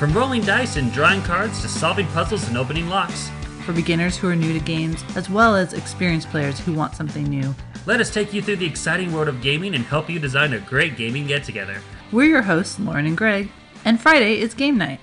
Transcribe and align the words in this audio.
From 0.00 0.14
rolling 0.14 0.40
dice 0.40 0.76
and 0.76 0.90
drawing 0.94 1.20
cards 1.20 1.60
to 1.60 1.68
solving 1.68 2.06
puzzles 2.06 2.48
and 2.48 2.56
opening 2.56 2.88
locks, 2.88 3.28
For 3.66 3.74
beginners 3.74 4.16
who 4.16 4.30
are 4.30 4.34
new 4.34 4.58
to 4.58 4.64
games, 4.64 5.04
as 5.14 5.28
well 5.28 5.54
as 5.54 5.74
experienced 5.74 6.30
players 6.30 6.58
who 6.58 6.72
want 6.72 6.94
something 6.94 7.24
new. 7.24 7.54
let 7.84 8.00
us 8.00 8.08
take 8.08 8.32
you 8.32 8.40
through 8.40 8.56
the 8.56 8.66
exciting 8.66 9.12
world 9.12 9.28
of 9.28 9.42
gaming 9.42 9.74
and 9.74 9.84
help 9.84 10.08
you 10.08 10.18
design 10.18 10.54
a 10.54 10.58
great 10.60 10.96
gaming 10.96 11.26
get 11.26 11.44
together. 11.44 11.82
We're 12.12 12.30
your 12.30 12.40
hosts, 12.40 12.80
Lauren 12.80 13.04
and 13.04 13.14
Greg, 13.14 13.50
and 13.84 14.00
Friday 14.00 14.40
is 14.40 14.54
game 14.54 14.78
night. 14.78 15.00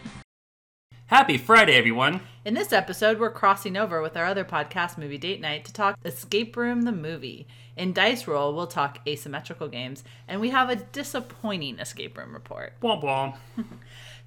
Happy 1.06 1.38
Friday, 1.38 1.76
everyone! 1.76 2.22
In 2.44 2.56
this 2.56 2.74
episode, 2.74 3.20
we're 3.20 3.30
crossing 3.30 3.78
over 3.78 4.02
with 4.02 4.18
our 4.18 4.26
other 4.26 4.44
podcast, 4.44 4.98
Movie 4.98 5.20
Date 5.20 5.42
Night, 5.42 5.64
to 5.66 5.74
talk 5.74 5.96
Escape 6.06 6.58
Room 6.58 6.82
the 6.82 6.92
movie. 6.92 7.48
In 7.76 7.94
Dice 7.94 8.28
Roll, 8.28 8.56
we'll 8.56 8.66
talk 8.66 9.08
asymmetrical 9.08 9.68
games, 9.68 10.04
and 10.28 10.42
we 10.42 10.50
have 10.50 10.72
a 10.72 10.76
disappointing 10.76 11.78
escape 11.78 12.18
room 12.18 12.34
report. 12.34 12.74
Womp 12.82 13.04
womp. 13.04 13.36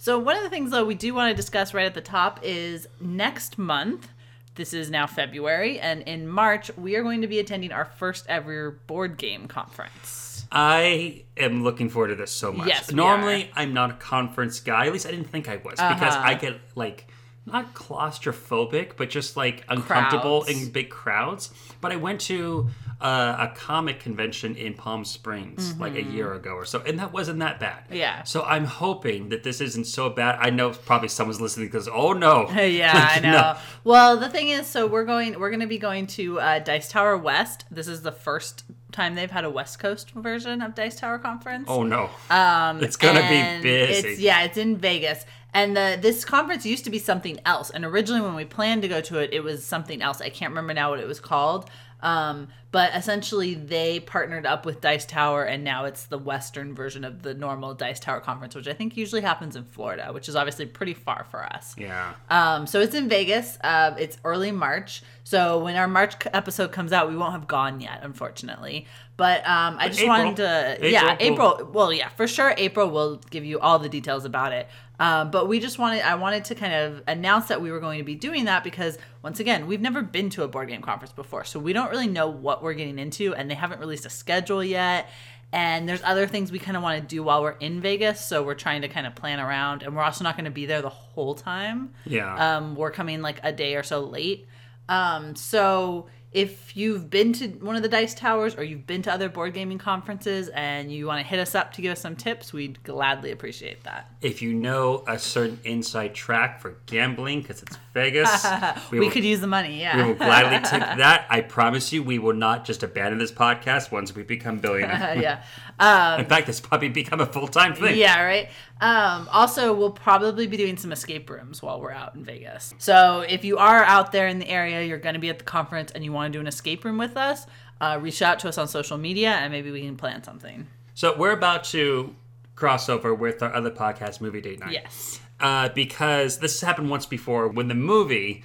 So, 0.02 0.18
one 0.18 0.34
of 0.34 0.42
the 0.42 0.48
things, 0.48 0.70
though, 0.70 0.86
we 0.86 0.94
do 0.94 1.12
want 1.12 1.28
to 1.30 1.36
discuss 1.36 1.74
right 1.74 1.84
at 1.84 1.92
the 1.92 2.00
top 2.00 2.40
is 2.42 2.88
next 3.02 3.58
month. 3.58 4.08
This 4.54 4.72
is 4.72 4.88
now 4.88 5.06
February, 5.06 5.78
and 5.78 6.00
in 6.04 6.26
March, 6.26 6.74
we 6.78 6.96
are 6.96 7.02
going 7.02 7.20
to 7.20 7.26
be 7.26 7.38
attending 7.38 7.70
our 7.70 7.84
first 7.84 8.24
ever 8.26 8.70
board 8.86 9.18
game 9.18 9.46
conference. 9.46 10.46
I 10.50 11.24
am 11.36 11.64
looking 11.64 11.90
forward 11.90 12.08
to 12.08 12.14
this 12.14 12.30
so 12.30 12.50
much. 12.50 12.66
Yes, 12.68 12.88
we 12.90 12.94
Normally, 12.96 13.50
I'm 13.54 13.74
not 13.74 13.90
a 13.90 13.94
conference 13.94 14.58
guy. 14.60 14.86
At 14.86 14.92
least 14.94 15.04
I 15.04 15.10
didn't 15.10 15.28
think 15.28 15.50
I 15.50 15.56
was 15.56 15.72
because 15.72 16.14
Uh-huh. 16.14 16.22
I 16.28 16.32
get 16.32 16.58
like 16.74 17.06
not 17.44 17.74
claustrophobic, 17.74 18.92
but 18.96 19.10
just 19.10 19.36
like 19.36 19.64
uncomfortable 19.68 20.44
Crowds. 20.44 20.62
in 20.62 20.70
big 20.70 20.88
crowds. 20.88 21.50
But 21.82 21.92
I 21.92 21.96
went 21.96 22.22
to 22.22 22.70
uh, 23.00 23.48
a 23.50 23.54
comic 23.56 24.00
convention 24.00 24.56
in 24.56 24.74
Palm 24.74 25.04
Springs 25.04 25.78
like 25.78 25.94
a 25.94 26.02
year 26.02 26.34
ago 26.34 26.50
or 26.50 26.64
so, 26.64 26.80
and 26.80 26.98
that 26.98 27.12
wasn't 27.12 27.38
that 27.38 27.58
bad. 27.58 27.84
Mm-hmm. 27.84 27.96
Yeah. 27.96 28.22
So 28.24 28.42
I'm 28.42 28.66
hoping 28.66 29.30
that 29.30 29.42
this 29.42 29.60
isn't 29.60 29.86
so 29.86 30.10
bad. 30.10 30.38
I 30.40 30.50
know 30.50 30.70
probably 30.70 31.08
someone's 31.08 31.40
listening 31.40 31.68
because 31.68 31.88
oh 31.88 32.12
no. 32.12 32.50
yeah, 32.60 33.10
I 33.16 33.20
know. 33.20 33.30
No. 33.32 33.56
Well, 33.84 34.16
the 34.18 34.28
thing 34.28 34.48
is, 34.48 34.66
so 34.66 34.86
we're 34.86 35.04
going, 35.04 35.38
we're 35.40 35.50
going 35.50 35.60
to 35.60 35.66
be 35.66 35.78
going 35.78 36.06
to 36.08 36.40
uh, 36.40 36.58
Dice 36.58 36.90
Tower 36.90 37.16
West. 37.16 37.64
This 37.70 37.88
is 37.88 38.02
the 38.02 38.12
first 38.12 38.64
time 38.92 39.14
they've 39.14 39.30
had 39.30 39.44
a 39.44 39.50
West 39.50 39.78
Coast 39.78 40.10
version 40.10 40.60
of 40.60 40.74
Dice 40.74 40.98
Tower 40.98 41.18
Conference. 41.18 41.66
Oh 41.68 41.82
no. 41.82 42.10
Um, 42.28 42.82
It's 42.82 42.96
gonna 42.96 43.22
be 43.22 43.62
busy. 43.62 44.08
It's, 44.08 44.20
yeah, 44.20 44.42
it's 44.42 44.58
in 44.58 44.76
Vegas. 44.76 45.24
And 45.52 45.76
the, 45.76 45.98
this 46.00 46.24
conference 46.24 46.64
used 46.64 46.84
to 46.84 46.90
be 46.90 46.98
something 46.98 47.40
else. 47.44 47.70
And 47.70 47.84
originally, 47.84 48.20
when 48.20 48.34
we 48.34 48.44
planned 48.44 48.82
to 48.82 48.88
go 48.88 49.00
to 49.00 49.18
it, 49.18 49.32
it 49.32 49.42
was 49.42 49.64
something 49.64 50.00
else. 50.00 50.20
I 50.20 50.28
can't 50.28 50.50
remember 50.50 50.74
now 50.74 50.90
what 50.90 51.00
it 51.00 51.08
was 51.08 51.18
called. 51.18 51.68
Um, 52.02 52.48
but 52.72 52.94
essentially, 52.94 53.54
they 53.54 53.98
partnered 53.98 54.46
up 54.46 54.64
with 54.64 54.80
Dice 54.80 55.04
Tower, 55.04 55.42
and 55.42 55.64
now 55.64 55.86
it's 55.86 56.04
the 56.06 56.18
Western 56.18 56.74
version 56.74 57.04
of 57.04 57.22
the 57.22 57.34
normal 57.34 57.74
Dice 57.74 57.98
Tower 57.98 58.20
conference, 58.20 58.54
which 58.54 58.68
I 58.68 58.74
think 58.74 58.96
usually 58.96 59.22
happens 59.22 59.56
in 59.56 59.64
Florida, 59.64 60.12
which 60.12 60.28
is 60.28 60.36
obviously 60.36 60.66
pretty 60.66 60.94
far 60.94 61.26
for 61.30 61.42
us. 61.42 61.74
Yeah. 61.76 62.14
Um, 62.28 62.68
so 62.68 62.80
it's 62.80 62.94
in 62.94 63.08
Vegas. 63.08 63.58
Uh, 63.62 63.96
it's 63.98 64.18
early 64.24 64.52
March. 64.52 65.02
So 65.24 65.62
when 65.62 65.76
our 65.76 65.88
March 65.88 66.14
episode 66.32 66.70
comes 66.70 66.92
out, 66.92 67.08
we 67.08 67.16
won't 67.16 67.32
have 67.32 67.48
gone 67.48 67.80
yet, 67.80 68.00
unfortunately. 68.02 68.86
But 69.16 69.40
um, 69.40 69.76
I 69.78 69.88
just 69.88 70.00
April. 70.00 70.16
wanted 70.16 70.36
to, 70.36 70.72
April 70.76 70.90
yeah, 70.90 71.16
April. 71.20 71.70
Well, 71.72 71.92
yeah, 71.92 72.08
for 72.08 72.26
sure. 72.26 72.54
April 72.56 72.88
will 72.88 73.16
give 73.30 73.44
you 73.44 73.58
all 73.60 73.78
the 73.78 73.88
details 73.88 74.24
about 74.24 74.52
it. 74.52 74.66
Um, 75.00 75.30
but 75.30 75.48
we 75.48 75.60
just 75.60 75.78
wanted, 75.78 76.02
I 76.02 76.14
wanted 76.16 76.44
to 76.44 76.54
kind 76.54 76.74
of 76.74 77.02
announce 77.08 77.48
that 77.48 77.62
we 77.62 77.72
were 77.72 77.80
going 77.80 77.98
to 77.98 78.04
be 78.04 78.14
doing 78.14 78.44
that 78.44 78.62
because 78.62 78.98
once 79.22 79.40
again, 79.40 79.66
we've 79.66 79.80
never 79.80 80.02
been 80.02 80.28
to 80.30 80.42
a 80.42 80.48
board 80.48 80.68
game 80.68 80.82
conference 80.82 81.12
before, 81.12 81.42
so 81.44 81.58
we 81.58 81.72
don't 81.72 81.90
really 81.90 82.06
know 82.06 82.28
what 82.28 82.62
we're 82.62 82.74
getting 82.74 82.98
into, 82.98 83.34
and 83.34 83.50
they 83.50 83.54
haven't 83.54 83.80
released 83.80 84.04
a 84.04 84.10
schedule 84.10 84.62
yet. 84.62 85.08
And 85.52 85.88
there's 85.88 86.02
other 86.04 86.28
things 86.28 86.52
we 86.52 86.60
kind 86.60 86.76
of 86.76 86.82
want 86.82 87.00
to 87.00 87.06
do 87.06 87.22
while 87.22 87.42
we're 87.42 87.52
in 87.52 87.80
Vegas, 87.80 88.24
so 88.24 88.42
we're 88.42 88.54
trying 88.54 88.82
to 88.82 88.88
kind 88.88 89.06
of 89.06 89.14
plan 89.16 89.40
around, 89.40 89.82
and 89.82 89.96
we're 89.96 90.02
also 90.02 90.22
not 90.22 90.36
going 90.36 90.44
to 90.44 90.50
be 90.50 90.66
there 90.66 90.82
the 90.82 90.90
whole 90.90 91.34
time. 91.34 91.94
Yeah. 92.04 92.56
Um, 92.58 92.76
we're 92.76 92.92
coming 92.92 93.22
like 93.22 93.40
a 93.42 93.52
day 93.52 93.74
or 93.76 93.82
so 93.82 94.00
late. 94.00 94.46
Um, 94.88 95.34
so 95.34 96.08
if 96.32 96.76
you've 96.76 97.10
been 97.10 97.32
to 97.32 97.48
one 97.48 97.74
of 97.74 97.82
the 97.82 97.88
Dice 97.88 98.14
Towers 98.14 98.54
or 98.54 98.62
you've 98.62 98.86
been 98.86 99.02
to 99.02 99.12
other 99.12 99.28
board 99.28 99.52
gaming 99.52 99.78
conferences 99.78 100.48
and 100.50 100.92
you 100.92 101.06
want 101.06 101.18
to 101.20 101.26
hit 101.26 101.40
us 101.40 101.56
up 101.56 101.72
to 101.72 101.82
give 101.82 101.90
us 101.90 102.00
some 102.00 102.14
tips, 102.14 102.52
we'd 102.52 102.80
gladly 102.84 103.32
appreciate 103.32 103.82
that. 103.82 104.08
if 104.22 104.40
you 104.40 104.54
know 104.54 105.02
a 105.08 105.18
certain 105.18 105.58
inside 105.64 106.14
track 106.14 106.60
for 106.60 106.76
gambling 106.86 107.40
because 107.42 107.62
it's 107.62 107.76
Vegas, 107.94 108.46
We, 108.92 109.00
will- 109.00 109.10
could 109.10 109.24
use 109.24 109.40
the 109.40 109.48
money, 109.48 109.80
yeah. 109.80 109.96
We 109.96 110.02
will 110.04 110.14
gladly 110.14 110.58
take 110.70 110.80
that. 110.98 111.26
I 111.28 111.40
promise 111.40 111.92
you, 111.92 112.04
we 112.04 112.20
will 112.20 112.34
not 112.34 112.64
just 112.64 112.84
abandon 112.84 113.18
this 113.18 113.32
podcast 113.32 113.90
once 113.90 114.14
we 114.14 114.22
become 114.22 114.58
billionaires. 114.66 115.20
yeah. 115.20 115.42
Um, 115.80 116.20
In 116.20 116.26
fact, 116.26 116.46
this 116.46 116.60
probably 116.60 116.90
become 116.90 117.20
a 117.20 117.26
full 117.26 117.48
time 117.48 117.74
thing. 117.74 117.96
Yeah, 117.96 118.22
right. 118.22 118.48
Um, 118.80 119.28
also, 119.32 119.72
we'll 119.72 119.90
probably 119.90 120.46
be 120.46 120.56
doing 120.56 120.76
some 120.76 120.92
escape 120.92 121.28
rooms 121.30 121.62
while 121.62 121.80
we're 121.80 121.90
out 121.92 122.14
in 122.14 122.24
Vegas. 122.24 122.74
So 122.78 123.20
if 123.28 123.44
you 123.44 123.56
are 123.58 123.82
out 123.84 124.12
there 124.12 124.28
in 124.28 124.38
the 124.38 124.48
area, 124.48 124.82
you're 124.84 124.98
going 124.98 125.14
to 125.14 125.20
be 125.20 125.30
at 125.30 125.38
the 125.38 125.44
conference, 125.44 125.90
and 125.92 126.04
you 126.04 126.12
want 126.12 126.32
to 126.32 126.36
do 126.36 126.40
an 126.40 126.46
escape 126.46 126.84
room 126.84 126.98
with 126.98 127.16
us, 127.16 127.46
uh, 127.80 127.98
reach 128.00 128.20
out 128.22 128.38
to 128.40 128.48
us 128.48 128.58
on 128.58 128.68
social 128.68 128.98
media, 128.98 129.30
and 129.30 129.52
maybe 129.52 129.70
we 129.70 129.80
can 129.80 129.96
plan 129.96 130.22
something. 130.22 130.66
So 130.94 131.16
we're 131.16 131.32
about 131.32 131.64
to 131.64 132.14
cross 132.56 132.90
over 132.90 133.14
with 133.14 133.42
our 133.42 133.54
other 133.54 133.70
podcast, 133.70 134.20
Movie 134.20 134.42
Date 134.42 134.60
Night. 134.60 134.72
Yes. 134.72 135.18
Uh, 135.40 135.70
because 135.70 136.38
this 136.40 136.60
has 136.60 136.66
happened 136.66 136.90
once 136.90 137.06
before 137.06 137.48
when 137.48 137.68
the 137.68 137.74
movie 137.74 138.44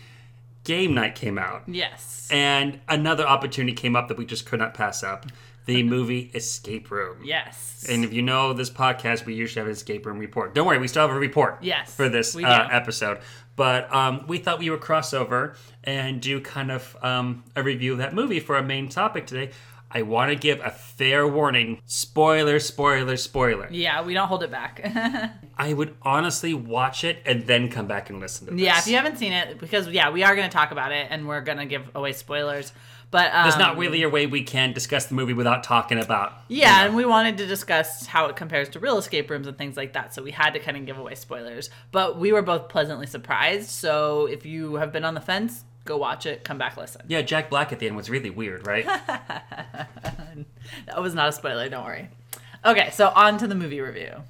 Game 0.63 0.94
Night 0.94 1.16
came 1.16 1.38
out, 1.38 1.63
Yes. 1.67 2.29
and 2.31 2.79
another 2.88 3.25
opportunity 3.28 3.73
came 3.75 3.96
up 3.96 4.07
that 4.07 4.17
we 4.17 4.25
just 4.25 4.46
could 4.46 4.59
not 4.59 4.73
pass 4.73 5.03
up. 5.03 5.25
The 5.66 5.84
movie 5.84 6.31
Escape 6.34 6.92
Room. 6.92 7.18
Yes. 7.24 7.86
And 7.90 8.03
if 8.06 8.14
you 8.14 8.22
know 8.22 8.53
this 8.53 8.70
podcast, 8.70 9.26
we 9.26 9.34
usually 9.34 9.59
have 9.62 9.68
an 9.68 9.74
escape 9.74 10.06
room 10.06 10.20
report. 10.20 10.53
Don't 10.56 10.66
worry, 10.68 10.78
we 10.78 10.88
still 10.88 11.08
have 11.08 11.16
a 11.16 11.20
report. 11.20 11.58
Yes, 11.62 11.94
for 11.94 12.08
this 12.09 12.36
uh, 12.36 12.68
episode. 12.72 13.20
But 13.56 13.94
um, 13.94 14.26
we 14.28 14.38
thought 14.38 14.59
we 14.59 14.70
would 14.70 14.81
cross 14.81 15.14
over 15.14 15.56
and 15.84 16.22
do 16.22 16.42
kind 16.42 16.72
of 16.72 16.96
um, 17.02 17.44
a 17.56 17.64
review 17.64 17.94
of 17.94 17.98
that 18.00 18.14
movie 18.14 18.40
for 18.40 18.56
our 18.56 18.64
main 18.64 18.90
topic 18.90 19.28
today. 19.28 19.52
I 19.92 20.02
want 20.02 20.30
to 20.30 20.36
give 20.36 20.59
a 20.59 20.72
fair 20.72 21.26
warning: 21.26 21.80
spoiler, 21.86 22.59
spoiler, 22.59 23.16
spoiler. 23.16 23.68
yeah, 23.72 24.03
we 24.03 24.14
don't 24.14 24.28
hold 24.28 24.44
it 24.44 24.52
back. 24.52 24.82
I 25.58 25.72
would 25.74 25.96
honestly 26.02 26.53
watch 26.53 27.03
it 27.06 27.20
and 27.26 27.47
then 27.47 27.70
come 27.70 27.88
back 27.88 28.09
and 28.09 28.20
listen 28.20 28.47
to 28.47 28.52
this. 28.53 28.62
yeah, 28.62 28.78
if 28.80 28.88
you 28.88 28.96
haven't 28.97 29.18
seen 29.18 29.32
it, 29.32 29.58
because 29.58 29.88
yeah, 29.88 30.09
we 30.09 30.24
are 30.24 30.36
going 30.36 30.50
to 30.50 30.53
talk 30.53 30.72
about 30.72 30.92
it, 30.92 31.08
and 31.09 31.28
we're 31.28 31.40
going 31.42 31.59
to 31.59 31.66
give 31.66 31.90
away 31.96 32.12
spoilers. 32.12 32.74
But 33.11 33.33
um, 33.33 33.43
There's 33.43 33.57
not 33.57 33.77
really 33.77 34.03
a 34.03 34.09
way 34.09 34.25
we 34.25 34.43
can 34.43 34.73
discuss 34.73 35.05
the 35.05 35.16
movie 35.16 35.33
without 35.33 35.63
talking 35.63 35.97
about. 35.97 36.33
Yeah, 36.47 36.57
you 36.57 36.66
know. 36.66 36.85
and 36.88 36.95
we 36.95 37.05
wanted 37.05 37.38
to 37.38 37.45
discuss 37.45 38.05
how 38.05 38.25
it 38.25 38.35
compares 38.35 38.69
to 38.69 38.79
real 38.79 38.97
escape 38.97 39.29
rooms 39.29 39.47
and 39.47 39.57
things 39.57 39.77
like 39.77 39.93
that. 39.93 40.13
So 40.13 40.21
we 40.21 40.31
had 40.31 40.51
to 40.51 40.59
kind 40.59 40.75
of 40.75 40.85
give 40.85 40.97
away 40.97 41.16
spoilers. 41.16 41.69
But 41.91 42.19
we 42.19 42.33
were 42.33 42.41
both 42.41 42.67
pleasantly 42.69 43.07
surprised. 43.07 43.69
So 43.69 44.25
if 44.25 44.45
you 44.45 44.75
have 44.75 44.91
been 44.91 45.05
on 45.05 45.13
the 45.13 45.21
fence, 45.21 45.63
go 45.85 45.97
watch 45.97 46.25
it, 46.25 46.43
come 46.43 46.57
back 46.57 46.77
listen. 46.77 47.03
Yeah, 47.07 47.21
Jack 47.21 47.49
Black 47.49 47.71
at 47.71 47.79
the 47.79 47.88
end 47.88 47.95
was 47.95 48.09
really 48.09 48.29
weird, 48.29 48.67
right? 48.67 48.85
That 50.87 51.01
was 51.01 51.13
not 51.13 51.29
a 51.29 51.31
spoiler, 51.31 51.69
don't 51.69 51.85
worry. 51.85 52.09
Okay, 52.66 52.89
so 52.91 53.09
on 53.09 53.37
to 53.37 53.47
the 53.47 53.55
movie 53.55 53.81
review. 53.81 54.23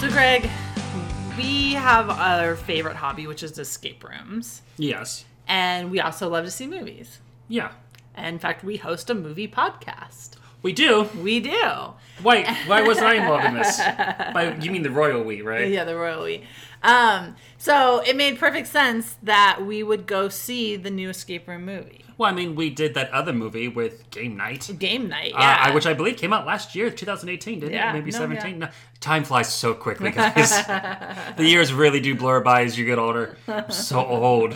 So 0.00 0.10
Greg, 0.10 0.50
have 1.84 2.08
our 2.08 2.56
favorite 2.56 2.96
hobby, 2.96 3.26
which 3.26 3.42
is 3.42 3.58
escape 3.58 4.02
rooms. 4.02 4.62
yes. 4.78 5.24
And 5.46 5.90
we 5.90 6.00
also 6.00 6.30
love 6.30 6.46
to 6.46 6.50
see 6.50 6.66
movies. 6.66 7.18
Yeah. 7.48 7.72
In 8.16 8.38
fact, 8.38 8.64
we 8.64 8.78
host 8.78 9.10
a 9.10 9.14
movie 9.14 9.46
podcast. 9.46 10.36
We 10.62 10.72
do. 10.72 11.10
We 11.20 11.40
do. 11.40 11.92
Wait, 12.22 12.46
why 12.66 12.80
wasn't 12.82 13.08
I 13.08 13.16
involved 13.16 13.44
in 13.44 13.52
this? 13.52 13.76
By, 14.32 14.56
you 14.62 14.70
mean 14.70 14.82
the 14.82 14.90
royal 14.90 15.22
we, 15.22 15.42
right? 15.42 15.68
Yeah, 15.68 15.84
the 15.84 15.94
royal 15.96 16.24
we. 16.24 16.44
Um, 16.84 17.34
so 17.58 18.00
it 18.06 18.14
made 18.16 18.38
perfect 18.38 18.68
sense 18.68 19.16
that 19.22 19.64
we 19.64 19.82
would 19.82 20.06
go 20.06 20.28
see 20.28 20.76
the 20.76 20.90
new 20.90 21.08
escape 21.08 21.48
room 21.48 21.64
movie. 21.64 22.02
Well, 22.16 22.30
I 22.30 22.34
mean, 22.34 22.54
we 22.54 22.70
did 22.70 22.94
that 22.94 23.10
other 23.10 23.32
movie 23.32 23.66
with 23.66 24.08
Game 24.10 24.36
Night, 24.36 24.70
Game 24.78 25.08
night, 25.08 25.32
uh, 25.34 25.38
yeah. 25.40 25.62
I- 25.64 25.74
which 25.74 25.84
I 25.86 25.94
believe 25.94 26.16
came 26.16 26.32
out 26.32 26.46
last 26.46 26.76
year, 26.76 26.88
2018, 26.90 27.58
didn't 27.58 27.72
Yeah, 27.72 27.90
it? 27.90 27.94
Maybe 27.94 28.12
no, 28.12 28.18
17. 28.18 28.58
No, 28.60 28.68
time 29.00 29.24
flies 29.24 29.52
so 29.52 29.74
quickly, 29.74 30.10
guys. 30.12 30.64
the 31.36 31.44
years 31.44 31.72
really 31.72 31.98
do 32.00 32.14
blur 32.14 32.40
by 32.40 32.62
as 32.62 32.78
you 32.78 32.84
get 32.84 32.98
older. 32.98 33.36
I'm 33.48 33.70
so 33.70 34.04
old. 34.04 34.54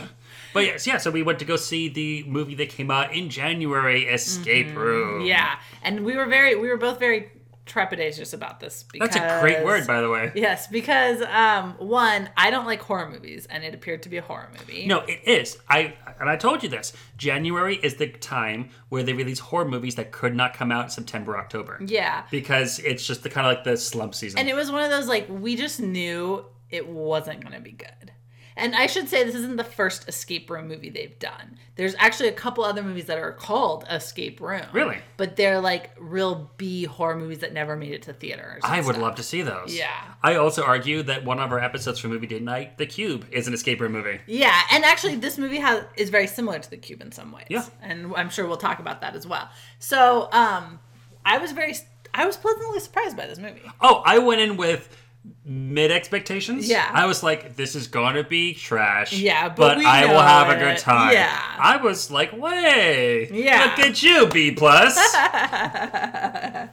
But 0.54 0.64
yes, 0.66 0.86
yeah. 0.86 0.98
So 0.98 1.10
we 1.10 1.22
went 1.22 1.40
to 1.40 1.44
go 1.44 1.56
see 1.56 1.88
the 1.88 2.22
movie 2.24 2.54
that 2.56 2.68
came 2.68 2.90
out 2.90 3.12
in 3.12 3.28
January, 3.28 4.04
Escape 4.04 4.74
Room. 4.76 5.18
Mm-hmm. 5.20 5.26
yeah, 5.26 5.58
and 5.82 6.04
we 6.04 6.16
were 6.16 6.26
very, 6.26 6.54
we 6.54 6.68
were 6.68 6.76
both 6.78 6.98
very 7.00 7.30
trepidatious 7.68 8.34
about 8.34 8.60
this. 8.60 8.82
Because, 8.82 9.10
that's 9.10 9.16
a 9.16 9.40
great 9.40 9.64
word, 9.64 9.86
by 9.86 10.00
the 10.00 10.08
way. 10.08 10.32
Yes, 10.34 10.66
because 10.66 11.22
um, 11.22 11.74
one, 11.78 12.30
I 12.36 12.50
don't 12.50 12.66
like 12.66 12.80
horror 12.80 13.08
movies, 13.08 13.46
and 13.50 13.62
it 13.62 13.74
appeared 13.74 14.02
to 14.04 14.08
be 14.08 14.16
a 14.16 14.22
horror 14.22 14.50
movie. 14.58 14.86
No, 14.86 15.00
it 15.00 15.20
is. 15.26 15.58
I 15.68 15.94
and 16.20 16.28
I 16.28 16.36
told 16.36 16.62
you 16.62 16.68
this. 16.68 16.92
January 17.16 17.76
is 17.76 17.96
the 17.96 18.08
time 18.08 18.70
where 18.88 19.02
they 19.02 19.12
release 19.12 19.38
horror 19.38 19.68
movies 19.68 19.94
that 19.96 20.12
could 20.12 20.34
not 20.34 20.54
come 20.54 20.72
out 20.72 20.84
in 20.84 20.90
September, 20.90 21.36
October. 21.36 21.78
Yeah, 21.84 22.24
Because 22.30 22.78
it's 22.80 23.06
just 23.06 23.22
the 23.22 23.30
kind 23.30 23.46
of 23.46 23.54
like 23.54 23.64
the 23.64 23.76
slump 23.76 24.14
season. 24.14 24.38
and 24.38 24.48
it 24.48 24.54
was 24.54 24.70
one 24.70 24.82
of 24.82 24.90
those 24.90 25.06
like 25.06 25.26
we 25.28 25.56
just 25.56 25.80
knew 25.80 26.44
it 26.70 26.88
wasn't 26.88 27.40
going 27.40 27.54
to 27.54 27.60
be 27.60 27.72
good. 27.72 28.12
And 28.58 28.74
I 28.74 28.86
should 28.86 29.08
say 29.08 29.22
this 29.22 29.36
isn't 29.36 29.56
the 29.56 29.64
first 29.64 30.08
escape 30.08 30.50
room 30.50 30.68
movie 30.68 30.90
they've 30.90 31.18
done. 31.18 31.58
There's 31.76 31.94
actually 31.98 32.28
a 32.28 32.32
couple 32.32 32.64
other 32.64 32.82
movies 32.82 33.04
that 33.06 33.16
are 33.16 33.30
called 33.30 33.84
Escape 33.88 34.40
Room. 34.40 34.66
Really? 34.72 34.98
But 35.16 35.36
they're 35.36 35.60
like 35.60 35.92
real 35.98 36.50
B 36.56 36.84
horror 36.84 37.16
movies 37.16 37.38
that 37.38 37.52
never 37.52 37.76
made 37.76 37.92
it 37.92 38.02
to 38.02 38.12
theaters. 38.12 38.62
I 38.64 38.78
would 38.78 38.96
stuff. 38.96 38.98
love 38.98 39.14
to 39.14 39.22
see 39.22 39.42
those. 39.42 39.76
Yeah. 39.76 39.94
I 40.22 40.34
also 40.34 40.64
argue 40.64 41.04
that 41.04 41.24
one 41.24 41.38
of 41.38 41.52
our 41.52 41.60
episodes 41.60 42.00
for 42.00 42.08
Movie 42.08 42.26
Date 42.26 42.42
Night, 42.42 42.78
The 42.78 42.86
Cube, 42.86 43.26
is 43.30 43.46
an 43.46 43.54
escape 43.54 43.80
room 43.80 43.92
movie. 43.92 44.18
Yeah, 44.26 44.60
and 44.72 44.84
actually, 44.84 45.14
this 45.14 45.38
movie 45.38 45.58
has 45.58 45.84
is 45.96 46.10
very 46.10 46.26
similar 46.26 46.58
to 46.58 46.68
the 46.68 46.76
Cube 46.76 47.00
in 47.00 47.12
some 47.12 47.30
ways. 47.30 47.46
Yeah. 47.48 47.64
and 47.80 48.12
I'm 48.16 48.28
sure 48.28 48.46
we'll 48.46 48.56
talk 48.56 48.80
about 48.80 49.00
that 49.02 49.14
as 49.14 49.24
well. 49.26 49.48
So, 49.78 50.28
um, 50.32 50.80
I 51.24 51.38
was 51.38 51.52
very, 51.52 51.76
I 52.12 52.26
was 52.26 52.36
pleasantly 52.36 52.80
surprised 52.80 53.16
by 53.16 53.26
this 53.26 53.38
movie. 53.38 53.62
Oh, 53.80 54.02
I 54.04 54.18
went 54.18 54.40
in 54.40 54.56
with 54.56 54.96
mid 55.44 55.90
expectations. 55.90 56.68
Yeah. 56.68 56.90
I 56.92 57.06
was 57.06 57.22
like, 57.22 57.56
this 57.56 57.74
is 57.74 57.86
gonna 57.86 58.24
be 58.24 58.54
trash. 58.54 59.12
Yeah, 59.12 59.48
but 59.48 59.76
but, 59.76 59.84
I 59.84 60.06
will 60.06 60.20
have 60.20 60.48
a 60.48 60.56
good 60.56 60.78
time. 60.78 61.12
Yeah. 61.12 61.40
I 61.58 61.76
was 61.78 62.10
like, 62.10 62.32
way. 62.32 63.28
Yeah. 63.30 63.74
Look 63.76 63.86
at 63.86 64.02
you, 64.02 64.26
B 64.28 64.52
plus. 64.52 64.96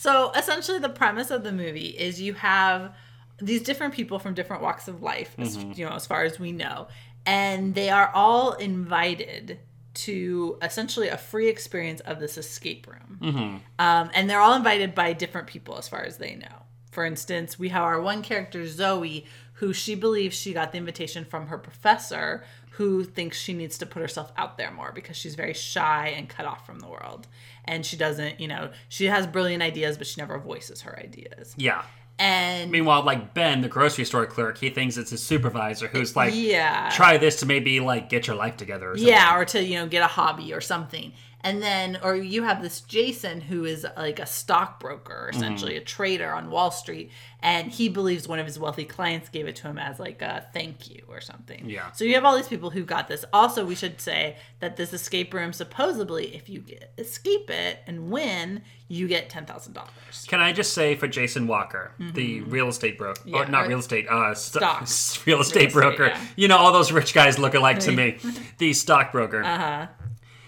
So 0.00 0.30
essentially, 0.30 0.78
the 0.78 0.88
premise 0.88 1.30
of 1.30 1.42
the 1.42 1.52
movie 1.52 1.88
is 1.88 2.22
you 2.22 2.32
have 2.32 2.94
these 3.38 3.62
different 3.62 3.92
people 3.92 4.18
from 4.18 4.32
different 4.32 4.62
walks 4.62 4.88
of 4.88 5.02
life, 5.02 5.34
as, 5.36 5.62
you 5.62 5.84
know, 5.84 5.92
as 5.92 6.06
far 6.06 6.24
as 6.24 6.40
we 6.40 6.52
know, 6.52 6.88
and 7.26 7.74
they 7.74 7.90
are 7.90 8.10
all 8.14 8.54
invited 8.54 9.58
to 9.92 10.56
essentially 10.62 11.08
a 11.08 11.18
free 11.18 11.48
experience 11.48 12.00
of 12.00 12.18
this 12.18 12.38
escape 12.38 12.86
room. 12.86 13.60
Um, 13.78 14.10
and 14.14 14.30
they're 14.30 14.40
all 14.40 14.54
invited 14.54 14.94
by 14.94 15.12
different 15.12 15.48
people, 15.48 15.76
as 15.76 15.86
far 15.86 16.02
as 16.02 16.16
they 16.16 16.34
know. 16.34 16.59
For 16.90 17.04
instance, 17.04 17.58
we 17.58 17.68
have 17.68 17.82
our 17.82 18.00
one 18.00 18.22
character, 18.22 18.66
Zoe, 18.66 19.24
who 19.54 19.72
she 19.72 19.94
believes 19.94 20.36
she 20.36 20.52
got 20.52 20.72
the 20.72 20.78
invitation 20.78 21.24
from 21.24 21.46
her 21.48 21.58
professor, 21.58 22.44
who 22.72 23.04
thinks 23.04 23.38
she 23.38 23.52
needs 23.52 23.76
to 23.78 23.86
put 23.86 24.00
herself 24.00 24.32
out 24.36 24.56
there 24.56 24.70
more 24.70 24.90
because 24.92 25.16
she's 25.16 25.34
very 25.34 25.52
shy 25.52 26.14
and 26.16 26.28
cut 26.28 26.46
off 26.46 26.64
from 26.64 26.80
the 26.80 26.88
world. 26.88 27.26
And 27.66 27.84
she 27.84 27.96
doesn't, 27.96 28.40
you 28.40 28.48
know, 28.48 28.70
she 28.88 29.06
has 29.06 29.26
brilliant 29.26 29.62
ideas, 29.62 29.98
but 29.98 30.06
she 30.06 30.20
never 30.20 30.38
voices 30.38 30.80
her 30.82 30.98
ideas. 30.98 31.54
yeah. 31.56 31.84
And 32.20 32.70
Meanwhile, 32.70 33.04
like 33.04 33.32
Ben, 33.32 33.62
the 33.62 33.68
grocery 33.68 34.04
store 34.04 34.26
clerk, 34.26 34.58
he 34.58 34.68
thinks 34.68 34.98
it's 34.98 35.10
his 35.10 35.22
supervisor 35.22 35.88
who's 35.88 36.14
like, 36.14 36.34
yeah. 36.34 36.90
try 36.92 37.16
this 37.16 37.40
to 37.40 37.46
maybe 37.46 37.80
like 37.80 38.10
get 38.10 38.26
your 38.26 38.36
life 38.36 38.58
together 38.58 38.90
or 38.90 38.96
something. 38.98 39.12
Yeah, 39.12 39.38
or 39.38 39.46
to, 39.46 39.64
you 39.64 39.76
know, 39.76 39.86
get 39.86 40.02
a 40.02 40.06
hobby 40.06 40.52
or 40.52 40.60
something. 40.60 41.14
And 41.42 41.62
then, 41.62 41.98
or 42.02 42.14
you 42.16 42.42
have 42.42 42.60
this 42.60 42.82
Jason 42.82 43.40
who 43.40 43.64
is 43.64 43.86
like 43.96 44.18
a 44.18 44.26
stockbroker, 44.26 45.30
essentially 45.32 45.72
Mm-hmm. 45.72 45.82
a 45.82 45.84
trader 45.86 46.30
on 46.34 46.50
Wall 46.50 46.70
Street, 46.70 47.10
and 47.42 47.72
he 47.72 47.88
believes 47.88 48.28
one 48.28 48.38
of 48.38 48.44
his 48.44 48.58
wealthy 48.58 48.84
clients 48.84 49.30
gave 49.30 49.46
it 49.46 49.56
to 49.56 49.68
him 49.68 49.78
as 49.78 49.98
like 49.98 50.20
a 50.20 50.46
thank 50.52 50.90
you 50.90 51.02
or 51.08 51.22
something. 51.22 51.70
Yeah. 51.70 51.90
So 51.92 52.04
you 52.04 52.14
have 52.16 52.26
all 52.26 52.36
these 52.36 52.48
people 52.48 52.68
who 52.68 52.84
got 52.84 53.08
this. 53.08 53.24
Also, 53.32 53.64
we 53.64 53.74
should 53.74 53.98
say 54.02 54.36
that 54.58 54.76
this 54.76 54.92
escape 54.92 55.32
room, 55.32 55.54
supposedly, 55.54 56.34
if 56.36 56.50
you 56.50 56.60
get, 56.60 56.92
escape 56.98 57.48
it 57.48 57.78
and 57.86 58.10
win, 58.10 58.60
you 58.90 59.06
get 59.08 59.30
ten 59.30 59.46
thousand 59.46 59.72
dollars. 59.72 60.26
Can 60.26 60.40
I 60.40 60.52
just 60.52 60.74
say 60.74 60.96
for 60.96 61.06
Jason 61.08 61.46
Walker, 61.46 61.92
the 61.98 62.40
real 62.42 62.68
estate 62.68 62.98
broker, 62.98 63.20
Mm-hmm. 63.20 63.28
Yeah, 63.30 63.42
or 63.42 63.46
not 63.46 63.68
real 63.68 63.78
estate, 63.78 64.06
uh, 64.08 64.34
st- 64.34 64.62
Stock. 64.88 65.26
real 65.26 65.40
estate 65.40 65.68
estate, 65.68 65.72
broker. 65.72 66.06
yeah. 66.08 66.20
You 66.36 66.48
know, 66.48 66.56
all 66.56 66.72
those 66.72 66.90
rich 66.92 67.14
guys 67.14 67.38
look 67.38 67.54
alike 67.54 67.78
to 67.80 67.92
me. 67.92 68.18
the 68.58 68.72
stockbroker. 68.72 69.42
Uh 69.44 69.48
Uh-huh. 69.48 69.86
huh. 69.86 69.86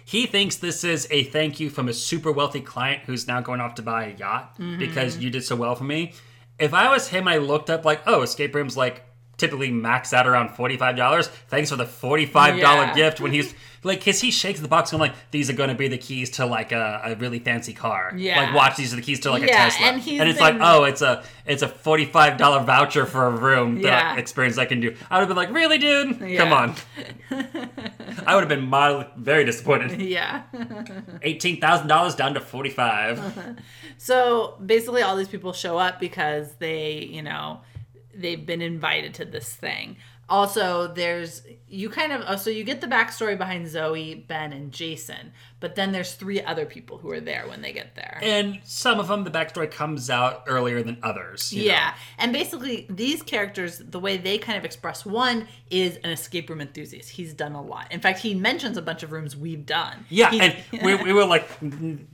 He 0.05 0.27
thinks 0.27 0.57
this 0.57 0.83
is 0.85 1.07
a 1.11 1.23
thank 1.25 1.61
you 1.61 1.71
from 1.71 1.89
a 1.89 1.93
super 1.93 2.33
wealthy 2.33 2.61
client 2.61 3.05
who's 3.07 3.27
now 3.29 3.41
going 3.41 3.61
off 3.61 3.77
to 3.77 3.83
buy 3.83 4.07
a 4.07 4.17
yacht 4.17 4.59
Mm-hmm. 4.59 4.79
because 4.79 5.17
you 5.19 5.31
did 5.31 5.45
so 5.45 5.55
well 5.57 5.75
for 5.77 5.85
me. 5.85 6.13
If 6.59 6.75
I 6.75 6.91
was 6.91 7.09
him, 7.09 7.29
I 7.29 7.39
looked 7.39 7.71
up 7.71 7.85
like, 7.85 8.03
oh, 8.07 8.23
escape 8.23 8.55
rooms 8.55 8.77
like 8.77 9.05
typically 9.39 9.71
max 9.71 10.13
out 10.13 10.27
around 10.27 10.51
forty 10.51 10.77
five 10.77 10.97
dollars. 10.97 11.29
Thanks 11.49 11.71
for 11.71 11.77
the 11.77 11.87
forty 11.87 12.27
five 12.27 12.61
dollar 12.61 12.85
Yeah. 12.87 12.95
gift 12.95 13.21
when 13.21 13.33
he's 13.33 13.55
like, 13.85 14.05
cause 14.05 14.21
he 14.21 14.31
shakes 14.31 14.61
the 14.61 14.69
box 14.69 14.93
and 14.93 15.03
I'm 15.03 15.09
like, 15.09 15.17
these 15.31 15.51
are 15.51 15.55
going 15.55 15.69
to 15.69 15.75
be 15.75 15.89
the 15.89 15.99
keys 15.99 16.31
to 16.31 16.47
like 16.47 16.71
a, 16.73 17.01
a 17.05 17.15
really 17.17 17.39
fancy 17.41 17.73
car. 17.73 18.13
Yeah. 18.17 18.41
Like, 18.41 18.55
watch 18.55 18.77
these 18.77 18.93
are 18.93 18.97
the 18.97 19.03
keys 19.03 19.21
to 19.21 19.31
like 19.31 19.43
a 19.43 19.47
Yeah, 19.47 19.65
Tesla. 19.69 19.87
and 19.87 20.01
he's 20.01 20.21
it's 20.21 20.39
been- 20.39 20.59
like, 20.59 20.59
oh, 20.61 20.85
it's 20.85 21.03
a 21.03 21.25
it's 21.47 21.63
a 21.63 21.69
forty 21.69 22.05
five 22.05 22.37
dollar 22.39 22.63
voucher 22.65 23.07
for 23.07 23.27
a 23.27 23.31
room 23.31 23.77
that 23.77 23.83
Yeah. 23.83 24.13
I, 24.15 24.19
experience 24.19 24.59
I 24.59 24.65
can 24.67 24.81
do. 24.81 24.95
I 25.11 25.17
would 25.17 25.21
have 25.23 25.29
been 25.29 25.37
like, 25.37 25.53
really, 25.53 25.79
dude? 25.79 26.19
Come 26.39 26.53
on. 26.53 26.75
I 28.27 28.35
would 28.35 28.41
have 28.43 28.49
been 28.49 28.67
mildly, 28.69 29.07
very 29.17 29.45
disappointed. 29.45 30.01
Yeah. 30.01 30.43
Eighteen 31.23 31.61
thousand 31.61 31.89
dollars 31.89 32.15
down 32.15 32.35
to 32.35 32.41
forty 32.41 32.71
five. 32.71 33.59
So 33.99 34.57
basically, 34.65 35.03
all 35.03 35.15
these 35.17 35.29
people 35.29 35.53
show 35.53 35.79
up 35.79 36.01
because 36.01 36.57
they, 36.57 37.05
you 37.05 37.23
know, 37.23 37.61
they've 38.13 38.45
been 38.45 38.61
invited 38.61 39.15
to 39.15 39.25
this 39.25 39.55
thing. 39.55 39.97
Also, 40.33 40.87
there's 40.89 41.43
you 41.69 41.91
kind 41.91 42.11
of 42.11 42.23
oh, 42.27 42.37
so 42.37 42.49
you 42.49 42.65
get 42.65 42.81
the 42.81 42.87
backstory 42.87 43.37
behind 43.37 43.69
Zoe, 43.69 44.15
Ben, 44.15 44.51
and 44.55 44.73
Jason, 44.73 45.33
but 45.61 45.75
then 45.75 45.93
there's 45.93 46.15
three 46.15 46.43
other 46.43 46.65
people 46.65 46.97
who 46.97 47.11
are 47.11 47.21
there 47.21 47.47
when 47.47 47.61
they 47.61 47.71
get 47.73 47.95
there. 47.95 48.19
and 48.23 48.59
some 48.65 48.99
of 48.99 49.09
them, 49.09 49.25
the 49.25 49.31
backstory 49.31 49.71
comes 49.71 50.09
out 50.09 50.45
earlier 50.47 50.83
than 50.83 50.97
others. 51.03 51.53
you 51.53 51.61
know. 51.65 51.75
Yeah, 51.75 51.95
and 52.19 52.33
basically 52.33 52.87
these 52.89 53.21
characters, 53.23 53.77
the 53.79 54.01
way 54.01 54.17
they 54.17 54.39
kind 54.39 54.57
of 54.57 54.65
express 54.65 55.05
one 55.05 55.47
is 55.71 55.97
an 56.03 56.09
escape 56.09 56.49
room 56.49 56.63
enthusiast. 56.63 57.11
He's 57.11 57.35
done 57.35 57.53
a 57.53 57.61
lot. 57.63 57.93
In 57.93 58.01
fact, 58.01 58.21
he 58.21 58.35
mentions 58.35 58.79
a 58.79 58.83
bunch 58.83 59.03
of 59.03 59.13
rooms 59.13 59.37
we've 59.37 59.67
done. 59.67 60.07
Yeah, 60.09 60.31
He's- 60.31 60.55
and 60.73 60.83
we, 60.83 60.95
we 61.09 61.13
were 61.13 61.27
like, 61.27 61.47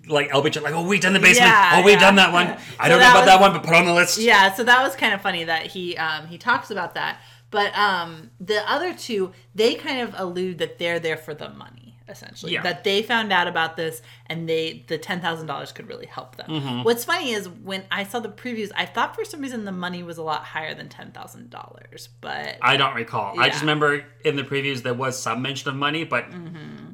like 0.08 0.30
LBJ, 0.30 0.60
like, 0.60 0.74
oh, 0.74 0.84
we've 0.84 1.00
done 1.00 1.12
the 1.12 1.20
basement. 1.20 1.50
Yeah, 1.50 1.74
oh, 1.80 1.84
we've 1.84 1.94
yeah. 1.94 2.00
done 2.00 2.16
that 2.16 2.32
one. 2.32 2.46
I 2.80 2.88
So 2.88 2.88
don't 2.88 3.00
know 3.00 3.10
about 3.10 3.16
was- 3.20 3.26
that 3.26 3.40
one, 3.40 3.52
but 3.52 3.62
put 3.62 3.74
on 3.74 3.86
the 3.86 3.94
list. 3.94 4.18
Yeah, 4.18 4.52
so 4.54 4.64
that 4.64 4.82
was 4.82 4.96
kind 4.96 5.14
of 5.14 5.20
funny 5.20 5.44
that 5.44 5.66
he 5.66 5.96
um, 5.96 6.26
he 6.26 6.36
talks 6.36 6.72
about 6.72 6.94
that. 6.94 7.20
But 7.50 7.76
um, 7.78 8.30
the 8.40 8.68
other 8.70 8.94
two, 8.94 9.32
they 9.54 9.74
kind 9.74 10.00
of 10.00 10.14
allude 10.16 10.58
that 10.58 10.78
they're 10.78 10.98
there 10.98 11.16
for 11.16 11.34
the 11.34 11.48
money, 11.48 11.96
essentially. 12.08 12.52
Yeah. 12.52 12.62
That 12.62 12.84
they 12.84 13.02
found 13.02 13.32
out 13.32 13.48
about 13.48 13.76
this 13.76 14.02
and 14.28 14.48
they 14.48 14.84
the 14.88 14.98
ten 14.98 15.20
thousand 15.20 15.46
dollars 15.46 15.72
could 15.72 15.88
really 15.88 16.06
help 16.06 16.36
them. 16.36 16.50
Mm-hmm. 16.50 16.82
What's 16.82 17.04
funny 17.04 17.32
is 17.32 17.48
when 17.48 17.84
I 17.90 18.04
saw 18.04 18.20
the 18.20 18.28
previews, 18.28 18.70
I 18.76 18.86
thought 18.86 19.14
for 19.14 19.24
some 19.24 19.40
reason 19.40 19.64
the 19.64 19.72
money 19.72 20.02
was 20.02 20.18
a 20.18 20.22
lot 20.22 20.44
higher 20.44 20.74
than 20.74 20.88
ten 20.88 21.12
thousand 21.12 21.50
dollars. 21.50 22.08
But 22.20 22.58
I 22.62 22.76
don't 22.76 22.94
recall. 22.94 23.38
I 23.40 23.48
just 23.48 23.60
remember 23.62 24.04
in 24.24 24.36
the 24.36 24.42
previews 24.44 24.82
there 24.82 24.94
was 24.94 25.18
some 25.18 25.42
mention 25.42 25.68
of 25.70 25.76
money, 25.76 26.04
but 26.04 26.26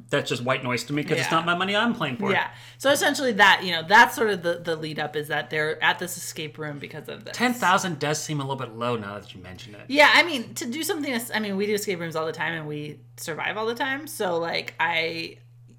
that's 0.09 0.29
just 0.29 0.43
white 0.43 0.63
noise 0.63 0.83
to 0.85 0.93
me 0.93 1.01
because 1.01 1.17
it's 1.17 1.25
Mm-hmm. 1.27 1.35
Not 1.35 1.45
my 1.45 1.55
money 1.55 1.75
I'm 1.75 1.93
playing 1.95 2.17
for. 2.17 2.31
yeah, 2.31 2.51
so 2.77 2.91
essentially 2.91 3.33
that 3.33 3.61
you 3.63 3.71
know 3.71 3.81
that's 3.87 4.15
sort 4.15 4.29
of 4.29 4.43
the 4.43 4.59
the 4.63 4.75
lead 4.75 4.99
up 4.99 5.15
is 5.15 5.27
that 5.29 5.49
they're 5.49 5.83
at 5.83 5.99
this 5.99 6.15
escape 6.17 6.57
room 6.57 6.77
because 6.79 7.09
of 7.09 7.25
this. 7.25 7.35
Ten 7.35 7.53
thousand 7.53 7.99
does 7.99 8.21
seem 8.21 8.39
a 8.39 8.43
little 8.43 8.55
bit 8.55 8.75
low 8.75 8.95
now 8.95 9.19
that 9.19 9.33
you 9.33 9.41
mention 9.41 9.75
it. 9.75 9.81
Yeah, 9.87 10.11
I 10.13 10.23
mean, 10.23 10.53
to 10.55 10.65
do 10.65 10.83
something, 10.83 11.19
I 11.33 11.39
mean, 11.39 11.57
we 11.57 11.65
do 11.65 11.73
escape 11.73 11.99
rooms 11.99 12.15
all 12.15 12.25
the 12.25 12.31
time 12.31 12.53
and 12.53 12.67
we 12.67 12.99
survive 13.17 13.57
all 13.57 13.65
the 13.65 13.75
time. 13.75 14.07
So, 14.07 14.37
like, 14.37 14.75
I, 14.79 15.37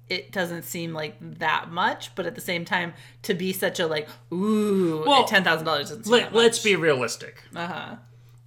it 0.09 0.31
doesn't 0.31 0.63
seem 0.63 0.93
like 0.93 1.15
that 1.39 1.69
much, 1.71 2.15
but 2.15 2.25
at 2.25 2.35
the 2.35 2.41
same 2.41 2.63
time, 2.65 2.93
to 3.23 3.33
be 3.33 3.51
such 3.53 3.79
a, 3.79 3.87
like, 3.87 4.07
ooh, 4.33 5.03
Well, 5.05 5.27
$10,000 5.27 5.43
doesn't 5.65 6.03
seem 6.05 6.11
Let, 6.11 6.23
that 6.31 6.33
let's 6.35 6.59
be 6.63 6.75
realistic. 6.75 7.43
Uh 7.55 7.67
huh. 7.67 7.95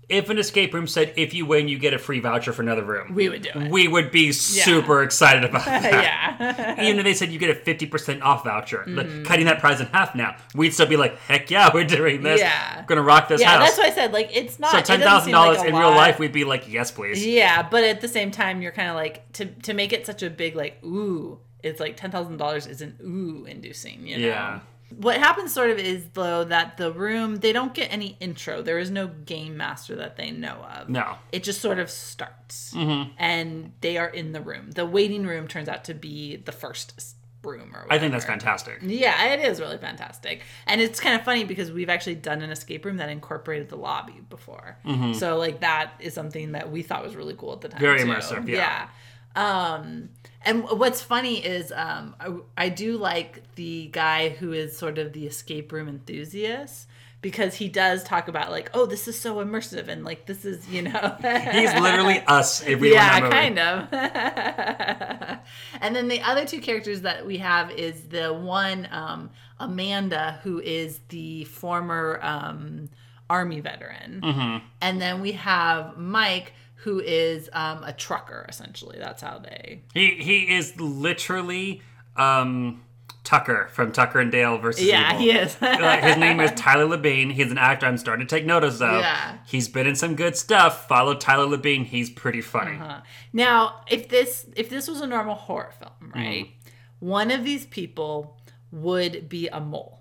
If 0.08 0.28
an 0.28 0.38
escape 0.38 0.74
room 0.74 0.88
said 0.88 1.12
if 1.16 1.34
you 1.34 1.46
win 1.46 1.68
you 1.68 1.78
get 1.78 1.94
a 1.94 1.98
free 1.98 2.18
voucher 2.18 2.52
for 2.52 2.62
another 2.62 2.82
room, 2.82 3.14
We 3.14 3.28
would 3.28 3.42
do 3.42 3.50
it. 3.54 3.70
we 3.70 3.86
would 3.86 4.10
be 4.10 4.32
super 4.32 5.04
excited 5.04 5.44
about 5.44 5.64
that. 5.66 5.84
yeah. 5.84 6.82
Even 6.84 6.98
if 6.98 7.04
they 7.04 7.14
said 7.14 7.30
you 7.30 7.38
get 7.38 7.50
a 7.50 7.54
fifty 7.54 7.86
percent 7.86 8.20
off 8.20 8.42
voucher, 8.42 8.78
Mm-hmm. 8.88 9.22
cutting 9.22 9.44
that 9.46 9.60
prize 9.60 9.80
in 9.80 9.86
half 9.86 10.16
now, 10.16 10.34
we'd 10.52 10.74
still 10.74 10.86
be 10.86 10.96
like, 10.96 11.16
heck 11.20 11.48
yeah, 11.48 11.70
we're 11.72 11.84
doing 11.84 12.24
this. 12.24 12.40
Yeah. 12.40 12.78
We're 12.80 12.86
gonna 12.86 13.02
rock 13.02 13.28
this 13.28 13.40
yeah, 13.40 13.50
house. 13.58 13.68
that's 13.68 13.78
why 13.78 13.84
I 13.84 13.90
said, 13.92 14.12
like, 14.12 14.30
it's 14.36 14.58
not. 14.58 14.72
so 14.72 14.80
ten 14.80 14.98
doesn't 14.98 15.06
thousand 15.30 15.32
like 15.32 15.54
dollars 15.58 15.68
in 15.68 15.76
real 15.76 15.90
life, 15.90 16.18
we'd 16.18 16.32
be 16.32 16.42
like, 16.42 16.68
yes, 16.68 16.90
please. 16.90 17.24
Yeah, 17.24 17.62
but 17.70 17.84
at 17.84 18.00
the 18.00 18.08
same 18.08 18.32
time, 18.32 18.62
you're 18.62 18.72
kind 18.72 18.88
of 18.88 18.96
like, 18.96 19.30
to, 19.34 19.44
to 19.46 19.74
make 19.74 19.92
it 19.92 20.06
such 20.06 20.24
a 20.24 20.30
big, 20.30 20.56
like, 20.56 20.82
ooh, 20.84 21.38
it's 21.62 21.80
like 21.80 21.96
$10,000 21.96 22.68
is 22.68 22.82
an 22.82 22.96
ooh 23.04 23.44
inducing, 23.46 24.06
you 24.06 24.18
know? 24.18 24.26
Yeah. 24.26 24.60
What 24.96 25.18
happens 25.18 25.52
sort 25.52 25.70
of 25.70 25.78
is 25.78 26.04
though 26.14 26.42
that 26.42 26.76
the 26.76 26.90
room 26.92 27.36
they 27.36 27.52
don't 27.52 27.72
get 27.72 27.92
any 27.92 28.16
intro. 28.18 28.60
There 28.60 28.78
is 28.80 28.90
no 28.90 29.06
game 29.06 29.56
master 29.56 29.94
that 29.94 30.16
they 30.16 30.32
know 30.32 30.66
of. 30.78 30.88
No. 30.88 31.14
It 31.30 31.44
just 31.44 31.60
sort 31.60 31.78
of 31.78 31.88
starts, 31.88 32.74
Mm-hmm. 32.74 33.12
and 33.16 33.72
they 33.82 33.98
are 33.98 34.08
in 34.08 34.32
the 34.32 34.40
room. 34.40 34.72
The 34.72 34.84
waiting 34.84 35.24
room 35.26 35.46
turns 35.46 35.68
out 35.68 35.84
to 35.84 35.94
be 35.94 36.36
the 36.36 36.50
first 36.50 37.14
room. 37.44 37.70
Or 37.74 37.86
I 37.88 38.00
think 38.00 38.10
that's 38.10 38.24
fantastic. 38.24 38.80
Yeah, 38.82 39.26
it 39.32 39.38
is 39.48 39.60
really 39.60 39.78
fantastic. 39.78 40.42
And 40.66 40.80
it's 40.80 40.98
kind 40.98 41.14
of 41.14 41.24
funny 41.24 41.44
because 41.44 41.70
we've 41.70 41.88
actually 41.88 42.16
done 42.16 42.42
an 42.42 42.50
escape 42.50 42.84
room 42.84 42.96
that 42.96 43.08
incorporated 43.10 43.68
the 43.68 43.76
lobby 43.76 44.20
before. 44.28 44.76
So 45.14 45.38
like 45.38 45.60
that 45.60 45.92
is 46.00 46.14
something 46.14 46.50
that 46.52 46.70
we 46.72 46.82
thought 46.82 47.04
was 47.04 47.14
really 47.14 47.34
cool 47.38 47.52
at 47.52 47.60
the 47.60 47.68
time. 47.68 47.80
Mm-hmm. 47.80 47.84
Very 47.86 47.98
too. 48.00 48.06
immersive, 48.06 48.48
yeah. 48.48 48.88
Um 49.36 50.10
and 50.42 50.64
what's 50.64 51.02
funny 51.02 51.44
is 51.44 51.72
um 51.72 52.14
I, 52.20 52.64
I 52.64 52.68
do 52.68 52.96
like 52.96 53.42
the 53.54 53.88
guy 53.92 54.30
who 54.30 54.52
is 54.52 54.76
sort 54.76 54.98
of 54.98 55.12
the 55.12 55.26
escape 55.26 55.70
room 55.72 55.88
enthusiast 55.88 56.86
because 57.22 57.54
he 57.54 57.68
does 57.68 58.02
talk 58.02 58.28
about 58.28 58.50
like 58.50 58.70
oh 58.72 58.86
this 58.86 59.06
is 59.06 59.18
so 59.20 59.36
immersive 59.36 59.88
and 59.88 60.04
like 60.04 60.24
this 60.26 60.44
is 60.46 60.66
you 60.68 60.80
know 60.82 61.16
He's 61.52 61.72
literally 61.74 62.20
us 62.26 62.66
if 62.66 62.80
we 62.80 62.92
yeah, 62.94 63.20
were 63.20 63.26
in 63.26 63.54
that 63.54 63.82
movie. 63.84 63.90
kind 63.90 65.38
of. 65.38 65.40
and 65.80 65.94
then 65.96 66.08
the 66.08 66.22
other 66.22 66.46
two 66.46 66.60
characters 66.60 67.02
that 67.02 67.26
we 67.26 67.38
have 67.38 67.70
is 67.72 68.02
the 68.08 68.32
one 68.32 68.88
um, 68.90 69.30
Amanda, 69.58 70.40
who 70.42 70.60
is 70.60 71.00
the 71.10 71.44
former 71.44 72.18
um, 72.22 72.88
army 73.28 73.60
veteran, 73.60 74.20
Mm-hmm. 74.24 74.66
and 74.80 75.00
then 75.00 75.20
we 75.20 75.32
have 75.32 75.96
Mike, 75.98 76.52
who 76.82 77.00
is 77.00 77.48
um, 77.52 77.82
a 77.84 77.92
trucker 77.92 78.46
essentially. 78.48 78.98
That's 78.98 79.22
how 79.22 79.38
they. 79.38 79.82
He 79.94 80.16
he 80.16 80.54
is 80.54 80.78
literally 80.80 81.82
um, 82.16 82.82
Tucker 83.24 83.68
from 83.72 83.92
Tucker 83.92 84.18
and 84.20 84.32
Dale 84.32 84.58
versus 84.58 84.84
Yeah, 84.84 85.10
Evil. 85.14 85.20
he 85.20 85.30
is. 85.30 85.56
Like, 85.60 86.02
his 86.02 86.16
name 86.16 86.40
is 86.40 86.50
Tyler 86.52 86.86
Labine. 86.96 87.32
He's 87.32 87.50
an 87.50 87.58
actor 87.58 87.86
I'm 87.86 87.98
starting 87.98 88.26
to 88.26 88.34
take 88.36 88.46
notice 88.46 88.80
of. 88.80 89.00
Yeah. 89.00 89.38
He's 89.46 89.68
been 89.68 89.86
in 89.86 89.94
some 89.94 90.14
good 90.16 90.36
stuff. 90.36 90.88
Follow 90.88 91.14
Tyler 91.14 91.56
Labine. 91.56 91.84
He's 91.84 92.10
pretty 92.10 92.40
funny. 92.40 92.76
Uh-huh. 92.76 93.00
Now, 93.32 93.82
if 93.88 94.08
this 94.08 94.46
if 94.56 94.68
this 94.70 94.88
was 94.88 95.00
a 95.00 95.06
normal 95.06 95.34
horror 95.34 95.72
film, 95.78 96.12
right? 96.14 96.46
Mm-hmm. 96.46 97.06
One 97.06 97.30
of 97.30 97.44
these 97.44 97.66
people 97.66 98.38
would 98.72 99.28
be 99.28 99.48
a 99.48 99.60
mole. 99.60 99.99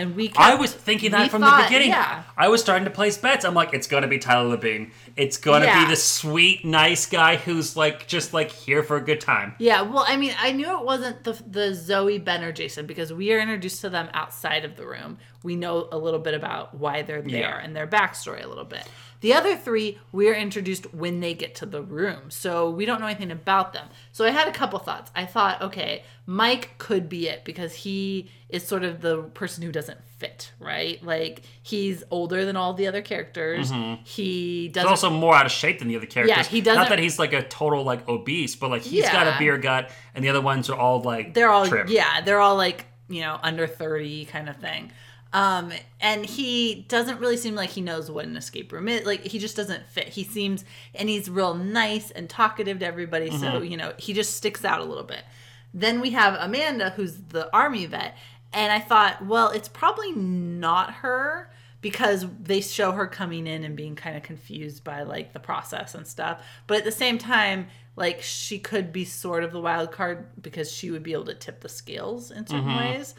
And 0.00 0.16
we 0.16 0.32
I 0.36 0.54
was 0.54 0.72
thinking 0.72 1.10
that 1.10 1.30
from 1.30 1.42
thought- 1.42 1.58
the 1.58 1.64
beginning. 1.64 1.90
Yeah. 1.90 2.22
I 2.38 2.48
was 2.48 2.62
starting 2.62 2.86
to 2.86 2.90
place 2.90 3.18
bets. 3.18 3.44
I'm 3.44 3.52
like, 3.54 3.74
it's 3.74 3.86
gonna 3.86 4.08
be 4.08 4.18
Tyler 4.18 4.56
Labine. 4.56 4.92
It's 5.16 5.36
gonna 5.36 5.66
Yeah. 5.66 5.84
be 5.84 5.90
the 5.90 5.96
sweet, 5.96 6.64
nice 6.64 7.04
guy 7.04 7.36
who's 7.36 7.76
like 7.76 8.06
just 8.06 8.32
like 8.32 8.50
here 8.50 8.82
for 8.82 8.96
a 8.96 9.00
good 9.02 9.20
time. 9.20 9.54
Yeah, 9.58 9.82
well, 9.82 10.04
I 10.08 10.16
mean, 10.16 10.34
I 10.40 10.52
knew 10.52 10.78
it 10.78 10.84
wasn't 10.84 11.22
the 11.24 11.32
the 11.46 11.74
Zoe, 11.74 12.18
Ben, 12.18 12.42
or 12.42 12.50
Jason 12.52 12.86
because 12.86 13.12
we 13.12 13.30
are 13.32 13.38
introduced 13.40 13.82
to 13.82 13.90
them 13.90 14.08
outside 14.14 14.64
of 14.64 14.76
the 14.76 14.86
room. 14.86 15.18
We 15.42 15.56
know 15.56 15.88
a 15.92 15.98
little 15.98 16.20
bit 16.20 16.34
about 16.34 16.74
why 16.74 17.02
they're 17.02 17.22
there 17.22 17.40
Yeah. 17.40 17.60
and 17.62 17.76
their 17.76 17.86
backstory 17.86 18.42
a 18.44 18.48
little 18.48 18.64
bit. 18.64 18.86
The 19.20 19.34
other 19.34 19.54
three, 19.56 19.98
we 20.12 20.28
are 20.30 20.34
introduced 20.34 20.94
when 20.94 21.20
they 21.20 21.34
get 21.34 21.54
to 21.56 21.66
the 21.66 21.82
room, 21.82 22.30
so 22.30 22.70
we 22.70 22.86
don't 22.86 23.00
know 23.00 23.06
anything 23.06 23.30
about 23.30 23.74
them. 23.74 23.88
So 24.12 24.24
I 24.24 24.30
had 24.30 24.48
a 24.48 24.52
couple 24.52 24.78
thoughts. 24.78 25.10
I 25.14 25.26
thought, 25.26 25.60
okay, 25.60 26.04
Mike 26.24 26.78
could 26.78 27.08
be 27.08 27.28
it 27.28 27.44
because 27.44 27.74
he 27.74 28.30
is 28.48 28.66
sort 28.66 28.82
of 28.82 29.02
the 29.02 29.22
person 29.22 29.62
who 29.62 29.70
doesn't 29.70 29.98
fit, 30.18 30.52
right? 30.58 31.02
Like 31.04 31.42
he's 31.62 32.02
older 32.10 32.46
than 32.46 32.56
all 32.56 32.72
the 32.72 32.86
other 32.86 33.02
characters. 33.02 33.70
Mm-hmm. 33.70 34.02
He 34.04 34.62
He's 34.64 34.72
doesn't. 34.72 34.88
also 34.88 35.10
more 35.10 35.34
out 35.34 35.44
of 35.46 35.52
shape 35.52 35.80
than 35.80 35.88
the 35.88 35.96
other 35.96 36.06
characters. 36.06 36.36
Yeah, 36.36 36.42
he 36.44 36.60
doesn't- 36.62 36.80
Not 36.80 36.88
that 36.88 36.98
he's 36.98 37.18
like 37.18 37.32
a 37.34 37.42
total 37.42 37.84
like 37.84 38.08
obese, 38.08 38.56
but 38.56 38.70
like 38.70 38.82
he's 38.82 39.04
got 39.08 39.26
a 39.26 39.36
beer 39.38 39.58
gut, 39.58 39.90
and 40.14 40.24
the 40.24 40.30
other 40.30 40.40
ones 40.40 40.70
are 40.70 40.76
all 40.78 41.02
like 41.02 41.34
they're 41.34 41.50
all 41.50 41.66
trim. 41.66 41.86
yeah 41.88 42.22
they're 42.22 42.40
all 42.40 42.56
like 42.56 42.86
you 43.08 43.20
know 43.20 43.38
under 43.42 43.66
30 43.66 44.24
kind 44.26 44.48
of 44.48 44.56
thing 44.56 44.90
um 45.32 45.72
and 46.00 46.26
he 46.26 46.86
doesn't 46.88 47.20
really 47.20 47.36
seem 47.36 47.54
like 47.54 47.70
he 47.70 47.80
knows 47.80 48.10
what 48.10 48.24
an 48.24 48.36
escape 48.36 48.72
room 48.72 48.88
is. 48.88 49.06
Like 49.06 49.22
he 49.22 49.38
just 49.38 49.56
doesn't 49.56 49.86
fit. 49.86 50.08
He 50.08 50.24
seems 50.24 50.64
and 50.94 51.08
he's 51.08 51.30
real 51.30 51.54
nice 51.54 52.10
and 52.10 52.28
talkative 52.28 52.80
to 52.80 52.86
everybody 52.86 53.30
so 53.30 53.62
you 53.62 53.76
know 53.76 53.92
he 53.98 54.12
just 54.12 54.36
sticks 54.36 54.64
out 54.64 54.80
a 54.80 54.84
little 54.84 55.04
bit. 55.04 55.24
Then 55.72 56.00
we 56.00 56.10
have 56.10 56.36
amanda 56.40 56.90
who's 56.90 57.16
the 57.28 57.48
army 57.54 57.86
vet 57.86 58.16
and 58.52 58.72
i 58.72 58.80
thought 58.80 59.24
well 59.24 59.50
it's 59.50 59.68
probably 59.68 60.10
not 60.12 60.92
her 60.94 61.48
because 61.80 62.26
they 62.42 62.60
show 62.60 62.92
her 62.92 63.06
coming 63.06 63.46
in 63.46 63.64
and 63.64 63.76
being 63.76 63.94
kind 63.96 64.16
of 64.16 64.22
confused 64.22 64.84
by 64.84 65.02
like 65.02 65.32
the 65.32 65.40
process 65.40 65.94
and 65.94 66.06
stuff. 66.06 66.44
But 66.66 66.78
at 66.78 66.84
the 66.84 66.92
same 66.92 67.18
time, 67.18 67.68
like 67.96 68.20
she 68.22 68.58
could 68.58 68.92
be 68.92 69.04
sort 69.04 69.44
of 69.44 69.52
the 69.52 69.60
wild 69.60 69.90
card 69.92 70.26
because 70.40 70.70
she 70.70 70.90
would 70.90 71.02
be 71.02 71.12
able 71.12 71.24
to 71.26 71.34
tip 71.34 71.60
the 71.60 71.68
scales 71.68 72.30
in 72.30 72.46
certain 72.46 72.76
ways. 72.76 73.14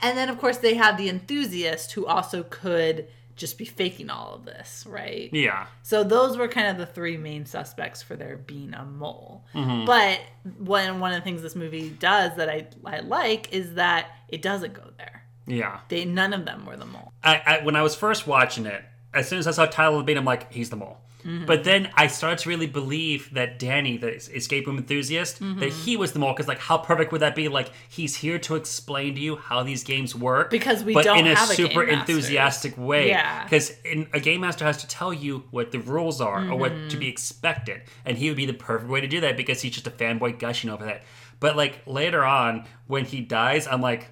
And 0.00 0.16
then 0.16 0.28
of 0.28 0.38
course 0.38 0.58
they 0.58 0.74
have 0.74 0.96
the 0.96 1.08
enthusiast 1.08 1.92
who 1.92 2.06
also 2.06 2.42
could 2.44 3.08
just 3.38 3.56
be 3.56 3.64
faking 3.64 4.10
all 4.10 4.34
of 4.34 4.44
this, 4.44 4.84
right? 4.86 5.30
Yeah. 5.32 5.66
So 5.82 6.02
those 6.04 6.36
were 6.36 6.48
kind 6.48 6.68
of 6.68 6.76
the 6.76 6.92
three 6.92 7.16
main 7.16 7.46
suspects 7.46 8.02
for 8.02 8.16
there 8.16 8.36
being 8.36 8.74
a 8.74 8.84
mole. 8.84 9.44
Mm-hmm. 9.54 9.86
But 9.86 10.20
one 10.58 11.00
one 11.00 11.12
of 11.12 11.20
the 11.20 11.24
things 11.24 11.40
this 11.40 11.56
movie 11.56 11.90
does 11.90 12.36
that 12.36 12.48
I 12.50 12.66
I 12.84 13.00
like 13.00 13.52
is 13.52 13.74
that 13.74 14.08
it 14.28 14.42
doesn't 14.42 14.74
go 14.74 14.90
there. 14.98 15.22
Yeah. 15.46 15.80
They 15.88 16.04
none 16.04 16.34
of 16.34 16.44
them 16.44 16.66
were 16.66 16.76
the 16.76 16.84
mole. 16.84 17.12
I, 17.22 17.42
I 17.46 17.64
when 17.64 17.76
I 17.76 17.82
was 17.82 17.94
first 17.94 18.26
watching 18.26 18.66
it, 18.66 18.82
as 19.14 19.28
soon 19.28 19.38
as 19.38 19.46
I 19.46 19.52
saw 19.52 19.66
Tyler 19.66 20.02
Labine, 20.02 20.18
I'm 20.18 20.24
like, 20.24 20.52
he's 20.52 20.70
the 20.70 20.76
mole. 20.76 20.98
But 21.46 21.64
then 21.64 21.90
I 21.94 22.06
started 22.06 22.38
to 22.40 22.48
really 22.48 22.66
believe 22.66 23.34
that 23.34 23.58
Danny, 23.58 23.96
the 23.98 24.14
escape 24.14 24.66
room 24.66 24.78
enthusiast, 24.78 25.38
that 25.40 25.70
he 25.70 25.96
was 25.96 26.12
the 26.12 26.18
mole. 26.18 26.32
Because 26.32 26.48
like, 26.48 26.58
how 26.60 26.78
perfect 26.78 27.12
would 27.12 27.20
that 27.20 27.34
be? 27.34 27.48
Like, 27.48 27.70
he's 27.88 28.16
here 28.16 28.38
to 28.38 28.54
explain 28.56 29.14
to 29.16 29.20
you 29.20 29.36
how 29.36 29.62
these 29.62 29.84
games 29.84 30.14
work, 30.14 30.50
Because 30.50 30.82
we 30.84 30.94
but 30.94 31.04
don't 31.04 31.18
in 31.18 31.26
a 31.26 31.34
have 31.34 31.50
a 31.50 31.54
super 31.54 31.84
game 31.84 31.96
master. 31.96 32.12
enthusiastic 32.12 32.78
way. 32.78 33.08
Yeah. 33.08 33.44
Because 33.44 33.72
a 33.84 34.20
game 34.20 34.40
master 34.40 34.64
has 34.64 34.78
to 34.78 34.86
tell 34.88 35.12
you 35.12 35.44
what 35.50 35.70
the 35.72 35.80
rules 35.80 36.20
are 36.20 36.48
or 36.50 36.56
what 36.56 36.70
to 36.70 36.78
Mm-hmm. 36.78 36.98
be 37.00 37.08
expected, 37.08 37.82
and 38.04 38.16
he 38.16 38.28
would 38.28 38.36
be 38.36 38.46
the 38.46 38.54
perfect 38.54 38.90
way 38.90 39.00
to 39.00 39.06
do 39.08 39.20
that 39.20 39.36
because 39.36 39.60
he's 39.60 39.72
just 39.72 39.86
a 39.86 39.90
fanboy 39.90 40.38
gushing 40.38 40.70
over 40.70 40.84
that. 40.86 41.02
But 41.40 41.56
like 41.56 41.80
later 41.86 42.24
on, 42.24 42.64
when 42.86 43.04
he 43.04 43.20
dies, 43.20 43.66
I'm 43.66 43.80
like. 43.82 44.08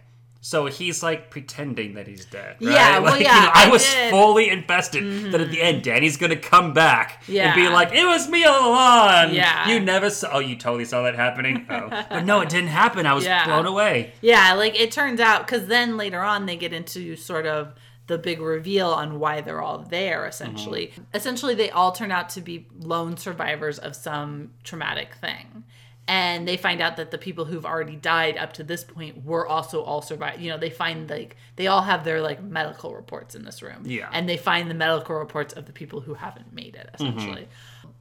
So 0.46 0.66
he's 0.66 1.02
like 1.02 1.28
pretending 1.28 1.94
that 1.94 2.06
he's 2.06 2.24
dead. 2.24 2.58
Right? 2.60 2.70
Yeah, 2.72 2.98
well, 3.00 3.14
like, 3.14 3.22
yeah, 3.24 3.34
you 3.34 3.46
know, 3.46 3.52
I, 3.52 3.66
I 3.66 3.68
was 3.68 3.82
did. 3.82 3.94
Mm-hmm. 3.96 4.10
fully 4.10 4.48
invested 4.48 5.32
that 5.32 5.40
at 5.40 5.50
the 5.50 5.60
end 5.60 5.82
Danny's 5.82 6.16
gonna 6.16 6.36
come 6.36 6.72
back 6.72 7.24
and 7.28 7.52
be 7.56 7.68
like, 7.68 7.92
"It 7.92 8.04
was 8.04 8.28
me 8.28 8.44
all 8.44 8.70
along." 8.70 9.34
Yeah. 9.34 9.68
you 9.68 9.80
never 9.80 10.08
saw. 10.08 10.34
Oh, 10.34 10.38
you 10.38 10.54
totally 10.54 10.84
saw 10.84 11.02
that 11.02 11.16
happening. 11.16 11.66
Oh, 11.68 11.88
but 11.88 12.24
no, 12.24 12.42
it 12.42 12.48
didn't 12.48 12.68
happen. 12.68 13.06
I 13.06 13.14
was 13.14 13.24
Yeah. 13.24 13.44
blown 13.44 13.66
away. 13.66 14.12
Yeah, 14.20 14.52
like 14.54 14.78
it 14.78 14.92
turns 14.92 15.18
out 15.18 15.44
because 15.48 15.66
then 15.66 15.96
later 15.96 16.20
on 16.22 16.46
they 16.46 16.54
get 16.56 16.72
into 16.72 17.16
sort 17.16 17.46
of 17.48 17.74
the 18.06 18.16
big 18.16 18.40
reveal 18.40 18.90
on 18.90 19.18
why 19.18 19.40
they're 19.40 19.60
all 19.60 19.78
there. 19.78 20.26
Essentially, 20.26 20.92
essentially 21.12 21.56
they 21.56 21.70
all 21.70 21.90
turn 21.90 22.12
out 22.12 22.28
to 22.28 22.40
be 22.40 22.68
lone 22.78 23.16
survivors 23.16 23.80
of 23.80 23.96
some 23.96 24.52
traumatic 24.62 25.16
thing. 25.16 25.64
And 26.08 26.46
they 26.46 26.56
find 26.56 26.80
out 26.80 26.96
that 26.98 27.10
the 27.10 27.18
people 27.18 27.46
who've 27.46 27.66
already 27.66 27.96
died 27.96 28.36
up 28.36 28.52
to 28.54 28.62
this 28.62 28.84
point 28.84 29.24
were 29.24 29.46
also 29.46 29.82
all 29.82 30.02
survived. 30.02 30.40
You 30.40 30.50
know, 30.50 30.58
they 30.58 30.70
find 30.70 31.10
like 31.10 31.36
they 31.56 31.66
all 31.66 31.82
have 31.82 32.04
their 32.04 32.20
like 32.20 32.40
medical 32.40 32.94
reports 32.94 33.34
in 33.34 33.44
this 33.44 33.60
room. 33.60 33.82
Yeah. 33.84 34.08
And 34.12 34.28
they 34.28 34.36
find 34.36 34.70
the 34.70 34.74
medical 34.74 35.16
reports 35.16 35.52
of 35.54 35.66
the 35.66 35.72
people 35.72 36.00
who 36.00 36.14
haven't 36.14 36.52
made 36.52 36.76
it, 36.76 36.88
mm-hmm. 36.92 37.18
essentially. 37.18 37.48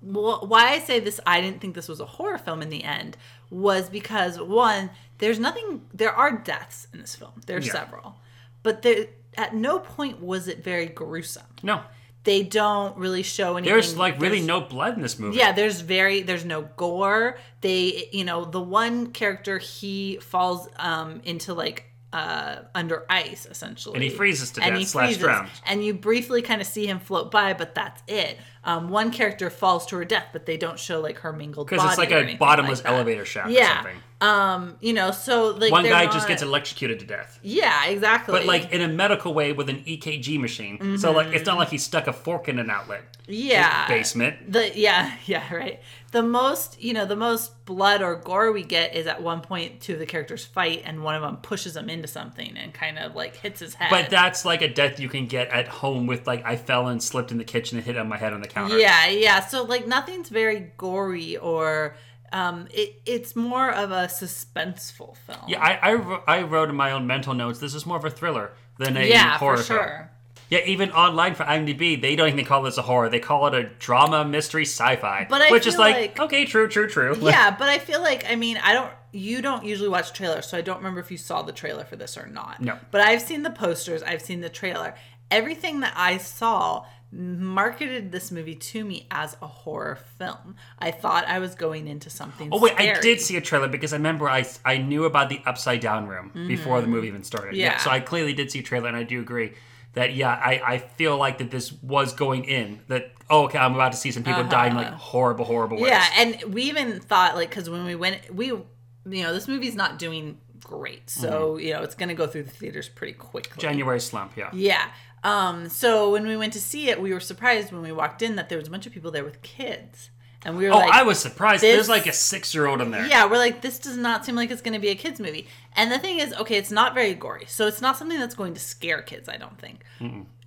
Well, 0.03 0.45
why 0.45 0.67
I 0.67 0.79
say 0.79 1.00
this, 1.00 1.19
I 1.25 1.41
didn't 1.41 1.62
think 1.62 1.74
this 1.74 1.88
was 1.88 2.00
a 2.00 2.05
horror 2.05 2.38
film 2.38 2.62
in 2.62 2.69
the 2.69 2.83
end, 2.83 3.17
was 3.50 3.89
because 3.89 4.39
one, 4.39 4.91
there's 5.17 5.39
nothing, 5.39 5.81
there 5.91 6.12
are 6.12 6.31
deaths 6.31 6.88
in 6.93 7.00
this 7.00 7.15
film. 7.15 7.41
There's 7.47 7.65
Yeah. 7.65 7.71
several, 7.71 8.17
but 8.62 8.83
there, 8.83 9.07
at 9.35 9.55
no 9.55 9.79
point 9.79 10.21
was 10.21 10.47
it 10.47 10.63
very 10.63 10.85
gruesome. 10.85 11.47
No, 11.63 11.81
They 12.25 12.44
don't 12.44 12.98
really 12.98 13.24
show 13.24 13.55
anything. 13.55 13.74
there's 13.74 13.96
like 13.98 14.15
really 14.20 14.39
there's- 14.39 14.48
no 14.48 14.60
blood 14.62 14.96
in 14.96 15.01
this 15.01 15.17
movie. 15.17 15.38
yeah, 15.38 15.51
there's 15.53 15.79
very 15.82 16.22
there's 16.22 16.44
no 16.44 16.63
gore. 16.75 17.38
They 17.62 18.10
you 18.12 18.25
know, 18.25 18.44
the 18.46 18.62
one 18.62 19.08
character 19.12 19.58
he 19.60 20.17
falls 20.22 20.67
um 20.77 21.22
into 21.24 21.53
like 21.53 21.86
uh 22.15 22.63
under 22.74 23.03
ice 23.10 23.45
essentially. 23.50 23.95
And 23.95 24.03
he 24.03 24.10
freezes 24.10 24.51
to 24.51 24.63
And 24.63 24.75
death 24.75 24.88
slash 24.88 25.17
drowns. 25.17 25.50
And 25.65 25.84
you 25.84 25.93
briefly 25.93 26.41
kind 26.41 26.62
of 26.62 26.67
see 26.67 26.86
him 26.88 27.00
float 27.00 27.29
by, 27.31 27.53
but 27.53 27.75
that's 27.75 28.01
it. 28.07 28.38
Um 28.63 28.89
one 28.89 29.12
character 29.12 29.50
falls 29.50 29.86
to 29.88 29.98
her 29.98 30.05
death, 30.05 30.27
but 30.31 30.45
they 30.45 30.57
don't 30.57 30.79
show 30.79 31.01
like 31.01 31.19
her 31.19 31.34
mingled 31.34 31.67
body. 31.67 31.75
because 31.77 31.89
it's 31.91 31.98
like 31.98 32.12
or 32.12 32.25
a 32.25 32.36
bottomless 32.36 32.84
like 32.84 32.93
elevator 32.93 33.25
shaft 33.25 33.50
or 33.50 33.51
Yeah. 33.51 33.75
something. 33.75 33.98
Um, 34.22 34.77
you 34.79 34.93
know, 34.93 35.12
so 35.12 35.50
like 35.50 35.72
One 35.74 35.84
guy 35.84 36.05
just 36.05 36.27
gets 36.27 36.41
electrocuted 36.41 37.00
to 37.01 37.05
death. 37.05 37.38
Yeah, 37.43 37.88
exactly. 37.88 38.31
But 38.31 38.45
like 38.45 38.72
in 38.72 38.81
a 38.81 38.88
medical 38.88 39.34
way 39.34 39.51
with 39.51 39.67
an 39.69 39.84
EKG 39.86 40.39
machine. 40.39 40.98
So 40.98 41.12
like 41.12 41.27
it's 41.36 41.45
not 41.45 41.57
like 41.57 41.69
he 41.69 41.77
stuck 41.77 42.07
a 42.07 42.13
fork 42.13 42.48
in 42.48 42.57
an 42.60 42.69
outlet. 42.69 43.03
yeah. 43.27 43.88
Basement. 43.89 44.51
The 44.53 44.72
yeah, 44.77 45.12
yeah, 45.25 45.53
right. 45.53 45.79
The 46.15 46.24
most, 46.24 46.81
you 46.81 46.93
know, 46.93 47.03
the 47.03 47.17
most 47.17 47.65
blood 47.65 48.01
or 48.01 48.15
gore 48.15 48.53
we 48.53 48.63
get 48.63 48.95
is 48.95 49.05
at 49.05 49.22
one 49.22 49.41
point 49.41 49.81
two 49.81 49.95
of 49.95 50.00
the 50.00 50.05
characters 50.05 50.45
fight 50.45 50.84
and 50.86 51.03
one 51.03 51.13
of 51.13 51.22
them 51.22 51.36
pushes 51.36 51.75
him 51.75 51.89
into 51.89 52.07
something 52.07 52.55
and 52.55 52.74
kind 52.74 52.98
of 52.98 53.15
like 53.15 53.36
hits 53.36 53.60
his 53.60 53.74
head. 53.74 53.89
But 53.89 54.10
that's 54.10 54.45
like 54.45 54.62
a 54.62 54.69
death 54.69 54.98
you 54.98 55.10
can 55.10 55.27
get 55.27 55.50
at 55.50 55.67
home 55.67 56.07
with 56.07 56.25
like 56.25 56.45
I 56.45 56.55
fell 56.55 56.88
and 56.88 57.03
slipped 57.03 57.34
in 57.34 57.38
the 57.38 57.43
kitchen 57.43 57.77
and 57.77 57.86
hit 57.86 57.98
on 57.98 58.07
my 58.07 58.15
head 58.15 58.31
on 58.31 58.39
the 58.39 58.48
counter. 58.48 58.79
yeah, 58.79 59.10
yeah. 59.10 59.41
So 59.41 59.63
like 59.63 59.88
nothing's 59.88 60.29
very 60.29 60.72
gory 60.77 61.36
or 61.36 61.98
um 62.31 62.69
it 62.74 63.01
it's 63.05 63.36
more 63.36 63.69
of 63.69 63.91
a 63.91 64.05
suspenseful 64.05 65.17
film. 65.17 65.43
Yeah, 65.50 65.62
I, 65.62 65.91
I, 65.91 66.38
I 66.38 66.41
wrote 66.43 66.69
in 66.69 66.75
my 66.75 66.91
own 66.91 67.05
mental 67.07 67.34
notes. 67.34 67.60
This 67.60 67.75
is 67.75 67.86
more 67.86 67.98
of 67.98 68.05
a 68.05 68.10
thriller 68.10 68.53
than 68.77 68.95
a 68.95 69.05
yeah, 69.05 69.38
horror 69.38 69.57
for 69.57 69.63
film. 69.63 70.07
Yeah, 70.49 70.59
even 70.65 70.91
online 70.91 71.33
for 71.35 71.43
IMDb, 71.43 71.99
they 71.99 72.15
don't 72.15 72.27
even 72.29 72.45
call 72.45 72.61
this 72.63 72.77
a 72.77 72.81
horror. 72.83 73.09
They 73.09 73.19
call 73.19 73.47
it 73.47 73.53
a 73.55 73.63
drama, 73.63 74.23
mystery, 74.25 74.63
sci-fi. 74.63 75.25
But 75.29 75.41
I 75.41 75.51
which 75.51 75.65
is 75.65 75.77
like, 75.77 75.95
like- 75.95 76.19
okay, 76.19 76.45
true, 76.45 76.67
true, 76.67 76.87
true. 76.87 77.17
Yeah, 77.19 77.55
but 77.57 77.67
I 77.67 77.79
feel 77.79 78.01
like 78.01 78.25
I 78.29 78.35
mean 78.35 78.57
I 78.63 78.73
don't. 78.73 78.91
You 79.11 79.41
don't 79.41 79.63
usually 79.63 79.87
watch 79.87 80.11
trailers, 80.11 80.45
so 80.45 80.57
I 80.57 80.61
don't 80.61 80.77
remember 80.77 80.99
if 80.99 81.09
you 81.09 81.17
saw 81.17 81.41
the 81.41 81.53
trailer 81.53 81.85
for 81.85 81.95
this 81.95 82.17
or 82.17 82.27
not. 82.27 82.61
No. 82.61 82.77
But 82.91 82.99
I've 82.99 83.21
seen 83.21 83.43
the 83.43 83.49
posters. 83.49 84.03
I've 84.03 84.21
seen 84.21 84.41
the 84.41 84.49
trailer. 84.49 84.93
Everything 85.31 85.79
that 85.79 85.93
I 85.95 86.17
saw 86.17 86.85
marketed 87.11 88.11
this 88.11 88.31
movie 88.31 88.55
to 88.55 88.83
me 88.83 89.07
as 89.09 89.37
a 89.41 89.47
horror 89.47 89.97
film. 90.17 90.55
I 90.79 90.91
thought 90.91 91.25
I 91.27 91.39
was 91.39 91.55
going 91.55 91.87
into 91.87 92.09
something. 92.09 92.49
Oh 92.51 92.59
wait, 92.59 92.73
I 92.77 92.99
did 92.99 93.21
see 93.21 93.37
a 93.37 93.41
trailer 93.41 93.67
because 93.67 93.93
I 93.93 93.97
remember 93.97 94.29
I 94.29 94.45
I 94.63 94.77
knew 94.77 95.05
about 95.05 95.29
the 95.29 95.41
upside 95.45 95.79
down 95.79 96.07
room 96.07 96.31
before 96.47 96.81
the 96.81 96.87
movie 96.87 97.07
even 97.07 97.23
started. 97.23 97.51
Mm-hmm. 97.51 97.61
Yeah. 97.61 97.77
So 97.77 97.89
I 97.89 97.99
clearly 97.99 98.33
did 98.33 98.51
see 98.51 98.59
a 98.59 98.63
trailer, 98.63 98.87
and 98.87 98.97
I 98.97 99.03
do 99.03 99.19
agree 99.21 99.53
that 99.95 100.13
yeah, 100.13 100.29
I, 100.29 100.61
I 100.65 100.77
feel 100.77 101.17
like 101.17 101.39
that 101.39 101.51
this 101.51 101.73
was 101.81 102.13
going 102.13 102.45
in 102.45 102.81
that 102.87 103.11
oh 103.29 103.45
okay, 103.45 103.57
I'm 103.57 103.73
about 103.73 103.91
to 103.93 103.97
see 103.97 104.11
some 104.11 104.23
people 104.23 104.43
die 104.43 104.67
in 104.67 104.75
like 104.75 104.87
horrible, 104.87 105.45
horrible 105.45 105.77
ways. 105.81 105.91
Uh-huh. 105.91 106.11
Yeah, 106.15 106.21
and 106.43 106.53
we 106.53 106.63
even 106.63 106.99
thought 106.99 107.35
like 107.35 107.49
because 107.49 107.69
when 107.69 107.83
we 107.85 107.95
went, 107.95 108.33
we 108.33 108.47
you 108.47 108.65
know 109.05 109.33
this 109.33 109.47
movie's 109.47 109.75
not 109.75 109.97
doing 109.99 110.37
great, 110.63 111.09
so 111.09 111.57
you 111.57 111.73
know 111.73 111.81
it's 111.83 111.95
gonna 111.95 112.13
go 112.15 112.27
through 112.27 112.43
the 112.43 112.51
theaters 112.51 112.87
pretty 112.89 113.13
quickly. 113.13 113.61
January 113.61 113.99
slump. 113.99 114.35
Yeah. 114.37 114.49
Yeah. 114.53 114.85
Um, 115.23 115.69
so 115.69 116.11
when 116.11 116.27
we 116.27 116.37
went 116.37 116.53
to 116.53 116.61
see 116.61 116.89
it, 116.89 117.01
we 117.01 117.11
were 117.11 117.19
surprised 117.19 117.71
when 117.71 117.81
we 117.81 117.91
walked 117.91 118.21
in 118.21 118.35
that 118.35 118.47
there 118.49 118.59
was 118.59 118.67
a 118.67 118.71
bunch 118.71 118.85
of 118.85 118.93
people 118.93 119.09
there 119.09 119.23
with 119.23 119.41
kids. 119.41 120.11
and 120.45 120.55
we 120.55 120.65
were 120.65 120.69
like, 120.69 120.83
Oh, 120.83 120.87
like, 120.89 120.93
I 120.99 121.01
was 121.01 121.17
surprised. 121.17 121.63
There's 121.63 121.89
like 121.89 122.05
a 122.05 122.11
six 122.13 122.53
year 122.53 122.67
old 122.67 122.79
in 122.79 122.91
there. 122.91 123.07
yeah, 123.07 123.25
we're 123.25 123.39
like, 123.39 123.61
this 123.61 123.79
does 123.79 123.97
not 123.97 124.23
seem 124.23 124.35
like 124.35 124.51
it's 124.51 124.61
going 124.61 124.75
to 124.75 124.79
be 124.79 124.89
a 124.89 124.95
kids 124.95 125.19
movie. 125.19 125.47
And 125.75 125.91
the 125.91 126.00
thing 126.00 126.20
is, 126.20 126.34
okay, 126.34 126.55
it's 126.55 126.72
not 126.72 126.94
very 126.94 127.13
gory, 127.13 127.46
so 127.48 127.67
it's 127.67 127.82
not 127.82 127.98
something 127.98 128.20
that's 128.20 128.36
going 128.36 128.53
to 128.53 128.60
scare 128.60 129.01
kids. 129.01 129.27
I 129.27 129.38
don't 129.38 129.58
think. 129.60 129.84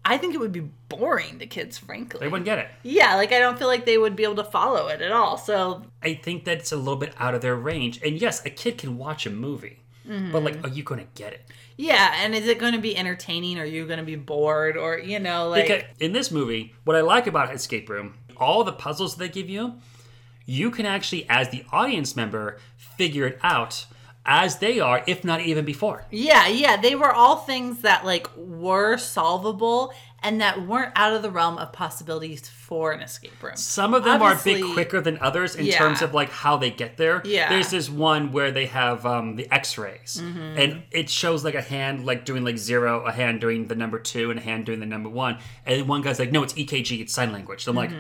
I 0.05 0.17
think 0.17 0.35
it 0.35 0.39
would 0.39 0.53
be 0.53 0.71
boring 0.89 1.39
to 1.39 1.47
kids, 1.47 1.77
frankly. 1.77 2.21
They 2.21 2.29
wouldn't 2.29 2.47
get 2.47 2.59
it. 2.59 2.69
Yeah, 2.83 3.17
like 3.17 3.33
I 3.33 3.39
don't 3.39 3.59
feel 3.59 3.69
like 3.69 3.85
they 3.85 3.99
would 3.99 4.17
be 4.17 4.25
able 4.25 4.37
to 4.37 4.45
follow 4.45 4.89
it 4.89 5.03
at 5.03 5.13
all. 5.13 5.37
So 5.37 5.83
I 6.03 6.15
think 6.15 6.45
that's 6.45 6.73
a 6.73 6.77
little 6.77 6.97
bit 6.97 7.15
out 7.19 7.35
of 7.35 7.43
their 7.43 7.57
range. 7.57 8.01
And 8.03 8.21
yes, 8.21 8.45
a 8.47 8.51
kid 8.51 8.79
can 8.79 8.97
watch 8.97 9.27
a 9.27 9.31
movie, 9.31 9.81
but 10.05 10.13
mm-hmm. 10.13 10.37
like, 10.37 10.65
are 10.65 10.71
you 10.71 10.83
going 10.83 11.01
to 11.01 11.07
get 11.15 11.35
it? 11.35 11.43
yeah, 11.79 12.13
and 12.17 12.35
is 12.35 12.49
it 12.49 12.59
going 12.59 12.73
to 12.73 12.81
be 12.81 12.97
entertaining? 12.97 13.57
Or 13.59 13.63
are 13.63 13.65
you 13.65 13.87
going 13.87 14.01
to 14.01 14.05
be 14.05 14.17
bored? 14.17 14.77
Or 14.77 14.99
you 14.99 15.21
know, 15.21 15.49
like 15.49 15.69
Because 15.69 15.85
in 16.01 16.13
this 16.13 16.31
movie, 16.31 16.75
what 16.85 16.97
I 16.97 17.01
like 17.01 17.27
about 17.27 17.55
Escape 17.55 17.89
Room, 17.89 18.15
all 18.37 18.65
the 18.65 18.73
puzzles 18.73 19.17
they 19.17 19.29
give 19.29 19.49
you, 19.49 19.75
you 20.45 20.71
can 20.71 20.87
actually, 20.87 21.27
as 21.29 21.51
the 21.51 21.65
audience 21.71 22.17
member, 22.17 22.59
figure 22.77 23.27
it 23.27 23.39
out 23.43 23.87
as 24.29 24.59
they 24.59 24.79
are, 24.79 25.03
if 25.07 25.25
not 25.25 25.41
even 25.41 25.65
before. 25.65 26.05
Yeah, 26.11 26.47
yeah, 26.47 26.77
they 26.77 26.95
were 26.95 27.11
all 27.13 27.37
things 27.37 27.81
that 27.81 28.05
like 28.05 28.29
were 28.37 28.99
solvable 28.99 29.93
and 30.23 30.41
that 30.41 30.67
weren't 30.67 30.93
out 30.97 31.15
of 31.15 31.23
the 31.23 31.31
realm 31.31 31.57
of 31.59 31.73
possibilities 31.73 32.47
for 32.49 32.93
an 32.93 33.01
escape 33.01 33.41
room. 33.43 33.57
Some 33.57 33.95
of 33.95 34.05
them 34.05 34.21
are 34.21 34.35
a 34.35 34.41
bit 34.45 34.63
quicker 34.75 35.01
than 35.01 35.17
others 35.21 35.55
in 35.55 35.65
Yeah. 35.65 35.79
terms 35.79 36.03
of 36.03 36.13
like 36.13 36.31
how 36.31 36.57
they 36.59 36.71
get 36.71 36.97
there. 36.99 37.23
Yeah. 37.25 37.45
Mm-hmm. 37.45 37.55
There's 37.55 37.71
this 37.71 37.89
one 37.89 38.33
where 38.33 38.51
they 38.51 38.67
have 38.67 39.07
um, 39.07 39.37
the 39.37 39.51
X-rays, 39.51 40.19
and 40.21 40.83
it 40.91 41.09
shows 41.09 41.43
like 41.45 41.55
a 41.55 41.63
hand 41.63 42.05
like 42.05 42.25
doing 42.27 42.45
like 42.45 42.59
zero, 42.59 43.05
a 43.07 43.13
hand 43.13 43.41
doing 43.41 43.69
the 43.69 43.77
number 43.77 43.99
two, 43.99 44.31
and 44.31 44.39
a 44.39 44.43
hand 44.43 44.67
doing 44.67 44.81
the 44.81 44.87
number 44.87 45.09
one. 45.09 45.39
And 45.65 45.89
one 45.89 46.03
guy's 46.03 46.19
like, 46.19 46.33
"No, 46.33 46.43
it's 46.43 46.53
EKG, 46.53 47.01
it's 47.01 47.15
sign 47.15 47.33
language." 47.33 47.63
So 47.65 47.71
I'm 47.71 47.77
like, 47.77 47.93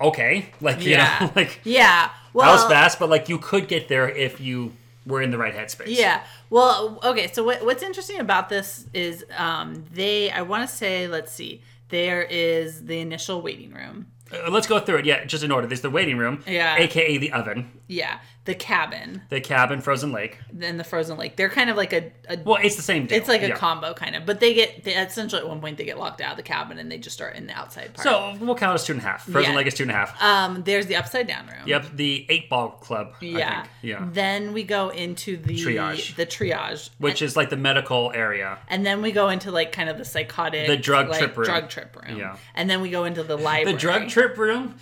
"Okay, 0.00 0.46
like 0.60 0.82
you 0.84 0.96
Mm-hmm. 0.96 1.20
Yeah, 1.20 1.26
know, 1.26 1.32
like 1.36 1.60
yeah. 1.64 2.10
Well, 2.32 2.46
that 2.46 2.52
was 2.62 2.64
fast, 2.70 2.98
but 3.00 3.10
like 3.10 3.28
you 3.28 3.38
could 3.38 3.66
get 3.68 3.88
there 3.88 4.08
if 4.08 4.40
you 4.40 4.72
were 5.06 5.22
in 5.22 5.30
the 5.30 5.38
right 5.38 5.54
headspace." 5.54 5.84
Yeah. 5.88 6.22
Well, 6.50 6.98
okay. 7.04 7.30
So 7.32 7.44
what, 7.44 7.64
what's 7.64 7.82
interesting 7.82 8.18
about 8.20 8.48
this 8.48 8.86
is 8.94 9.24
um, 9.36 9.84
they. 9.92 10.30
I 10.30 10.42
want 10.42 10.68
to 10.68 10.74
say. 10.74 11.06
Let's 11.08 11.32
see. 11.32 11.62
There 11.88 12.22
is 12.22 12.84
the 12.84 13.00
initial 13.00 13.42
waiting 13.42 13.72
room. 13.72 14.06
Uh, 14.32 14.48
let's 14.50 14.68
go 14.68 14.78
through 14.78 14.98
it. 14.98 15.06
Yeah, 15.06 15.24
just 15.24 15.42
in 15.42 15.50
order. 15.50 15.66
There's 15.66 15.80
the 15.80 15.90
waiting 15.90 16.16
room, 16.16 16.44
Yeah. 16.46 16.76
aka 16.76 17.16
the 17.18 17.32
oven, 17.32 17.68
Yeah. 17.88 18.18
The 18.50 18.56
cabin, 18.56 19.22
the 19.28 19.40
cabin, 19.40 19.80
frozen 19.80 20.10
lake. 20.10 20.38
then 20.52 20.76
the 20.76 20.82
frozen 20.82 21.16
lake. 21.16 21.36
They're 21.36 21.48
kind 21.48 21.70
of 21.70 21.76
like 21.76 21.92
a. 21.92 22.10
a 22.28 22.36
Well, 22.44 22.58
it's 22.60 22.74
the 22.74 22.82
same 22.82 23.06
deal. 23.06 23.16
it's 23.16 23.28
like 23.28 23.42
a 23.44 23.50
combo 23.52 23.94
kind 23.94 24.16
of, 24.16 24.26
but 24.26 24.40
they 24.40 24.54
get 24.54 24.82
they, 24.82 24.94
essentially 24.96 25.40
at 25.40 25.46
one 25.46 25.60
point 25.60 25.76
they 25.78 25.84
get 25.84 25.98
locked 25.98 26.20
out 26.20 26.32
of 26.32 26.36
the 26.36 26.42
cabin 26.42 26.78
and 26.78 26.90
they 26.90 26.98
just 26.98 27.14
start 27.14 27.36
in 27.36 27.46
the 27.46 27.52
outside 27.52 27.94
part. 27.94 28.02
So 28.04 28.34
we'll 28.40 28.56
count 28.56 28.74
as 28.74 28.84
two 28.84 28.92
and 28.94 29.00
a 29.00 29.04
half. 29.04 29.22
Frozen 29.22 29.52
Yeah. 29.52 29.56
lake 29.56 29.66
is 29.68 29.74
two 29.74 29.84
and 29.84 29.92
a 29.92 29.94
half. 29.94 30.20
um, 30.20 30.62
there's 30.64 30.86
the 30.86 30.96
upside 30.96 31.28
down 31.28 31.46
room. 31.46 31.62
Yep, 31.64 31.86
the 31.94 32.26
eight 32.28 32.50
ball 32.50 32.70
club. 32.70 33.12
I 33.22 33.24
Yeah. 33.24 33.60
think. 33.62 33.72
Yeah. 33.82 34.08
Then 34.10 34.52
we 34.52 34.64
go 34.64 34.88
into 34.88 35.36
the 35.36 35.54
Triage. 35.54 36.16
The 36.16 36.26
triage, 36.26 36.90
Which 36.98 37.22
is 37.22 37.36
like 37.36 37.50
the 37.50 37.56
medical 37.56 38.10
area. 38.12 38.58
and 38.68 38.84
then 38.84 39.00
we 39.00 39.12
go 39.12 39.28
into 39.28 39.52
like 39.52 39.70
kind 39.70 39.88
of 39.88 39.96
the 39.96 40.04
psychotic, 40.04 40.66
The 40.66 40.76
drug 40.76 41.08
like, 41.08 41.18
trip 41.20 41.36
room. 41.36 41.44
Drug 41.44 41.68
trip 41.68 41.94
room. 41.96 42.18
Yeah. 42.18 42.36
And 42.56 42.68
then 42.68 42.80
we 42.80 42.90
go 42.90 43.04
into 43.04 43.22
the 43.22 43.36
library. 43.36 43.72
The 43.74 43.78
drug 43.78 44.08
trip 44.08 44.36
room. 44.38 44.74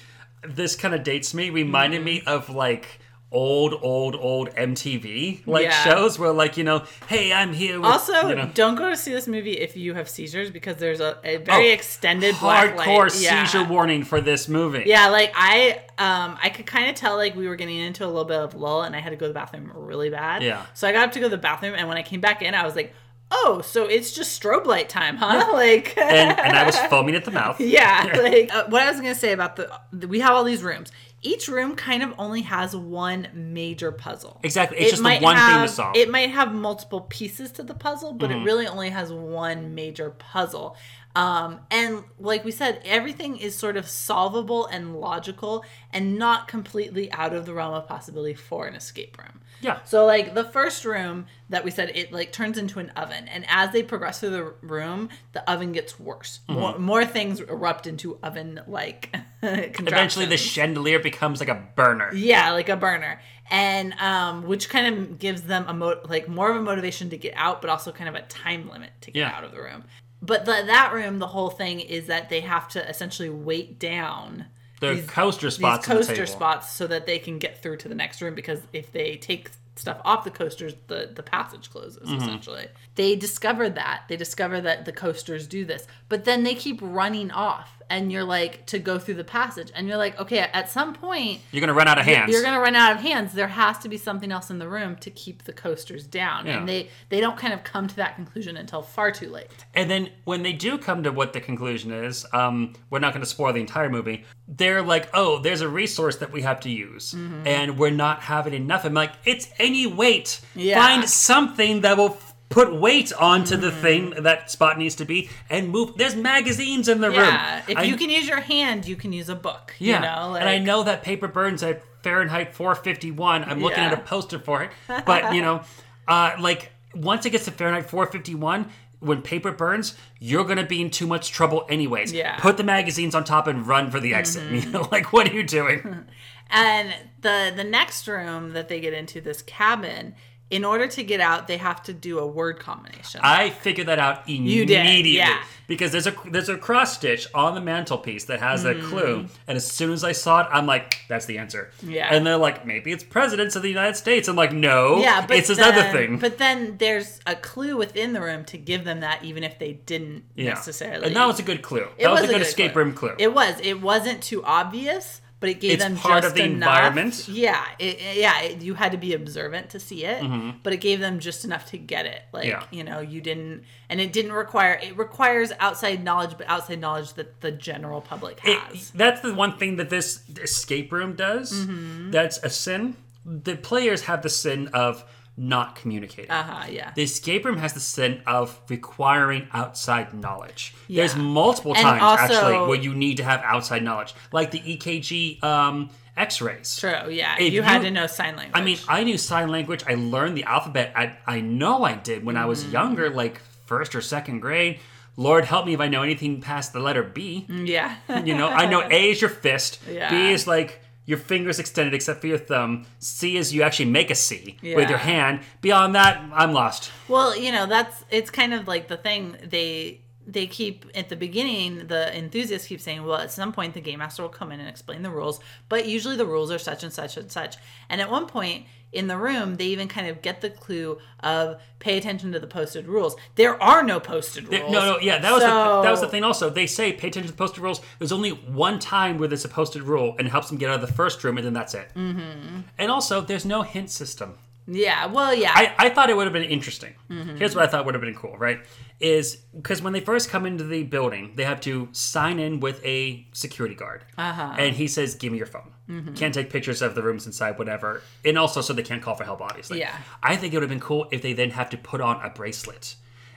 This 0.47 0.77
kind 0.77 0.95
of 0.95 1.03
dates 1.03 1.35
me. 1.35 1.51
Reminded 1.51 2.05
me 2.05 2.21
Mm-hmm. 2.21 2.29
of 2.29 2.49
like 2.49 3.01
old, 3.31 3.75
old, 3.83 4.15
old 4.17 4.49
MTV 4.55 5.47
like 5.47 5.65
Yeah. 5.65 5.85
shows 5.85 6.19
where 6.19 6.33
like 6.33 6.57
you 6.57 6.65
know, 6.65 6.85
hey, 7.09 7.33
I'm 7.33 7.53
here. 7.53 7.79
With, 7.79 7.91
Also, 7.91 8.29
you 8.29 8.35
know, 8.35 8.51
don't 8.55 8.75
go 8.77 8.89
to 8.89 8.97
see 8.97 9.13
this 9.13 9.27
movie 9.27 9.53
if 9.59 9.77
you 9.77 9.95
have 9.95 10.09
seizures 10.09 10.51
because 10.51 10.77
there's 10.77 11.01
a, 11.01 11.19
a 11.25 11.37
very 11.37 11.69
Oh, 11.71 11.75
extended 11.75 12.35
hardcore 12.35 13.11
Yeah. 13.23 13.45
seizure 13.45 13.65
warning 13.65 14.03
for 14.03 14.21
this 14.21 14.49
movie. 14.49 14.85
Yeah, 14.87 15.09
like 15.09 15.33
I 15.35 15.81
um 15.99 16.39
I 16.43 16.49
could 16.49 16.67
kind 16.67 16.89
of 16.89 16.95
tell 16.97 17.17
like 17.17 17.37
we 17.37 17.49
were 17.49 17.57
getting 17.57 17.77
into 17.77 18.05
a 18.05 18.09
little 18.09 18.25
bit 18.25 18.39
of 18.39 18.55
lull 18.55 18.83
and 18.83 18.97
I 18.97 19.01
had 19.01 19.11
to 19.11 19.17
go 19.17 19.27
to 19.27 19.29
the 19.33 19.35
bathroom 19.39 19.71
really 19.75 20.11
bad. 20.11 20.43
Yeah. 20.43 20.65
So 20.75 20.89
I 20.89 20.93
got 20.93 21.05
up 21.09 21.13
to 21.13 21.19
go 21.21 21.27
to 21.27 21.31
the 21.31 21.37
bathroom 21.39 21.75
and 21.77 21.87
when 21.89 21.99
I 21.99 22.03
came 22.03 22.21
back 22.21 22.41
in 22.43 22.55
I 22.55 22.65
was 22.65 22.77
like, 22.77 22.95
"Oh, 23.31 23.61
so 23.63 23.85
it's 23.85 24.13
just 24.13 24.41
strobe 24.41 24.65
light 24.65 24.89
time, 24.89 25.17
huh?" 25.17 25.49
Like 25.53 25.99
And 25.99 26.39
and 26.39 26.57
I 26.57 26.65
was 26.65 26.79
foaming 26.91 27.15
at 27.15 27.27
the 27.27 27.31
mouth. 27.31 27.61
Yeah, 27.61 28.11
like 28.23 28.55
uh, 28.55 28.65
what 28.69 28.81
I 28.83 28.91
was 28.91 29.01
gonna 29.03 29.15
say 29.15 29.33
about 29.33 29.57
the, 29.57 29.71
the 29.93 30.09
we 30.09 30.21
have 30.21 30.33
all 30.35 30.45
these 30.45 30.63
rooms. 30.63 30.91
Each 31.21 31.49
room 31.49 31.75
kind 31.75 32.03
of 32.03 32.15
only 32.19 32.43
has 32.43 32.77
one 32.77 33.29
major 33.35 33.91
puzzle. 33.91 34.41
Exactly. 34.45 34.79
It's 34.79 34.91
just 34.91 35.03
the 35.03 35.09
might 35.09 35.23
one 35.23 35.37
thing 35.37 35.63
to 35.63 35.69
solve. 35.69 35.95
Mm-hmm. 35.95 36.01
It 36.03 36.11
might 36.11 36.31
have 36.31 36.55
multiple 36.55 37.03
pieces 37.03 37.51
to 37.53 37.63
the 37.63 37.75
puzzle, 37.75 38.13
but 38.13 38.31
it 38.31 38.37
really 38.45 38.67
only 38.67 38.91
has 38.91 39.13
one 39.13 39.75
major 39.75 40.11
puzzle. 40.11 40.77
Um, 41.17 41.61
and 41.71 42.05
like 42.21 42.45
we 42.45 42.53
said, 42.53 42.81
everything 42.85 43.39
is 43.39 43.57
sort 43.57 43.77
of 43.77 43.89
solvable 43.89 44.67
and 44.67 45.01
logical 45.01 45.65
and 45.93 46.17
not 46.17 46.47
completely 46.47 47.11
out 47.11 47.35
of 47.35 47.47
the 47.47 47.55
realm 47.55 47.75
of 47.75 47.89
possibility 47.89 48.35
for 48.35 48.67
an 48.67 48.77
escape 48.77 49.19
room. 49.19 49.41
Yeah. 49.61 49.83
So 49.85 50.07
like 50.07 50.35
the 50.35 50.45
first 50.45 50.85
room 50.85 51.27
that 51.51 51.65
we 51.65 51.71
said 51.71 51.91
it 51.95 52.13
like 52.13 52.33
turns 52.33 52.59
into 52.59 52.79
an 52.79 52.91
oven 52.91 53.27
and 53.29 53.45
as 53.49 53.73
they 53.73 53.83
progress 53.83 54.21
through 54.21 54.31
the 54.31 54.53
room, 54.63 55.09
the 55.33 55.49
oven 55.51 55.73
gets 55.73 55.99
worse. 55.99 56.41
Mm-hmm. 56.49 56.61
More 56.61 56.79
more 56.79 57.05
things 57.05 57.41
erupt 57.41 57.87
into 57.87 58.19
oven 58.23 58.61
like 58.67 59.15
Eventually, 59.43 60.27
the 60.27 60.37
chandelier 60.37 60.99
becomes 60.99 61.41
like 61.41 61.49
a 61.49 61.67
burner. 61.77 62.13
yeah, 62.15 62.51
like 62.53 62.69
a 62.69 62.77
burner. 62.77 63.21
And 63.51 63.95
um 63.95 64.47
which 64.47 64.69
kind 64.69 64.87
of 64.95 65.19
gives 65.19 65.43
them 65.43 65.65
a 65.69 65.75
mo- 65.75 66.01
like 66.09 66.29
more 66.29 66.51
of 66.51 66.57
a 66.57 66.63
motivation 66.63 67.11
to 67.11 67.17
get 67.17 67.35
out 67.37 67.61
but 67.61 67.71
also 67.71 67.91
kind 67.93 68.09
of 68.09 68.15
a 68.15 68.23
time 68.23 68.69
limit 68.71 68.91
to 69.03 69.11
get 69.11 69.21
Yeah. 69.21 69.37
out 69.37 69.45
of 69.45 69.53
the 69.53 69.61
room. 69.61 69.85
But 70.21 70.45
the, 70.47 70.65
that 70.67 70.93
room, 70.93 71.21
the 71.21 71.29
whole 71.29 71.49
thing 71.49 71.79
is 71.79 72.07
that 72.09 72.29
they 72.29 72.41
have 72.41 72.67
to 72.71 72.89
essentially 72.89 73.31
wait 73.31 73.79
down 73.79 74.47
The 74.81 74.95
these- 74.95 75.07
coaster 75.07 75.51
spots. 75.51 75.87
these 75.87 75.95
on 75.95 75.99
the 76.25 76.27
spots 76.27 76.73
so 76.73 76.87
that 76.87 77.07
they 77.07 77.19
can 77.19 77.39
get 77.39 77.63
through 77.63 77.77
to 77.79 77.89
the 77.89 77.95
next 77.95 78.21
room 78.23 78.35
because 78.35 78.61
if 78.73 78.93
they 78.93 79.17
take 79.17 79.51
stuff 79.77 80.01
off 80.05 80.25
the 80.25 80.31
coasters 80.31 80.75
the 80.89 81.11
the 81.15 81.23
passage 81.23 81.71
closes 81.71 82.03
Mm-hmm. 82.09 82.21
essentially 82.23 82.67
they 82.97 83.15
discover 83.15 83.71
that 83.71 84.03
they 84.09 84.17
discover 84.17 84.61
that 84.61 84.85
the 84.87 84.93
coasters 84.93 85.47
do 85.47 85.65
this 85.65 85.87
but 86.09 86.25
then 86.25 86.43
they 86.43 86.55
keep 86.57 86.81
running 86.83 87.31
off 87.31 87.78
and 87.91 88.13
you're 88.13 88.25
like 88.25 88.67
to 88.67 88.79
go 88.79 88.99
through 88.99 89.15
the 89.15 89.25
passage 89.25 89.71
and 89.75 89.89
you're 89.89 89.97
like 89.97 90.19
okay 90.21 90.39
at 90.41 90.69
some 90.71 90.95
point 90.95 91.41
You're 91.53 91.61
gonna 91.61 91.73
run 91.75 91.89
out 91.89 91.99
of 91.99 92.05
hands. 92.05 92.31
you're 92.33 92.43
gonna 92.43 92.61
run 92.61 92.75
out 92.77 92.93
of 92.93 92.99
hands 93.01 93.33
there 93.33 93.49
has 93.49 93.79
to 93.79 93.89
be 93.89 93.97
something 93.97 94.31
else 94.33 94.51
in 94.51 94.59
the 94.59 94.69
room 94.69 94.97
to 94.97 95.11
keep 95.11 95.45
the 95.45 95.53
coasters 95.53 96.05
down 96.07 96.47
Yeah. 96.47 96.59
and 96.59 96.69
they 96.69 96.91
they 97.09 97.21
don't 97.21 97.37
kind 97.39 97.53
of 97.55 97.65
come 97.65 97.87
to 97.89 97.97
that 97.97 98.15
conclusion 98.17 98.57
until 98.57 98.83
far 98.83 99.11
too 99.13 99.31
late 99.31 99.49
And 99.75 99.91
then 99.91 100.11
when 100.25 100.43
they 100.43 100.53
do 100.53 100.79
come 100.79 101.03
to 101.05 101.11
what 101.13 101.33
the 101.33 101.41
conclusion 101.41 101.93
is, 101.93 102.27
um, 102.33 102.75
we're 102.91 102.99
not 102.99 103.13
going 103.13 103.23
to 103.23 103.29
spoil 103.31 103.53
the 103.53 103.61
entire 103.61 103.89
movie. 103.89 104.25
They're 104.49 104.83
like, 104.83 105.09
"Oh, 105.15 105.39
there's 105.39 105.61
a 105.61 105.69
resource 105.69 106.17
that 106.17 106.33
we 106.33 106.43
have 106.43 106.61
to 106.61 106.71
use, 106.71 107.13
Mm-hmm. 107.15 107.47
and 107.47 107.79
we're 107.79 107.91
not 108.07 108.21
having 108.23 108.55
enough." 108.55 108.85
I'm 108.85 108.95
like, 108.95 109.13
"It's 109.25 109.49
any 109.59 109.87
weight. 109.87 110.41
Yeah. 110.55 110.81
Find 110.83 111.09
something 111.09 111.83
that 111.83 111.97
will 111.97 112.17
put 112.49 112.75
weight 112.75 113.13
onto 113.13 113.57
the 113.57 113.71
Mm-hmm. 113.71 113.81
thing 113.83 114.11
that 114.23 114.51
spot 114.51 114.79
needs 114.79 114.95
to 114.97 115.05
be, 115.05 115.29
and 115.51 115.69
move." 115.69 115.93
There's 115.97 116.17
magazines 116.17 116.89
in 116.89 117.01
the 117.01 117.11
yeah 117.11 117.55
room. 117.57 117.65
if 117.69 117.77
I- 117.79 117.83
you 117.83 117.97
can 117.97 118.11
use 118.11 118.27
your 118.29 118.41
hand 118.41 118.87
you 118.87 118.97
can 118.97 119.13
use 119.13 119.29
a 119.29 119.35
book 119.37 119.75
yeah, 119.79 119.97
you 119.97 120.01
know 120.03 120.35
and 120.37 120.49
I 120.49 120.59
know 120.59 120.83
that 120.85 121.03
paper 121.03 121.29
burns 121.29 121.63
at 121.63 121.83
Fahrenheit 122.03 122.55
451. 122.55 123.45
I'm 123.45 123.61
looking 123.61 123.79
Yeah. 123.79 123.91
at 123.93 123.99
a 123.99 124.03
poster 124.03 124.39
for 124.39 124.63
it, 124.63 124.71
but 125.07 125.35
you 125.35 125.43
know, 125.43 125.63
uh, 126.07 126.33
like 126.41 126.71
once 126.95 127.27
it 127.27 127.31
gets 127.31 127.45
to 127.47 127.51
Fahrenheit 127.51 127.91
451, 127.91 128.71
when 129.01 129.21
paper 129.23 129.53
burns, 129.53 129.95
you're 130.19 130.45
gonna 130.45 130.65
be 130.67 130.81
in 130.81 130.91
too 130.91 131.07
much 131.07 131.31
trouble 131.31 131.67
anyways. 131.69 132.13
Yeah. 132.13 132.33
Mm-hmm. 132.33 132.41
Put 132.43 132.57
the 132.57 132.65
magazines 132.65 133.15
on 133.15 133.25
top 133.25 133.47
and 133.47 133.67
run 133.67 133.91
for 133.91 134.01
the 134.01 134.15
exit. 134.15 134.51
You 134.51 134.71
know, 134.71 134.89
like 134.93 135.13
what 135.13 135.29
are 135.29 135.35
you 135.35 135.43
doing? 135.43 136.07
And 136.51 136.95
the 137.21 137.53
the 137.55 137.63
next 137.65 138.09
room 138.09 138.55
that 138.55 138.69
they 138.71 138.81
get 138.81 138.95
into, 138.95 139.21
this 139.21 139.43
cabin, 139.43 140.15
in 140.51 140.65
order 140.65 140.87
to 140.87 141.03
get 141.03 141.21
out, 141.21 141.47
they 141.47 141.59
have 141.59 141.83
to 141.83 141.93
do 141.93 142.19
a 142.19 142.27
word 142.27 142.59
combination. 142.59 143.21
I 143.23 143.51
figured 143.51 143.87
that 143.89 143.99
out 143.99 144.27
did, 144.27 144.37
immediately 144.37 145.11
yeah. 145.17 145.43
because 145.67 145.93
there's 145.93 146.07
a 146.07 146.15
there's 146.31 146.49
a 146.49 146.57
cross 146.57 146.95
stitch 146.97 147.27
on 147.35 147.55
the 147.55 147.61
mantelpiece 147.61 148.25
that 148.27 148.41
has 148.41 148.65
Mm. 148.65 148.71
a 148.79 148.89
clue, 148.89 149.27
and 149.47 149.57
as 149.57 149.71
soon 149.71 149.93
as 149.93 150.05
I 150.05 150.13
saw 150.13 150.41
it, 150.41 150.47
I'm 150.51 150.65
like, 150.67 151.01
that's 151.09 151.27
the 151.27 151.37
answer. 151.37 151.71
Yeah. 151.83 152.09
And 152.13 152.27
they're 152.27 152.39
like, 152.39 152.65
maybe 152.65 152.93
it's 152.93 153.05
presidents 153.05 153.57
of 153.57 153.63
the 153.63 153.69
United 153.69 153.97
States. 153.97 154.27
I'm 154.27 154.37
like, 154.37 154.53
no, 154.53 154.99
yeah, 155.01 155.27
but 155.27 155.37
it's 155.37 155.49
this 155.49 155.59
then, 155.59 155.75
other 155.75 155.93
thing. 155.93 156.19
But 156.19 156.39
then 156.39 156.79
there's 156.79 157.21
a 157.27 157.37
clue 157.37 157.77
within 157.77 158.15
the 158.15 158.21
room 158.23 158.45
to 158.47 158.57
give 158.57 158.85
them 158.85 159.01
that, 159.01 159.23
even 159.25 159.45
if 159.45 159.59
they 159.59 159.75
didn't 159.75 160.25
yeah. 160.35 160.55
necessarily. 160.55 161.07
And 161.09 161.17
that 161.17 161.27
was 161.27 161.39
a 161.39 161.43
good 161.43 161.61
clue. 161.63 161.89
It 161.99 162.05
That 162.05 162.11
was, 162.13 162.21
was 162.23 162.31
a 162.31 162.33
good 162.33 162.43
escape 162.43 162.73
clue. 162.73 162.83
room 162.85 162.95
clue. 162.95 163.15
It 163.19 163.35
was. 163.35 163.61
It 163.63 163.83
wasn't 163.83 164.23
too 164.23 164.43
obvious, 164.45 165.21
but 165.41 165.49
it 165.51 165.61
gave 165.61 165.75
It's 165.75 165.85
them 165.85 165.97
part 165.97 166.23
just 166.23 166.33
of 166.33 166.35
the 166.37 166.45
enough. 166.45 166.69
environment. 166.69 167.29
Yeah, 167.29 167.65
it, 167.79 168.01
it- 168.01 168.17
yeah. 168.17 168.41
It, 168.43 168.63
you 168.63 168.75
had 168.75 168.93
to 168.93 168.99
be 168.99 169.15
observant 169.15 169.71
to 169.71 169.79
see 169.81 170.05
it, 170.05 170.23
but 170.63 170.73
it 170.73 170.81
gave 170.81 170.99
them 171.01 171.21
just 171.21 171.45
enough 171.45 171.67
to 171.71 171.79
get 171.79 172.07
it. 172.07 172.23
Like 172.33 172.47
Mm-hmm. 172.49 172.75
Yeah. 172.75 172.79
you 172.79 172.85
know, 172.85 173.01
you 173.01 173.21
didn't, 173.21 173.63
and 173.89 174.01
it 174.01 174.13
didn't 174.13 174.33
require. 174.33 174.81
It 174.83 174.97
requires 174.99 175.53
outside 175.61 176.03
knowledge, 176.03 176.35
but 176.37 176.49
outside 176.49 176.81
knowledge 176.81 177.13
that 177.15 177.41
the 177.41 177.53
general 177.53 178.01
public 178.01 178.41
It- 178.45 178.59
has. 178.59 178.91
that's 178.91 179.21
the 179.21 179.35
one 179.35 179.57
thing 179.59 179.77
that 179.77 179.91
this 179.91 180.23
escape 180.41 180.91
room 180.93 181.15
does. 181.15 181.53
Mm-hmm. 181.53 182.11
That's 182.11 182.39
a 182.43 182.51
sin. 182.51 182.97
The 183.25 183.57
players 183.57 184.03
have 184.03 184.23
the 184.23 184.29
sin 184.31 184.69
of 184.69 185.05
not 185.39 185.77
communicating. 185.77 186.31
Uh 186.31 186.43
huh. 186.43 186.67
Yeah. 186.71 186.93
The 186.95 187.03
escape 187.05 187.45
room 187.45 187.59
has 187.59 187.73
the 187.73 187.81
sin 187.81 188.21
of 188.27 188.61
requiring 188.69 189.47
outside 189.53 190.13
knowledge. 190.13 190.75
There's 190.89 191.15
multiple 191.17 191.75
And 191.75 191.83
times 191.83 192.03
also- 192.03 192.23
actually 192.35 192.69
where 192.69 192.79
you 192.79 192.93
need 192.95 193.19
to 193.19 193.25
have 193.25 193.41
outside 193.45 193.83
knowledge, 193.85 194.15
like 194.33 194.51
the 194.51 194.59
EKG 194.61 195.43
um, 195.45 195.91
X-rays. 196.17 196.77
True. 196.77 197.09
Yeah. 197.11 197.37
If 197.39 197.53
you 197.53 197.63
had 197.63 197.83
you- 197.83 197.89
to 197.89 197.91
know 197.93 198.07
sign 198.09 198.35
language. 198.37 198.61
I 198.61 198.65
mean, 198.65 198.79
I 198.89 199.05
knew 199.05 199.17
sign 199.17 199.49
language. 199.49 199.85
I 199.87 199.95
learned 199.95 200.37
the 200.37 200.45
alphabet. 200.45 200.93
I 200.97 201.17
I 201.27 201.41
know 201.41 201.85
I 201.85 201.95
did 201.95 202.25
when 202.25 202.37
I 202.37 202.47
was 202.47 202.63
Mm-hmm. 202.65 202.73
younger, 202.73 203.11
like 203.11 203.41
first 203.67 203.95
or 203.95 204.01
second 204.01 204.41
grade. 204.41 204.81
Lord 205.17 205.45
help 205.47 205.67
me 205.67 205.75
if 205.75 205.81
I 205.81 205.89
know 205.89 206.03
anything 206.03 206.41
past 206.41 206.73
the 206.73 206.79
letter 206.81 207.03
B. 207.03 207.45
yeah. 207.49 207.97
You 208.25 208.35
know, 208.37 208.49
I 208.49 208.67
know 208.67 208.83
A 208.83 209.11
is 209.11 209.21
your 209.21 209.31
fist. 209.31 209.79
Yeah. 209.91 210.11
B 210.11 210.33
is 210.33 210.47
like 210.47 210.81
your 211.09 211.17
fingers 211.17 211.59
extended 211.59 211.95
except 211.95 212.21
for 212.21 212.27
your 212.27 212.37
thumb. 212.37 212.85
C 212.99 213.39
is 213.39 213.55
you 213.55 213.63
actually 213.63 213.87
make 213.87 214.11
a 214.11 214.15
C 214.15 214.59
with 214.63 214.91
your 214.91 214.99
hand. 214.99 215.41
Beyond 215.63 215.95
that, 215.95 216.23
I'm 216.35 216.53
lost. 216.53 216.93
Well, 217.09 217.35
you 217.35 217.51
know, 217.51 217.65
that's 217.65 218.05
it's 218.11 218.31
kind 218.31 218.53
of 218.53 218.69
like 218.69 218.89
the 218.89 218.99
thing 218.99 219.39
they 219.43 220.03
they 220.27 220.47
keep 220.47 220.85
at 220.95 221.09
the 221.09 221.17
beginning 221.17 221.87
the 221.87 222.15
enthusiasts 222.15 222.69
keep 222.69 222.83
saying, 222.83 223.03
well, 223.05 223.17
at 223.17 223.33
some 223.33 223.55
point 223.55 223.73
the 223.73 223.81
game 223.81 224.01
master 224.01 224.21
will 224.21 224.29
come 224.29 224.53
in 224.53 224.61
and 224.61 224.69
explain 224.69 225.01
the 225.01 225.11
rules, 225.11 225.41
but 225.71 225.89
usually 225.89 226.15
the 226.15 226.27
rules 226.27 226.51
are 226.51 226.59
such 226.59 226.83
and 226.83 226.93
such 226.93 227.17
and 227.17 227.33
such. 227.33 227.57
And 227.89 228.03
at 228.03 228.11
one 228.11 228.27
point 228.27 228.67
in 228.93 229.07
the 229.07 229.17
room, 229.17 229.57
they 229.57 229.67
even 229.67 229.89
kind 229.89 230.09
of 230.09 230.23
get 230.23 230.41
the 230.41 230.51
clue 230.51 230.99
of 231.21 231.61
pay 231.79 231.99
attention 231.99 232.33
to 232.33 232.41
the 232.41 232.47
posted 232.47 232.87
rules. 232.87 233.17
There 233.35 233.63
are 233.63 233.83
no 233.83 234.01
posted 234.01 234.49
rules. 234.49 234.73
No, 234.73 234.95
no, 234.95 234.99
yeah, 234.99 235.19
that 235.19 235.33
was 235.33 235.43
the, 235.43 235.83
that 235.83 235.91
was 235.91 236.01
the 236.01 236.09
thing. 236.09 236.25
Also, 236.25 236.51
they 236.51 236.67
say 236.67 236.93
pay 236.93 237.09
attention 237.09 237.31
to 237.31 237.33
the 237.33 237.39
posted 237.39 237.63
rules. 237.63 237.81
There's 237.99 238.13
only 238.13 238.31
one 238.31 238.79
time 238.79 239.19
where 239.19 239.29
there's 239.29 239.45
a 239.45 239.49
posted 239.49 239.83
rule, 239.83 240.15
and 240.19 240.27
it 240.27 240.31
helps 240.31 240.49
them 240.49 240.59
get 240.59 240.71
out 240.71 240.77
of 240.77 240.81
the 240.81 240.93
first 240.93 241.23
room, 241.23 241.37
and 241.37 241.47
then 241.47 241.53
that's 241.53 241.75
it. 241.75 241.91
Mm-hmm. 241.95 242.61
And 242.79 242.91
also, 242.91 243.21
there's 243.21 243.45
no 243.45 243.63
hint 243.63 243.91
system. 243.91 244.39
Yeah, 244.71 245.07
well, 245.07 245.35
yeah. 245.35 245.53
I, 245.55 245.75
I 245.79 245.89
thought 245.89 246.11
it 246.11 246.17
would 246.17 246.27
have 246.27 246.33
been 246.35 246.43
interesting. 246.43 246.95
Mm-hmm. 247.11 247.37
Here's 247.37 247.55
what 247.55 247.65
I 247.65 247.69
thought 247.69 247.87
would 247.87 247.95
have 247.95 248.03
been 248.03 248.15
cool, 248.15 248.37
right? 248.37 248.61
Is 249.01 249.37
because 249.57 249.81
when 249.81 249.95
they 249.95 250.01
first 250.01 250.29
come 250.29 250.45
into 250.45 250.65
the 250.65 250.83
building, 250.83 251.33
they 251.37 251.45
have 251.45 251.61
to 251.63 251.89
sign 251.93 252.39
in 252.39 252.61
with 252.61 252.85
a 252.85 253.27
security 253.33 253.75
guard. 253.75 254.05
Uh-huh. 254.19 254.55
And 254.59 254.77
he 254.77 254.87
says, 254.87 255.15
Give 255.15 255.33
me 255.33 255.39
your 255.39 255.47
phone. 255.47 255.73
Mm-hmm. 255.89 256.15
Can't 256.15 256.35
take 256.35 256.51
pictures 256.51 256.83
of 256.83 256.95
the 256.95 257.03
rooms 257.03 257.27
inside, 257.27 257.59
whatever. 257.59 258.03
And 258.25 258.39
also, 258.39 258.61
so 258.61 258.73
they 258.73 258.83
can't 258.83 259.03
call 259.03 259.15
for 259.15 259.25
help, 259.25 259.41
obviously. 259.41 259.81
Yeah. 259.81 259.97
I 260.23 260.37
think 260.37 260.53
it 260.53 260.57
would 260.57 260.63
have 260.63 260.71
been 260.71 260.81
cool 260.81 261.09
if 261.11 261.23
they 261.23 261.33
then 261.33 261.51
have 261.51 261.71
to 261.71 261.79
put 261.79 262.01
on 262.01 262.21
a 262.23 262.31
bracelet. 262.31 262.97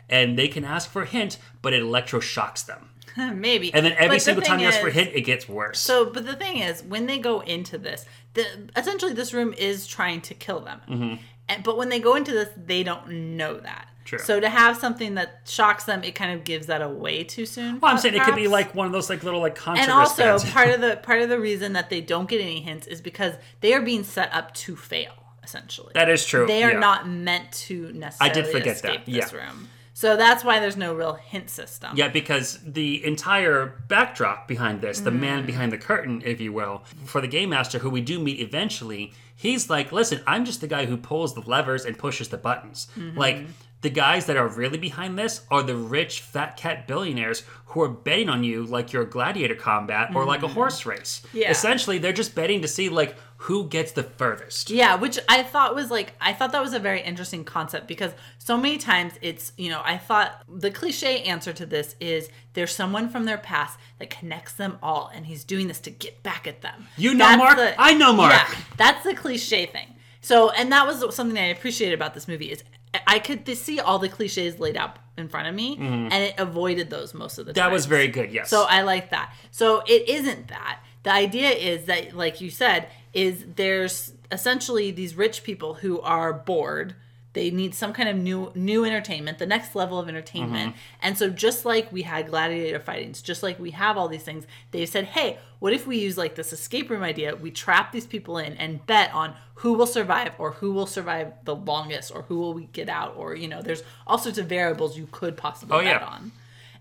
And 0.09 0.37
they 0.37 0.49
can 0.49 0.65
ask 0.65 0.89
for 0.89 1.03
a 1.03 1.05
hint, 1.05 1.37
but 1.61 1.73
it 1.73 1.81
electroshocks 1.81 2.65
them. 2.65 2.89
Maybe. 3.17 3.73
And 3.73 3.85
then 3.85 3.93
every 3.93 4.07
But 4.07 4.13
the 4.13 4.19
single 4.19 4.43
time 4.43 4.57
thing 4.57 4.63
you 4.63 4.67
ask 4.67 4.81
for 4.81 4.89
a 4.89 4.91
hint, 4.91 5.11
it 5.13 5.21
gets 5.21 5.47
worse. 5.47 5.79
So, 5.79 6.05
but 6.05 6.25
the 6.25 6.35
thing 6.35 6.57
is, 6.57 6.83
when 6.83 7.05
they 7.05 7.17
go 7.17 7.39
into 7.39 7.77
this, 7.77 8.05
the 8.33 8.45
essentially 8.75 9.13
this 9.13 9.33
room 9.33 9.53
is 9.57 9.87
trying 9.87 10.21
to 10.21 10.33
kill 10.33 10.59
them. 10.59 11.19
And, 11.47 11.63
but 11.63 11.77
when 11.77 11.89
they 11.89 11.99
go 11.99 12.15
into 12.15 12.31
this, 12.31 12.49
they 12.55 12.83
don't 12.83 13.35
know 13.37 13.57
that. 13.57 13.87
True. 14.05 14.19
So 14.19 14.39
to 14.39 14.49
have 14.49 14.77
something 14.77 15.15
that 15.15 15.41
shocks 15.45 15.83
them, 15.85 16.03
it 16.03 16.15
kind 16.15 16.31
of 16.37 16.43
gives 16.43 16.67
that 16.67 16.81
away 16.81 17.23
too 17.23 17.45
soon. 17.45 17.79
well, 17.79 17.91
I'm 17.91 17.97
saying 17.97 18.15
it 18.15 18.23
could 18.23 18.35
be 18.35 18.47
like 18.47 18.73
one 18.75 18.85
of 18.87 18.91
those 18.93 19.09
like 19.09 19.23
little 19.23 19.39
like 19.41 19.55
concert 19.55 19.83
And 19.83 19.91
also, 19.91 20.39
part 20.39 20.69
of 20.69 20.81
the 20.85 20.97
part 20.97 21.21
of 21.21 21.29
the 21.29 21.39
reason 21.39 21.73
that 21.73 21.89
they 21.89 22.01
don't 22.01 22.27
get 22.29 22.41
any 22.41 22.59
hints 22.61 22.87
is 22.87 22.99
because 23.01 23.35
they 23.61 23.73
are 23.73 23.81
being 23.81 24.03
set 24.03 24.33
up 24.33 24.53
to 24.55 24.75
fail. 24.75 25.13
Essentially, 25.43 25.91
That 25.95 26.07
is 26.07 26.23
true, 26.25 26.45
They 26.45 26.63
are 26.63 26.71
yeah. 26.73 26.79
not 26.79 27.09
meant 27.09 27.51
to 27.67 27.91
necessarily 27.93 28.31
I 28.31 28.33
did 28.33 28.51
forget 28.51 28.75
escape 28.75 29.05
that, 29.05 29.11
this 29.11 29.33
room. 29.33 29.69
So 29.93 30.15
that's 30.15 30.43
why 30.43 30.59
there's 30.59 30.77
no 30.77 30.93
real 30.93 31.13
hint 31.15 31.49
system. 31.49 31.91
Yeah, 31.95 32.07
because 32.09 32.59
the 32.65 33.03
entire 33.05 33.83
backdrop 33.87 34.47
behind 34.47 34.81
this, 34.81 34.99
the 34.99 35.09
Mm. 35.11 35.19
man 35.19 35.45
behind 35.45 35.71
the 35.71 35.77
curtain, 35.77 36.21
if 36.25 36.39
you 36.39 36.53
will, 36.53 36.83
for 37.05 37.21
the 37.21 37.27
game 37.27 37.49
master, 37.49 37.79
who 37.79 37.89
we 37.89 38.01
do 38.01 38.19
meet 38.19 38.39
eventually, 38.39 39.13
he's 39.35 39.69
like, 39.69 39.91
listen, 39.91 40.21
I'm 40.25 40.45
just 40.45 40.61
the 40.61 40.67
guy 40.67 40.85
who 40.85 40.95
pulls 40.95 41.33
the 41.33 41.41
levers 41.41 41.85
and 41.85 41.97
pushes 41.97 42.29
the 42.29 42.37
buttons. 42.37 42.87
Mm-hmm. 42.97 43.17
Like, 43.17 43.45
the 43.81 43.89
guys 43.89 44.27
that 44.27 44.37
are 44.37 44.47
really 44.47 44.77
behind 44.77 45.17
this 45.17 45.41
are 45.49 45.63
the 45.63 45.75
rich 45.75 46.21
fat 46.21 46.55
cat 46.55 46.87
billionaires 46.87 47.43
who 47.67 47.81
are 47.81 47.89
betting 47.89 48.29
on 48.29 48.43
you 48.43 48.63
like 48.63 48.91
you're 48.91 49.03
a 49.03 49.09
gladiator 49.09 49.55
combat 49.55 50.13
or 50.13 50.25
like 50.25 50.43
a 50.43 50.47
mm. 50.47 50.53
horse 50.53 50.85
race. 50.85 51.21
Yeah. 51.33 51.49
Essentially, 51.49 51.97
they're 51.97 52.13
just 52.13 52.35
betting 52.35 52.61
to 52.61 52.67
see 52.67 52.89
like 52.89 53.15
who 53.37 53.67
gets 53.67 53.93
the 53.93 54.03
furthest. 54.03 54.69
Yeah, 54.69 54.95
which 54.95 55.17
I 55.27 55.41
thought 55.41 55.73
was 55.73 55.89
like 55.89 56.13
I 56.21 56.33
thought 56.33 56.51
that 56.51 56.61
was 56.61 56.73
a 56.73 56.79
very 56.79 57.01
interesting 57.01 57.43
concept 57.43 57.87
because 57.87 58.11
so 58.37 58.57
many 58.57 58.77
times 58.77 59.13
it's 59.21 59.53
you 59.57 59.69
know 59.69 59.81
I 59.83 59.97
thought 59.97 60.43
the 60.47 60.69
cliche 60.69 61.23
answer 61.23 61.53
to 61.53 61.65
this 61.65 61.95
is 61.99 62.29
there's 62.53 62.75
someone 62.75 63.09
from 63.09 63.25
their 63.25 63.37
past 63.37 63.79
that 63.99 64.09
connects 64.09 64.53
them 64.53 64.77
all 64.83 65.09
and 65.13 65.25
he's 65.25 65.43
doing 65.43 65.67
this 65.67 65.79
to 65.81 65.89
get 65.89 66.21
back 66.21 66.45
at 66.45 66.61
them. 66.61 66.87
You 66.97 67.13
know 67.13 67.37
Mark? 67.37 67.57
I 67.79 67.93
know 67.93 68.13
Mark. 68.13 68.33
Yeah, 68.33 68.55
that's 68.77 69.03
the 69.03 69.15
cliche 69.15 69.65
thing. 69.65 69.95
So 70.19 70.51
and 70.51 70.71
that 70.71 70.85
was 70.85 71.15
something 71.15 71.37
I 71.37 71.47
appreciated 71.47 71.95
about 71.95 72.13
this 72.13 72.27
movie 72.27 72.51
is 72.51 72.63
I 73.07 73.19
could 73.19 73.47
see 73.57 73.79
all 73.79 73.99
the 73.99 74.09
cliches 74.09 74.59
laid 74.59 74.75
out 74.75 74.97
in 75.17 75.29
front 75.29 75.47
of 75.47 75.55
me 75.55 75.77
and 75.77 76.13
it 76.13 76.35
avoided 76.37 76.89
those 76.89 77.13
most 77.13 77.37
of 77.37 77.45
the 77.45 77.53
time. 77.53 77.61
Mm-hmm. 77.61 77.69
That 77.69 77.73
was 77.73 77.85
very 77.85 78.07
good, 78.07 78.31
yes. 78.31 78.49
So 78.49 78.65
I 78.67 78.81
like 78.81 79.11
that. 79.11 79.33
So 79.51 79.81
it 79.87 80.09
isn't 80.09 80.49
that. 80.49 80.79
The 81.03 81.11
idea 81.11 81.49
is 81.49 81.85
that, 81.85 82.15
like 82.15 82.41
you 82.41 82.49
said, 82.49 82.87
is 83.13 83.45
there's 83.55 84.13
essentially 84.31 84.91
these 84.91 85.15
rich 85.15 85.43
people 85.43 85.75
who 85.75 85.99
are 86.01 86.31
bored. 86.33 86.95
They 87.33 87.49
need 87.49 87.73
some 87.73 87.93
kind 87.93 88.09
of 88.09 88.17
new 88.17 88.51
new 88.55 88.83
entertainment, 88.83 89.39
the 89.39 89.45
next 89.45 89.73
level 89.75 89.97
of 89.99 90.09
entertainment. 90.09 90.71
Mm-hmm. 90.73 90.99
And 91.01 91.17
so 91.17 91.29
just 91.29 91.63
like 91.65 91.91
we 91.91 92.01
had 92.01 92.27
gladiator 92.27 92.79
fightings, 92.79 93.21
just 93.21 93.41
like 93.41 93.57
we 93.59 93.71
have 93.71 93.97
all 93.97 94.07
these 94.09 94.23
things, 94.23 94.45
they 94.71 94.85
said, 94.85 95.05
"Hey, 95.05 95.37
what 95.59 95.71
if 95.71 95.87
we 95.87 95.97
use 95.97 96.17
like 96.17 96.35
this 96.35 96.51
escape 96.51 96.89
room 96.89 97.03
idea? 97.03 97.35
We 97.35 97.51
trap 97.51 97.91
these 97.91 98.05
people 98.05 98.37
in 98.37 98.53
and 98.57 98.85
bet 98.85 99.13
on 99.13 99.35
who 99.55 99.73
will 99.73 99.87
survive 99.87 100.33
or 100.39 100.51
who 100.51 100.73
will 100.73 100.87
survive 100.87 101.33
the 101.45 101.55
longest 101.55 102.11
or 102.13 102.23
who 102.23 102.37
will 102.39 102.53
we 102.53 102.65
get 102.73 102.89
out 102.89 103.15
or 103.15 103.35
you 103.35 103.47
know, 103.47 103.61
there's 103.61 103.83
all 104.07 104.17
sorts 104.17 104.37
of 104.37 104.47
variables 104.47 104.97
you 104.97 105.07
could 105.11 105.37
possibly 105.37 105.77
Oh, 105.77 105.79
yeah. 105.81 105.99
bet 105.99 106.07
on." 106.07 106.31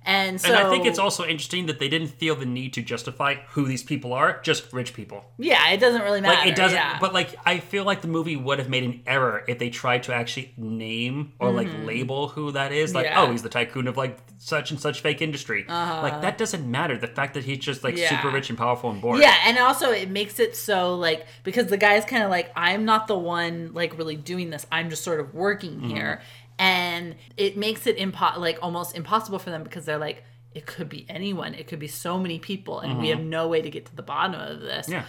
And 0.04 0.40
so 0.40 0.48
and 0.48 0.56
I 0.56 0.70
think 0.70 0.86
it's 0.86 0.98
also 0.98 1.26
interesting 1.26 1.66
that 1.66 1.78
they 1.78 1.88
didn't 1.88 2.08
feel 2.08 2.34
the 2.34 2.46
need 2.46 2.72
to 2.72 2.82
justify 2.82 3.34
who 3.50 3.66
these 3.66 3.82
people 3.82 4.14
are, 4.14 4.40
just 4.42 4.72
rich 4.72 4.94
people. 4.94 5.24
Yeah, 5.38 5.70
it 5.70 5.78
doesn't 5.78 6.00
really 6.02 6.22
matter. 6.22 6.36
Like 6.40 6.48
it 6.48 6.56
doesn't, 6.56 6.74
yeah. 6.76 6.98
but 6.98 7.12
like 7.12 7.36
I 7.44 7.58
feel 7.58 7.84
like 7.84 8.00
the 8.00 8.08
movie 8.08 8.34
would 8.36 8.58
have 8.58 8.68
made 8.70 8.82
an 8.84 9.02
error 9.06 9.44
if 9.46 9.58
they 9.58 9.68
tried 9.68 10.04
to 10.04 10.14
actually 10.14 10.54
name 10.56 11.34
or 11.38 11.52
like 11.52 11.68
label 11.84 12.28
who 12.28 12.52
that 12.52 12.72
is. 12.72 12.94
Like, 12.94 13.00
Mm-hmm. 13.06 13.12
Yeah. 13.12 13.18
Uh-huh. 13.20 13.28
oh, 13.28 13.32
he's 13.32 13.42
the 13.42 13.48
tycoon 13.50 13.86
of 13.88 13.96
like 13.96 14.18
such 14.38 14.70
and 14.70 14.80
such 14.80 15.00
fake 15.02 15.20
industry. 15.20 15.64
Like 15.68 16.22
that 16.22 16.38
doesn't 16.38 16.68
matter. 16.68 16.96
The 16.96 17.06
fact 17.06 17.34
that 17.34 17.44
he's 17.44 17.58
just 17.58 17.84
like 17.84 17.96
Yeah. 17.96 18.08
super 18.08 18.30
rich 18.34 18.48
and 18.48 18.58
powerful 18.58 18.90
and 18.90 19.00
bored. 19.02 19.20
Yeah, 19.20 19.36
and 19.44 19.58
also 19.58 19.90
it 19.90 20.08
makes 20.10 20.40
it 20.40 20.56
so 20.56 20.94
like 20.96 21.26
because 21.44 21.66
the 21.66 21.76
guy's 21.76 22.04
kind 22.06 22.22
of 22.22 22.30
like 22.30 22.50
I'm 22.56 22.84
not 22.86 23.06
the 23.06 23.18
one 23.18 23.72
like 23.74 23.98
really 23.98 24.16
doing 24.16 24.48
this. 24.50 24.66
I'm 24.72 24.88
just 24.88 25.04
sort 25.04 25.20
of 25.20 25.34
working 25.34 25.72
Mm-hmm. 25.76 25.90
here, 25.90 26.22
and 26.60 27.16
it 27.36 27.56
makes 27.56 27.86
it 27.86 27.96
impo- 27.98 28.36
like 28.36 28.58
almost 28.62 28.94
impossible 28.96 29.38
for 29.38 29.50
them 29.50 29.62
because 29.64 29.84
they're 29.86 29.98
like 29.98 30.22
it 30.52 30.66
could 30.66 30.88
be 30.88 31.06
anyone. 31.08 31.54
It 31.54 31.66
could 31.68 31.78
be 31.78 31.86
so 31.88 32.18
many 32.18 32.38
people, 32.38 32.80
and 32.80 32.98
we 33.00 33.08
have 33.08 33.20
no 33.20 33.46
way 33.48 33.62
to 33.62 33.70
get 33.70 33.86
to 33.86 33.94
the 33.96 34.02
bottom 34.02 34.40
of 34.40 34.60
this. 34.60 34.86
Mm-hmm. 34.88 34.92
Yeah. 34.92 35.04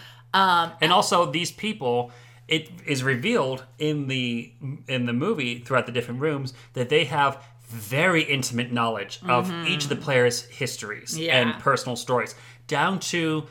Um, 0.63 0.71
and 0.81 0.91
also 0.93 1.29
these 1.29 1.51
people 1.51 2.11
it 2.47 2.69
is 2.85 3.03
revealed 3.03 3.65
in 3.79 4.07
the 4.07 4.51
in 4.87 5.05
the 5.05 5.13
movie 5.13 5.59
throughout 5.59 5.85
the 5.85 5.91
different 5.91 6.19
rooms 6.21 6.53
that 6.73 6.89
they 6.89 7.05
have 7.05 7.43
very 7.69 8.23
intimate 8.23 8.71
knowledge 8.71 9.19
of 9.27 9.49
each 9.65 9.83
of 9.83 9.89
the 9.89 9.95
players 9.95 10.43
histories 10.45 11.13
Mm-hmm. 11.13 11.23
Yeah. 11.23 11.37
and 11.41 11.59
personal 11.61 11.95
stories 11.95 12.35
down 12.67 12.99
to 12.99 13.45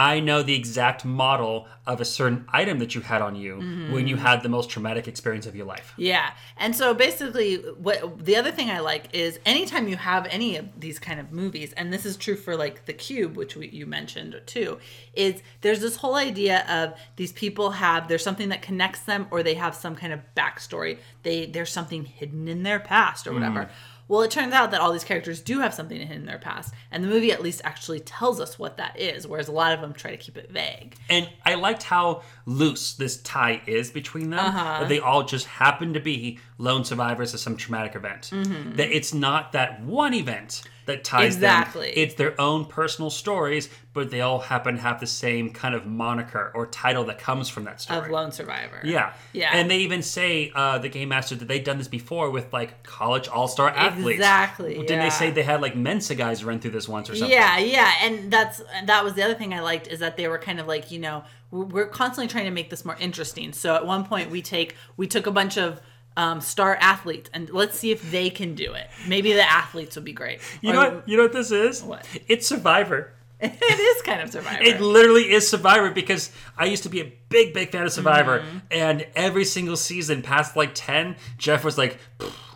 I 0.00 0.18
know 0.20 0.42
the 0.42 0.54
exact 0.54 1.04
model 1.04 1.68
of 1.86 2.00
a 2.00 2.06
certain 2.06 2.46
item 2.48 2.78
that 2.78 2.94
you 2.94 3.02
had 3.02 3.20
on 3.20 3.34
you 3.36 3.56
Mm-hmm. 3.56 3.92
when 3.92 4.06
you 4.08 4.16
had 4.16 4.42
the 4.42 4.48
most 4.48 4.70
traumatic 4.70 5.06
experience 5.06 5.44
of 5.46 5.54
your 5.54 5.66
life. 5.66 5.92
Yeah. 5.96 6.30
And 6.56 6.74
so 6.74 6.94
basically 6.94 7.56
what 7.56 8.24
the 8.24 8.36
other 8.36 8.50
thing 8.50 8.70
I 8.70 8.78
like 8.78 9.14
is 9.14 9.38
anytime 9.44 9.88
you 9.88 9.96
have 9.96 10.26
any 10.30 10.56
of 10.56 10.66
these 10.80 10.98
kind 10.98 11.20
of 11.20 11.32
movies 11.32 11.74
and 11.74 11.92
this 11.92 12.06
is 12.06 12.16
true 12.16 12.36
for 12.36 12.56
like 12.56 12.86
The 12.86 12.92
Cube 12.94 13.36
which 13.36 13.56
we, 13.56 13.68
you 13.68 13.86
mentioned 13.86 14.40
too 14.46 14.78
is 15.12 15.42
there's 15.60 15.80
this 15.80 15.96
whole 15.96 16.14
idea 16.14 16.64
of 16.68 16.94
these 17.16 17.32
people 17.32 17.72
have 17.72 18.08
there's 18.08 18.24
something 18.24 18.48
that 18.48 18.62
connects 18.62 19.00
them 19.00 19.26
or 19.30 19.42
they 19.42 19.54
have 19.54 19.74
some 19.74 19.96
kind 19.96 20.12
of 20.12 20.20
backstory. 20.34 20.98
They 21.24 21.46
there's 21.46 21.72
something 21.72 22.04
hidden 22.04 22.48
in 22.48 22.62
their 22.62 22.80
past 22.80 23.26
or 23.26 23.34
whatever. 23.34 23.68
Well, 24.10 24.22
it 24.22 24.32
turns 24.32 24.52
out 24.52 24.72
that 24.72 24.80
all 24.80 24.90
these 24.90 25.04
characters 25.04 25.40
do 25.40 25.60
have 25.60 25.72
something 25.72 25.96
hidden 25.96 26.22
in 26.22 26.26
their 26.26 26.36
past, 26.36 26.74
and 26.90 27.04
the 27.04 27.08
movie 27.08 27.30
at 27.30 27.40
least 27.40 27.60
actually 27.62 28.00
tells 28.00 28.40
us 28.40 28.58
what 28.58 28.76
that 28.78 28.98
is, 28.98 29.24
whereas 29.24 29.46
a 29.46 29.52
lot 29.52 29.72
of 29.72 29.80
them 29.80 29.92
try 29.92 30.10
to 30.10 30.16
keep 30.16 30.36
it 30.36 30.50
vague. 30.50 30.96
And 31.08 31.28
I 31.46 31.54
liked 31.54 31.84
how 31.84 32.22
loose 32.44 32.94
this 32.94 33.18
tie 33.22 33.62
is 33.68 33.92
between 33.92 34.30
them. 34.30 34.40
Uh-huh. 34.40 34.80
That 34.80 34.88
they 34.88 34.98
all 34.98 35.22
just 35.22 35.46
happen 35.46 35.94
to 35.94 36.00
be 36.00 36.40
lone 36.58 36.84
survivors 36.84 37.34
of 37.34 37.38
some 37.38 37.56
traumatic 37.56 37.94
event. 37.94 38.30
Mm-hmm. 38.32 38.74
That 38.74 38.90
it's 38.90 39.14
not 39.14 39.52
that 39.52 39.80
one 39.84 40.12
event 40.12 40.62
that 40.90 41.04
ties 41.04 41.34
Exactly. 41.34 41.86
them. 41.88 41.94
It's 41.96 42.14
their 42.14 42.38
own 42.40 42.66
personal 42.66 43.10
stories, 43.10 43.68
but 43.92 44.10
they 44.10 44.20
all 44.20 44.38
happen 44.38 44.76
to 44.76 44.80
have 44.80 45.00
the 45.00 45.06
same 45.06 45.52
kind 45.52 45.74
of 45.74 45.86
moniker 45.86 46.52
or 46.54 46.66
title 46.66 47.04
that 47.04 47.18
comes 47.18 47.48
from 47.48 47.64
that 47.64 47.80
story. 47.80 48.00
Of 48.00 48.10
Lone 48.10 48.32
Survivor. 48.32 48.80
Yeah. 48.84 49.12
Yeah. 49.32 49.50
And 49.52 49.70
they 49.70 49.78
even 49.78 50.02
say, 50.02 50.52
uh, 50.54 50.78
the 50.78 50.88
Game 50.88 51.08
Master, 51.08 51.34
that 51.36 51.48
they've 51.48 51.64
done 51.64 51.78
this 51.78 51.88
before 51.88 52.30
with 52.30 52.52
like 52.52 52.82
college 52.82 53.28
all 53.28 53.48
star 53.48 53.70
athletes. 53.70 54.18
Exactly, 54.18 54.74
Didn't 54.74 54.90
yeah. 54.90 55.04
they 55.04 55.10
say 55.10 55.30
they 55.30 55.42
had 55.42 55.60
like 55.60 55.74
Mensa 55.76 56.14
guys 56.14 56.44
run 56.44 56.60
through 56.60 56.72
this 56.72 56.88
once 56.88 57.08
or 57.10 57.16
something? 57.16 57.36
Yeah, 57.36 57.58
yeah, 57.58 57.92
and 58.02 58.30
that's 58.30 58.62
that 58.84 59.02
was 59.04 59.14
the 59.14 59.22
other 59.22 59.34
thing 59.34 59.54
I 59.54 59.60
liked 59.60 59.86
is 59.88 60.00
that 60.00 60.16
they 60.16 60.28
were 60.28 60.38
kind 60.38 60.60
of 60.60 60.66
like 60.66 60.90
you 60.90 60.98
know 60.98 61.24
we're, 61.50 61.64
we're 61.64 61.86
constantly 61.86 62.28
trying 62.28 62.44
to 62.44 62.50
make 62.50 62.70
this 62.70 62.84
more 62.84 62.96
interesting. 63.00 63.52
So 63.52 63.74
at 63.74 63.86
one 63.86 64.04
point 64.04 64.30
we 64.30 64.42
take 64.42 64.76
we 64.96 65.06
took 65.06 65.26
a 65.26 65.30
bunch 65.32 65.56
of 65.56 65.80
um, 66.16 66.40
star 66.40 66.76
athletes, 66.80 67.30
and 67.32 67.48
let's 67.50 67.78
see 67.78 67.90
if 67.92 68.10
they 68.10 68.30
can 68.30 68.54
do 68.54 68.72
it. 68.74 68.88
Maybe 69.08 69.32
the 69.32 69.48
athletes 69.50 69.96
would 69.96 70.04
be 70.04 70.12
great. 70.12 70.40
You 70.60 70.70
Or- 70.70 70.72
know 70.72 70.90
what? 70.96 71.08
You 71.08 71.16
know 71.16 71.22
what 71.24 71.32
this 71.32 71.50
is? 71.50 71.82
What? 71.82 72.06
It's 72.28 72.46
Survivor. 72.46 73.12
it 73.42 73.80
is 73.96 74.02
kind 74.02 74.20
of 74.20 74.30
Survivor. 74.30 74.62
It 74.62 74.80
literally 74.80 75.30
is 75.32 75.48
Survivor 75.48 75.90
because 75.90 76.30
I 76.58 76.66
used 76.66 76.82
to 76.84 76.88
be 76.88 77.00
a 77.00 77.12
big, 77.28 77.54
big 77.54 77.70
fan 77.70 77.84
of 77.86 77.92
Survivor, 77.92 78.40
Mm-hmm. 78.40 78.58
and 78.70 79.06
every 79.14 79.44
single 79.44 79.76
season 79.76 80.20
past 80.22 80.56
like 80.56 80.70
ten, 80.74 81.16
Jeff 81.38 81.64
was 81.64 81.78
like, 81.78 81.98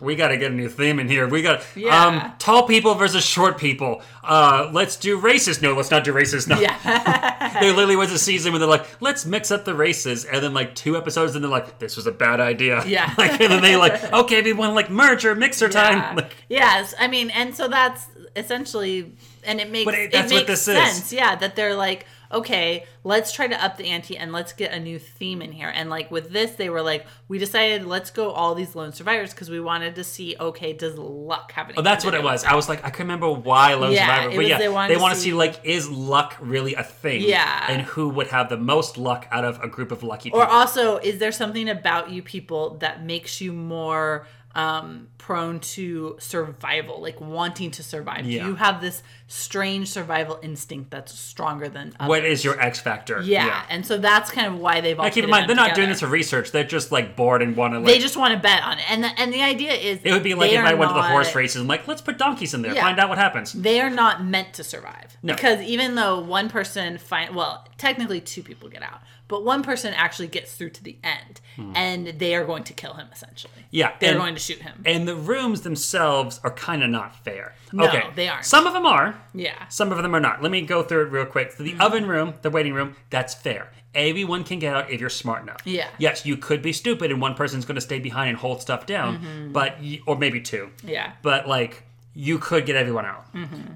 "We 0.01 0.15
got 0.15 0.27
to 0.29 0.37
get 0.37 0.51
a 0.51 0.53
new 0.55 0.67
theme 0.69 0.99
in 0.99 1.07
here. 1.07 1.27
We 1.27 1.41
got 1.41 1.63
Yeah. 1.75 2.05
um, 2.05 2.33
tall 2.39 2.67
people 2.67 2.93
versus 2.95 3.23
short 3.25 3.57
people. 3.57 4.01
Uh, 4.23 4.69
let's 4.73 4.97
do 4.97 5.19
racist. 5.19 5.61
No, 5.61 5.73
let's 5.73 5.91
not 5.91 6.03
do 6.03 6.13
racist. 6.13 6.47
No, 6.47 6.59
yeah, 6.59 7.57
there 7.61 7.71
literally 7.71 7.95
was 7.95 8.11
a 8.11 8.19
season 8.19 8.51
where 8.51 8.59
they're 8.59 8.67
like, 8.67 8.85
let's 9.01 9.25
mix 9.25 9.49
up 9.51 9.63
the 9.65 9.73
races, 9.73 10.25
and 10.25 10.43
then 10.43 10.53
like 10.53 10.75
two 10.75 10.97
episodes, 10.97 11.35
and 11.35 11.43
they're 11.43 11.51
like, 11.51 11.79
this 11.79 11.95
was 11.95 12.05
a 12.07 12.11
bad 12.11 12.39
idea. 12.41 12.83
Yeah. 12.85 13.13
like, 13.17 13.39
and 13.39 13.51
then 13.51 13.61
they 13.61 13.77
like, 13.77 14.11
okay, 14.13 14.41
we 14.41 14.53
want 14.53 14.75
like 14.75 14.89
merger, 14.89 15.33
mixer 15.35 15.69
time. 15.69 15.97
Yeah. 15.99 16.13
Like, 16.15 16.31
yes, 16.49 16.93
I 16.99 17.07
mean, 17.07 17.29
and 17.29 17.55
so 17.55 17.67
that's 17.69 18.05
essentially, 18.35 19.13
and 19.43 19.59
it 19.59 19.69
makes 19.71 19.85
But 19.85 19.95
it- 19.95 20.13
it, 20.13 20.29
makes 20.29 20.47
this 20.47 20.67
is. 20.67 20.75
sense. 20.77 21.13
Yeah, 21.13 21.35
that 21.35 21.55
they're 21.55 21.75
like, 21.75 22.05
okay, 22.31 22.85
let's 23.03 23.31
try 23.31 23.47
to 23.47 23.63
up 23.63 23.77
the 23.77 23.85
ante 23.85 24.17
and 24.17 24.31
let's 24.33 24.51
get 24.51 24.73
a 24.73 24.79
new 24.79 24.97
theme 24.99 25.41
in 25.41 25.51
here. 25.51 25.69
And 25.73 25.89
like 25.89 26.09
with 26.11 26.31
this, 26.31 26.51
they 26.51 26.69
were 26.69 26.81
like, 26.81 27.05
we 27.27 27.37
decided 27.37 27.85
let's 27.85 28.09
go 28.09 28.31
all 28.31 28.55
these 28.55 28.75
lone 28.75 28.91
survivors 28.93 29.31
because 29.31 29.49
we 29.49 29.59
wanted 29.61 29.95
to 29.95 30.03
see, 30.03 30.35
okay, 30.39 30.73
does 30.73 30.97
luck 30.97 31.51
have 31.53 31.67
any? 31.69 31.77
Oh, 31.77 31.81
that's 31.81 32.03
what 32.03 32.13
it 32.15 32.23
was. 32.23 32.43
I 32.43 32.55
was 32.55 32.67
like, 32.67 32.83
I 32.83 32.89
couldn't 32.89 33.07
remember 33.07 33.31
why 33.31 33.75
Lone 33.75 33.93
Yeah, 33.93 34.07
Survivor, 34.07 34.29
but 34.31 34.37
was 34.39 34.47
yeah, 34.47 34.57
they 34.57 34.63
they, 34.63 34.69
want 34.69 34.91
to 35.13 35.19
see- 35.19 35.29
see 35.29 35.33
like, 35.33 35.61
is 35.63 35.87
luck 35.89 36.35
really 36.41 36.73
a 36.73 36.83
thing? 36.83 37.21
Yeah. 37.21 37.67
and 37.69 37.83
who 37.83 38.09
would 38.09 38.27
have 38.27 38.49
the 38.49 38.57
most 38.57 38.97
luck 38.97 39.27
out 39.31 39.45
of 39.45 39.61
a 39.61 39.67
group 39.67 39.91
of 39.91 40.01
lucky 40.03 40.29
people? 40.29 40.39
Or 40.41 40.47
also, 40.47 40.97
is 40.97 41.19
there 41.19 41.31
something 41.31 41.69
about 41.69 42.09
you 42.09 42.21
people 42.23 42.77
that 42.79 43.03
makes 43.05 43.39
you 43.39 43.53
more 43.53 44.27
um, 44.55 45.09
prone 45.17 45.59
to 45.59 46.15
survival, 46.19 47.01
like 47.01 47.19
wanting 47.19 47.71
to 47.71 47.83
survive? 47.83 48.25
Yeah. 48.25 48.47
You 48.47 48.55
have 48.55 48.81
this 48.81 49.03
strange 49.27 49.89
survival 49.89 50.39
instinct 50.41 50.91
that's 50.91 51.17
stronger 51.17 51.67
than 51.67 51.93
others? 51.99 52.09
what 52.09 52.23
is 52.25 52.43
your 52.43 52.59
X 52.59 52.79
factor? 52.79 53.21
Yeah, 53.21 53.63
and 53.69 53.85
so 53.85 53.97
that's 53.97 54.31
kind 54.31 54.47
of 54.47 54.59
why 54.59 54.81
they've. 54.81 54.97
All 54.97 55.05
now, 55.05 55.11
keep 55.11 55.25
in 55.25 55.29
mind, 55.29 55.49
they're 55.49 55.55
not 55.55 55.75
doing 55.75 55.89
this 55.89 55.99
for 55.99 56.07
research. 56.07 56.51
They're 56.51 56.63
just 56.63 56.91
like 56.91 57.15
bored 57.15 57.41
and 57.41 57.55
want 57.55 57.73
to 57.73 57.79
like. 57.79 57.87
They 57.87 57.99
just 57.99 58.17
want 58.17 58.33
to 58.33 58.39
bet 58.39 58.63
on 58.63 58.77
it, 58.79 58.89
and 58.91 59.03
the, 59.03 59.09
and 59.19 59.33
the 59.33 59.41
idea 59.43 59.73
is 59.73 59.99
it 60.03 60.11
would 60.11 60.23
be 60.23 60.33
like 60.33 60.51
if 60.51 60.59
I 60.63 60.73
went 60.73 60.89
to 60.89 60.95
the 60.95 61.01
horse 61.03 61.35
races 61.35 61.57
and 61.57 61.67
like, 61.67 61.87
let's 61.87 62.01
put 62.01 62.17
donkeys 62.17 62.53
in 62.53 62.61
there, 62.61 62.73
Yeah. 62.73 62.81
find 62.81 62.99
out 62.99 63.09
what 63.09 63.17
happens. 63.17 63.51
They 63.53 63.81
are 63.81 63.89
not 63.89 64.23
meant 64.23 64.53
to 64.53 64.63
survive 64.63 65.17
No. 65.21 65.33
because 65.35 65.61
even 65.61 65.95
though 65.95 66.19
one 66.19 66.49
person 66.49 66.97
find 66.97 67.35
well, 67.35 67.67
technically 67.77 68.21
two 68.21 68.41
people 68.43 68.69
get 68.69 68.81
out, 68.83 69.01
but 69.27 69.43
one 69.43 69.63
person 69.63 69.93
actually 69.93 70.27
gets 70.27 70.53
through 70.53 70.69
to 70.71 70.83
the 70.83 70.97
end, 71.03 71.41
and 71.75 72.07
they 72.19 72.35
are 72.35 72.45
going 72.45 72.63
to 72.65 72.73
kill 72.73 72.93
him 72.93 73.07
essentially. 73.11 73.53
Hmm. 73.55 73.67
Yeah, 73.71 73.91
they're 73.99 74.11
and- 74.11 74.19
going 74.19 74.33
to 74.35 74.39
shoot 74.39 74.61
him. 74.61 74.83
And 74.85 75.07
the 75.07 75.15
rooms 75.15 75.61
themselves 75.61 76.39
are 76.43 76.51
kind 76.51 76.83
of 76.83 76.89
not 76.89 77.23
fair. 77.23 77.53
No, 77.73 77.87
okay, 77.87 78.03
they 78.15 78.27
aren't. 78.27 78.45
Some 78.45 78.67
of 78.67 78.73
them 78.73 78.85
are. 78.85 79.15
yeah, 79.33 79.67
Some 79.69 79.91
of 79.91 80.01
them 80.01 80.15
are 80.15 80.19
not. 80.19 80.41
Let 80.43 80.51
me 80.51 80.61
go 80.61 80.83
through 80.83 81.07
it 81.07 81.11
real 81.11 81.25
quick. 81.25 81.51
So 81.53 81.63
the 81.63 81.71
Mm-hmm. 81.71 81.81
oven 81.81 82.07
room, 82.07 82.33
the 82.41 82.49
waiting 82.49 82.73
room, 82.73 82.95
that's 83.09 83.33
fair. 83.33 83.71
Everyone 83.93 84.43
can 84.43 84.59
get 84.59 84.75
out 84.75 84.91
if 84.91 84.99
you're 84.99 85.09
smart 85.09 85.41
enough. 85.43 85.61
Yeah. 85.65 85.87
Yes, 85.97 86.25
you 86.25 86.35
could 86.37 86.61
be 86.61 86.73
stupid 86.73 87.11
and 87.11 87.21
one 87.21 87.33
person's 87.33 87.63
going 87.65 87.75
to 87.75 87.81
stay 87.81 87.99
behind 87.99 88.29
and 88.29 88.37
hold 88.37 88.61
stuff 88.61 88.85
down, 88.85 89.19
Mm-hmm. 89.19 89.51
but 89.53 89.77
or 90.05 90.17
maybe 90.17 90.41
two. 90.41 90.69
yeah, 90.83 91.13
But 91.21 91.47
like 91.47 91.83
you 92.13 92.37
could 92.37 92.65
get 92.65 92.75
everyone 92.75 93.05
out. 93.05 93.25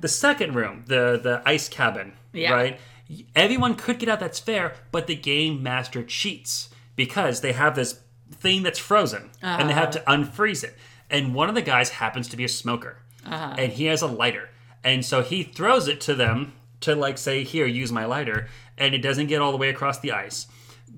The 0.01 0.07
second 0.07 0.55
room, 0.55 0.83
the 0.87 1.19
the 1.23 1.41
ice 1.45 1.67
cabin, 1.69 2.07
Mm-hmm. 2.29 2.37
Yeah. 2.37 2.53
right? 2.53 2.79
Everyone 3.35 3.75
could 3.75 3.99
get 3.99 4.09
out. 4.09 4.19
That's 4.19 4.39
fair, 4.39 4.73
but 4.91 5.07
the 5.07 5.15
game 5.15 5.63
master 5.63 6.03
cheats 6.03 6.69
because 6.95 7.41
they 7.41 7.53
have 7.53 7.75
this 7.75 7.99
thing 8.31 8.63
that's 8.63 8.79
frozen 8.79 9.31
and 9.41 9.69
they 9.69 9.73
have 9.73 9.91
to 9.91 10.01
Uh-huh. 10.01 10.17
unfreeze 10.23 10.63
it. 10.63 10.75
And 11.09 11.33
one 11.33 11.49
of 11.49 11.55
the 11.55 11.61
guys 11.63 11.89
happens 11.89 12.27
to 12.29 12.37
be 12.37 12.43
a 12.43 12.49
smoker, 12.49 12.97
Uh-huh. 13.25 13.55
and 13.57 13.73
he 13.73 13.85
has 13.85 14.01
a 14.03 14.07
lighter, 14.07 14.49
and 14.83 15.03
so 15.03 15.23
he 15.23 15.41
throws 15.43 15.87
it 15.87 15.99
to 16.01 16.13
them 16.13 16.53
to 16.81 16.95
like 16.95 17.17
say, 17.17 17.43
"Here, 17.43 17.65
use 17.65 17.91
my 17.91 18.05
lighter," 18.05 18.47
and 18.77 18.93
it 18.93 18.99
doesn't 18.99 19.27
get 19.27 19.41
all 19.41 19.51
the 19.51 19.57
way 19.57 19.69
across 19.69 19.99
the 19.99 20.11
ice. 20.11 20.45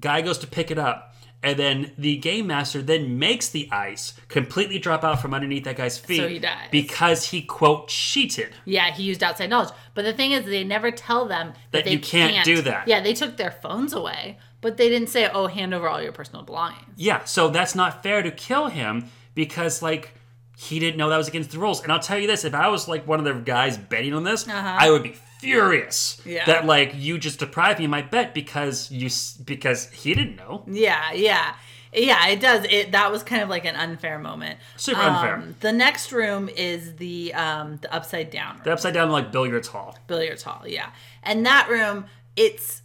Guy 0.01 0.21
goes 0.21 0.37
to 0.39 0.47
pick 0.47 0.69
it 0.69 0.77
up, 0.77 1.15
and 1.43 1.57
then 1.57 1.91
the 1.97 2.17
game 2.17 2.47
master 2.47 2.81
then 2.81 3.17
makes 3.17 3.49
the 3.49 3.67
ice 3.71 4.13
completely 4.27 4.77
drop 4.77 5.03
out 5.03 5.21
from 5.21 5.33
underneath 5.33 5.63
that 5.63 5.75
guy's 5.75 5.97
feet 5.97 6.17
So 6.17 6.27
he 6.27 6.39
dies. 6.39 6.67
because 6.71 7.25
he 7.25 7.41
quote 7.41 7.87
cheated. 7.87 8.53
yeah. 8.65 8.91
He 8.91 9.03
used 9.03 9.23
outside 9.23 9.49
knowledge, 9.49 9.73
but 9.95 10.03
the 10.05 10.13
thing 10.13 10.31
is, 10.31 10.45
they 10.45 10.63
never 10.63 10.91
tell 10.91 11.27
them 11.27 11.53
that, 11.71 11.71
That 11.71 11.85
they 11.85 11.93
you 11.93 11.99
can't 11.99 12.45
do 12.45 12.61
that. 12.61 12.87
Yeah, 12.87 13.01
they 13.01 13.13
took 13.13 13.37
their 13.37 13.51
phones 13.51 13.93
away, 13.93 14.37
but 14.61 14.77
they 14.77 14.89
didn't 14.89 15.09
say, 15.09 15.27
"Oh, 15.33 15.47
hand 15.47 15.73
over 15.73 15.87
all 15.89 16.01
your 16.01 16.11
personal 16.11 16.43
belongings." 16.43 16.85
Yeah, 16.95 17.23
so 17.25 17.49
that's 17.49 17.73
not 17.75 18.03
fair 18.03 18.21
to 18.21 18.29
kill 18.31 18.67
him 18.67 19.05
because 19.33 19.81
like 19.81 20.13
he 20.57 20.77
didn't 20.77 20.97
know 20.97 21.09
that 21.09 21.17
was 21.17 21.27
against 21.27 21.49
the 21.51 21.57
rules. 21.57 21.81
And 21.81 21.91
I'll 21.91 21.99
tell 21.99 22.19
you 22.19 22.27
this: 22.27 22.45
if 22.45 22.53
I 22.53 22.67
was 22.67 22.87
like 22.87 23.07
one 23.07 23.17
of 23.19 23.25
the 23.25 23.33
guys 23.41 23.77
betting 23.77 24.13
on 24.13 24.23
this, 24.23 24.47
uh-huh. 24.47 24.77
I 24.79 24.91
would 24.91 25.01
be 25.03 25.15
furious. 25.41 26.21
Yeah. 26.25 26.45
that 26.45 26.65
like 26.65 26.93
you 26.95 27.17
just 27.17 27.39
deprived 27.39 27.79
me 27.79 27.85
of 27.85 27.91
my 27.91 28.01
bet 28.01 28.33
because 28.33 28.89
you 28.91 29.09
because 29.43 29.89
he 29.89 30.13
didn't 30.13 30.35
know. 30.37 30.63
Yeah, 30.67 31.11
yeah. 31.13 31.55
Yeah, 31.93 32.25
it 32.29 32.39
does. 32.39 32.65
It 32.69 32.93
that 32.93 33.11
was 33.11 33.21
kind 33.21 33.41
of 33.41 33.49
like 33.49 33.65
an 33.65 33.75
unfair 33.75 34.17
moment. 34.17 34.59
Super 34.77 35.01
unfair. 35.01 35.35
Um, 35.35 35.55
the 35.59 35.73
next 35.73 36.13
room 36.13 36.47
is 36.47 36.95
the 36.95 37.33
um 37.33 37.79
the 37.81 37.93
upside 37.93 38.29
down 38.29 38.53
room, 38.55 38.61
The 38.63 38.71
upside 38.71 38.93
down 38.93 39.11
like 39.11 39.31
billiards 39.33 39.67
hall. 39.67 39.97
billiards 40.07 40.43
hall. 40.43 40.63
Yeah, 40.65 40.91
and 41.23 41.45
that 41.45 41.67
room, 41.69 42.05
it's 42.37 42.81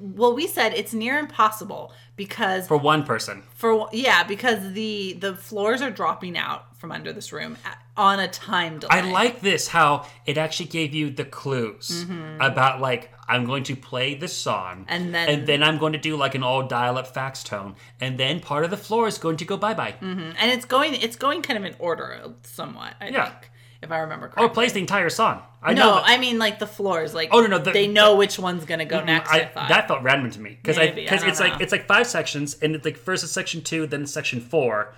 well, 0.00 0.34
we 0.34 0.46
said 0.46 0.74
it's 0.74 0.92
near 0.92 1.18
impossible 1.18 1.92
because 2.16 2.66
For 2.68 2.76
one 2.76 3.04
person, 3.04 3.42
for 3.54 3.88
yeah 3.92 4.22
because 4.24 4.72
the 4.72 5.14
the 5.14 5.34
floors 5.34 5.80
are 5.82 5.90
dropping 5.90 6.36
out 6.36 6.76
from 6.76 6.92
under 6.92 7.12
this 7.12 7.32
room 7.32 7.56
on 7.96 8.18
a 8.20 8.28
time 8.28 8.78
delay. 8.80 8.90
I 8.98 9.00
like 9.02 9.40
this 9.40 9.68
how 9.68 10.06
it 10.26 10.36
actually 10.36 10.66
gave 10.68 10.92
you 10.94 11.10
the 11.10 11.24
clues 11.24 12.04
about 12.40 12.80
like 12.80 13.10
I'm 13.28 13.46
going 13.46 13.62
to 13.64 13.76
play 13.76 14.14
this 14.14 14.36
song 14.36 14.78
Mm-hmm. 14.80 14.84
And 14.88 15.14
then- 15.14 15.28
and 15.28 15.46
then 15.46 15.62
I'm 15.62 15.78
going 15.78 15.92
to 15.92 15.98
do 15.98 16.16
like 16.16 16.34
an 16.34 16.42
all 16.42 16.66
dial-up 16.66 17.06
fax 17.06 17.42
tone 17.44 17.76
and 18.00 18.18
then 18.18 18.40
part 18.40 18.64
of 18.64 18.70
the 18.70 18.76
floor 18.76 19.06
is 19.08 19.16
going 19.18 19.36
to 19.38 19.44
go 19.44 19.56
bye 19.56 19.74
bye 19.74 19.94
and 20.00 20.34
it's 20.50 20.64
going 20.64 20.94
it's 20.94 21.16
going 21.16 21.40
kind 21.42 21.58
of 21.58 21.64
in 21.64 21.76
order 21.78 22.20
somewhat. 22.42 22.94
I 23.00 23.08
Yeah. 23.08 23.30
think 23.30 23.50
if 23.82 23.90
I 23.90 23.98
remember 24.00 24.28
correctly. 24.28 24.44
Or 24.46 24.48
plays 24.50 24.72
the 24.72 24.80
entire 24.80 25.10
song. 25.10 25.42
I 25.64 25.74
know 25.74 25.82
no, 25.90 25.94
that- 25.96 26.04
I 26.06 26.18
mean 26.18 26.38
like 26.40 26.58
the 26.58 26.66
floors. 26.66 27.14
Like 27.14 27.28
Oh, 27.32 27.40
no, 27.40 27.46
no, 27.46 27.58
the- 27.58 27.70
they 27.70 27.86
know 27.86 28.16
which 28.16 28.36
one's 28.38 28.64
gonna 28.64 28.84
go 28.84 29.02
next. 29.04 29.30
I, 29.30 29.50
I, 29.54 29.68
that 29.68 29.86
felt 29.86 30.02
random 30.02 30.28
to 30.32 30.40
me 30.40 30.58
because 30.60 30.76
I 30.76 30.90
because 30.90 31.22
it's 31.22 31.38
know. 31.38 31.46
like 31.46 31.60
it's 31.60 31.70
like 31.70 31.86
five 31.86 32.06
sections 32.08 32.56
and 32.62 32.74
it's 32.74 32.84
like 32.84 32.96
first 32.96 33.22
it's 33.22 33.32
section 33.32 33.60
two 33.62 33.86
then 33.86 34.02
it's 34.02 34.12
section 34.12 34.40
4 34.40 34.92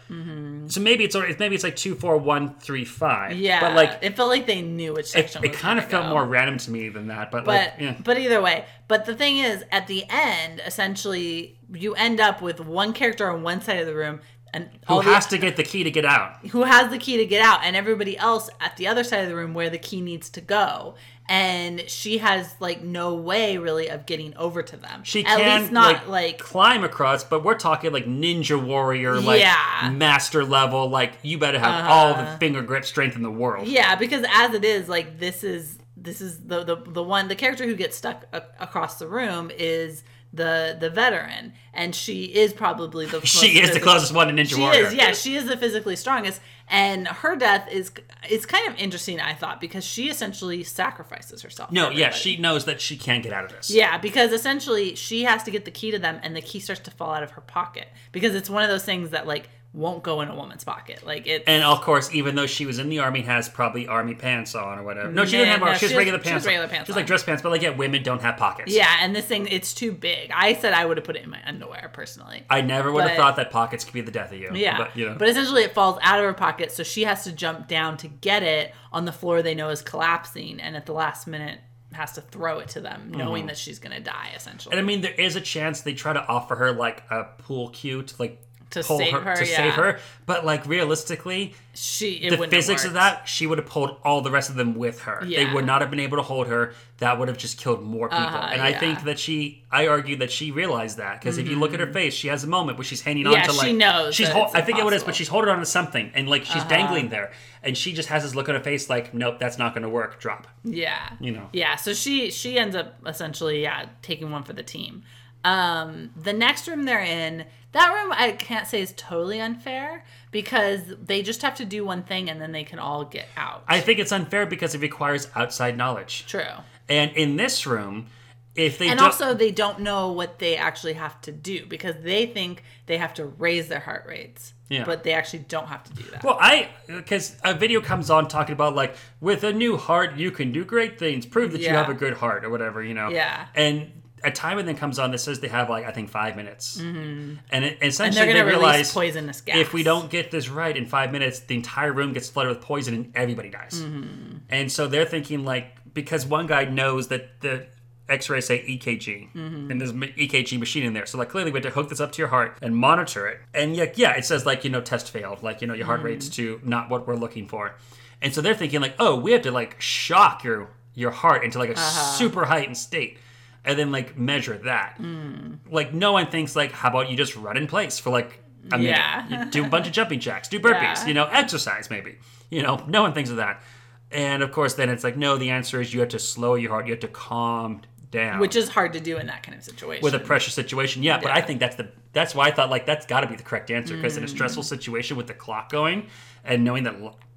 so 0.69 0.81
maybe 0.81 1.05
it's 1.05 1.15
maybe 1.39 1.55
it's 1.55 1.65
like 1.65 1.77
two 1.77 1.95
four 1.95 2.17
one 2.17 2.55
three 2.61 2.85
five 2.87 3.33
Mm-hmm. 3.33 3.41
Yeah, 3.43 3.61
but 3.61 3.75
like 3.77 3.99
it 4.03 4.17
felt 4.17 4.31
like 4.31 4.47
they 4.47 4.63
knew 4.63 4.95
which 4.95 5.07
it, 5.07 5.09
section. 5.09 5.45
it 5.45 5.51
was 5.51 5.61
kind 5.61 5.79
of 5.79 5.85
felt 5.87 6.05
go. 6.07 6.11
more 6.11 6.25
random 6.25 6.57
to 6.59 6.71
me 6.71 6.89
than 6.89 7.09
that 7.09 7.31
but, 7.31 7.45
But 7.45 7.55
like 7.55 7.73
yeah 7.79 7.97
but 8.03 8.19
either 8.19 8.41
way, 8.41 8.65
but 8.89 9.05
the 9.07 9.15
thing 9.15 9.39
is, 9.39 9.65
at 9.73 9.87
the 9.87 10.05
end, 10.11 10.61
essentially, 10.67 11.59
you 11.73 11.95
end 11.95 12.21
up 12.21 12.43
with 12.43 12.61
one 12.61 12.93
character 12.93 13.31
on 13.31 13.43
one 13.43 13.61
side 13.63 13.79
of 13.79 13.87
the 13.87 13.95
room, 13.95 14.21
and 14.55 14.71
who 14.87 14.95
all 14.95 15.03
the- 15.03 15.13
has 15.13 15.27
to 15.27 15.37
get 15.39 15.57
the 15.57 15.63
key 15.63 15.85
to 15.85 15.91
get 15.91 16.05
out 16.07 16.47
who 16.49 16.63
has 16.63 16.89
the 16.91 16.97
key 16.99 17.17
to 17.19 17.27
get 17.27 17.43
out, 17.43 17.61
and 17.65 17.77
everybody 17.77 18.17
else 18.17 18.49
at 18.61 18.77
the 18.79 18.87
other 18.87 19.05
side 19.05 19.21
of 19.25 19.29
the 19.29 19.37
room 19.37 19.53
where 19.53 19.69
the 19.69 19.79
key 19.79 20.01
needs 20.01 20.31
to 20.31 20.41
go. 20.41 20.95
And 21.27 21.89
she 21.89 22.19
has 22.19 22.55
like 22.61 22.83
no 22.83 23.15
way 23.15 23.57
really 23.57 23.89
of 23.89 24.05
getting 24.05 24.37
over 24.37 24.63
to 24.63 24.77
them. 24.77 25.03
she 25.05 25.25
at 25.25 25.39
can 25.39 25.61
least 25.61 25.73
not 25.73 25.95
like, 26.07 26.09
like 26.09 26.39
climb 26.39 26.85
across 26.85 27.25
but 27.25 27.43
we're 27.43 27.55
talking 27.59 27.93
like 27.93 28.05
ninja 28.05 28.63
warrior 28.63 29.19
like 29.21 29.41
Yeah. 29.41 29.53
Uh-huh. 29.55 29.91
master 29.91 30.45
level 30.45 30.89
like 30.91 31.15
you 31.23 31.39
better 31.39 31.59
have 31.59 31.87
all 31.91 32.15
the 32.15 32.27
finger 32.39 32.61
grip 32.63 32.85
strength 32.85 33.17
in 33.17 33.23
the 33.23 33.31
world 33.31 33.67
Yeah, 33.69 33.95
because 33.97 34.25
as 34.35 34.53
it 34.55 34.65
is, 34.65 34.87
like 34.89 35.19
this 35.19 35.43
is 35.43 35.79
this 35.97 36.21
is 36.21 36.41
the 36.41 36.63
the, 36.63 36.77
the 36.77 37.03
one 37.03 37.29
the 37.29 37.35
character 37.37 37.65
who 37.65 37.75
gets 37.75 37.97
stuck 37.97 38.27
a- 38.35 38.43
across 38.61 38.99
the 38.99 39.09
room 39.09 39.51
is 39.57 40.05
the 40.35 40.77
the 40.79 40.91
veteran, 40.91 41.53
and 41.73 41.95
she 41.95 42.25
is 42.25 42.53
probably 42.53 43.07
the 43.07 43.21
she 43.27 43.61
is 43.61 43.73
the 43.73 43.81
closest 43.81 44.13
one 44.13 44.29
to 44.29 44.33
ninja 44.33 44.55
She 44.55 44.61
warrior 44.61 44.87
is, 44.87 44.95
yeah, 44.95 45.13
she 45.13 45.37
is 45.37 45.47
the 45.47 45.57
physically 45.57 45.97
strongest, 45.97 46.41
and 46.69 47.07
her 47.07 47.37
death 47.37 47.69
is 47.71 47.93
it's 48.29 48.47
kind 48.47 48.69
of 48.69 48.77
interesting. 48.77 49.21
I 49.21 49.35
thought 49.35 49.61
because 49.61 49.85
she 49.85 50.09
essentially 50.09 50.63
sacrifices 50.63 51.43
herself. 51.43 51.71
no 51.71 51.91
yeah 51.91 52.11
she 52.11 52.37
knows 52.37 52.65
that 52.65 52.81
she 52.81 52.97
can't 52.97 53.23
get 53.23 53.33
out 53.33 53.45
of 53.45 53.53
this 53.53 53.71
Yeah, 53.71 53.99
because 53.99 54.33
essentially 54.33 54.95
she 54.95 55.25
has 55.25 55.43
to 55.45 55.51
get 55.51 55.65
the 55.65 55.71
key 55.71 55.91
to 55.91 55.99
them, 55.99 56.21
and 56.23 56.35
the 56.35 56.43
key 56.43 56.59
starts 56.61 56.83
to 56.83 56.91
fall 56.91 57.13
out 57.13 57.23
of 57.23 57.33
her 57.33 57.41
pocket 57.43 57.89
because 58.13 58.35
it's 58.35 58.51
one 58.51 58.63
of 58.63 58.69
those 58.69 58.85
things 58.85 59.11
that 59.11 59.27
like 59.27 59.49
won't 59.75 60.05
go 60.05 60.21
in 60.21 60.29
a 60.29 60.35
woman's 60.37 60.63
pocket. 60.63 61.05
Like 61.05 61.27
it. 61.27 61.43
And 61.49 61.63
of 61.65 61.81
course, 61.83 62.15
even 62.15 62.37
though 62.37 62.47
she 62.47 62.65
was 62.65 62.79
in 62.79 62.89
the 62.89 63.01
army, 63.01 63.23
has 63.23 63.49
probably 63.49 63.89
army 63.89 64.15
pants 64.15 64.55
on 64.55 64.79
or 64.79 64.85
whatever. 64.85 65.11
No, 65.11 65.25
she 65.25 65.33
didn't 65.33 65.49
have. 65.49 65.61
no, 65.61 65.67
army. 65.67 65.79
she 65.79 65.87
she 65.89 65.93
has 65.93 65.99
regular 65.99 66.23
she 66.23 66.29
has 66.29 66.33
pants. 66.33 66.47
on. 66.47 66.49
regular 66.51 66.69
pants 66.69 66.87
She 66.87 66.93
has 66.93 66.97
like 66.97 67.07
dress 67.07 67.25
pants, 67.25 67.43
but 67.43 67.51
like 67.51 67.61
yeah, 67.61 67.71
women 67.71 68.03
don't 68.05 68.23
have 68.23 68.37
pockets. 68.37 68.73
yeah, 68.73 68.99
and 69.01 69.15
this 69.17 69.27
thing 69.27 69.49
it's 69.49 69.75
too 69.75 69.91
big. 69.93 70.31
I 70.33 70.55
said 70.55 70.73
I 70.75 70.85
would 70.85 70.97
have 70.97 71.05
put 71.05 71.17
it 71.17 71.25
in 71.25 71.31
my 71.31 71.41
underwear 71.45 71.91
personally. 71.93 72.45
I 72.49 72.61
never 72.61 72.93
would 72.93 73.05
have 73.05 73.17
thought 73.17 73.37
that 73.37 73.51
pockets 73.51 73.85
could 73.85 73.95
be 73.95 74.01
the 74.01 74.13
death 74.13 74.33
of 74.33 74.39
you. 74.39 74.51
Yeah, 74.55 74.79
but 74.79 74.97
you 74.97 75.07
know. 75.09 75.17
but 75.19 75.29
essentially 75.29 75.65
it 75.65 75.75
falls 75.75 75.99
out 76.03 76.21
of 76.21 76.25
her 76.25 76.35
pocket, 76.35 76.71
so 76.71 76.83
she 76.85 77.03
has 77.03 77.25
to 77.25 77.33
jump 77.33 77.67
down 77.67 77.97
to 77.99 78.09
get 78.09 78.43
it 78.45 78.73
on 78.93 79.05
the 79.07 79.13
floor 79.13 79.43
they 79.43 79.57
know 79.57 79.71
is 79.71 79.83
collapsing, 79.83 80.61
and 80.61 80.77
at 80.77 80.87
the 80.87 80.93
last 80.93 81.27
minute 81.27 81.59
has 81.93 82.13
to 82.13 82.21
throw 82.21 82.59
it 82.59 82.69
to 82.69 82.81
them, 82.81 83.11
knowing 83.11 83.47
that 83.47 83.57
she's 83.57 83.79
gonna 83.79 84.01
die. 84.01 84.31
Essentially, 84.37 84.73
Mm-hmm. 84.73 84.79
and 84.79 84.85
I 84.85 84.87
mean, 84.87 85.01
there 85.03 85.13
is 85.15 85.37
a 85.37 85.41
chance 85.41 85.81
they 85.83 85.95
try 85.95 86.13
to 86.13 86.25
offer 86.27 86.55
her 86.57 86.73
like 86.73 87.03
a 87.11 87.25
pool 87.39 87.71
cue 87.71 88.03
to 88.03 88.15
like 88.19 88.41
To 88.83 88.83
save 88.83 89.13
her, 89.13 89.21
her, 89.21 89.37
to 89.37 89.47
yeah. 89.47 89.57
save 89.57 89.73
her. 89.75 89.99
But 90.27 90.45
like 90.45 90.67
realistically, 90.67 91.55
She 91.75 92.15
it 92.15 92.39
the 92.39 92.49
physics 92.49 92.85
of 92.85 92.95
that, 92.95 93.29
she 93.29 93.47
would 93.47 93.59
have 93.59 93.67
pulled 93.67 93.97
all 94.05 94.21
the 94.21 94.31
rest 94.31 94.51
of 94.51 94.57
them 94.57 94.75
with 94.75 95.03
her. 95.03 95.25
They 95.25 95.53
would 95.53 95.67
not 95.67 95.81
have 95.81 95.91
been 95.91 96.01
able 96.01 96.17
to 96.19 96.23
hold 96.23 96.47
her. 96.49 96.75
That 96.99 97.19
would 97.19 97.29
have 97.29 97.37
just 97.37 97.59
killed 97.59 97.83
more 97.83 98.09
people. 98.09 98.25
Uh-huh, 98.25 98.51
and 98.53 98.63
I 98.63 98.73
think 98.73 99.03
that 99.05 99.19
she, 99.19 99.65
I 99.71 99.89
argue 99.89 100.17
that 100.19 100.31
she 100.31 100.53
realized 100.53 100.99
that 100.99 101.21
because 101.21 101.39
if 101.39 101.49
you 101.49 101.57
look 101.59 101.75
at 101.75 101.81
her 101.81 101.93
face, 101.93 102.15
she 102.15 102.29
has 102.29 102.45
a 102.45 102.47
moment 102.47 102.79
where 102.79 102.85
she's 102.85 103.03
hanging 103.03 103.25
Mm-hmm. 103.25 103.33
Yeah, 103.33 103.41
on 103.41 103.49
to 103.49 103.53
like 103.53 103.67
she 103.67 103.73
knows 103.73 104.15
she's. 104.15 104.29
it's 104.29 104.55
I 104.55 104.63
forget 104.63 104.85
what 104.85 104.93
it 104.93 104.97
is. 104.97 105.03
Uh-huh. 105.03 105.09
but 105.09 105.15
she's 105.17 105.29
holding 105.29 105.51
on 105.51 105.59
to 105.59 105.67
something, 105.67 106.11
and 106.15 106.29
like 106.29 106.45
she's 106.45 106.65
dangling 106.65 107.09
there, 107.09 107.33
and 107.63 107.77
she 107.77 107.93
just 107.93 108.09
has 108.09 108.23
this 108.23 108.35
look 108.35 108.49
on 108.49 108.55
her 108.55 108.61
face 108.61 108.91
like, 108.91 109.15
nope, 109.15 109.39
that's 109.39 109.59
not 109.59 109.75
going 109.75 109.83
to 109.83 109.89
work. 109.89 110.21
Drop. 110.21 110.47
Yeah. 110.63 111.11
You 111.21 111.33
know. 111.33 111.49
Yeah, 111.53 111.77
so 111.77 111.95
she 111.95 112.31
she 112.31 112.59
ends 112.59 112.77
up 112.77 112.97
essentially 113.07 113.63
yeah, 113.63 113.87
taking 114.03 114.31
one 114.31 114.43
for 114.45 114.53
the 114.53 114.63
team. 114.63 115.03
Um 115.45 116.11
the 116.17 116.33
next 116.33 116.67
room 116.67 116.85
they're 116.85 117.01
in, 117.01 117.45
that 117.73 117.93
room 117.93 118.13
I 118.13 118.33
can't 118.33 118.67
say 118.67 118.81
is 118.81 118.93
totally 118.97 119.41
unfair 119.41 120.05
because 120.31 120.81
they 121.03 121.23
just 121.23 121.43
have 121.43 121.55
to 121.57 121.65
do 121.65 121.85
one 121.85 122.03
thing 122.03 122.31
and 122.31 122.41
then 122.41 122.53
they 122.53 122.65
can 122.65 122.79
all 122.79 123.05
get 123.05 123.27
out. 123.37 123.65
I 123.69 123.81
think 123.81 123.99
it's 123.99 124.13
unfair 124.13 124.47
because 124.47 124.75
it 124.75 124.81
requires 124.81 125.29
outside 125.35 125.77
knowledge. 125.77 126.27
True. 126.27 126.43
And 126.89 127.13
in 127.13 127.37
this 127.37 127.67
room, 127.67 128.07
if 128.55 128.79
they 128.79 128.89
And 128.89 128.99
don't, 128.99 129.07
also 129.07 129.35
they 129.35 129.51
don't 129.51 129.81
know 129.81 130.13
what 130.13 130.39
they 130.39 130.57
actually 130.57 130.93
have 130.95 131.21
to 131.23 131.33
do 131.33 131.67
because 131.67 131.97
they 132.03 132.27
think 132.27 132.63
they 132.87 132.99
have 132.99 133.15
to 133.15 133.27
raise 133.27 133.69
their 133.69 133.81
heart 133.81 134.07
rates. 134.07 134.55
Yeah. 134.69 134.85
But 134.85 135.03
they 135.03 135.13
actually 135.13 135.41
don't 135.41 135.67
have 135.67 135.85
to 135.85 135.93
do 135.93 136.05
that. 136.11 136.25
Well, 136.25 136.39
I 136.41 136.71
because 136.87 137.37
a 137.45 137.55
video 137.55 137.81
comes 137.81 138.09
on 138.11 138.29
talking 138.29 138.55
about 138.55 138.75
like 138.75 138.97
with 139.21 139.45
a 139.45 139.53
new 139.53 139.77
heart 139.77 140.17
you 140.17 140.31
can 140.31 140.53
do 140.53 140.65
great 140.65 140.99
things. 140.99 141.27
Prove 141.27 141.53
that 141.53 141.61
you 141.61 141.69
have 141.69 141.89
a 141.89 141.95
good 141.95 142.15
heart 142.15 142.45
or 142.45 142.51
whatever, 142.51 142.83
you 142.83 142.95
know. 142.95 143.11
Yeah. 143.11 143.47
And 143.55 143.91
a 144.25 144.31
timer 144.31 144.63
then 144.63 144.77
comes 144.77 144.99
on 144.99 145.11
that 145.13 145.19
says 145.19 145.41
they 145.41 145.49
have 145.49 145.69
like 145.71 145.85
I 145.85 145.91
think 145.93 146.09
five 146.11 146.37
minutes, 146.37 146.81
mm-hmm. 146.81 147.35
and 147.51 147.65
it, 147.65 147.79
essentially 147.83 148.29
and 148.29 148.37
they 148.37 148.43
realize 148.43 148.93
poisonous 148.93 149.41
gas. 149.41 149.57
if 149.59 149.73
we 149.73 149.83
don't 149.83 150.11
get 150.11 150.31
this 150.31 150.49
right 150.49 150.77
in 150.77 150.87
five 150.87 151.13
minutes, 151.13 151.41
the 151.41 151.55
entire 151.55 151.93
room 151.93 152.13
gets 152.13 152.29
flooded 152.29 152.57
with 152.57 152.65
poison 152.65 152.95
and 152.95 153.13
everybody 153.15 153.51
dies. 153.51 153.81
Mm-hmm. 153.83 154.37
And 154.51 154.71
so 154.73 154.87
they're 154.87 155.05
thinking 155.05 155.45
like 155.45 155.67
because 155.95 156.27
one 156.27 156.47
guy 156.47 156.65
knows 156.65 157.09
that 157.09 157.41
the 157.41 157.67
X-rays 158.09 158.47
say 158.47 158.63
EKG, 158.67 159.33
Mm-hmm. 159.33 159.71
and 159.71 159.81
there's 159.81 159.91
an 159.91 160.01
EKG 160.03 160.59
machine 160.59 160.85
in 160.85 160.93
there. 160.93 161.07
So 161.07 161.17
like 161.19 161.31
clearly 161.31 161.51
we 161.51 161.57
have 161.59 161.65
to 161.65 161.71
hook 161.71 161.89
this 161.89 162.01
up 162.01 162.13
to 162.13 162.19
your 162.19 162.29
heart 162.29 162.59
and 162.61 162.77
monitor 162.77 163.27
it. 163.27 163.41
And 163.55 163.75
yeah, 163.75 163.87
yeah, 163.95 164.17
it 164.17 164.25
says 164.25 164.45
like 164.45 164.65
you 164.65 164.71
know 164.71 164.81
test 164.83 165.11
failed, 165.11 165.43
like 165.43 165.61
you 165.63 165.67
know 165.67 165.75
your 165.75 165.87
heart 165.87 166.01
Mm-hmm. 166.01 166.07
rate's 166.09 166.29
to 166.31 166.61
not 166.65 166.91
what 166.91 167.07
we're 167.07 167.17
looking 167.17 167.47
for. 167.49 167.75
And 168.21 168.35
so 168.35 168.41
they're 168.41 168.55
thinking 168.55 168.81
like, 168.81 168.95
oh, 168.99 169.17
we 169.19 169.33
have 169.33 169.43
to 169.43 169.51
like 169.51 169.81
shock 169.81 170.45
your 170.45 170.69
your 170.95 171.11
heart 171.11 171.45
into 171.45 171.59
like 171.59 171.71
a 171.71 171.73
Uh-huh. 171.75 172.13
super 172.19 172.45
heightened 172.45 172.77
state, 172.77 173.19
and 173.65 173.79
then 173.79 173.91
like 173.93 174.17
measure 174.19 174.59
that. 174.59 174.99
Mm. 175.01 175.59
Like 175.71 175.95
no 175.95 176.13
one 176.13 176.27
thinks 176.31 176.55
like, 176.57 176.73
how 176.73 176.89
about 176.91 177.11
you 177.11 177.17
just 177.17 177.35
run 177.37 177.57
in 177.57 177.67
place 177.67 177.99
for 177.99 178.11
like 178.11 178.41
a 178.73 178.79
minute, 178.79 178.91
Yeah. 178.91 179.45
you 179.45 179.51
do 179.51 179.65
a 179.65 179.69
bunch 179.69 179.87
of 179.87 179.93
jumping 179.93 180.21
jacks, 180.21 180.49
do 180.49 180.59
burpees, 180.61 180.81
Yeah. 181.03 181.07
you 181.07 181.15
know, 181.15 181.27
exercise 181.27 181.91
maybe. 181.91 182.19
You 182.51 182.63
know, 182.63 182.85
no 182.89 183.03
one 183.03 183.13
thinks 183.13 183.31
of 183.31 183.37
that. 183.37 183.63
And 184.11 184.43
of 184.43 184.53
course, 184.53 184.75
then 184.75 184.89
it's 184.91 185.03
like, 185.03 185.17
no, 185.17 185.37
the 185.37 185.51
answer 185.51 185.81
is 185.81 185.93
you 185.93 186.01
have 186.01 186.11
to 186.11 186.19
slow 186.19 186.55
your 186.55 186.71
heart, 186.71 186.87
you 186.87 186.93
have 186.93 187.01
to 187.01 187.09
calm 187.09 187.83
down 188.11 188.39
which 188.39 188.55
is 188.55 188.69
hard 188.69 188.93
to 188.93 189.01
do 189.01 189.17
in 189.19 189.27
that 189.27 189.43
kind 189.43 189.59
of 189.59 189.65
situation. 189.65 190.01
with 190.05 190.15
a 190.15 190.21
pressure 190.21 190.51
situation. 190.53 191.03
Yeah, 191.03 191.19
but 191.21 191.33
I 191.33 191.41
think 191.41 191.59
that's 191.59 191.75
the 191.75 191.89
that's 192.13 192.33
why 192.33 192.47
I 192.47 192.53
thought 192.53 192.71
like 192.71 192.87
that's 192.87 193.07
got 193.07 193.21
to 193.23 193.27
be 193.27 193.35
the 193.35 193.43
correct 193.43 193.73
answer 193.73 193.97
because 193.97 194.15
Mm. 194.15 194.19
in 194.19 194.25
a 194.25 194.29
stressful 194.29 194.63
situation 194.63 195.17
with 195.17 195.27
the 195.27 195.35
clock 195.35 195.69
going 195.69 196.07
and 196.45 196.63
knowing 196.63 196.85
that 196.85 196.95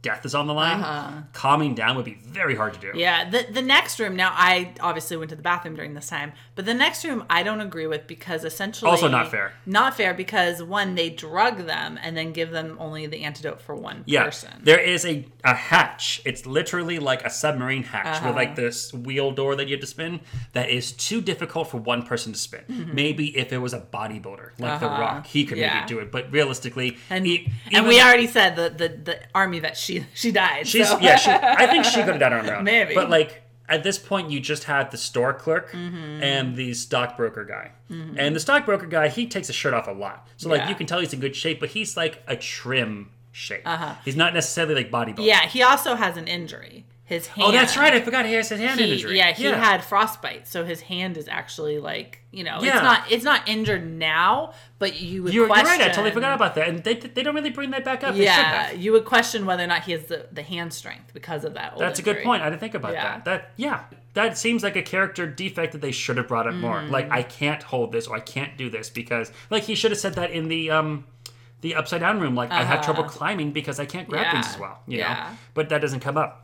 death 0.10 0.26
is 0.26 0.34
on 0.36 0.46
the 0.48 0.54
line, 0.54 0.80
Uh-huh. 0.82 1.22
calming 1.34 1.74
down 1.76 1.96
would 1.98 2.06
be 2.06 2.18
very 2.40 2.56
hard 2.56 2.74
to 2.74 2.80
do. 2.80 2.92
Yeah, 2.96 3.30
the 3.30 3.46
the 3.52 3.62
next 3.62 4.00
room. 4.00 4.16
Now, 4.16 4.32
I 4.34 4.74
obviously 4.80 5.16
went 5.18 5.30
to 5.30 5.36
the 5.36 5.42
bathroom 5.52 5.76
during 5.76 5.94
this 5.94 6.08
time, 6.08 6.30
but 6.56 6.66
the 6.66 6.74
next 6.74 7.04
room 7.06 7.24
I 7.30 7.44
don't 7.44 7.62
agree 7.62 7.88
with 7.88 8.08
because 8.08 8.44
essentially 8.44 8.90
Also 8.92 9.08
not 9.08 9.30
fair. 9.32 9.54
Not 9.66 9.96
fair 9.96 10.14
because 10.14 10.62
one, 10.64 10.96
they 10.96 11.10
drug 11.10 11.66
them 11.66 12.00
and 12.04 12.16
then 12.18 12.32
give 12.32 12.52
them 12.52 12.78
only 12.80 13.06
the 13.08 13.24
antidote 13.24 13.62
for 13.62 13.76
one 13.76 14.04
Yeah, 14.06 14.24
person. 14.26 14.52
there 14.64 14.80
is 14.80 15.06
a, 15.06 15.26
a 15.44 15.54
hatch. 15.54 16.22
It's 16.26 16.46
literally 16.46 17.00
like 17.00 17.26
a 17.26 17.30
submarine 17.30 17.84
hatch 17.84 18.06
with 18.22 18.30
Uh-huh. 18.30 18.34
like 18.42 18.56
this 18.56 18.94
wheel 18.94 19.32
door 19.32 19.56
that 19.56 19.68
you 19.68 19.76
have 19.76 19.82
to 19.82 19.88
spin. 19.88 20.20
That 20.54 20.70
is 20.70 20.92
too 20.92 21.22
difficult 21.22 21.70
for 21.72 21.78
one 21.78 22.04
person 22.04 22.34
to 22.34 22.40
spin. 22.40 22.64
Maybe 22.94 23.26
if 23.38 23.52
it 23.52 23.58
was 23.60 23.74
a 23.74 23.82
bodybuilder 23.82 24.52
like 24.60 24.80
The 24.80 24.86
Mm-hmm. 24.86 24.86
Uh-huh. 24.86 25.02
Rock, 25.02 25.28
he 25.28 25.46
could 25.46 25.58
Yeah. 25.58 25.74
maybe 25.76 25.88
do 25.88 26.00
it. 26.00 26.12
But 26.12 26.32
realistically, 26.32 26.98
and 27.10 27.26
e- 27.28 27.52
and 27.72 27.88
we 27.88 28.00
already 28.02 28.28
said 28.28 28.56
the, 28.56 28.70
the 28.70 28.88
the 29.10 29.20
army 29.36 29.60
that 29.60 29.76
she 29.78 29.97
she 30.14 30.32
died. 30.32 30.68
She's 30.68 30.88
so. 30.90 31.00
yeah. 31.00 31.16
She, 31.18 31.32
I 31.32 31.68
think 31.68 31.86
she 31.86 32.00
could 32.00 32.10
have 32.10 32.20
done 32.20 32.34
it 32.34 32.40
on 32.40 32.46
her 32.46 32.56
own. 32.58 32.64
Maybe. 32.76 32.94
but 32.96 33.10
like 33.10 33.44
at 33.70 33.84
this 33.84 33.98
point, 33.98 34.30
you 34.32 34.40
just 34.40 34.64
had 34.64 34.92
the 34.92 34.98
store 34.98 35.34
clerk 35.34 35.72
Mm-hmm. 35.72 36.24
and 36.24 36.56
the 36.56 36.74
stockbroker 36.74 37.44
guy. 37.44 37.72
And 37.90 38.36
the 38.36 38.40
stockbroker 38.40 38.86
guy, 38.88 39.08
he 39.10 39.28
takes 39.28 39.48
his 39.48 39.56
shirt 39.56 39.74
off 39.74 39.88
a 39.88 39.92
lot, 39.92 40.28
so 40.38 40.50
like 40.50 40.60
Yeah. 40.62 40.70
you 40.70 40.76
can 40.76 40.88
tell 40.88 41.00
he's 41.00 41.14
in 41.14 41.20
good 41.20 41.36
shape. 41.36 41.60
But 41.60 41.70
he's 41.70 41.96
like 41.98 42.24
a 42.28 42.36
trim 42.36 43.12
shape. 43.32 43.68
He's 44.06 44.16
not 44.16 44.34
necessarily 44.34 44.76
like 44.76 44.90
bodybuilding. 44.92 45.20
Uh-huh. 45.20 45.24
yeah, 45.24 45.48
he 45.48 45.62
also 45.64 45.96
has 45.96 46.18
an 46.18 46.28
injury. 46.28 46.86
His 47.08 47.26
hand. 47.26 47.48
Oh, 47.48 47.52
that's 47.54 47.78
right. 47.78 47.94
I 47.94 48.02
forgot 48.02 48.26
he 48.26 48.34
has 48.34 48.52
a 48.52 48.58
hand 48.58 48.82
He, 48.82 48.92
injury. 48.92 49.16
yeah, 49.18 49.32
he 49.32 49.46
had 49.46 49.82
frostbite, 49.82 50.46
so 50.46 50.66
his 50.66 50.82
hand 50.82 51.16
is 51.16 51.30
actually 51.30 51.80
like 51.80 52.20
you 52.32 52.44
know, 52.44 52.60
Yeah. 52.62 52.74
it's 52.76 52.84
not 52.84 53.12
it's 53.14 53.24
not 53.24 53.48
injured 53.48 53.90
now, 53.90 54.52
but 54.78 55.00
you 55.00 55.24
would 55.24 55.34
You're, 55.34 55.48
you're 55.48 55.56
right. 55.56 55.66
I 55.80 55.88
totally 55.88 56.12
forgot 56.12 56.34
about 56.36 56.56
that, 56.56 56.68
and 56.68 56.84
they, 56.84 56.96
they 56.96 57.24
don't 57.24 57.34
really 57.34 57.50
bring 57.50 57.72
that 57.72 57.86
back 57.86 58.04
up. 58.04 58.14
Yeah, 58.18 58.72
you 58.72 58.92
would 58.92 59.06
question 59.06 59.46
whether 59.46 59.64
or 59.64 59.68
not 59.68 59.84
he 59.86 59.94
has 59.94 60.08
the, 60.08 60.28
the 60.34 60.44
hand 60.44 60.74
strength 60.74 61.14
because 61.14 61.46
of 61.46 61.54
that. 61.54 61.72
Old 61.74 61.82
That's 61.82 61.98
a 62.00 62.02
good 62.04 62.22
point. 62.24 62.44
I 62.44 62.50
didn't 62.50 62.60
think 62.60 62.74
about 62.76 62.92
Yeah. 62.92 63.04
that. 63.04 63.26
That 63.26 63.52
yeah, 63.56 63.84
that 64.14 64.38
seems 64.38 64.62
like 64.62 64.76
a 64.76 64.82
character 64.84 65.26
defect 65.26 65.72
that 65.72 65.82
they 65.82 65.94
should 65.94 66.18
have 66.18 66.28
brought 66.28 66.46
up 66.46 66.56
more. 66.56 66.82
Mm. 66.82 66.92
Like 66.92 67.10
I 67.10 67.24
can't 67.24 67.64
hold 67.64 67.94
this 67.94 68.08
or 68.08 68.18
I 68.18 68.20
can't 68.20 68.58
do 68.58 68.70
this 68.70 68.90
because 68.90 69.32
like 69.50 69.64
he 69.64 69.76
should 69.76 69.92
have 69.92 70.00
said 70.00 70.16
that 70.16 70.32
in 70.32 70.50
the 70.50 70.72
um 70.72 71.06
the 71.62 71.74
upside 71.76 72.02
down 72.02 72.20
room. 72.20 72.36
Like 72.36 72.52
I 72.52 72.64
have 72.66 72.84
trouble 72.84 73.06
climbing 73.06 73.54
because 73.54 73.80
I 73.80 73.86
can't 73.86 74.10
grab 74.10 74.30
things 74.34 74.46
Uh-huh. 74.46 74.56
As 74.56 74.60
well. 74.60 74.80
You 74.88 74.98
Yeah. 75.00 75.14
know, 75.32 75.38
but 75.54 75.70
that 75.70 75.80
doesn't 75.80 76.02
come 76.02 76.18
up. 76.18 76.44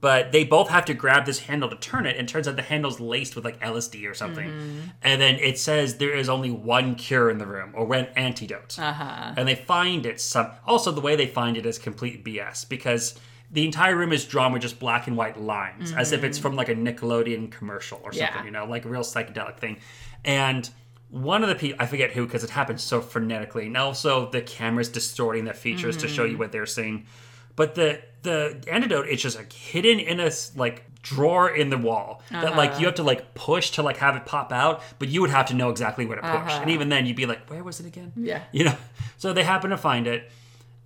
But 0.00 0.32
they 0.32 0.44
both 0.44 0.70
have 0.70 0.86
to 0.86 0.94
grab 0.94 1.26
this 1.26 1.40
handle 1.40 1.68
to 1.68 1.76
turn 1.76 2.06
it, 2.06 2.16
and 2.16 2.26
turns 2.26 2.48
out 2.48 2.56
the 2.56 2.62
handle's 2.62 3.00
laced 3.00 3.36
with 3.36 3.44
like 3.44 3.60
LSD 3.60 4.10
or 4.10 4.14
something. 4.14 4.48
Mm-hmm. 4.48 4.80
And 5.02 5.20
then 5.20 5.34
it 5.36 5.58
says 5.58 5.98
there 5.98 6.14
is 6.14 6.28
only 6.28 6.50
one 6.50 6.94
cure 6.94 7.28
in 7.28 7.36
the 7.36 7.46
room 7.46 7.72
or 7.74 7.84
one 7.84 8.06
antidote. 8.16 8.78
Uh-huh. 8.78 9.34
And 9.36 9.46
they 9.46 9.54
find 9.56 10.06
it 10.06 10.20
some. 10.20 10.52
Also, 10.66 10.90
the 10.90 11.02
way 11.02 11.16
they 11.16 11.26
find 11.26 11.56
it 11.56 11.66
is 11.66 11.78
complete 11.78 12.24
BS 12.24 12.66
because 12.66 13.18
the 13.50 13.64
entire 13.64 13.94
room 13.96 14.12
is 14.12 14.24
drawn 14.24 14.52
with 14.52 14.62
just 14.62 14.78
black 14.78 15.06
and 15.06 15.16
white 15.16 15.38
lines, 15.38 15.92
as 15.92 16.12
if 16.12 16.24
it's 16.24 16.38
from 16.38 16.56
like 16.56 16.68
a 16.68 16.74
Nickelodeon 16.74 17.50
commercial 17.50 18.00
or 18.02 18.12
something. 18.12 18.26
Mm-hmm. 18.28 18.38
Yeah. 18.38 18.44
You 18.44 18.50
know, 18.52 18.64
like 18.64 18.84
a 18.86 18.88
real 18.88 19.02
psychedelic 19.02 19.58
thing. 19.58 19.78
And 20.24 20.70
one 21.10 21.42
of 21.42 21.48
the 21.48 21.56
people, 21.56 21.76
I 21.82 21.86
forget 21.86 22.12
who, 22.12 22.24
because 22.24 22.44
it 22.44 22.50
happens 22.50 22.82
so 22.82 23.00
frenetically, 23.00 23.66
and 23.66 23.76
also 23.76 24.30
the 24.30 24.40
camera's 24.40 24.88
distorting 24.88 25.44
the 25.44 25.52
features 25.52 25.96
to 25.98 26.08
show 26.08 26.22
you 26.22 26.30
Mm-hmm. 26.30 26.38
what 26.38 26.52
they're 26.52 26.64
seeing. 26.64 27.06
But 27.56 27.74
the 27.74 28.00
the 28.22 28.62
antidote 28.70 29.08
is 29.08 29.22
just 29.22 29.36
like 29.36 29.52
hidden 29.52 29.98
in 30.00 30.20
a 30.20 30.30
like 30.56 30.84
drawer 31.02 31.48
in 31.48 31.70
the 31.70 31.78
wall 31.78 32.22
that 32.30 32.56
like 32.56 32.70
Uh-huh. 32.72 32.80
you 32.80 32.86
have 32.86 32.96
to 32.96 33.02
like 33.02 33.32
push 33.34 33.70
to 33.70 33.82
like 33.82 33.96
have 33.98 34.16
it 34.16 34.26
pop 34.26 34.52
out, 34.52 34.82
but 34.98 35.08
you 35.08 35.20
would 35.22 35.30
have 35.30 35.46
to 35.46 35.54
know 35.54 35.70
exactly 35.70 36.04
where 36.06 36.16
to 36.16 36.22
push. 36.22 36.52
And 36.52 36.70
even 36.70 36.88
then, 36.90 37.06
you'd 37.06 37.16
be 37.16 37.26
like, 37.26 37.48
"Where 37.48 37.64
was 37.64 37.80
it 37.80 37.86
again?" 37.86 38.12
Uh-huh. 38.16 38.20
Yeah. 38.26 38.42
you 38.52 38.64
know. 38.64 38.76
So 39.16 39.32
they 39.32 39.42
happen 39.44 39.70
to 39.70 39.76
find 39.78 40.06
it, 40.06 40.30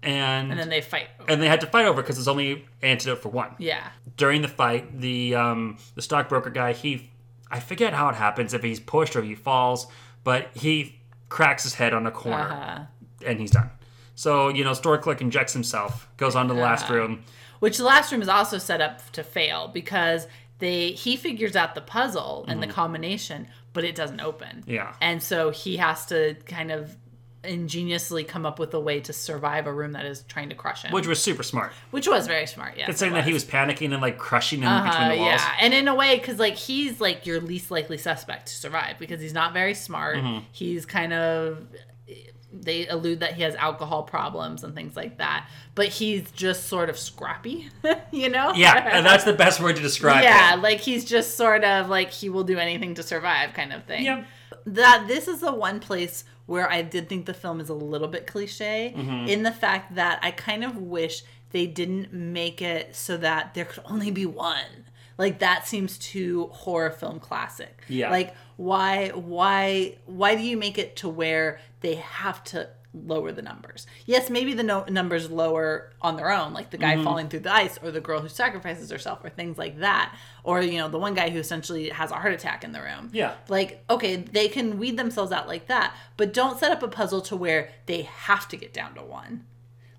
and 0.03 0.51
And 0.51 0.59
then 0.61 0.68
they 0.68 0.81
fight. 0.81 1.09
and 1.29 1.40
they 1.42 1.49
had 1.49 1.61
to 1.62 1.66
fight 1.66 1.87
over 1.87 2.03
because 2.03 2.16
there's 2.16 2.29
only 2.29 2.64
antidote 2.83 3.20
for 3.23 3.29
one. 3.31 3.55
Yeah. 3.59 3.88
During 4.16 4.42
the 4.42 4.49
fight, 4.49 5.01
the 5.01 5.35
um, 5.35 5.79
the 5.97 6.03
stockbroker 6.03 6.51
guy, 6.51 6.73
he 6.73 7.11
I 7.51 7.61
forget 7.61 7.92
how 7.94 8.09
it 8.09 8.14
happens 8.14 8.55
if 8.55 8.62
he's 8.62 8.81
pushed 8.81 9.16
or 9.16 9.23
he 9.23 9.35
falls, 9.35 9.87
but 10.25 10.49
he 10.55 11.01
cracks 11.29 11.62
his 11.64 11.75
head 11.75 11.92
on 11.94 12.07
a 12.07 12.11
corner 12.11 12.51
Uh-huh. 12.51 12.85
and 13.27 13.40
he's 13.40 13.51
done. 13.51 13.70
So 14.14 14.48
you 14.48 14.64
know, 14.64 14.74
store 14.74 14.98
clerk 14.98 15.20
injects 15.20 15.53
himself, 15.53 16.09
goes 16.16 16.35
on 16.37 16.48
to 16.48 16.55
the 16.55 16.61
last 16.61 16.85
Uh-huh. 16.85 16.94
room. 16.94 17.24
Which 17.61 17.79
the 17.79 17.85
last 17.85 18.12
room 18.12 18.20
is 18.22 18.29
also 18.29 18.59
set 18.59 18.81
up 18.81 19.11
to 19.12 19.22
fail 19.24 19.68
because 19.68 20.27
they 20.59 20.92
he 20.92 21.16
figures 21.16 21.57
out 21.57 21.74
the 21.74 21.81
puzzle 21.81 22.44
and 22.48 22.62
the 22.62 22.66
combination, 22.66 23.48
but 23.72 23.85
it 23.85 23.94
doesn't 23.94 24.20
open. 24.20 24.59
Mm-hmm. 24.61 24.70
Yeah. 24.70 24.94
And 25.00 25.22
so 25.22 25.50
he 25.50 25.77
has 25.79 26.07
to 26.07 26.35
kind 26.46 26.70
of 26.70 26.96
ingeniously 27.42 28.24
come 28.24 28.46
up 28.46 28.59
with 28.59 28.72
a 28.74 28.81
way 28.81 29.00
to 29.00 29.12
survive 29.12 29.66
a 29.66 29.72
room 29.72 29.92
that 29.92 30.07
is 30.07 30.22
trying 30.29 30.48
to 30.48 30.55
crush 30.55 30.83
him. 30.83 30.92
Which 30.92 31.07
was 31.07 31.22
super 31.22 31.42
smart. 31.42 31.72
which 31.90 32.09
was 32.09 32.27
very 32.27 32.46
smart, 32.46 32.77
yeah. 32.77 32.87
It's 32.88 32.98
saying 32.98 33.12
that 33.12 33.24
he 33.24 33.33
was 33.35 33.44
panicking 33.44 33.92
and 33.92 34.00
like 34.00 34.17
crushing 34.19 34.62
him 34.62 34.85
between 34.85 35.02
Uh, 35.02 35.08
the 35.15 35.19
walls. 35.21 35.40
yeah, 35.42 35.56
and 35.60 35.75
in 35.75 35.87
a 35.88 35.94
way, 35.94 36.17
because 36.19 36.38
like 36.38 36.54
he's 36.56 37.00
like 37.00 37.27
your 37.27 37.40
least 37.40 37.71
likely 37.71 37.98
suspect 37.98 38.46
to 38.46 38.54
survive 38.54 38.98
because 38.98 39.21
he's 39.21 39.35
not 39.35 39.52
very 39.52 39.75
smart. 39.75 40.17
Mm-hmm. 40.17 40.44
He's 40.52 40.87
kind 40.87 41.12
of 41.12 41.67
they 42.63 42.87
allude 42.88 43.21
that 43.21 43.35
he 43.35 43.42
has 43.42 43.55
alcohol 43.57 44.02
problems 44.05 44.63
and 44.65 44.75
things 44.75 44.96
like 44.96 45.19
that, 45.19 45.48
but 45.75 45.88
he's 45.88 46.31
just 46.33 46.67
sort 46.69 46.88
of 46.90 46.98
scrappy, 46.98 47.69
you 48.13 48.29
know? 48.29 48.52
Yeah, 48.55 48.96
and 48.96 49.05
that's 49.05 49.25
the 49.25 49.33
best 49.33 49.61
word 49.61 49.77
to 49.77 49.83
describe 49.83 50.23
yeah, 50.23 50.59
like 50.61 50.81
he's 50.81 51.05
just 51.05 51.37
sort 51.37 51.65
of 51.65 51.88
like 51.88 52.11
he 52.11 52.29
will 52.29 52.44
do 52.44 52.59
anything 52.59 52.94
to 52.94 53.02
survive 53.02 53.55
kind 53.55 53.73
of 53.73 53.85
thing. 53.85 54.05
Yep. 54.05 54.27
That 54.67 55.05
this 55.09 55.29
is 55.29 55.40
the 55.40 55.52
one 55.52 55.81
place 55.81 56.25
where 56.46 56.71
I 56.71 56.83
did 56.83 57.09
think 57.09 57.27
the 57.27 57.35
film 57.35 57.61
is 57.61 57.69
a 57.69 57.75
little 57.75 58.09
bit 58.09 58.27
cliche 58.27 58.94
Mm-hmm. 58.96 59.29
in 59.29 59.42
the 59.42 59.52
fact 59.52 59.94
that 59.94 60.19
I 60.23 60.31
kind 60.31 60.63
of 60.65 60.77
wish 60.77 61.23
they 61.52 61.67
didn't 61.67 62.13
make 62.13 62.61
it 62.61 62.94
so 62.94 63.17
that 63.19 63.55
there 63.55 63.65
could 63.65 63.83
only 63.87 64.11
be 64.11 64.27
one. 64.27 64.87
Like 65.19 65.38
that 65.40 65.67
seems 65.67 65.98
too 65.98 66.48
horror 66.52 66.90
film 66.90 67.21
classic. 67.21 67.83
Yeah. 67.88 68.10
Like 68.10 68.35
why 68.56 69.08
why 69.10 69.96
why 70.06 70.35
do 70.35 70.42
you 70.42 70.56
make 70.56 70.79
it 70.79 70.96
to 70.96 71.08
where 71.08 71.60
they 71.81 71.96
have 71.96 72.42
to 72.44 72.69
lower 72.96 73.33
the 73.33 73.42
numbers. 73.42 73.88
Yes, 74.06 74.31
maybe 74.31 74.54
the 74.54 74.62
no- 74.62 74.85
numbers 74.88 75.29
lower 75.29 75.90
on 76.00 76.15
their 76.17 76.31
own, 76.31 76.52
like 76.52 76.71
the 76.71 76.79
guy 76.79 76.94
Mm-hmm. 76.94 77.02
falling 77.02 77.29
through 77.29 77.40
the 77.40 77.52
ice 77.52 77.77
or 77.83 77.90
the 77.90 78.00
girl 78.00 78.21
who 78.21 78.29
sacrifices 78.29 78.88
herself 78.88 79.19
or 79.25 79.31
things 79.31 79.58
like 79.58 79.81
that. 79.81 80.15
Or, 80.44 80.62
you 80.62 80.79
know, 80.79 80.88
the 80.88 80.98
one 81.00 81.12
guy 81.15 81.31
who 81.31 81.40
essentially 81.40 81.88
has 81.88 82.12
a 82.12 82.15
heart 82.15 82.33
attack 82.33 82.62
in 82.62 82.71
the 82.71 82.81
room. 82.81 83.10
Yeah. 83.12 83.35
Like, 83.48 83.83
okay, 83.90 84.15
they 84.15 84.46
can 84.46 84.79
weed 84.79 84.96
themselves 84.96 85.33
out 85.33 85.48
like 85.48 85.67
that, 85.67 85.92
but 86.17 86.33
don't 86.33 86.56
set 86.56 86.71
up 86.71 86.85
a 86.85 86.88
puzzle 86.88 87.21
to 87.23 87.35
where 87.37 87.71
they 87.87 88.02
have 88.02 88.46
to 88.50 88.56
get 88.56 88.73
down 88.73 88.94
to 88.94 89.02
one. 89.02 89.44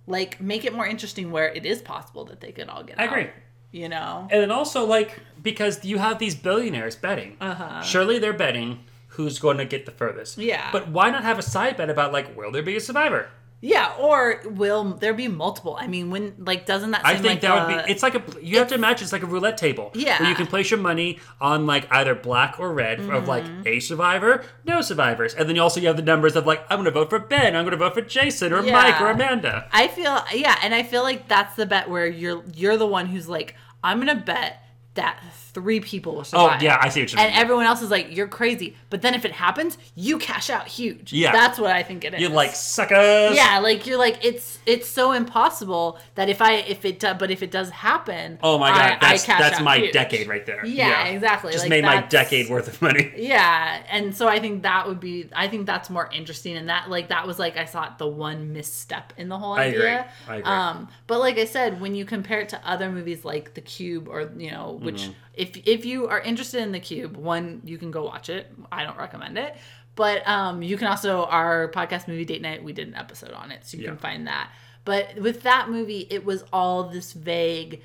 Like, 0.07 0.39
make 0.39 0.63
it 0.63 0.73
more 0.73 0.87
interesting 0.87 1.31
where 1.31 1.49
it 1.49 1.65
is 1.65 1.81
possible 1.81 2.23
that 2.25 2.39
they 2.39 2.53
could 2.53 2.69
all 2.69 2.83
get 2.83 2.97
I 2.97 3.07
out. 3.07 3.09
agree. 3.11 3.29
You 3.75 3.89
know? 3.89 4.27
And 4.31 4.41
then 4.41 4.51
also 4.51 4.85
like 4.85 5.19
because 5.43 5.83
you 5.83 5.97
have 5.97 6.17
these 6.17 6.33
billionaires 6.35 6.95
betting. 6.95 7.35
Uh-huh. 7.41 7.81
Surely 7.81 8.19
they're 8.19 8.33
betting 8.47 8.79
who's 9.09 9.37
going 9.39 9.57
to 9.57 9.65
get 9.65 9.85
the 9.85 9.91
furthest. 9.91 10.37
Yeah. 10.37 10.69
But 10.71 10.87
why 10.89 11.09
not 11.09 11.23
have 11.23 11.37
a 11.39 11.43
side 11.43 11.75
bet 11.77 11.89
about 11.89 12.13
like 12.13 12.37
will 12.37 12.51
there 12.51 12.63
be 12.63 12.77
a 12.77 12.81
survivor? 12.81 13.27
Yeah, 13.61 13.95
or 13.97 14.41
will 14.45 14.83
there 14.83 15.13
be 15.13 15.27
multiple? 15.27 15.75
I 15.79 15.87
mean, 15.87 16.11
when, 16.11 16.35
like, 16.37 16.67
doesn't 16.67 16.91
that 16.91 17.01
seem 17.03 17.09
I 17.09 17.13
think 17.15 17.25
like 17.25 17.41
that 17.41 17.67
would 17.67 17.85
be. 17.85 17.91
It's 17.91 18.03
like 18.03 18.13
a. 18.13 18.21
You 18.45 18.59
have 18.59 18.67
to 18.67 18.75
imagine 18.75 19.05
it's 19.05 19.13
like 19.13 19.23
a 19.23 19.25
roulette 19.25 19.57
table. 19.57 19.89
Yeah. 19.95 20.19
Where 20.19 20.29
you 20.29 20.35
can 20.35 20.45
place 20.45 20.69
your 20.69 20.79
money 20.79 21.19
on 21.41 21.65
like 21.65 21.87
either 21.89 22.13
black 22.13 22.59
or 22.59 22.71
red 22.73 22.99
of 22.99 23.27
like 23.27 23.43
Mm-hmm. 23.45 23.67
a 23.67 23.79
survivor, 23.79 24.43
no 24.65 24.81
survivors, 24.81 25.33
and 25.33 25.47
then 25.49 25.55
you 25.55 25.63
also 25.63 25.79
you 25.79 25.87
have 25.87 25.95
the 25.97 26.03
numbers 26.03 26.35
of 26.35 26.45
like 26.45 26.61
I'm 26.69 26.77
going 26.77 26.85
to 26.85 26.91
vote 26.91 27.09
for 27.09 27.17
Ben, 27.17 27.55
I'm 27.55 27.63
going 27.63 27.71
to 27.71 27.77
vote 27.77 27.95
for 27.95 28.01
Jason 28.01 28.53
or 28.53 28.63
Yeah. 28.63 28.73
Mike 28.73 29.01
or 29.01 29.09
Amanda. 29.09 29.67
I 29.71 29.87
feel 29.87 30.23
yeah, 30.33 30.59
and 30.61 30.75
I 30.75 30.83
feel 30.83 31.01
like 31.01 31.27
that's 31.27 31.55
the 31.55 31.65
bet 31.65 31.89
where 31.89 32.05
you're 32.05 32.43
you're 32.53 32.77
the 32.77 32.85
one 32.87 33.07
who's 33.07 33.27
like, 33.27 33.55
I'm 33.85 33.99
gonna 33.99 34.15
bet 34.15 34.64
that 34.95 35.19
three 35.53 35.79
people 35.79 36.15
will 36.15 36.23
survive. 36.23 36.59
Oh 36.61 36.63
yeah, 36.63 36.77
I 36.81 36.89
see 36.89 37.01
what 37.01 37.13
you 37.13 37.19
And 37.19 37.33
everyone 37.33 37.65
else 37.65 37.81
is 37.81 37.89
like, 37.89 38.15
you're 38.15 38.27
crazy. 38.27 38.75
But 38.89 39.01
then 39.01 39.13
if 39.13 39.23
it 39.23 39.31
happens, 39.31 39.77
you 39.95 40.17
cash 40.17 40.49
out 40.49 40.67
huge. 40.67 41.13
Yeah. 41.13 41.31
That's 41.31 41.57
what 41.59 41.71
I 41.71 41.83
think 41.83 42.03
it 42.03 42.13
is. 42.13 42.19
You're 42.21 42.29
like 42.29 42.53
suckers. 42.55 43.35
Yeah, 43.35 43.59
like 43.59 43.85
you're 43.87 43.97
like 43.97 44.23
it's 44.23 44.59
it's 44.65 44.87
so 44.87 45.11
impossible 45.13 45.97
that 46.15 46.29
if 46.29 46.41
I 46.41 46.55
if 46.55 46.83
it 46.85 46.99
but 46.99 47.31
if 47.31 47.41
it 47.43 47.51
does 47.51 47.69
happen, 47.69 48.39
Oh 48.43 48.57
my 48.57 48.69
god, 48.71 48.81
I, 48.81 48.97
that's 48.99 49.23
I 49.23 49.25
cash 49.27 49.39
that's 49.39 49.61
my 49.61 49.77
huge. 49.77 49.93
decade 49.93 50.27
right 50.27 50.45
there. 50.45 50.65
Yeah, 50.65 51.05
exactly. 51.05 51.51
Just 51.51 51.65
Like, 51.65 51.69
made 51.69 51.85
my 51.85 52.01
decade 52.01 52.49
worth 52.49 52.67
of 52.67 52.81
money. 52.81 53.11
Yeah, 53.25 53.81
and 53.89 54.15
so 54.15 54.27
I 54.27 54.39
think 54.39 54.63
that 54.63 54.87
would 54.87 54.99
be 54.99 55.29
I 55.33 55.47
think 55.47 55.65
that's 55.65 55.89
more 55.89 56.09
interesting 56.13 56.57
and 56.57 56.69
that 56.69 56.89
like 56.89 57.09
that 57.09 57.25
was 57.27 57.39
like 57.39 57.57
I 57.57 57.65
thought 57.65 57.97
the 57.97 58.07
one 58.07 58.53
misstep 58.53 59.13
in 59.17 59.29
the 59.29 59.37
whole 59.37 59.53
I 59.53 59.65
agree. 59.65 59.87
idea. 59.87 60.07
I 60.27 60.35
agree. 60.37 60.51
Um 60.51 60.87
but 61.07 61.19
like 61.19 61.37
I 61.37 61.45
said, 61.45 61.81
when 61.81 61.95
you 61.95 62.05
compare 62.05 62.41
it 62.41 62.49
to 62.49 62.67
other 62.67 62.91
movies 62.91 63.25
like 63.25 63.53
The 63.53 63.61
Cube 63.61 64.07
or 64.07 64.29
you 64.37 64.51
know, 64.51 64.79
which 64.85 65.01
Mm-hmm. 65.03 65.11
if 65.33 65.57
if 65.67 65.85
you 65.85 66.07
are 66.07 66.19
interested 66.19 66.61
in 66.61 66.71
The 66.71 66.79
Cube, 66.79 67.17
one 67.17 67.61
you 67.65 67.77
can 67.77 67.91
go 67.91 68.03
watch 68.05 68.29
it. 68.29 68.51
I 68.71 68.83
don't 68.83 68.97
recommend 68.97 69.37
it. 69.37 69.55
But 69.95 70.27
um 70.27 70.61
you 70.63 70.77
can 70.77 70.87
also 70.87 71.25
our 71.25 71.69
podcast 71.71 72.07
movie 72.07 72.25
date 72.25 72.41
night 72.41 72.63
we 72.63 72.73
did 72.73 72.87
an 72.87 72.95
episode 72.95 73.31
on 73.31 73.51
it, 73.51 73.65
so 73.65 73.77
you 73.77 73.83
Yeah. 73.83 73.89
can 73.89 73.97
find 73.97 74.27
that. 74.27 74.49
But 74.85 75.15
with 75.19 75.41
that 75.43 75.69
movie, 75.69 76.05
it 76.09 76.23
was 76.25 76.43
all 76.53 76.83
this 76.83 77.13
vague 77.13 77.81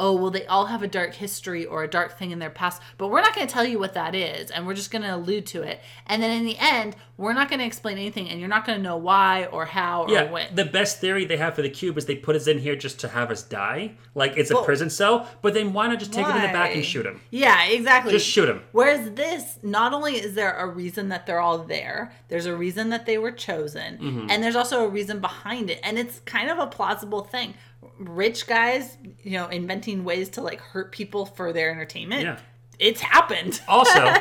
oh, 0.00 0.12
well, 0.12 0.30
they 0.30 0.44
all 0.46 0.66
have 0.66 0.82
a 0.82 0.88
dark 0.88 1.14
history 1.14 1.64
or 1.64 1.84
a 1.84 1.88
dark 1.88 2.18
thing 2.18 2.32
in 2.32 2.40
their 2.40 2.50
past, 2.50 2.82
but 2.98 3.08
we're 3.08 3.20
not 3.20 3.34
going 3.34 3.46
to 3.46 3.52
tell 3.52 3.64
you 3.64 3.78
what 3.78 3.94
that 3.94 4.12
is, 4.14 4.50
and 4.50 4.66
we're 4.66 4.74
just 4.74 4.90
going 4.90 5.02
to 5.02 5.14
allude 5.14 5.46
to 5.46 5.62
it. 5.62 5.80
And 6.06 6.20
then 6.20 6.32
in 6.32 6.44
the 6.44 6.56
end, 6.58 6.96
we're 7.16 7.32
not 7.32 7.48
going 7.48 7.60
to 7.60 7.64
explain 7.64 7.96
anything, 7.96 8.28
and 8.28 8.40
you're 8.40 8.48
not 8.48 8.64
going 8.66 8.76
to 8.76 8.82
know 8.82 8.96
why 8.96 9.44
or 9.46 9.64
how 9.66 10.02
or 10.02 10.10
Yeah, 10.10 10.30
when. 10.32 10.52
the 10.54 10.64
best 10.64 11.00
theory 11.00 11.24
they 11.24 11.36
have 11.36 11.54
for 11.54 11.62
the 11.62 11.70
cube 11.70 11.96
is 11.96 12.06
they 12.06 12.16
put 12.16 12.34
us 12.34 12.48
in 12.48 12.58
here 12.58 12.74
just 12.74 12.98
to 13.00 13.08
have 13.08 13.30
us 13.30 13.42
die, 13.42 13.92
like 14.16 14.36
it's 14.36 14.50
a 14.50 14.54
Well- 14.54 14.64
prison 14.64 14.90
cell. 14.90 15.28
But 15.42 15.54
then 15.54 15.72
why 15.72 15.86
not 15.86 16.00
just 16.00 16.12
take 16.12 16.26
him 16.26 16.34
in 16.36 16.42
the 16.42 16.48
back 16.48 16.74
and 16.74 16.84
shoot 16.84 17.06
him? 17.06 17.20
Yeah, 17.30 17.64
exactly. 17.66 18.10
Just 18.12 18.26
shoot 18.26 18.48
him. 18.48 18.62
Whereas 18.72 19.12
this, 19.12 19.58
not 19.62 19.92
only 19.92 20.14
is 20.14 20.34
there 20.34 20.56
a 20.56 20.66
reason 20.66 21.08
that 21.10 21.24
they're 21.26 21.38
all 21.40 21.58
there, 21.58 22.12
there's 22.28 22.46
a 22.46 22.56
reason 22.56 22.88
that 22.90 23.06
they 23.06 23.16
were 23.18 23.30
chosen, 23.32 23.98
Mm-hmm. 23.98 24.26
and 24.30 24.42
there's 24.42 24.56
also 24.56 24.84
a 24.84 24.88
reason 24.88 25.20
behind 25.20 25.70
it, 25.70 25.78
and 25.84 25.98
it's 26.00 26.18
kind 26.24 26.50
of 26.50 26.58
a 26.58 26.66
plausible 26.66 27.22
thing. 27.22 27.54
Rich 27.98 28.46
guys, 28.46 28.96
you 29.22 29.32
know, 29.32 29.48
inventing 29.48 30.04
ways 30.04 30.28
to 30.30 30.40
like 30.42 30.60
hurt 30.60 30.92
people 30.92 31.26
for 31.26 31.52
their 31.52 31.70
entertainment. 31.70 32.22
Yeah. 32.22 32.38
It's 32.78 33.00
happened. 33.00 33.60
Also, 33.68 34.12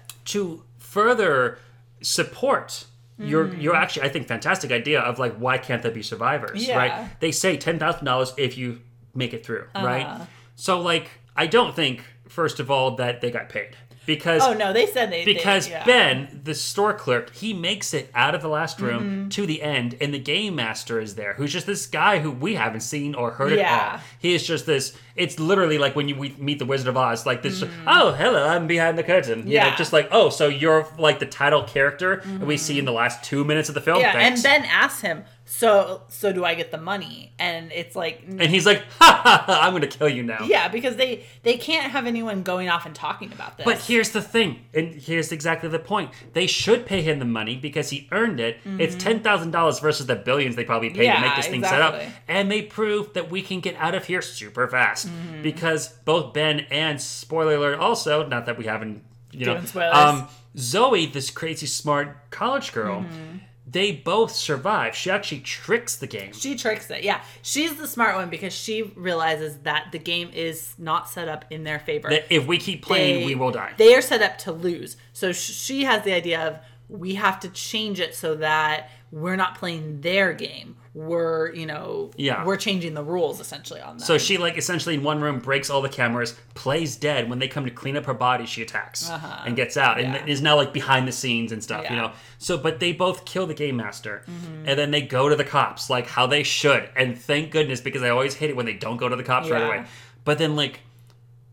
to 0.26 0.62
further 0.78 1.58
support 2.02 2.84
your 3.18 3.54
your 3.54 3.76
actually 3.76 4.02
I 4.06 4.08
think 4.08 4.26
fantastic 4.26 4.72
idea 4.72 5.00
of 5.00 5.18
like 5.18 5.36
why 5.36 5.58
can't 5.58 5.82
there 5.82 5.92
be 5.92 6.02
survivors, 6.02 6.66
Yeah. 6.66 6.76
right? 6.76 7.20
They 7.20 7.30
say 7.30 7.56
ten 7.56 7.78
thousand 7.78 8.04
dollars 8.04 8.32
if 8.36 8.58
you 8.58 8.80
make 9.14 9.32
it 9.32 9.46
through, 9.46 9.66
Uh-huh. 9.74 9.86
right? 9.86 10.26
So 10.56 10.80
like 10.80 11.10
I 11.36 11.46
don't 11.46 11.74
think 11.76 12.02
first 12.28 12.58
of 12.58 12.70
all 12.70 12.96
that 12.96 13.20
they 13.20 13.30
got 13.30 13.48
paid 13.48 13.76
because 14.06 14.42
Oh 14.42 14.52
no, 14.52 14.72
they 14.72 14.86
said 14.86 15.10
they 15.10 15.24
because 15.24 15.66
they, 15.66 15.72
yeah. 15.72 15.84
Ben, 15.84 16.40
the 16.44 16.54
store 16.54 16.92
clerk, 16.94 17.34
he 17.34 17.52
makes 17.54 17.94
it 17.94 18.10
out 18.14 18.34
of 18.34 18.42
the 18.42 18.48
last 18.48 18.80
room 18.80 18.94
Mm-hmm. 19.04 19.28
to 19.30 19.46
the 19.46 19.62
end, 19.62 19.96
and 20.00 20.12
the 20.14 20.18
game 20.18 20.54
master 20.54 21.00
is 21.00 21.14
there, 21.14 21.34
who's 21.34 21.52
just 21.52 21.66
this 21.66 21.86
guy 21.86 22.18
who 22.20 22.30
we 22.30 22.54
haven't 22.54 22.80
seen 22.82 23.14
or 23.14 23.30
heard 23.32 23.54
at 23.54 23.94
all. 23.94 24.00
He 24.18 24.34
is 24.34 24.46
just 24.46 24.66
this. 24.66 24.96
It's 25.16 25.38
literally 25.38 25.78
like 25.78 25.94
when 25.94 26.08
you 26.08 26.14
meet 26.16 26.58
the 26.58 26.64
Wizard 26.66 26.88
of 26.88 26.96
Oz, 26.96 27.24
like 27.24 27.42
this. 27.42 27.62
Oh, 27.86 28.12
hello, 28.12 28.46
I'm 28.48 28.66
behind 28.66 28.98
the 28.98 29.02
curtain. 29.04 29.40
You 29.48 29.54
know, 29.58 29.60
Mm-hmm. 29.64 29.70
Yeah. 29.70 29.76
just 29.76 29.92
like 29.92 30.08
oh, 30.10 30.28
so 30.30 30.48
you're 30.48 30.86
like 30.98 31.18
the 31.18 31.26
title 31.26 31.62
character 31.64 32.22
that 32.24 32.46
we 32.46 32.56
see 32.56 32.78
in 32.78 32.84
the 32.84 32.92
last 32.92 33.22
two 33.24 33.44
minutes 33.44 33.68
of 33.68 33.74
the 33.74 33.80
film. 33.80 34.00
yeah, 34.00 34.12
Thanks. 34.12 34.44
and 34.44 34.62
Ben 34.62 34.70
asks 34.70 35.00
him, 35.00 35.24
"So, 35.58 36.02
so 36.08 36.32
do 36.32 36.44
I 36.44 36.54
get 36.54 36.70
the 36.70 36.78
money?" 36.78 37.32
And 37.38 37.70
it's 37.72 37.94
like, 37.94 38.22
and 38.26 38.42
he's 38.42 38.66
like, 38.66 38.82
ha 38.98 39.20
ha 39.24 39.44
ha, 39.46 39.60
I'm 39.62 39.72
gonna 39.72 39.86
kill 39.86 40.08
you 40.08 40.22
now. 40.22 40.44
yeah, 40.44 40.68
because 40.68 40.96
they 40.96 41.24
they 41.42 41.56
can't 41.56 41.92
have 41.92 42.06
anyone 42.06 42.42
going 42.42 42.68
off 42.68 42.86
and 42.86 42.94
talking 42.94 43.32
about 43.32 43.56
this. 43.56 43.64
But 43.64 43.78
here's 43.78 44.10
the 44.10 44.20
thing, 44.22 44.64
and 44.74 44.94
here's 44.94 45.30
exactly 45.32 45.68
the 45.68 45.78
point. 45.78 46.10
They 46.32 46.46
should 46.46 46.86
pay 46.86 47.02
him 47.02 47.18
the 47.18 47.24
money 47.24 47.56
because 47.56 47.90
he 47.90 48.08
earned 48.12 48.40
it. 48.40 48.58
It's 48.78 48.94
ten 48.96 49.20
thousand 49.20 49.52
dollars 49.52 49.78
versus 49.80 50.06
the 50.06 50.16
billions 50.16 50.56
they 50.56 50.64
probably 50.64 50.90
paid 50.90 51.06
to 51.06 51.12
Mm-hmm. 51.14 51.22
Make 51.22 51.36
this 51.36 51.46
thing 51.46 51.62
set 51.62 51.80
up. 51.82 52.00
And 52.28 52.50
they 52.50 52.62
prove 52.62 53.12
that 53.14 53.30
we 53.30 53.40
can 53.42 53.60
get 53.60 53.76
out 53.76 53.94
of 53.94 54.04
here 54.06 54.22
super 54.22 54.66
fast 54.68 55.06
Mm-hmm. 55.08 55.42
because 55.42 55.88
both 56.04 56.32
Ben 56.34 56.60
and 56.70 57.00
spoiler 57.00 57.54
alert 57.56 57.78
also, 57.78 58.26
not 58.26 58.46
that 58.46 58.56
we 58.58 58.64
haven't, 58.66 59.02
you 59.32 59.46
know, 59.46 59.60
spoilers. 59.64 59.94
um, 59.96 60.28
Zoe, 60.56 61.06
this 61.06 61.30
crazy 61.30 61.66
smart 61.66 62.30
college 62.30 62.72
girl. 62.72 63.00
Mm-hmm. 63.02 63.38
They 63.66 63.92
both 63.92 64.32
survive. 64.32 64.94
She 64.94 65.10
actually 65.10 65.40
tricks 65.40 65.96
the 65.96 66.06
game. 66.06 66.32
She 66.34 66.54
tricks 66.54 66.90
it. 66.90 67.02
Yeah. 67.02 67.22
She's 67.42 67.76
the 67.76 67.88
smart 67.88 68.14
one 68.14 68.28
because 68.28 68.52
she 68.52 68.82
realizes 68.94 69.56
that 69.58 69.88
the 69.90 69.98
game 69.98 70.30
is 70.34 70.74
not 70.78 71.08
set 71.08 71.28
up 71.28 71.46
in 71.50 71.64
their 71.64 71.78
favor. 71.78 72.10
That 72.10 72.26
if 72.28 72.46
we 72.46 72.58
keep 72.58 72.82
playing, 72.82 73.24
we 73.24 73.34
will 73.34 73.50
die. 73.50 73.72
They 73.78 73.94
are 73.94 74.02
set 74.02 74.20
up 74.20 74.36
to 74.38 74.52
lose. 74.52 74.96
So 75.14 75.32
sh- 75.32 75.52
she 75.52 75.84
has 75.84 76.02
the 76.04 76.12
idea 76.12 76.46
of 76.46 76.58
we 76.88 77.14
have 77.14 77.40
to 77.40 77.48
change 77.48 78.00
it 78.00 78.14
so 78.14 78.34
that 78.36 78.90
we're 79.14 79.36
not 79.36 79.54
playing 79.56 80.00
their 80.00 80.32
game. 80.32 80.74
We're, 80.92 81.52
you 81.54 81.66
know, 81.66 82.10
Yeah. 82.16 82.44
we're 82.44 82.56
changing 82.56 82.94
the 82.94 83.04
rules 83.04 83.40
essentially 83.40 83.80
on 83.80 83.98
that. 83.98 84.04
So 84.04 84.18
she 84.18 84.38
like 84.38 84.58
essentially 84.58 84.96
in 84.96 85.04
one 85.04 85.20
room 85.20 85.38
breaks 85.38 85.70
all 85.70 85.82
the 85.82 85.88
cameras, 85.88 86.36
plays 86.54 86.96
dead. 86.96 87.30
When 87.30 87.38
they 87.38 87.46
come 87.46 87.64
to 87.64 87.70
clean 87.70 87.96
up 87.96 88.06
her 88.06 88.14
body, 88.14 88.44
she 88.44 88.60
attacks 88.62 89.08
uh-huh. 89.08 89.44
and 89.46 89.54
gets 89.54 89.76
out, 89.76 90.00
Yeah. 90.00 90.16
and 90.16 90.28
is 90.28 90.42
now 90.42 90.56
like 90.56 90.72
behind 90.72 91.06
the 91.06 91.12
scenes 91.12 91.52
and 91.52 91.62
stuff. 91.62 91.88
You 91.88 91.94
know. 91.94 92.10
So, 92.38 92.58
but 92.58 92.80
they 92.80 92.92
both 92.92 93.24
kill 93.24 93.46
the 93.46 93.54
game 93.54 93.76
master, 93.76 94.24
mm-hmm. 94.26 94.68
and 94.68 94.76
then 94.76 94.90
they 94.90 95.02
go 95.02 95.28
to 95.28 95.36
the 95.36 95.44
cops 95.44 95.88
like 95.88 96.08
how 96.08 96.26
they 96.26 96.42
should. 96.42 96.88
And 96.96 97.16
thank 97.16 97.52
goodness 97.52 97.80
because 97.80 98.02
I 98.02 98.08
always 98.08 98.34
hate 98.34 98.50
it 98.50 98.56
when 98.56 98.66
they 98.66 98.74
don't 98.74 98.96
go 98.96 99.08
to 99.08 99.14
the 99.14 99.24
cops 99.24 99.48
right 99.48 99.62
away. 99.62 99.84
But 100.24 100.38
then 100.38 100.56
like 100.56 100.80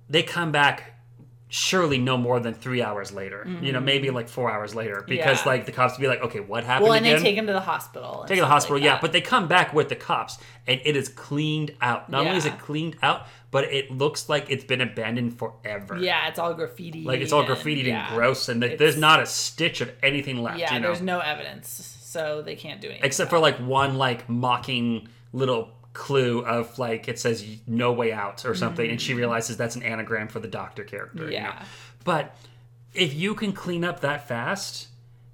they 0.09 0.23
come 0.23 0.51
back. 0.51 0.90
Surely 1.53 1.97
no 1.97 2.15
more 2.17 2.39
than 2.39 2.53
three 2.53 2.81
hours 2.81 3.11
later. 3.11 3.45
You 3.61 3.73
know, 3.73 3.81
maybe 3.81 4.09
like 4.09 4.29
four 4.29 4.49
hours 4.49 4.73
later, 4.73 5.03
because 5.05 5.39
Mm-hmm. 5.39 5.49
Yeah. 5.49 5.53
like 5.53 5.65
the 5.65 5.73
cops 5.73 5.97
would 5.97 6.01
be 6.01 6.07
like, 6.07 6.21
"Okay, 6.21 6.39
what 6.39 6.63
happened 6.63 6.85
well, 6.85 6.93
and 6.93 7.05
again?" 7.05 7.17
they 7.17 7.23
take 7.29 7.35
him 7.35 7.45
to 7.47 7.51
the 7.53 7.59
hospital. 7.59 8.21
Take 8.25 8.37
him 8.37 8.43
to 8.43 8.47
the 8.47 8.47
hospital, 8.47 8.77
like 8.77 8.85
yeah, 8.85 8.99
but 9.01 9.11
they 9.11 9.19
come 9.19 9.49
back 9.49 9.73
with 9.73 9.89
the 9.89 9.97
cops, 9.97 10.37
and 10.65 10.79
it 10.85 10.95
is 10.95 11.09
cleaned 11.09 11.75
out. 11.81 12.09
Not 12.09 12.25
only 12.25 12.37
is 12.37 12.45
it 12.45 12.57
cleaned 12.57 12.95
out, 13.03 13.27
but 13.51 13.65
it 13.65 13.91
looks 13.91 14.29
like 14.29 14.45
it's 14.49 14.63
been 14.63 14.79
abandoned 14.79 15.37
forever. 15.37 15.97
yeah, 15.97 16.29
it's 16.29 16.39
all 16.39 16.53
graffiti. 16.53 17.03
like 17.03 17.19
it's 17.19 17.33
all 17.33 17.41
and- 17.41 17.49
graffitied 17.49 17.83
yeah. 17.83 18.07
and 18.07 18.15
gross, 18.15 18.47
and 18.47 18.63
It's- 18.63 18.79
there's 18.79 18.95
not 18.97 19.21
a 19.21 19.25
stitch 19.25 19.81
of 19.81 19.91
anything 20.01 20.41
left. 20.41 20.57
Yeah, 20.57 20.73
you 20.75 20.79
know, 20.79 20.87
there's 20.87 21.01
no 21.01 21.19
evidence, 21.19 21.67
so 22.01 22.41
they 22.41 22.55
can't 22.55 22.79
do 22.79 22.87
anything. 22.87 23.03
except 23.05 23.29
for 23.29 23.39
like 23.39 23.57
one 23.57 23.97
like 23.97 24.29
mocking 24.29 25.09
little 25.33 25.69
clue 25.93 26.39
of 26.45 26.77
like 26.79 27.07
it 27.07 27.19
says 27.19 27.45
"no 27.67 27.91
way 27.91 28.11
out" 28.13 28.45
or 28.45 28.55
something, 28.55 28.89
and 28.89 29.01
she 29.01 29.13
realizes 29.13 29.57
that's 29.57 29.75
an 29.75 29.83
anagram 29.83 30.27
for 30.27 30.39
the 30.39 30.47
doctor 30.47 30.83
character. 30.83 31.25
you 31.25 31.39
know? 31.39 31.47
Mm-hmm. 31.47 31.57
Yeah. 31.59 31.65
but 32.03 32.35
if 32.93 33.13
you 33.13 33.35
can 33.35 33.53
clean 33.53 33.83
up 33.85 34.01
that 34.01 34.27
fast 34.27 34.87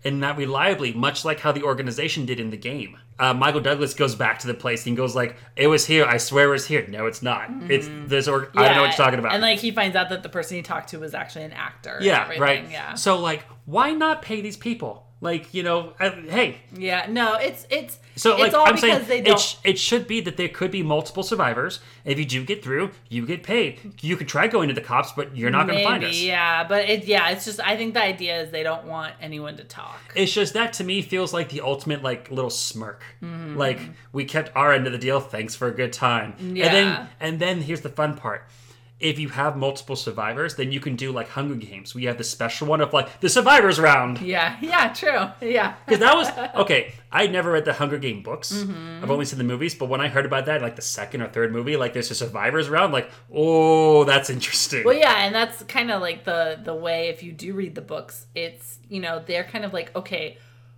and 0.04 0.22
that 0.24 0.38
reliably, 0.38 0.94
much 0.94 1.26
like 1.26 1.40
how 1.40 1.52
the 1.52 1.64
organization 1.64 2.26
did 2.26 2.40
in 2.40 2.52
the 2.52 2.58
game, 2.58 2.98
uh, 3.18 3.34
Michael 3.34 3.62
Douglas 3.62 3.96
goes 3.96 4.14
back 4.14 4.38
to 4.40 4.48
the 4.48 4.54
place 4.54 4.86
and 4.86 4.96
goes 4.96 5.16
like, 5.16 5.36
"It 5.56 5.66
was 5.68 5.86
here. 5.88 6.06
I 6.06 6.18
swear 6.18 6.46
it 6.46 6.52
was 6.52 6.68
here." 6.68 6.86
No, 6.88 7.08
it's 7.08 7.24
not. 7.24 7.50
It's 7.68 7.90
this 8.06 8.28
or 8.28 8.52
I 8.56 8.68
don't 8.68 8.76
know 8.76 8.82
what 8.84 8.90
you're 8.98 9.06
talking 9.06 9.18
about. 9.20 9.34
And 9.34 9.42
like 9.42 9.58
he 9.60 9.72
finds 9.72 9.96
out 9.96 10.10
that 10.10 10.22
the 10.22 10.30
person 10.30 10.58
he 10.58 10.62
talked 10.64 10.90
to 10.90 11.00
was 11.00 11.14
actually 11.16 11.46
an 11.46 11.54
actor. 11.54 11.98
yeah, 12.02 12.32
right. 12.40 12.70
Yeah. 12.70 12.94
So 12.94 13.20
like, 13.20 13.44
why 13.66 13.92
not 13.94 14.22
pay 14.22 14.42
these 14.42 14.58
people? 14.58 15.07
Like, 15.20 15.52
you 15.52 15.64
know, 15.64 15.94
uh, 16.00 16.12
hey. 16.12 16.60
yeah. 16.76 17.08
No, 17.10 17.34
it's 17.36 17.66
it's 17.72 17.98
So 18.16 18.34
it's 18.34 18.40
like, 18.42 18.54
all 18.54 18.68
I'm 18.68 18.76
because 18.76 19.08
saying, 19.08 19.24
they 19.26 19.32
it, 19.32 19.40
sh- 19.40 19.56
it 19.64 19.80
should 19.80 20.08
be 20.08 20.22
that 20.22 20.38
there 20.38 20.48
could 20.48 20.70
be 20.70 20.84
multiple 20.84 21.24
survivors. 21.24 21.80
If 22.06 22.20
you 22.20 22.26
do 22.26 22.46
get 22.46 22.64
through, 22.64 22.92
you 23.10 23.26
get 23.26 23.42
paid. 23.42 23.96
You 24.02 24.16
could 24.16 24.28
try 24.28 24.46
going 24.48 24.68
to 24.68 24.76
the 24.76 24.82
cops, 24.82 25.14
but 25.14 25.36
you're 25.36 25.50
not 25.50 25.66
going 25.66 25.80
to 25.80 25.84
find 25.84 26.04
us. 26.04 26.20
yeah, 26.22 26.64
but 26.68 26.88
it, 26.88 27.06
yeah, 27.06 27.30
it's 27.32 27.46
just 27.46 27.60
I 27.60 27.76
think 27.76 27.96
the 27.96 28.04
idea 28.04 28.42
is 28.44 28.52
they 28.52 28.62
don't 28.62 28.86
want 28.86 29.14
anyone 29.20 29.58
to 29.58 29.64
talk. 29.64 30.00
It's 30.16 30.32
just 30.32 30.54
that 30.54 30.74
to 30.74 30.84
me 30.84 31.02
feels 31.02 31.34
like 31.34 31.50
the 31.50 31.62
ultimate 31.62 32.04
like 32.04 32.30
little 32.30 32.52
smirk. 32.52 33.04
Mm-hmm. 33.24 33.58
Like 33.58 33.80
we 34.12 34.24
kept 34.24 34.56
our 34.56 34.72
end 34.72 34.86
of 34.86 34.94
the 34.94 35.00
deal. 35.00 35.20
Thanks 35.20 35.56
for 35.56 35.68
a 35.68 35.72
good 35.74 35.94
time. 35.94 36.36
Yeah. 36.40 36.66
And 36.66 36.76
then 36.76 37.10
and 37.20 37.40
then 37.40 37.62
here's 37.62 37.82
the 37.82 37.90
fun 37.90 38.16
part. 38.16 38.48
If 39.00 39.20
you 39.20 39.30
have 39.30 39.56
multiple 39.56 39.96
survivors, 39.96 40.56
then 40.56 40.72
you 40.72 40.80
can 40.80 40.96
do 40.96 41.12
like 41.12 41.30
Hunger 41.30 41.54
Games. 41.54 41.94
We 41.94 42.06
have 42.06 42.18
the 42.18 42.24
special 42.24 42.68
one 42.68 42.82
of 42.82 42.94
like 42.94 43.20
the 43.20 43.30
survivors 43.30 43.80
round. 43.80 44.20
Yeah, 44.22 44.58
yeah, 44.62 44.92
true. 44.94 45.48
Yeah. 45.48 45.76
Because 45.86 46.00
that 46.00 46.16
was 46.16 46.30
okay. 46.62 46.94
I 47.12 47.28
never 47.28 47.52
read 47.52 47.66
the 47.66 47.74
Hunger 47.74 47.98
Game 47.98 48.22
books. 48.24 48.52
Mm-hmm. 48.52 49.04
I've 49.04 49.12
only 49.12 49.26
seen 49.26 49.38
the 49.38 49.46
movies, 49.46 49.76
but 49.76 49.88
when 49.88 50.02
I 50.02 50.08
heard 50.08 50.26
about 50.26 50.48
that, 50.48 50.62
like 50.62 50.76
the 50.76 50.82
second 50.82 51.22
or 51.22 51.30
third 51.30 51.52
movie, 51.52 51.78
like 51.78 51.94
there's 51.94 52.12
a 52.12 52.16
survivors 52.16 52.70
round, 52.70 52.92
like 52.92 53.10
oh, 53.34 54.04
that's 54.04 54.30
interesting. 54.30 54.84
Well, 54.84 54.98
yeah, 54.98 55.26
and 55.26 55.34
that's 55.34 55.64
kind 55.64 55.92
of 55.92 56.02
like 56.02 56.26
the 56.26 56.60
the 56.64 56.76
way 56.76 57.10
if 57.10 57.24
you 57.24 57.32
do 57.32 57.54
read 57.54 57.76
the 57.76 57.82
books, 57.82 58.26
it's 58.36 58.80
you 58.90 59.00
know 59.00 59.22
they're 59.26 59.44
kind 59.44 59.64
of 59.64 59.74
like 59.74 59.96
okay, 59.96 60.38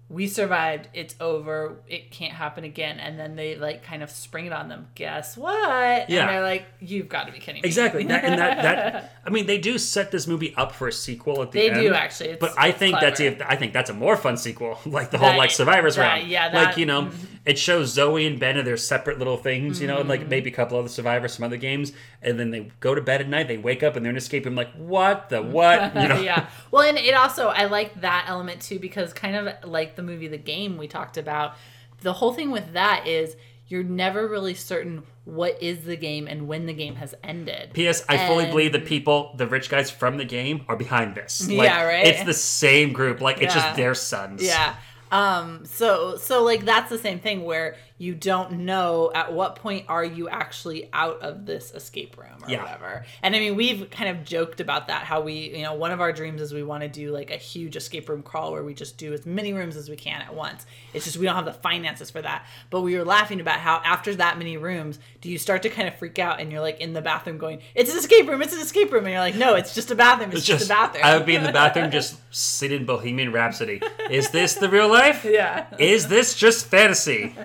we 0.09 0.25
survived, 0.27 0.87
it's 0.93 1.13
over, 1.19 1.75
it 1.87 2.09
can't 2.09 2.33
happen 2.33 2.63
again, 2.63 2.99
and 2.99 3.19
then 3.19 3.35
they 3.35 3.55
like 3.55 3.83
kind 3.83 4.01
of 4.01 4.09
spring 4.09 4.47
it 4.47 4.51
on 4.53 4.67
them. 4.67 4.87
Guess 4.95 5.37
what? 5.37 6.09
Yeah. 6.09 6.21
and 6.21 6.29
they're 6.29 6.41
like, 6.41 6.65
you've 6.79 7.07
got 7.07 7.27
to 7.27 7.31
be 7.31 7.37
kidding 7.37 7.61
me. 7.61 7.67
Exactly. 7.67 8.03
That, 8.05 8.23
and 8.23 8.39
that, 8.39 8.61
that, 8.63 9.13
I 9.25 9.29
mean, 9.29 9.45
they 9.45 9.59
do 9.59 9.77
set 9.77 10.09
this 10.09 10.25
movie 10.25 10.53
up 10.55 10.71
for 10.71 10.87
a 10.87 10.91
sequel 10.91 11.43
at 11.43 11.51
the 11.51 11.59
They 11.59 11.69
end. 11.69 11.81
do, 11.81 11.93
actually. 11.93 12.29
It's- 12.31 12.39
but 12.41 12.53
I 12.57 12.71
think 12.71 12.99
that's 12.99 13.19
clever. 13.19 13.43
a, 13.43 13.51
I 13.51 13.55
think 13.55 13.71
that's 13.73 13.91
a 13.91 13.93
more 13.93 14.17
fun 14.17 14.35
sequel, 14.37 14.79
like 14.85 15.11
the 15.11 15.19
whole 15.19 15.29
That- 15.29 15.37
like 15.37 15.51
survivors 15.51 15.95
that- 15.95 16.01
round. 16.17 16.27
yeah, 16.27 16.49
like 16.53 16.75
you 16.77 16.87
know, 16.87 17.11
it 17.45 17.59
shows 17.59 17.93
Zoe 17.93 18.25
and 18.25 18.39
Ben 18.39 18.57
and 18.57 18.65
their 18.65 18.77
separate 18.77 19.19
little 19.19 19.37
things, 19.37 19.79
you 19.79 19.87
know, 19.87 19.99
and 19.99 20.09
like 20.09 20.21
Mm-hmm. 20.21 20.29
maybe 20.29 20.49
a 20.49 20.53
couple 20.53 20.77
other 20.79 20.89
survivors, 20.89 21.33
some 21.33 21.43
other 21.45 21.55
games, 21.57 21.93
and 22.23 22.39
then 22.39 22.49
they 22.51 22.71
go 22.79 22.93
to 22.95 23.01
bed 23.01 23.21
at 23.21 23.29
night. 23.29 23.47
They 23.47 23.57
wake 23.57 23.83
up 23.83 23.95
and 23.95 24.03
they're 24.03 24.09
in 24.11 24.17
escape 24.17 24.45
room. 24.45 24.55
Like 24.55 24.71
what 24.73 25.29
the 25.29 25.41
what? 25.43 25.95
You 25.99 26.07
know? 26.07 26.19
yeah. 26.19 26.47
Well, 26.71 26.81
and 26.81 26.97
it 26.97 27.13
also 27.13 27.47
I 27.47 27.65
like 27.65 28.01
that 28.01 28.25
element 28.27 28.61
too 28.61 28.79
because 28.79 29.13
kind 29.13 29.35
of 29.35 29.69
like 29.69 29.95
the 29.99 30.11
movie 30.11 30.27
The 30.27 30.37
Game 30.37 30.77
we 30.77 30.87
talked 30.87 31.17
about, 31.17 31.55
the 32.01 32.13
whole 32.13 32.33
thing 32.33 32.51
with 32.51 32.73
that 32.73 33.05
is 33.07 33.35
you're 33.67 33.83
never 33.83 34.27
really 34.27 34.53
certain 34.55 35.03
what 35.25 35.61
is 35.61 35.83
the 35.83 35.95
game 35.95 36.27
and 36.27 36.47
when 36.47 36.65
the 36.65 36.73
game 36.73 36.95
has 36.95 37.13
ended. 37.23 37.71
P.S. 37.73 38.03
I 38.09 38.25
fully 38.27 38.45
believe 38.47 38.71
the 38.71 38.79
people, 38.79 39.33
the 39.37 39.45
rich 39.45 39.69
guys 39.69 39.91
from 39.91 40.17
the 40.17 40.25
game, 40.25 40.65
are 40.67 40.75
behind 40.75 41.13
this. 41.13 41.47
Like, 41.47 41.67
Yeah, 41.67 41.83
right? 41.83 42.07
It's 42.07 42.23
the 42.23 42.33
same 42.33 42.93
group. 42.93 43.21
Like 43.21 43.41
it's 43.41 43.53
Yeah. 43.55 43.61
just 43.61 43.75
their 43.75 43.93
sons. 43.93 44.41
Yeah. 44.43 44.75
Um 45.11 45.65
so 45.65 46.17
so 46.17 46.43
like 46.43 46.65
that's 46.65 46.89
the 46.89 46.97
same 46.97 47.19
thing 47.19 47.43
where 47.43 47.75
you 47.99 48.15
don't 48.15 48.53
know 48.53 49.11
at 49.13 49.31
what 49.33 49.57
point 49.57 49.85
are 49.89 50.03
you 50.03 50.27
actually 50.29 50.89
out 50.93 51.21
of 51.21 51.45
this 51.45 51.71
escape 51.75 52.17
room 52.17 52.43
or 52.43 52.49
Yeah. 52.49 52.63
whatever. 52.63 53.05
And 53.21 53.35
I 53.35 53.39
mean 53.39 53.55
we've 53.55 53.89
kind 53.91 54.09
of 54.09 54.23
joked 54.25 54.59
about 54.61 54.87
that 54.87 55.03
how 55.03 55.19
we, 55.21 55.55
you 55.55 55.61
know, 55.63 55.73
one 55.73 55.91
of 55.91 55.99
our 56.01 56.11
dreams 56.13 56.41
is 56.41 56.53
we 56.53 56.63
want 56.63 56.81
to 56.81 56.87
do 56.89 57.11
like 57.11 57.29
a 57.29 57.35
huge 57.35 57.75
escape 57.75 58.07
room 58.09 58.23
crawl 58.23 58.53
where 58.53 58.63
we 58.63 58.73
just 58.73 58.97
do 58.97 59.11
as 59.13 59.25
many 59.25 59.51
rooms 59.53 59.75
as 59.75 59.89
we 59.89 59.97
can 59.97 60.21
at 60.21 60.33
once. 60.33 60.65
It's 60.93 61.03
just 61.05 61.17
we 61.17 61.25
don't 61.25 61.35
have 61.35 61.43
the 61.45 61.53
finances 61.53 62.09
for 62.09 62.21
that. 62.21 62.45
But 62.69 62.81
we 62.81 62.97
were 62.97 63.03
laughing 63.05 63.41
about 63.41 63.59
how 63.59 63.81
after 63.83 64.15
that 64.15 64.37
many 64.37 64.55
rooms, 64.55 64.97
do 65.19 65.29
you 65.29 65.37
start 65.37 65.61
to 65.63 65.69
kind 65.69 65.87
of 65.89 65.95
freak 65.95 66.19
out 66.19 66.39
and 66.39 66.51
you're 66.51 66.61
like 66.61 66.79
in 66.79 66.93
the 66.93 67.01
bathroom 67.01 67.37
going, 67.37 67.59
"It's 67.75 67.91
an 67.91 67.97
escape 67.99 68.27
room, 68.29 68.41
it's 68.41 68.53
an 68.55 68.61
escape 68.61 68.93
room." 68.93 69.03
And 69.03 69.11
you're 69.11 69.19
like, 69.21 69.35
"No, 69.35 69.55
it's 69.55 69.75
just 69.75 69.91
a 69.91 69.95
bathroom. 69.95 70.29
It's, 70.29 70.37
It's 70.39 70.47
just, 70.47 70.59
just 70.67 70.71
a 70.71 70.73
bathroom." 70.73 71.03
I 71.03 71.17
would 71.17 71.25
be 71.25 71.35
in 71.35 71.43
the 71.43 71.51
bathroom 71.51 71.91
just 71.99 72.15
singing 72.33 72.85
Bohemian 72.85 73.33
Rhapsody. 73.33 73.81
Is 74.09 74.29
this 74.29 74.53
the 74.55 74.69
real 74.69 74.87
life? 74.87 75.25
yeah. 75.25 75.65
Is 75.77 76.07
this 76.07 76.33
just 76.33 76.65
fantasy? 76.67 77.35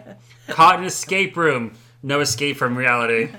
Caught 0.49 0.77
in 0.77 0.81
an 0.83 0.87
escape 0.87 1.37
room. 1.37 1.73
No 2.03 2.21
escape 2.21 2.57
from 2.57 2.77
reality. 2.77 3.31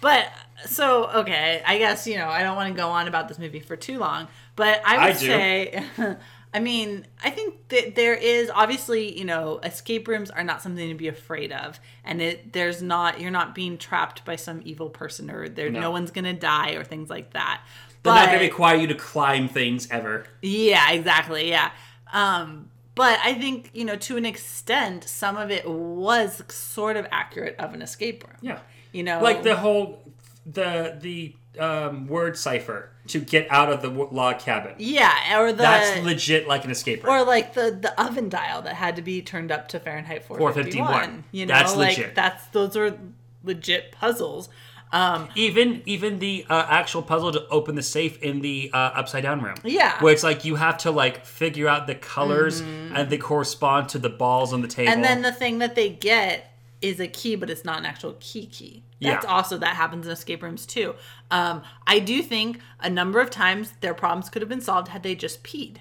But 0.00 0.28
so 0.66 1.08
okay, 1.20 1.62
I 1.66 1.78
guess 1.78 2.06
you 2.06 2.16
know 2.18 2.28
I 2.28 2.42
don't 2.42 2.56
want 2.56 2.68
to 2.68 2.76
go 2.78 2.90
on 2.90 3.08
about 3.08 3.26
this 3.26 3.38
movie 3.38 3.60
for 3.60 3.74
too 3.74 3.98
long, 3.98 4.28
but 4.54 4.82
I 4.84 4.98
would 4.98 5.16
I 5.16 5.18
say, 5.18 5.84
I 6.54 6.60
mean, 6.60 7.06
I 7.22 7.30
think 7.30 7.68
that 7.70 7.94
there 7.94 8.12
is 8.12 8.50
obviously 8.54 9.18
you 9.18 9.24
know 9.24 9.60
escape 9.62 10.06
rooms 10.06 10.30
are 10.30 10.44
not 10.44 10.60
something 10.60 10.86
to 10.90 10.94
be 10.94 11.08
afraid 11.08 11.52
of, 11.52 11.80
and 12.04 12.20
it 12.20 12.52
there's 12.52 12.82
not 12.82 13.18
you're 13.18 13.30
not 13.30 13.54
being 13.54 13.78
trapped 13.78 14.26
by 14.26 14.36
some 14.36 14.60
evil 14.66 14.90
person 14.90 15.30
or 15.30 15.48
there 15.48 15.70
no, 15.70 15.80
No. 15.80 15.90
one's 15.90 16.10
gonna 16.10 16.34
die 16.34 16.72
or 16.72 16.84
things 16.84 17.08
like 17.08 17.32
that. 17.32 17.62
They're 18.02 18.12
but 18.12 18.26
not 18.26 18.32
to 18.32 18.38
require 18.44 18.76
you 18.76 18.86
to 18.88 18.94
climb 18.94 19.48
things 19.48 19.88
ever. 19.90 20.26
yeah, 20.42 20.90
exactly. 20.92 21.48
Yeah. 21.48 21.70
Um, 22.12 22.68
but 22.94 23.18
I 23.24 23.34
think, 23.34 23.70
you 23.74 23.84
know, 23.84 23.96
to 23.96 24.16
an 24.16 24.24
extent, 24.26 25.04
some 25.04 25.36
of 25.36 25.50
it 25.50 25.68
was 25.68 26.42
sort 26.48 26.96
of 26.96 27.06
accurate 27.10 27.56
of 27.58 27.74
an 27.74 27.82
escape 27.82 28.24
room. 28.26 28.36
Yeah. 28.40 28.60
You 28.92 29.02
know, 29.02 29.20
Like 29.22 29.42
the 29.42 29.56
whole 29.56 30.02
the 30.46 30.96
the 31.00 31.34
um, 31.58 32.06
word 32.06 32.36
cipher 32.36 32.90
to 33.08 33.20
get 33.20 33.46
out 33.50 33.70
of 33.72 33.80
the 33.82 33.88
log 33.88 34.38
cabin. 34.38 34.74
yeah, 34.78 35.38
or 35.40 35.52
the 35.52 35.58
That's 35.62 36.04
legit 36.04 36.48
like 36.48 36.64
an 36.64 36.70
escape 36.70 37.04
room. 37.04 37.12
or 37.14 37.24
like 37.24 37.54
the 37.54 37.70
the 37.80 37.98
oven 38.02 38.28
dial 38.28 38.62
that 38.62 38.74
had 38.74 38.96
to 38.96 39.02
be 39.02 39.22
turned 39.22 39.50
up 39.52 39.68
to 39.68 39.80
Fahrenheit 39.80 40.24
451. 40.24 40.86
451. 40.86 41.24
You 41.32 41.46
know, 41.46 41.54
That's 41.54 41.76
like 41.76 41.96
legit. 41.98 42.14
that's 42.14 42.46
those 42.48 42.76
are 42.76 42.98
legit 43.42 43.92
puzzles. 43.92 44.48
Um, 44.94 45.28
even 45.34 45.82
even 45.86 46.20
the 46.20 46.46
uh, 46.48 46.66
actual 46.68 47.02
puzzle 47.02 47.32
to 47.32 47.46
open 47.48 47.74
the 47.74 47.82
safe 47.82 48.22
in 48.22 48.40
the 48.40 48.70
uh, 48.72 48.76
upside 48.76 49.24
down 49.24 49.42
room. 49.42 49.56
Yeah. 49.64 50.00
Where 50.00 50.12
it's 50.12 50.22
like 50.22 50.44
you 50.44 50.54
have 50.54 50.78
to 50.78 50.92
like 50.92 51.26
figure 51.26 51.66
out 51.66 51.88
the 51.88 51.96
colors 51.96 52.60
and 52.60 53.10
they 53.10 53.18
correspond 53.18 53.88
to 53.90 53.98
the 53.98 54.08
balls 54.08 54.52
on 54.52 54.62
the 54.62 54.68
table. 54.68 54.92
Mm-hmm. 54.92 55.02
and 55.02 55.04
then 55.04 55.22
the 55.22 55.32
thing 55.32 55.58
that 55.58 55.74
they 55.74 55.88
get 55.90 56.52
is 56.80 57.00
a 57.00 57.08
key, 57.08 57.34
but 57.34 57.50
it's 57.50 57.64
not 57.64 57.78
an 57.78 57.86
actual 57.86 58.14
key 58.20 58.46
key. 58.46 58.84
That's 59.00 59.24
Yeah. 59.24 59.30
also 59.30 59.58
that 59.58 59.74
happens 59.74 60.06
in 60.06 60.12
escape 60.12 60.42
rooms 60.42 60.64
too. 60.64 60.94
Um, 61.30 61.62
I 61.86 61.98
do 61.98 62.22
think 62.22 62.60
a 62.78 62.88
number 62.88 63.20
of 63.20 63.30
times 63.30 63.72
their 63.80 63.94
problems 63.94 64.28
could 64.30 64.42
have 64.42 64.48
been 64.48 64.60
solved 64.60 64.88
had 64.88 65.02
they 65.02 65.14
just 65.16 65.42
peed. 65.42 65.78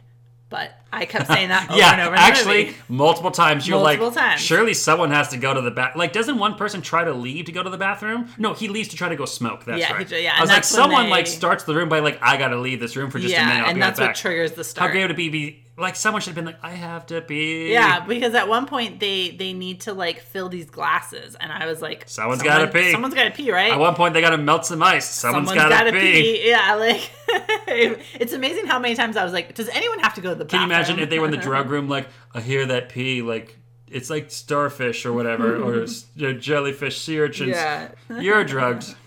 But 0.53 0.71
I 0.93 1.05
kept 1.05 1.25
saying 1.33 1.49
that 1.49 1.67
over 1.67 1.79
yeah, 1.79 1.93
and 1.93 2.01
over. 2.01 2.15
Actually, 2.15 2.75
multiple 2.87 3.31
times 3.31 3.67
you're 3.67 3.79
Multiple 3.79 4.09
like, 4.09 4.15
times. 4.17 4.39
surely 4.41 4.75
someone 4.75 5.09
has 5.09 5.29
to 5.29 5.37
go 5.37 5.51
to 5.51 5.61
the 5.61 5.71
bath. 5.71 5.95
Like, 5.95 6.13
doesn't 6.13 6.37
one 6.37 6.53
person 6.53 6.83
try 6.83 7.03
to 7.03 7.11
leave 7.11 7.45
to 7.45 7.51
go 7.51 7.63
to 7.63 7.71
the 7.71 7.77
bathroom? 7.79 8.29
No, 8.37 8.53
he 8.53 8.67
leaves 8.67 8.89
to 8.89 8.95
try 8.95 9.09
to 9.09 9.15
go 9.15 9.25
smoke. 9.25 9.65
That's 9.65 9.79
Yeah, 9.79 9.93
right. 9.93 10.07
he- 10.07 10.23
yeah, 10.23 10.35
I 10.37 10.41
was 10.41 10.51
like, 10.51 10.63
someone 10.63 11.05
they- 11.05 11.09
like 11.09 11.25
starts 11.25 11.63
the 11.63 11.73
room 11.73 11.89
by 11.89 11.99
like, 12.01 12.19
I 12.21 12.37
gotta 12.37 12.57
leave 12.57 12.79
this 12.79 12.95
room 12.95 13.09
for 13.09 13.17
just 13.17 13.33
a 13.33 13.37
minute. 13.39 13.51
yeah, 13.55 13.63
I'll 13.63 13.69
and 13.71 13.81
that's 13.81 13.99
what 13.99 14.13
triggers 14.15 14.51
the 14.51 14.63
start. 14.63 14.87
How 14.87 14.91
great 14.93 15.01
would 15.01 15.11
it 15.11 15.31
be? 15.31 15.62
Be 15.75 15.81
like 15.81 15.95
someone 15.95 16.21
should 16.21 16.29
have 16.29 16.35
been 16.35 16.45
like, 16.45 16.63
I 16.63 16.71
have 16.71 17.05
to 17.07 17.21
pee. 17.21 17.71
Yeah, 17.71 18.05
because 18.05 18.33
at 18.35 18.47
one 18.47 18.65
point 18.67 18.99
they 18.99 19.31
they 19.31 19.53
need 19.53 19.81
to 19.81 19.93
like 19.93 20.19
fill 20.19 20.49
these 20.49 20.69
glasses, 20.69 21.35
and 21.39 21.51
I 21.51 21.65
was 21.65 21.81
like, 21.81 22.03
Someone's 22.07 22.41
someone- 22.41 22.59
gotta 22.65 22.71
pee. 22.71 22.91
Someone's 22.91 23.13
got 23.15 23.23
to 23.25 23.31
pee, 23.31 23.51
right? 23.51 23.71
At 23.71 23.79
one 23.79 23.95
point, 23.95 24.13
they 24.13 24.21
gotta 24.21 24.37
melt 24.37 24.65
some 24.65 24.83
ice. 24.83 25.09
Someone's, 25.09 25.49
Someone's 25.49 25.69
gotta, 25.71 25.91
gotta 25.91 25.99
pee. 25.99 26.47
Yeah, 26.47 26.75
like 26.75 27.09
it's 27.27 28.33
amazing 28.33 28.67
how 28.67 28.79
many 28.79 28.95
times 28.95 29.17
I 29.17 29.23
was 29.23 29.33
like, 29.33 29.55
does 29.55 29.69
anyone 29.69 29.99
have 29.99 30.13
to 30.15 30.21
go 30.21 30.29
to 30.29 30.35
the 30.35 30.45
Can 30.45 30.59
you 30.59 30.65
imagine 30.65 30.99
if 30.99 31.09
they 31.09 31.19
were 31.19 31.25
in 31.25 31.31
the 31.31 31.37
drug 31.37 31.69
room? 31.69 31.89
Like, 31.89 32.07
I 32.33 32.41
hear 32.41 32.65
that 32.67 32.89
pee. 32.89 33.21
Like, 33.21 33.57
it's 33.87 34.09
like 34.09 34.31
starfish 34.31 35.05
or 35.05 35.13
whatever, 35.13 35.61
or 35.61 35.85
jellyfish, 36.33 36.99
sea 37.01 37.19
urchins. 37.19 37.51
Yeah. 37.51 37.91
You're 38.19 38.43
drugged. 38.43 38.95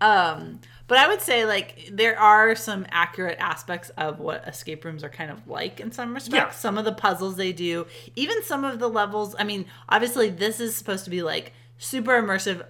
Um, 0.00 0.58
But 0.92 0.98
I 0.98 1.08
would 1.08 1.22
say 1.22 1.46
like 1.46 1.88
there 1.90 2.20
are 2.20 2.54
some 2.54 2.84
accurate 2.90 3.38
aspects 3.40 3.88
of 3.96 4.20
what 4.20 4.46
escape 4.46 4.84
rooms 4.84 5.02
are 5.02 5.08
kind 5.08 5.30
of 5.30 5.48
like 5.48 5.80
in 5.80 5.90
some 5.90 6.12
respects. 6.12 6.34
Yeah. 6.34 6.50
Some 6.50 6.76
of 6.76 6.84
the 6.84 6.92
puzzles 6.92 7.36
they 7.36 7.50
do, 7.54 7.86
even 8.14 8.42
some 8.42 8.62
of 8.62 8.78
the 8.78 8.88
levels. 8.88 9.34
I 9.38 9.44
mean, 9.44 9.64
obviously 9.88 10.28
this 10.28 10.60
is 10.60 10.76
supposed 10.76 11.04
to 11.04 11.10
be 11.10 11.22
like 11.22 11.54
super 11.78 12.20
immersive, 12.20 12.66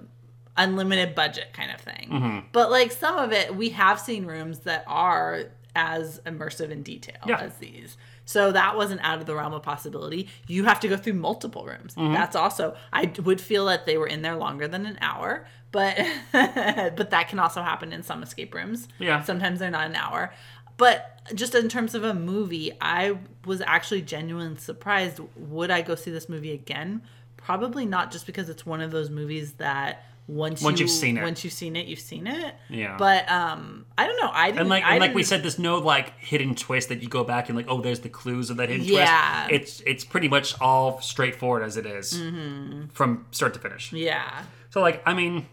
unlimited 0.57 1.17
budget 1.17 1.49
kind 1.53 1.73
of 1.73 1.81
thing. 1.81 2.11
Mm-hmm. 2.13 2.39
But 2.53 2.71
like 2.71 2.93
some 2.93 3.19
of 3.19 3.33
it, 3.33 3.57
we 3.57 3.71
have 3.71 3.99
seen 3.99 4.25
rooms 4.27 4.61
that 4.61 4.85
are 4.87 5.47
as 5.75 6.21
immersive 6.25 6.71
in 6.71 6.85
detail 6.85 7.17
Yeah. 7.27 7.39
as 7.41 7.57
these. 7.57 7.97
So 8.25 8.53
that 8.53 8.77
wasn't 8.77 9.01
out 9.03 9.19
of 9.19 9.27
the 9.27 9.35
realm 9.35 9.53
of 9.53 9.65
possibility. 9.65 10.29
You 10.47 10.63
have 10.67 10.79
to 10.81 10.89
go 10.89 10.97
through 10.97 11.15
multiple 11.15 11.65
rooms. 11.67 11.97
Mm-hmm. 11.97 12.15
That's 12.15 12.37
also 12.37 12.77
I 12.93 13.11
would 13.25 13.41
feel 13.41 13.65
that 13.67 13.85
they 13.85 13.99
were 13.99 14.07
in 14.07 14.23
there 14.23 14.37
longer 14.37 14.69
than 14.69 14.87
an 14.87 14.97
hour, 15.01 15.45
but 15.73 15.97
but 16.33 17.11
that 17.11 17.29
can 17.29 17.39
also 17.39 17.63
happen 17.63 17.93
in 17.93 18.03
some 18.03 18.23
escape 18.23 18.55
rooms. 18.55 18.87
Yeah. 18.99 19.23
Sometimes 19.23 19.59
they're 19.59 19.71
not 19.71 19.87
an 19.87 19.97
hour. 19.97 20.33
But 20.79 21.21
just 21.35 21.55
in 21.55 21.69
terms 21.69 21.95
of 21.95 22.03
a 22.03 22.15
movie, 22.15 22.73
I 22.81 23.19
was 23.45 23.61
actually 23.61 24.03
genuinely 24.03 24.59
surprised. 24.59 25.21
Would 25.37 25.71
I 25.71 25.83
go 25.83 25.95
see 25.95 26.11
this 26.11 26.29
movie 26.29 26.53
again? 26.53 27.03
Probably 27.37 27.85
not 27.87 28.11
just 28.11 28.25
because 28.27 28.49
it's 28.49 28.65
one 28.65 28.81
of 28.81 28.91
those 28.91 29.11
movies 29.11 29.53
that 29.55 30.05
once 30.29 30.63
Once 30.63 30.79
you, 30.81 30.85
you've 30.85 30.91
seen 30.93 31.19
it. 31.19 31.23
once 31.23 31.43
you've 31.45 31.53
seen 31.53 31.77
it, 31.77 31.87
you've 31.87 31.99
seen 32.01 32.27
it. 32.27 32.55
Yeah. 32.71 32.97
But 32.97 33.29
um, 33.31 33.85
I 33.99 34.07
don't 34.07 34.17
know. 34.21 34.31
I 34.33 34.47
didn't. 34.47 34.61
And 34.61 34.69
like, 34.71 34.85
I 34.85 34.93
and 34.93 35.01
like 35.01 35.15
we 35.15 35.25
said, 35.25 35.43
there's 35.43 35.59
no 35.59 35.79
like 35.79 36.19
hidden 36.19 36.55
twist 36.55 36.89
that 36.89 37.03
you 37.03 37.09
go 37.09 37.23
back 37.25 37.49
and 37.49 37.57
like, 37.57 37.67
oh, 37.69 37.81
there's 37.81 38.01
the 38.01 38.09
clues 38.09 38.49
of 38.49 38.57
that 38.57 38.69
hidden 38.69 38.87
Yeah. 38.87 39.47
twist. 39.49 39.63
It's 39.63 39.81
it's 39.87 40.05
pretty 40.05 40.29
much 40.29 40.59
all 40.61 41.01
straightforward 41.01 41.63
as 41.65 41.77
it 41.77 41.87
is 41.87 42.13
from 42.93 43.27
start 43.31 43.55
to 43.55 43.61
finish. 43.61 43.89
Mm-hmm. 43.89 43.97
yeah, 43.99 44.43
So 44.71 44.81
like, 44.81 45.03
I 45.07 45.13
mean, 45.15 45.47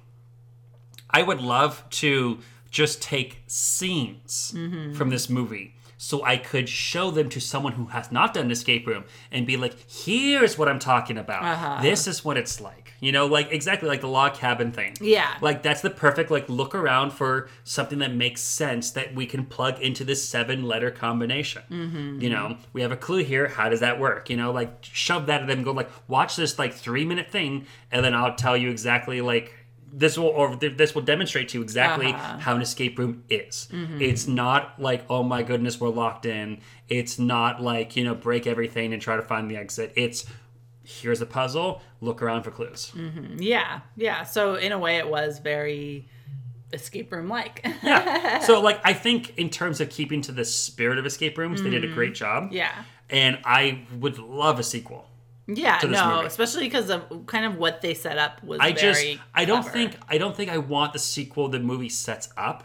I 1.10 1.24
would 1.24 1.42
love 1.42 1.84
to 1.92 2.40
just 2.72 3.02
take 3.02 3.42
scenes 3.48 4.54
Mm-hmm. 4.56 4.94
from 4.94 5.10
this 5.10 5.30
movie 5.30 5.76
so 6.02 6.24
I 6.24 6.38
could 6.38 6.70
show 6.70 7.12
them 7.12 7.28
to 7.30 7.42
someone 7.42 7.74
who 7.74 7.88
has 7.88 8.10
not 8.10 8.34
done 8.34 8.46
an 8.46 8.52
escape 8.52 8.88
room 8.88 9.04
and 9.34 9.46
be 9.46 9.58
like, 9.58 9.76
here's 9.92 10.58
what 10.58 10.70
I'm 10.70 10.80
talking 10.80 11.18
about. 11.18 11.44
Uh-huh. 11.44 11.82
This 11.82 12.08
is 12.08 12.24
what 12.24 12.38
it's 12.38 12.62
like. 12.62 12.94
You 13.02 13.12
know, 13.12 13.26
like 13.28 13.52
exactly 13.52 13.90
like 13.90 14.00
the 14.00 14.08
log 14.08 14.34
cabin 14.34 14.72
thing. 14.72 14.96
Yeah. 15.02 15.28
Like 15.42 15.62
that's 15.62 15.82
the 15.82 15.90
perfect 15.90 16.32
like 16.32 16.48
look 16.48 16.74
around 16.74 17.12
for 17.12 17.50
something 17.66 18.00
that 18.00 18.14
makes 18.14 18.40
sense 18.42 18.92
that 18.92 19.14
we 19.14 19.26
can 19.26 19.46
plug 19.46 19.80
into 19.82 20.06
this 20.06 20.24
seven 20.24 20.64
letter 20.64 20.90
combination. 20.92 21.64
Mm-hmm. 21.70 22.22
You 22.22 22.30
know, 22.30 22.58
we 22.72 22.82
have 22.82 22.92
a 22.94 22.98
clue 22.98 23.24
here. 23.24 23.50
How 23.50 23.68
does 23.68 23.82
that 23.82 24.00
work? 24.00 24.30
You 24.30 24.38
know, 24.38 24.52
like 24.54 24.72
shove 24.82 25.26
that 25.26 25.42
at 25.42 25.48
them 25.48 25.64
go 25.64 25.72
like, 25.72 25.90
watch 26.08 26.38
this 26.38 26.58
like 26.58 26.74
three 26.74 27.04
minute 27.04 27.30
thing, 27.30 27.66
and 27.92 28.06
then 28.06 28.14
I'll 28.14 28.36
tell 28.36 28.56
you 28.56 28.70
exactly 28.70 29.20
like 29.20 29.54
this 29.92 30.18
will 30.18 30.28
or 30.28 30.56
this 30.56 30.94
will 30.96 31.02
demonstrate 31.02 31.50
to 31.50 31.58
you 31.58 31.62
exactly 31.64 32.08
Uh-huh. 32.08 32.38
how 32.38 32.56
an 32.56 32.62
escape 32.62 32.98
room 33.00 33.24
is. 33.30 33.68
Mm-hmm. 33.72 34.02
It's 34.02 34.28
not 34.28 34.80
like 34.82 35.06
oh 35.10 35.24
my 35.24 35.44
goodness 35.44 35.80
we're 35.80 35.90
locked 35.90 36.26
in. 36.26 36.60
It's 36.88 37.18
not 37.20 37.62
like 37.62 37.96
you 37.96 38.04
know 38.04 38.16
break 38.16 38.48
everything 38.48 38.94
and 38.94 39.02
try 39.02 39.16
to 39.16 39.22
find 39.24 39.50
the 39.50 39.58
exit. 39.58 39.94
It's 39.96 40.26
here's 40.84 41.22
a 41.22 41.26
puzzle. 41.26 41.82
Look 42.02 42.22
around 42.22 42.44
for 42.44 42.52
clues. 42.52 42.92
yeah, 43.38 43.82
yeah. 43.96 44.24
So 44.24 44.56
in 44.56 44.72
a 44.72 44.78
way, 44.80 44.98
it 44.98 45.08
was 45.10 45.40
very 45.40 46.08
escape 46.72 47.12
room 47.12 47.28
like. 47.30 47.66
Yeah. 47.84 48.40
So 48.46 48.62
like 48.62 48.80
I 48.84 48.94
think 48.94 49.38
in 49.38 49.50
terms 49.50 49.82
of 49.82 49.90
keeping 49.90 50.22
to 50.24 50.32
the 50.32 50.46
spirit 50.46 50.98
of 50.98 51.06
escape 51.06 51.38
rooms, 51.38 51.62
they 51.62 51.70
did 51.70 51.84
a 51.84 51.88
great 51.94 52.14
job. 52.16 52.46
Mm-hmm. 52.46 52.54
yeah. 52.56 52.84
And 53.10 53.40
I 53.44 53.86
would 54.00 54.20
love 54.20 54.60
a 54.60 54.64
sequel. 54.64 55.09
Yeah, 55.52 55.80
no, 55.88 56.16
movie. 56.16 56.28
especially 56.28 56.66
because 56.66 56.90
of 56.90 57.26
kind 57.26 57.46
of 57.46 57.58
what 57.58 57.82
they 57.82 57.94
set 57.94 58.18
up 58.18 58.44
was 58.44 58.60
I 58.62 58.72
just 58.72 59.02
very 59.02 59.22
I 59.34 59.46
don't 59.46 59.62
clever. 59.64 59.78
think 59.78 59.98
I 60.08 60.18
don't 60.18 60.36
think 60.36 60.52
I 60.52 60.58
want 60.60 60.94
the 60.94 61.00
sequel 61.00 61.48
the 61.50 61.60
movie 61.60 61.90
sets 61.90 62.30
up 62.38 62.64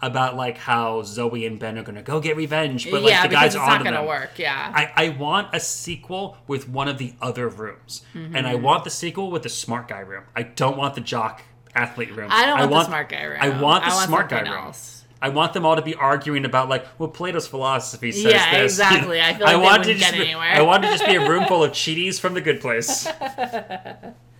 about 0.00 0.36
like 0.36 0.58
how 0.58 1.02
Zoe 1.02 1.46
and 1.46 1.58
Ben 1.58 1.78
are 1.78 1.82
gonna 1.82 2.02
go 2.02 2.20
get 2.20 2.36
revenge, 2.36 2.90
but 2.90 3.02
like 3.02 3.12
yeah, 3.12 3.26
the 3.26 3.32
guys 3.34 3.54
it's 3.54 3.56
are 3.56 3.66
not 3.66 3.84
gonna 3.84 3.98
them. 3.98 4.06
work. 4.06 4.32
Yeah, 4.38 4.72
I, 4.74 5.06
I 5.06 5.08
want 5.10 5.48
a 5.54 5.60
sequel 5.60 6.36
with 6.46 6.68
one 6.68 6.88
of 6.88 6.98
the 6.98 7.14
other 7.22 7.48
rooms. 7.48 8.02
And 8.12 8.34
Mm-hmm. 8.34 8.46
I 8.46 8.54
want 8.56 8.84
the 8.84 8.90
sequel 8.90 9.30
with 9.30 9.44
the 9.44 9.48
smart 9.48 9.88
guy 9.88 10.00
room. 10.00 10.24
I 10.34 10.42
don't 10.42 10.76
want 10.76 10.94
the 10.94 11.00
jock 11.00 11.42
athlete 11.74 12.14
room. 12.14 12.28
I 12.32 12.44
don't 12.46 12.58
want 12.70 12.70
the 12.70 12.84
smart 12.90 13.08
guy 13.08 13.22
room. 13.22 13.38
I 13.40 13.48
want 13.48 13.84
the 13.84 13.90
I 13.90 13.94
want 13.94 14.08
smart 14.08 14.28
guy 14.28 14.36
something 14.38 14.52
room. 14.52 14.62
Else. 15.22 15.30
I 15.30 15.34
want 15.34 15.52
them 15.54 15.64
all 15.64 15.76
to 15.76 15.82
be 15.82 15.94
arguing 15.94 16.44
about 16.44 16.68
like, 16.68 16.86
well, 16.98 17.08
Plato's 17.08 17.46
philosophy 17.46 18.12
says 18.12 18.24
Yeah, 18.32 18.60
this. 18.62 18.72
exactly. 18.78 19.20
I 19.20 19.34
feel 19.34 19.46
like 19.46 19.56
they 19.56 19.62
want 19.62 19.78
wouldn't 19.86 19.98
just 19.98 20.12
get 20.12 20.18
be, 20.20 20.26
anywhere. 20.30 20.50
I 20.54 20.62
want 20.62 20.82
to 20.82 20.88
just 20.90 21.06
be 21.06 21.14
a 21.14 21.28
room 21.28 21.46
full 21.46 21.64
of 21.64 21.72
Chidis 21.72 22.20
from 22.20 22.34
the 22.34 22.40
good 22.40 22.60
place. 22.60 23.06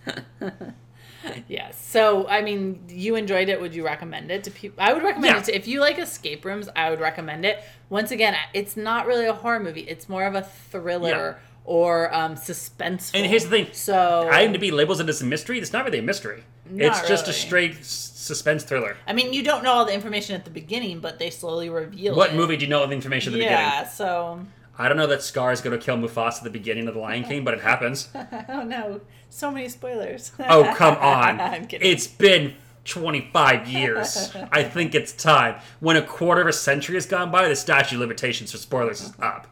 Yes. 1.47 1.83
So, 1.83 2.27
I 2.27 2.41
mean, 2.41 2.83
you 2.87 3.15
enjoyed 3.15 3.49
it. 3.49 3.59
Would 3.59 3.73
you 3.73 3.83
recommend 3.83 4.29
it 4.29 4.43
to 4.43 4.51
people? 4.51 4.77
I 4.83 4.93
would 4.93 5.03
recommend 5.03 5.33
Yeah. 5.35 5.39
it 5.41 5.45
to 5.45 5.55
if 5.55 5.67
you 5.67 5.79
like 5.79 5.97
escape 5.97 6.45
rooms. 6.45 6.69
I 6.75 6.89
would 6.91 6.99
recommend 6.99 7.45
it. 7.45 7.63
Once 7.89 8.11
again, 8.11 8.35
it's 8.53 8.77
not 8.77 9.07
really 9.07 9.25
a 9.25 9.33
horror 9.33 9.59
movie. 9.59 9.81
It's 9.81 10.07
more 10.07 10.25
of 10.25 10.35
a 10.35 10.43
thriller 10.43 11.39
or 11.63 12.13
um, 12.13 12.35
suspenseful. 12.35 13.15
And 13.15 13.25
here's 13.25 13.43
the 13.45 13.49
thing. 13.49 13.67
So, 13.71 14.29
I 14.31 14.45
IMDb 14.45 14.71
labels 14.71 14.99
it 14.99 15.09
as 15.09 15.21
a 15.21 15.25
mystery. 15.25 15.57
It's 15.59 15.73
not 15.73 15.85
really 15.85 15.99
a 15.99 16.03
mystery. 16.03 16.43
Not 16.69 16.99
it's 16.99 17.07
just 17.07 17.27
a 17.27 17.33
straight 17.33 17.77
s- 17.79 18.11
suspense 18.25 18.63
thriller. 18.63 18.97
I 19.07 19.13
mean, 19.13 19.33
you 19.33 19.43
don't 19.43 19.63
know 19.63 19.71
all 19.71 19.85
the 19.85 19.93
information 19.93 20.35
at 20.35 20.43
the 20.45 20.51
beginning, 20.51 20.99
but 20.99 21.19
they 21.19 21.29
slowly 21.29 21.69
reveal 21.69 22.15
What 22.15 22.31
it. 22.31 22.35
movie 22.35 22.57
do 22.57 22.65
you 22.65 22.69
know 22.69 22.83
of 22.83 22.89
the 22.89 22.95
information 22.95 23.33
at 23.33 23.37
the 23.37 23.39
beginning? 23.43 23.59
Yeah. 23.59 23.87
So, 23.87 24.45
I 24.77 24.87
don't 24.87 24.97
know 24.97 25.07
that 25.07 25.21
Scar 25.21 25.51
is 25.51 25.61
going 25.61 25.77
to 25.77 25.83
kill 25.83 25.97
Mufasa 25.97 26.39
at 26.39 26.43
the 26.43 26.49
beginning 26.49 26.87
of 26.87 26.95
The 26.95 26.99
Lion 26.99 27.23
King, 27.23 27.43
but 27.45 27.53
it 27.53 27.61
happens. 27.61 28.09
oh 28.49 28.63
no, 28.63 29.01
so 29.29 29.51
many 29.51 29.69
spoilers. 29.69 30.31
Oh, 30.39 30.73
come 30.77 30.95
on. 30.95 31.39
I'm 31.39 31.65
kidding. 31.67 31.89
It's 31.89 32.07
been 32.07 32.55
25 32.85 33.67
years. 33.67 34.35
I 34.51 34.63
think 34.63 34.93
it's 34.95 35.11
time. 35.11 35.59
When 35.79 35.95
a 35.95 36.01
quarter 36.01 36.41
of 36.41 36.47
a 36.47 36.53
century 36.53 36.95
has 36.95 37.05
gone 37.05 37.31
by, 37.31 37.47
the 37.47 37.55
statute 37.55 37.95
of 37.95 38.01
limitations 38.01 38.51
for 38.51 38.57
spoilers 38.57 39.01
is 39.01 39.13
up. 39.19 39.47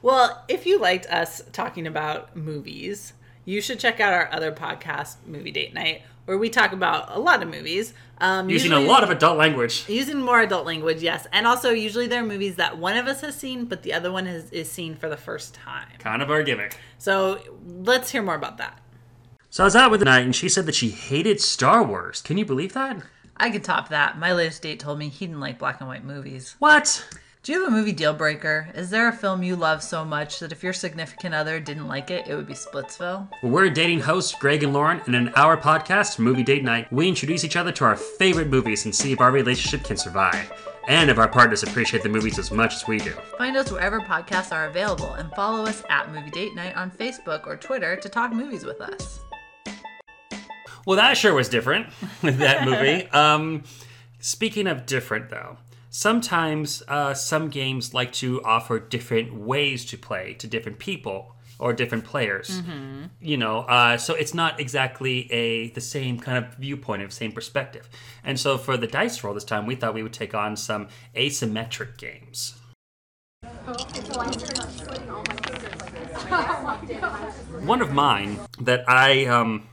Well, 0.00 0.44
if 0.48 0.66
you 0.66 0.80
liked 0.80 1.06
us 1.06 1.42
talking 1.52 1.86
about 1.86 2.34
movies, 2.36 3.12
you 3.44 3.60
should 3.60 3.78
check 3.78 4.00
out 4.00 4.12
our 4.12 4.32
other 4.32 4.50
podcast, 4.52 5.16
Movie 5.26 5.50
Date 5.52 5.74
Night, 5.74 6.02
where 6.24 6.38
we 6.38 6.48
talk 6.48 6.72
about 6.72 7.14
a 7.14 7.18
lot 7.18 7.42
of 7.42 7.48
movies. 7.48 7.94
Um, 8.18 8.48
Using 8.48 8.70
a 8.72 8.78
lot 8.80 9.02
of 9.02 9.10
adult 9.10 9.36
language. 9.36 9.84
using 9.88 10.20
more 10.20 10.40
adult 10.40 10.64
language, 10.64 11.02
yes, 11.02 11.26
and 11.32 11.46
also 11.46 11.70
usually 11.70 12.06
they're 12.06 12.22
movies 12.24 12.54
that 12.56 12.78
one 12.78 12.96
of 12.96 13.06
us 13.08 13.20
has 13.22 13.34
seen, 13.34 13.64
but 13.64 13.82
the 13.82 13.92
other 13.92 14.12
one 14.12 14.26
has, 14.26 14.48
is 14.52 14.70
seen 14.70 14.94
for 14.94 15.08
the 15.08 15.16
first 15.16 15.54
time. 15.54 15.88
Kind 15.98 16.22
of 16.22 16.30
our 16.30 16.42
gimmick. 16.44 16.78
So 16.98 17.40
let's 17.66 18.10
hear 18.10 18.22
more 18.22 18.36
about 18.36 18.58
that. 18.58 18.78
So 19.50 19.64
I 19.64 19.66
was 19.66 19.74
out 19.76 19.90
with 19.90 19.98
the 20.00 20.06
night, 20.06 20.24
and 20.24 20.34
she 20.36 20.48
said 20.48 20.66
that 20.66 20.74
she 20.76 20.90
hated 20.90 21.40
Star 21.40 21.82
Wars. 21.82 22.22
Can 22.22 22.38
you 22.38 22.44
believe 22.44 22.72
that? 22.74 23.02
I 23.36 23.50
could 23.50 23.64
top 23.64 23.88
that. 23.88 24.16
My 24.18 24.32
latest 24.32 24.62
date 24.62 24.78
told 24.78 24.98
me 25.00 25.08
he 25.08 25.26
didn't 25.26 25.40
like 25.40 25.58
black 25.58 25.80
and 25.80 25.88
white 25.88 26.04
movies. 26.04 26.54
What? 26.60 27.04
Do 27.44 27.50
you 27.50 27.64
have 27.64 27.72
a 27.72 27.76
movie 27.76 27.90
deal 27.90 28.14
breaker? 28.14 28.68
Is 28.72 28.90
there 28.90 29.08
a 29.08 29.12
film 29.12 29.42
you 29.42 29.56
love 29.56 29.82
so 29.82 30.04
much 30.04 30.38
that 30.38 30.52
if 30.52 30.62
your 30.62 30.72
significant 30.72 31.34
other 31.34 31.58
didn't 31.58 31.88
like 31.88 32.08
it, 32.08 32.28
it 32.28 32.36
would 32.36 32.46
be 32.46 32.54
Splitsville? 32.54 33.28
Well, 33.42 33.50
we're 33.50 33.68
dating 33.68 33.98
hosts 33.98 34.32
Greg 34.38 34.62
and 34.62 34.72
Lauren, 34.72 35.02
and 35.06 35.16
in 35.16 35.28
our 35.30 35.56
podcast, 35.56 36.20
Movie 36.20 36.44
Date 36.44 36.62
Night, 36.62 36.92
we 36.92 37.08
introduce 37.08 37.42
each 37.42 37.56
other 37.56 37.72
to 37.72 37.84
our 37.84 37.96
favorite 37.96 38.46
movies 38.46 38.84
and 38.84 38.94
see 38.94 39.10
if 39.10 39.20
our 39.20 39.32
relationship 39.32 39.82
can 39.82 39.96
survive, 39.96 40.52
and 40.86 41.10
if 41.10 41.18
our 41.18 41.26
partners 41.26 41.64
appreciate 41.64 42.04
the 42.04 42.08
movies 42.08 42.38
as 42.38 42.52
much 42.52 42.76
as 42.76 42.86
we 42.86 42.98
do. 42.98 43.10
Find 43.36 43.56
us 43.56 43.72
wherever 43.72 43.98
podcasts 43.98 44.52
are 44.52 44.66
available 44.66 45.14
and 45.14 45.28
follow 45.32 45.64
us 45.64 45.82
at 45.90 46.12
Movie 46.12 46.30
Date 46.30 46.54
Night 46.54 46.76
on 46.76 46.92
Facebook 46.92 47.48
or 47.48 47.56
Twitter 47.56 47.96
to 47.96 48.08
talk 48.08 48.32
movies 48.32 48.64
with 48.64 48.80
us. 48.80 49.18
Well, 50.86 50.96
that 50.96 51.16
sure 51.16 51.34
was 51.34 51.48
different, 51.48 51.88
that 52.22 52.64
movie. 52.64 53.04
um, 53.10 53.64
speaking 54.20 54.68
of 54.68 54.86
different, 54.86 55.28
though, 55.28 55.56
sometimes 55.92 56.82
uh, 56.88 57.14
some 57.14 57.48
games 57.48 57.94
like 57.94 58.10
to 58.14 58.42
offer 58.42 58.80
different 58.80 59.32
ways 59.34 59.84
to 59.84 59.96
play 59.96 60.34
to 60.34 60.48
different 60.48 60.80
people 60.80 61.36
or 61.58 61.72
different 61.72 62.04
players. 62.04 62.60
You 63.20 63.36
know, 63.36 63.58
uh, 63.60 63.98
so 63.98 64.14
it's 64.14 64.34
not 64.34 64.58
exactly 64.58 65.30
a 65.30 65.68
the 65.70 65.80
same 65.80 66.18
kind 66.18 66.44
of 66.44 66.54
viewpoint 66.54 67.02
of 67.02 67.12
same 67.12 67.30
perspective. 67.30 67.88
And 68.24 68.40
so 68.40 68.58
for 68.58 68.76
the 68.76 68.88
dice 68.88 69.22
roll 69.22 69.34
this 69.34 69.44
time, 69.44 69.66
we 69.66 69.76
thought 69.76 69.94
we 69.94 70.02
would 70.02 70.12
take 70.12 70.34
on 70.34 70.56
some 70.56 70.88
asymmetric 71.14 71.98
games. 71.98 72.54
One 77.64 77.82
of 77.82 77.92
mine 77.92 78.40
that 78.60 78.88
I 78.88 79.26
um 79.26 79.68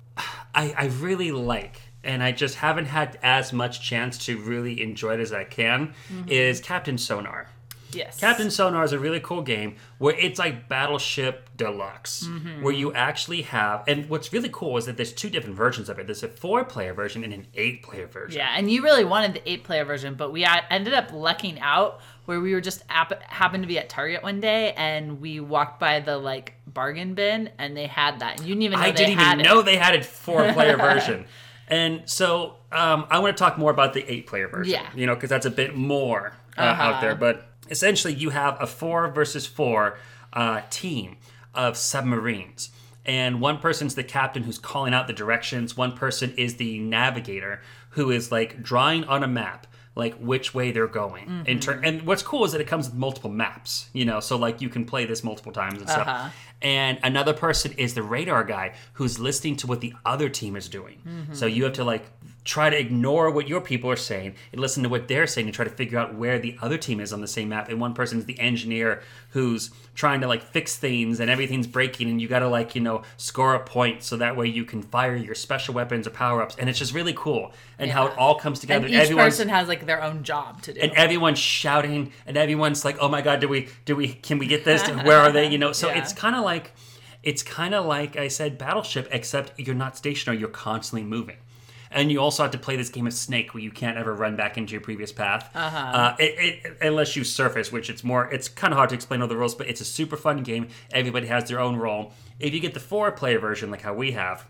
I, 0.53 0.73
I 0.77 0.85
really 0.99 1.31
like 1.31 1.81
and 2.09 2.23
I 2.23 2.31
just 2.31 2.55
haven't 2.55 2.85
had 2.85 3.19
as 3.21 3.53
much 3.53 3.81
chance 3.81 4.17
to 4.25 4.39
really 4.39 4.81
enjoy 4.81 5.13
it 5.13 5.19
as 5.19 5.31
I 5.31 5.43
can 5.43 5.93
mm-hmm. 6.11 6.27
is 6.27 6.59
Captain 6.59 6.97
Sonar. 6.97 7.49
Yes. 7.91 8.19
Captain 8.19 8.49
Sonar 8.49 8.83
is 8.83 8.93
a 8.93 8.99
really 8.99 9.19
cool 9.19 9.43
game 9.43 9.75
where 9.99 10.15
it's 10.15 10.39
like 10.39 10.67
Battleship 10.67 11.49
Deluxe, 11.55 12.23
mm-hmm. 12.23 12.63
where 12.63 12.73
you 12.73 12.93
actually 12.93 13.43
have, 13.43 13.83
and 13.87 14.09
what's 14.09 14.33
really 14.33 14.49
cool 14.51 14.77
is 14.77 14.85
that 14.87 14.97
there's 14.97 15.13
two 15.13 15.29
different 15.29 15.55
versions 15.55 15.87
of 15.87 15.99
it. 15.99 16.07
There's 16.07 16.23
a 16.23 16.27
four-player 16.27 16.93
version 16.93 17.23
and 17.23 17.31
an 17.31 17.45
eight-player 17.53 18.07
version. 18.07 18.39
Yeah, 18.39 18.53
and 18.55 18.71
you 18.71 18.83
really 18.83 19.05
wanted 19.05 19.35
the 19.35 19.49
eight 19.49 19.63
player 19.63 19.85
version, 19.85 20.15
but 20.15 20.31
we 20.31 20.45
ended 20.45 20.93
up 20.93 21.11
lucking 21.13 21.59
out 21.59 22.01
where 22.25 22.39
we 22.39 22.53
were 22.53 22.61
just 22.61 22.83
app- 22.89 23.23
happened 23.23 23.63
to 23.63 23.67
be 23.67 23.77
at 23.77 23.89
Target 23.89 24.23
one 24.23 24.39
day 24.39 24.73
and 24.73 25.19
we 25.19 25.39
walked 25.39 25.79
by 25.79 25.99
the 25.99 26.17
like 26.17 26.55
bargain 26.67 27.15
bin 27.15 27.49
and 27.57 27.75
they 27.75 27.87
had 27.87 28.19
that. 28.19 28.39
You 28.41 28.49
didn't 28.49 28.63
even 28.63 28.79
know 28.79 28.85
I 28.85 28.91
they 28.91 28.97
didn't 28.97 29.19
even 29.19 29.39
it. 29.39 29.43
know 29.43 29.61
they 29.61 29.77
had 29.77 29.95
a 29.95 30.03
four-player 30.03 30.77
version. 30.77 31.25
And 31.69 32.09
so 32.09 32.55
um, 32.71 33.05
I 33.09 33.19
want 33.19 33.35
to 33.37 33.41
talk 33.41 33.57
more 33.57 33.71
about 33.71 33.93
the 33.93 34.09
eight-player 34.11 34.47
version. 34.47 34.73
Yeah. 34.73 34.89
You 34.95 35.05
know, 35.05 35.15
because 35.15 35.29
that's 35.29 35.45
a 35.45 35.51
bit 35.51 35.75
more 35.75 36.33
uh, 36.57 36.61
Uh-huh. 36.61 36.83
out 36.83 37.01
there. 37.01 37.15
But 37.15 37.47
essentially, 37.69 38.13
you 38.13 38.31
have 38.31 38.57
a 38.61 38.67
four 38.67 39.07
versus 39.11 39.45
four 39.45 39.97
uh, 40.33 40.61
team 40.69 41.17
of 41.53 41.77
submarines. 41.77 42.69
And 43.05 43.41
one 43.41 43.57
person's 43.59 43.95
the 43.95 44.03
captain 44.03 44.43
who's 44.43 44.57
calling 44.59 44.93
out 44.93 45.07
the 45.07 45.13
directions. 45.13 45.75
One 45.77 45.93
person 45.93 46.33
is 46.37 46.55
the 46.57 46.79
navigator 46.79 47.61
who 47.91 48.11
is 48.11 48.31
like 48.31 48.61
drawing 48.61 49.03
on 49.05 49.23
a 49.23 49.27
map 49.27 49.65
like 49.95 50.15
which 50.17 50.53
way 50.53 50.71
they're 50.71 50.87
going. 50.87 51.25
In 51.45 51.57
Mm-hmm. 51.57 51.59
ter- 51.59 51.81
and 51.83 52.03
what's 52.03 52.21
cool 52.21 52.45
is 52.45 52.51
that 52.53 52.61
it 52.61 52.67
comes 52.67 52.87
with 52.87 52.95
multiple 52.97 53.29
maps, 53.31 53.89
you 53.93 54.05
know, 54.05 54.19
so 54.21 54.37
like 54.37 54.61
you 54.61 54.69
can 54.69 54.85
play 54.85 55.05
this 55.05 55.23
multiple 55.23 55.51
times 55.51 55.79
and 55.81 55.89
stuff. 55.89 56.07
Uh-huh. 56.07 56.29
And 56.61 56.99
another 57.03 57.33
person 57.33 57.73
is 57.73 57.93
the 57.93 58.03
radar 58.03 58.43
guy 58.43 58.73
who's 58.93 59.19
listening 59.19 59.55
to 59.57 59.67
what 59.67 59.81
the 59.81 59.93
other 60.05 60.29
team 60.29 60.55
is 60.55 60.67
doing. 60.67 61.01
Mm-hmm. 61.07 61.33
So 61.33 61.45
you 61.45 61.63
have 61.63 61.73
to 61.73 61.83
like 61.83 62.05
try 62.45 62.69
to 62.69 62.79
ignore 62.79 63.29
what 63.29 63.47
your 63.47 63.61
people 63.61 63.89
are 63.91 63.95
saying 63.95 64.33
and 64.51 64.59
listen 64.61 64.81
to 64.81 64.89
what 64.89 65.07
they're 65.07 65.27
saying 65.27 65.45
and 65.47 65.53
try 65.53 65.65
to 65.65 65.71
figure 65.71 65.99
out 65.99 66.15
where 66.15 66.39
the 66.39 66.57
other 66.61 66.77
team 66.77 66.99
is 66.99 67.13
on 67.13 67.21
the 67.21 67.27
same 67.27 67.49
map. 67.49 67.69
And 67.69 67.79
one 67.79 67.93
person's 67.93 68.25
the 68.25 68.39
engineer 68.39 69.01
who's 69.31 69.69
trying 69.93 70.21
to 70.21 70.27
like 70.27 70.41
fix 70.41 70.75
things 70.77 71.19
and 71.19 71.29
everything's 71.29 71.67
breaking 71.67 72.09
and 72.09 72.19
you 72.21 72.27
got 72.27 72.39
to 72.39 72.47
like, 72.47 72.73
you 72.75 72.81
know, 72.81 73.03
score 73.17 73.53
a 73.55 73.59
point 73.59 74.01
so 74.03 74.17
that 74.17 74.35
way 74.35 74.47
you 74.47 74.63
can 74.65 74.81
fire 74.81 75.15
your 75.15 75.35
special 75.35 75.73
weapons 75.73 76.07
or 76.07 76.11
power 76.11 76.41
ups. 76.41 76.55
And 76.57 76.69
it's 76.69 76.79
just 76.79 76.93
really 76.93 77.13
cool 77.13 77.51
and 77.77 77.91
how 77.91 78.07
it 78.07 78.17
all 78.17 78.35
comes 78.35 78.59
together. 78.59 78.85
And 78.85 78.95
each 78.95 79.01
Everyone's- 79.01 79.35
person 79.35 79.49
has 79.49 79.67
like 79.67 79.85
their 79.85 80.01
own 80.01 80.23
job 80.23 80.61
to 80.63 80.73
do. 80.73 80.79
and 80.79 80.91
everyone's 80.93 81.39
shouting 81.39 82.11
and 82.25 82.37
everyone's 82.37 82.83
like 82.85 82.97
oh 82.99 83.07
my 83.09 83.21
god 83.21 83.39
do 83.41 83.47
we 83.47 83.67
do 83.85 83.95
we 83.95 84.07
can 84.09 84.37
we 84.39 84.47
get 84.47 84.63
this 84.65 84.87
where 84.87 85.19
are 85.19 85.31
they 85.31 85.47
you 85.49 85.57
know 85.57 85.71
so 85.71 85.87
Yeah. 85.89 85.99
it's 86.01 86.13
kind 86.13 86.35
of 86.35 86.43
like 86.43 86.71
it's 87.23 87.43
kind 87.43 87.75
of 87.75 87.85
like 87.85 88.15
i 88.17 88.27
said 88.27 88.57
battleship 88.57 89.07
except 89.11 89.59
you're 89.59 89.75
not 89.75 89.97
stationary 89.97 90.39
you're 90.39 90.49
constantly 90.49 91.07
moving 91.07 91.37
and 91.91 92.11
you 92.11 92.19
also 92.19 92.43
have 92.43 92.51
to 92.51 92.57
play 92.57 92.75
this 92.75 92.89
game 92.89 93.07
of 93.07 93.13
snake 93.13 93.53
where 93.53 93.63
you 93.63 93.71
can't 93.71 93.97
ever 93.97 94.13
run 94.13 94.35
back 94.35 94.57
into 94.57 94.71
your 94.73 94.81
previous 94.81 95.11
path 95.11 95.49
uh 95.55 96.15
it, 96.19 96.63
it, 96.65 96.77
unless 96.81 97.15
you 97.15 97.23
surface 97.23 97.71
which 97.71 97.89
it's 97.89 98.03
more 98.03 98.31
it's 98.31 98.47
kind 98.47 98.73
of 98.73 98.77
hard 98.77 98.89
to 98.89 98.95
explain 98.95 99.21
all 99.21 99.27
the 99.27 99.35
rules 99.37 99.55
but 99.55 99.67
it's 99.67 99.81
a 99.81 99.85
super 99.85 100.15
fun 100.17 100.43
game 100.43 100.67
everybody 100.91 101.27
has 101.27 101.47
their 101.49 101.59
own 101.59 101.75
role 101.75 102.11
if 102.39 102.53
you 102.53 102.59
get 102.59 102.73
the 102.73 102.79
four 102.79 103.11
player 103.11 103.39
version 103.39 103.71
like 103.71 103.81
how 103.81 103.93
we 103.93 104.11
have 104.11 104.45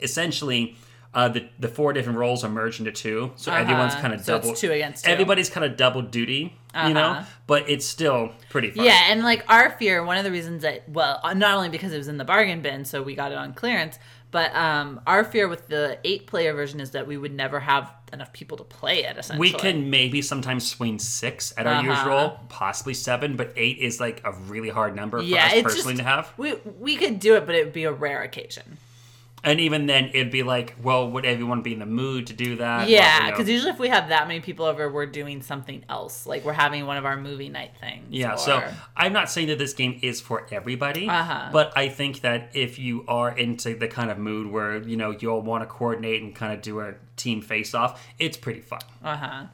essentially 0.00 0.76
uh, 1.14 1.26
the 1.26 1.48
the 1.58 1.68
four 1.68 1.94
different 1.94 2.18
roles 2.18 2.44
are 2.44 2.50
merged 2.50 2.80
into 2.80 2.92
two, 2.92 3.32
so 3.34 3.50
everyone's 3.50 3.94
kind 3.94 4.12
of 4.12 4.20
Uh-huh. 4.20 4.24
So 4.24 4.36
it's 4.36 4.46
double. 4.46 4.56
two 4.56 4.72
against 4.72 5.06
two. 5.06 5.10
Everybody's 5.10 5.48
kind 5.48 5.64
of 5.64 5.74
double 5.78 6.02
duty, 6.02 6.54
you 6.86 6.92
know, 6.92 7.00
Uh-huh. 7.12 7.24
but 7.46 7.68
it's 7.68 7.86
still 7.86 8.32
pretty 8.50 8.70
fun. 8.70 8.84
Yeah, 8.84 9.06
and 9.08 9.22
like 9.22 9.42
our 9.48 9.70
fear, 9.70 10.04
one 10.04 10.18
of 10.18 10.24
the 10.24 10.30
reasons 10.30 10.62
that 10.62 10.86
well, 10.86 11.18
not 11.34 11.56
only 11.56 11.70
because 11.70 11.94
it 11.94 11.96
was 11.96 12.08
in 12.08 12.18
the 12.18 12.26
bargain 12.26 12.60
bin, 12.60 12.84
so 12.84 13.02
we 13.02 13.14
got 13.14 13.32
it 13.32 13.38
on 13.38 13.54
clearance, 13.54 13.98
but 14.30 14.54
um, 14.54 15.00
our 15.06 15.24
fear 15.24 15.48
with 15.48 15.68
the 15.68 15.98
eight 16.04 16.26
player 16.26 16.52
version 16.54 16.80
is 16.80 16.90
that 16.92 17.06
we 17.06 17.16
would 17.16 17.32
never 17.32 17.60
have 17.60 17.90
enough 18.12 18.32
people 18.32 18.56
to 18.58 18.64
play 18.64 19.04
it. 19.04 19.16
Essentially, 19.18 19.52
We 19.52 19.58
can 19.58 19.90
maybe 19.90 20.22
sometimes 20.22 20.66
swing 20.66 20.98
six 20.98 21.52
at 21.56 21.66
our 21.66 21.74
Uh-huh. 21.74 21.90
usual, 21.90 22.40
possibly 22.48 22.94
seven, 22.94 23.36
but 23.36 23.52
eight 23.56 23.78
is 23.78 24.00
like 24.00 24.22
a 24.24 24.32
really 24.32 24.70
hard 24.70 24.94
number 24.96 25.18
for 25.18 25.24
yeah, 25.24 25.46
us 25.46 25.62
personally 25.62 25.94
just 25.94 25.98
to 25.98 26.04
have. 26.04 26.32
we 26.36 26.54
we 26.78 26.96
could 26.96 27.20
do 27.20 27.36
it, 27.36 27.46
but 27.46 27.54
it 27.54 27.64
would 27.64 27.72
be 27.74 27.84
a 27.84 27.92
rare 27.92 28.22
occasion. 28.22 28.78
And 29.48 29.60
even 29.60 29.86
then, 29.86 30.10
it'd 30.12 30.30
be 30.30 30.42
like, 30.42 30.76
well, 30.82 31.10
would 31.10 31.24
everyone 31.24 31.62
be 31.62 31.72
in 31.72 31.78
the 31.78 31.86
mood 31.86 32.26
to 32.28 32.32
do 32.34 32.56
that? 32.56 32.88
Yeah, 32.88 33.00
Well, 33.00 33.18
you 33.20 33.24
know. 33.24 33.30
because 33.36 33.48
usually 33.48 33.70
if 33.70 33.78
we 33.78 33.88
have 33.88 34.10
that 34.10 34.28
many 34.28 34.40
people 34.40 34.66
over, 34.66 34.90
we're 34.90 35.06
doing 35.06 35.42
something 35.42 35.84
else, 35.88 36.26
like 36.26 36.44
we're 36.44 36.52
having 36.52 36.86
one 36.86 36.96
of 36.96 37.04
our 37.06 37.16
movie 37.16 37.48
night 37.48 37.72
things. 37.80 38.06
Yeah, 38.10 38.34
or- 38.34 38.38
so 38.38 38.62
I'm 38.96 39.12
not 39.12 39.30
saying 39.30 39.48
that 39.48 39.58
this 39.58 39.72
game 39.72 39.98
is 40.02 40.20
for 40.20 40.46
everybody, 40.52 41.08
Uh-huh. 41.08 41.48
but 41.52 41.72
I 41.76 41.88
think 41.88 42.20
that 42.20 42.50
if 42.54 42.78
you 42.78 43.04
are 43.08 43.30
into 43.36 43.74
the 43.74 43.88
kind 43.88 44.10
of 44.10 44.18
mood 44.18 44.50
where 44.52 44.76
you 44.78 44.96
know 44.96 45.10
you'll 45.18 45.42
want 45.42 45.62
to 45.62 45.66
coordinate 45.66 46.22
and 46.22 46.34
kind 46.34 46.52
of 46.52 46.60
do 46.62 46.80
a 46.80 46.94
team 47.16 47.40
face 47.40 47.74
off, 47.74 48.06
it's 48.18 48.36
pretty 48.36 48.60
fun. 48.60 48.80
Uh 49.02 49.16
huh. 49.16 49.44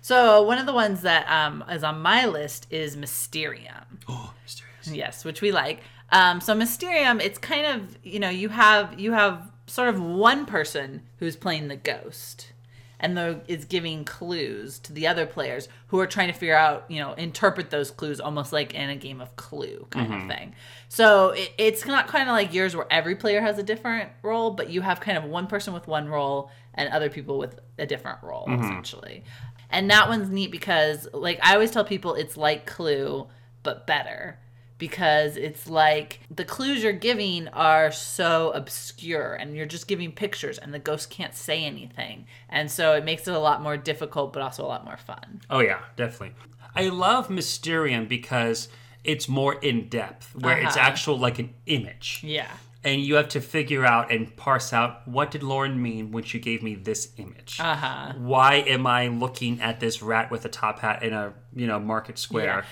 So 0.00 0.42
one 0.42 0.58
of 0.58 0.66
the 0.66 0.74
ones 0.74 1.02
that 1.02 1.26
um, 1.30 1.64
is 1.70 1.82
on 1.82 2.02
my 2.02 2.26
list 2.26 2.66
is 2.70 2.96
Mysterium. 2.96 4.00
Oh, 4.08 4.34
mysterious. 4.42 4.88
Yes, 4.90 5.24
which 5.24 5.40
we 5.40 5.50
like. 5.52 5.80
Um, 6.14 6.40
so 6.40 6.54
Mysterium, 6.54 7.20
it's 7.20 7.38
kind 7.38 7.66
of 7.66 7.98
you 8.04 8.20
know 8.20 8.30
you 8.30 8.48
have 8.48 8.98
you 9.00 9.12
have 9.12 9.50
sort 9.66 9.88
of 9.88 10.00
one 10.00 10.46
person 10.46 11.02
who's 11.18 11.34
playing 11.34 11.66
the 11.66 11.76
ghost, 11.76 12.52
and 13.00 13.16
the 13.16 13.40
is 13.48 13.64
giving 13.64 14.04
clues 14.04 14.78
to 14.78 14.92
the 14.92 15.08
other 15.08 15.26
players 15.26 15.68
who 15.88 15.98
are 15.98 16.06
trying 16.06 16.28
to 16.28 16.32
figure 16.32 16.54
out 16.54 16.84
you 16.88 17.00
know 17.00 17.14
interpret 17.14 17.70
those 17.70 17.90
clues 17.90 18.20
almost 18.20 18.52
like 18.52 18.74
in 18.74 18.90
a 18.90 18.96
game 18.96 19.20
of 19.20 19.34
Clue 19.34 19.88
kind 19.90 20.14
of 20.14 20.28
thing. 20.28 20.54
So 20.88 21.30
it, 21.30 21.52
it's 21.58 21.84
not 21.84 22.06
kind 22.06 22.28
of 22.28 22.34
like 22.34 22.54
yours 22.54 22.76
where 22.76 22.86
every 22.92 23.16
player 23.16 23.40
has 23.40 23.58
a 23.58 23.64
different 23.64 24.10
role, 24.22 24.52
but 24.52 24.70
you 24.70 24.82
have 24.82 25.00
kind 25.00 25.18
of 25.18 25.24
one 25.24 25.48
person 25.48 25.74
with 25.74 25.88
one 25.88 26.08
role 26.08 26.48
and 26.74 26.88
other 26.90 27.10
people 27.10 27.38
with 27.38 27.58
a 27.76 27.86
different 27.86 28.22
role 28.22 28.44
essentially. 28.62 29.24
And 29.68 29.90
that 29.90 30.08
one's 30.08 30.30
neat 30.30 30.52
because 30.52 31.08
like 31.12 31.40
I 31.42 31.54
always 31.54 31.72
tell 31.72 31.84
people 31.84 32.14
it's 32.14 32.36
like 32.36 32.66
Clue 32.66 33.26
but 33.64 33.88
better 33.88 34.38
because 34.78 35.36
it's 35.36 35.68
like 35.68 36.20
the 36.30 36.44
clues 36.44 36.82
you're 36.82 36.92
giving 36.92 37.48
are 37.48 37.90
so 37.92 38.50
obscure 38.52 39.34
and 39.34 39.56
you're 39.56 39.66
just 39.66 39.86
giving 39.86 40.12
pictures 40.12 40.58
and 40.58 40.74
the 40.74 40.78
ghost 40.78 41.10
can't 41.10 41.34
say 41.34 41.64
anything. 41.64 42.26
And 42.48 42.70
so 42.70 42.94
it 42.94 43.04
makes 43.04 43.26
it 43.28 43.34
a 43.34 43.38
lot 43.38 43.62
more 43.62 43.76
difficult 43.76 44.32
but 44.32 44.42
also 44.42 44.64
a 44.64 44.68
lot 44.68 44.84
more 44.84 44.96
fun. 44.96 45.40
Oh 45.48 45.60
yeah, 45.60 45.80
definitely. 45.96 46.34
I 46.74 46.88
love 46.88 47.30
Mysterium 47.30 48.06
because 48.06 48.68
it's 49.04 49.28
more 49.28 49.54
in 49.54 49.88
depth, 49.88 50.34
where 50.34 50.58
it's 50.58 50.76
Uh-huh. 50.76 50.86
actual 50.86 51.18
like 51.18 51.38
an 51.38 51.54
image. 51.66 52.20
Yeah. 52.24 52.48
and 52.86 53.00
you 53.00 53.14
have 53.14 53.28
to 53.30 53.40
figure 53.40 53.82
out 53.86 54.12
and 54.12 54.36
parse 54.36 54.70
out 54.70 55.08
what 55.08 55.30
did 55.30 55.42
Lauren 55.42 55.80
mean 55.80 56.12
when 56.12 56.22
she 56.22 56.38
gave 56.38 56.62
me 56.62 56.74
this 56.74 57.12
image. 57.16 57.58
Uh-huh. 57.58 58.12
Why 58.18 58.56
am 58.56 58.86
I 58.86 59.06
looking 59.08 59.58
at 59.62 59.80
this 59.80 60.02
rat 60.02 60.30
with 60.30 60.44
a 60.44 60.50
top 60.50 60.80
hat 60.80 61.02
in 61.02 61.12
a 61.14 61.32
you 61.54 61.66
know 61.66 61.78
market 61.78 62.18
square? 62.18 62.64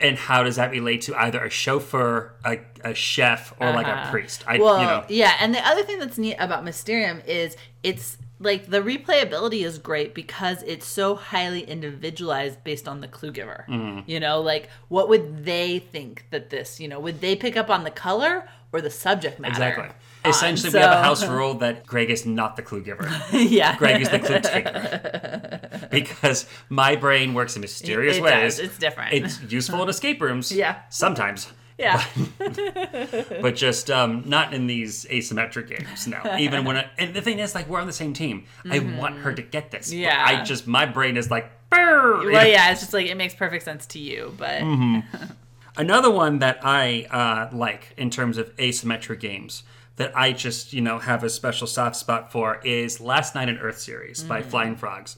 And 0.00 0.16
how 0.16 0.42
does 0.42 0.56
that 0.56 0.70
relate 0.70 1.02
to 1.02 1.14
either 1.14 1.44
a 1.44 1.50
chauffeur, 1.50 2.32
a, 2.44 2.58
a 2.82 2.94
chef, 2.94 3.52
or 3.60 3.70
like 3.72 3.86
a 3.86 3.90
Uh-huh. 3.90 4.10
priest? 4.10 4.44
I 4.46 4.58
Well, 4.58 4.80
you 4.80 4.86
know 4.86 5.04
yeah, 5.08 5.34
and 5.40 5.54
the 5.54 5.66
other 5.66 5.82
thing 5.84 5.98
that's 5.98 6.18
neat 6.18 6.36
about 6.38 6.64
Mysterium 6.64 7.22
is 7.26 7.56
it's 7.82 8.16
like 8.38 8.70
the 8.70 8.80
replayability 8.80 9.64
is 9.66 9.78
great 9.78 10.14
because 10.14 10.62
it's 10.62 10.86
so 10.86 11.14
highly 11.14 11.60
individualized 11.60 12.64
based 12.64 12.88
on 12.88 13.00
the 13.02 13.08
clue 13.08 13.30
giver. 13.30 13.66
Mm-hmm. 13.68 14.08
You 14.10 14.18
know, 14.20 14.40
like 14.40 14.70
what 14.88 15.08
would 15.10 15.44
they 15.44 15.78
think 15.78 16.24
that 16.30 16.48
this, 16.50 16.80
you 16.80 16.88
know, 16.88 16.98
would 17.00 17.20
they 17.20 17.36
pick 17.36 17.56
up 17.56 17.68
on 17.68 17.84
the 17.84 17.90
color 17.90 18.48
or 18.72 18.80
the 18.80 18.90
subject 18.90 19.38
matter? 19.40 19.52
exactly. 19.52 19.88
Essentially, 20.24 20.72
we 20.72 20.78
have 20.80 20.92
a 20.98 21.02
house 21.02 21.26
rule 21.26 21.54
that 21.54 21.86
Greg 21.86 22.10
is 22.10 22.26
not 22.26 22.56
the 22.56 22.62
clue 22.62 22.82
giver. 22.82 23.08
yeah. 23.32 23.76
Greg 23.76 24.02
is 24.02 24.08
the 24.10 24.18
clue 24.18 24.40
taker 24.40 25.88
because 25.90 26.46
my 26.68 26.96
brain 26.96 27.32
works 27.34 27.56
in 27.56 27.60
mysterious 27.62 28.16
It 28.18 28.22
ways. 28.22 28.56
does. 28.56 28.58
It's 28.58 28.78
different. 28.78 29.14
It's 29.14 29.40
useful 29.42 29.82
in 29.82 29.88
escape 29.88 30.20
rooms. 30.20 30.52
Yeah. 30.52 30.80
Sometimes. 30.90 31.50
yeah. 31.78 32.04
but 33.40 33.56
just 33.56 33.90
um, 33.90 34.22
not 34.26 34.52
in 34.52 34.66
these 34.66 35.06
asymmetric 35.06 35.68
games. 35.68 36.06
No, 36.06 36.20
even 36.38 36.64
when 36.64 36.76
I, 36.76 36.90
and 36.98 37.14
the 37.14 37.22
thing 37.22 37.38
is, 37.38 37.54
like, 37.54 37.68
we're 37.68 37.80
on 37.80 37.86
the 37.86 37.92
same 37.92 38.12
team. 38.12 38.44
I 38.70 38.78
want 38.80 39.18
her 39.18 39.32
to 39.32 39.42
get 39.42 39.70
this. 39.70 39.88
but 39.88 39.94
Mm-hmm. 39.94 40.02
Yeah. 40.02 40.24
I 40.26 40.44
just 40.44 40.66
my 40.66 40.86
brain 40.86 41.16
is 41.16 41.30
like. 41.30 41.50
You 41.72 41.78
well, 42.32 42.46
yeah, 42.46 42.72
it's 42.72 42.80
just 42.80 42.92
like 42.92 43.06
it 43.06 43.16
makes 43.16 43.34
perfect 43.34 43.64
sense 43.64 43.86
to 43.86 43.98
you, 43.98 44.34
but 44.36 44.60
Mm-hmm. 44.60 45.24
Another 45.76 46.10
one 46.10 46.40
that 46.40 46.58
I 46.62 47.06
uh, 47.10 47.56
like 47.56 47.94
in 47.96 48.10
terms 48.10 48.36
of 48.38 48.54
asymmetric 48.56 49.20
games 49.20 49.62
that 50.00 50.16
I 50.16 50.32
just 50.32 50.72
you 50.72 50.80
know 50.80 50.98
have 50.98 51.22
a 51.22 51.28
special 51.28 51.66
soft 51.66 51.94
spot 51.94 52.32
for 52.32 52.58
is 52.64 53.02
Last 53.02 53.34
Night 53.34 53.50
on 53.50 53.58
Earth 53.58 53.78
series 53.78 54.24
by 54.24 54.40
Flying 54.40 54.74
Frogs, 54.74 55.14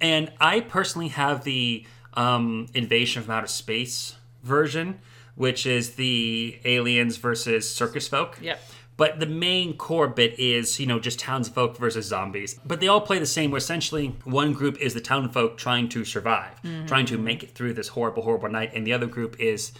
and 0.00 0.32
I 0.40 0.60
personally 0.60 1.08
have 1.08 1.44
the 1.44 1.86
um, 2.14 2.66
Invasion 2.72 3.22
from 3.22 3.32
Outer 3.32 3.46
Space 3.46 4.16
version, 4.42 5.00
which 5.34 5.66
is 5.66 5.96
the 5.96 6.58
aliens 6.64 7.18
versus 7.18 7.68
circus 7.68 8.08
folk. 8.08 8.38
Yep. 8.40 8.58
But 8.96 9.20
the 9.20 9.26
main 9.26 9.76
core 9.76 10.08
bit 10.08 10.38
is, 10.38 10.80
you 10.80 10.86
know, 10.86 10.98
just 10.98 11.18
townsfolk 11.18 11.76
versus 11.76 12.06
zombies. 12.06 12.58
But 12.64 12.80
they 12.80 12.88
all 12.88 13.02
play 13.02 13.18
the 13.18 13.26
same, 13.26 13.50
where 13.50 13.58
essentially 13.58 14.16
one 14.24 14.54
group 14.54 14.78
is 14.78 14.94
the 14.94 15.02
townfolk 15.02 15.58
trying 15.58 15.90
to 15.90 16.06
survive, 16.06 16.58
trying 16.86 17.04
to 17.04 17.18
make 17.18 17.42
it 17.42 17.50
through 17.50 17.74
this 17.74 17.88
horrible, 17.88 18.22
horrible 18.22 18.48
night, 18.48 18.70
and 18.72 18.86
the 18.86 18.94
other 18.94 19.06
group 19.06 19.38
is, 19.38 19.72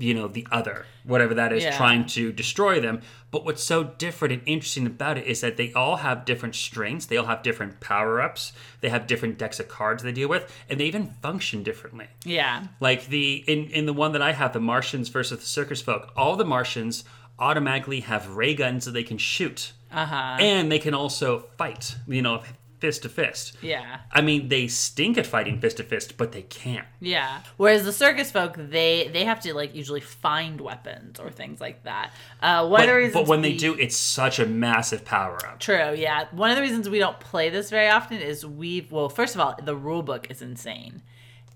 you 0.00 0.14
know, 0.14 0.26
the 0.26 0.46
other, 0.50 0.86
whatever 1.04 1.34
that 1.34 1.52
is, 1.52 1.62
Yeah. 1.62 1.76
trying 1.76 2.06
to 2.06 2.32
destroy 2.32 2.80
them. 2.80 3.02
But 3.30 3.44
what's 3.44 3.62
so 3.62 3.84
different 3.84 4.32
and 4.32 4.42
interesting 4.46 4.86
about 4.86 5.18
it 5.18 5.26
is 5.26 5.40
that 5.42 5.56
they 5.56 5.72
all 5.74 5.96
have 5.96 6.24
different 6.24 6.54
strengths, 6.56 7.06
they 7.06 7.16
all 7.18 7.26
have 7.26 7.42
different 7.42 7.78
power 7.80 8.20
ups, 8.20 8.52
they 8.80 8.88
have 8.88 9.06
different 9.06 9.38
decks 9.38 9.60
of 9.60 9.68
cards 9.68 10.02
they 10.02 10.10
deal 10.12 10.28
with, 10.28 10.50
and 10.68 10.80
they 10.80 10.86
even 10.86 11.14
function 11.22 11.62
differently. 11.62 12.06
yeah. 12.24 12.64
Like 12.80 13.06
the 13.08 13.44
in 13.46 13.66
in 13.70 13.84
the 13.86 13.92
one 13.92 14.12
that 14.12 14.22
I 14.22 14.32
have, 14.32 14.52
the 14.54 14.60
Martians 14.60 15.08
versus 15.10 15.38
the 15.38 15.46
Circus 15.46 15.82
Folk, 15.82 16.10
all 16.16 16.34
the 16.36 16.44
Martians 16.46 17.04
automatically 17.38 18.00
have 18.00 18.28
ray 18.36 18.54
guns 18.54 18.84
that 18.84 18.90
they 18.92 19.02
can 19.04 19.18
shoot, 19.18 19.72
Uh-huh. 19.92 20.36
and 20.40 20.70
they 20.72 20.78
can 20.78 20.94
also 20.94 21.46
fight. 21.56 21.96
You 22.06 22.22
know, 22.22 22.42
fist 22.80 23.02
to 23.02 23.08
fist. 23.08 23.56
Yeah. 23.62 24.00
I 24.10 24.20
mean, 24.22 24.48
they 24.48 24.66
stink 24.68 25.18
at 25.18 25.26
fighting 25.26 25.60
fist 25.60 25.76
to 25.76 25.84
fist, 25.84 26.16
but 26.16 26.32
they 26.32 26.42
can. 26.42 26.84
Yeah. 27.00 27.40
Whereas 27.56 27.84
the 27.84 27.92
circus 27.92 28.30
folk, 28.30 28.56
they 28.56 29.08
they 29.12 29.24
have 29.24 29.40
to 29.42 29.54
like 29.54 29.74
usually 29.74 30.00
find 30.00 30.60
weapons 30.60 31.20
or 31.20 31.30
things 31.30 31.60
like 31.60 31.84
that. 31.84 32.12
Uh, 32.42 32.66
one 32.68 32.80
of 32.80 32.86
the 32.86 32.92
But, 32.92 32.96
reasons 32.96 33.14
but 33.14 33.26
when 33.28 33.42
they 33.42 33.54
do, 33.54 33.74
it's 33.78 33.96
such 33.96 34.38
a 34.38 34.46
massive 34.46 35.04
power 35.04 35.36
up. 35.46 35.60
True, 35.60 35.94
yeah. 35.94 36.24
One 36.32 36.50
of 36.50 36.56
the 36.56 36.62
reasons 36.62 36.88
we 36.88 36.98
don't 36.98 37.20
play 37.20 37.50
this 37.50 37.70
very 37.70 37.88
often 37.88 38.18
is 38.18 38.44
we've 38.44 38.90
well, 38.90 39.08
first 39.08 39.34
of 39.34 39.40
all, 39.40 39.54
the 39.62 39.76
rule 39.76 40.02
book 40.02 40.30
is 40.30 40.42
insane. 40.42 41.02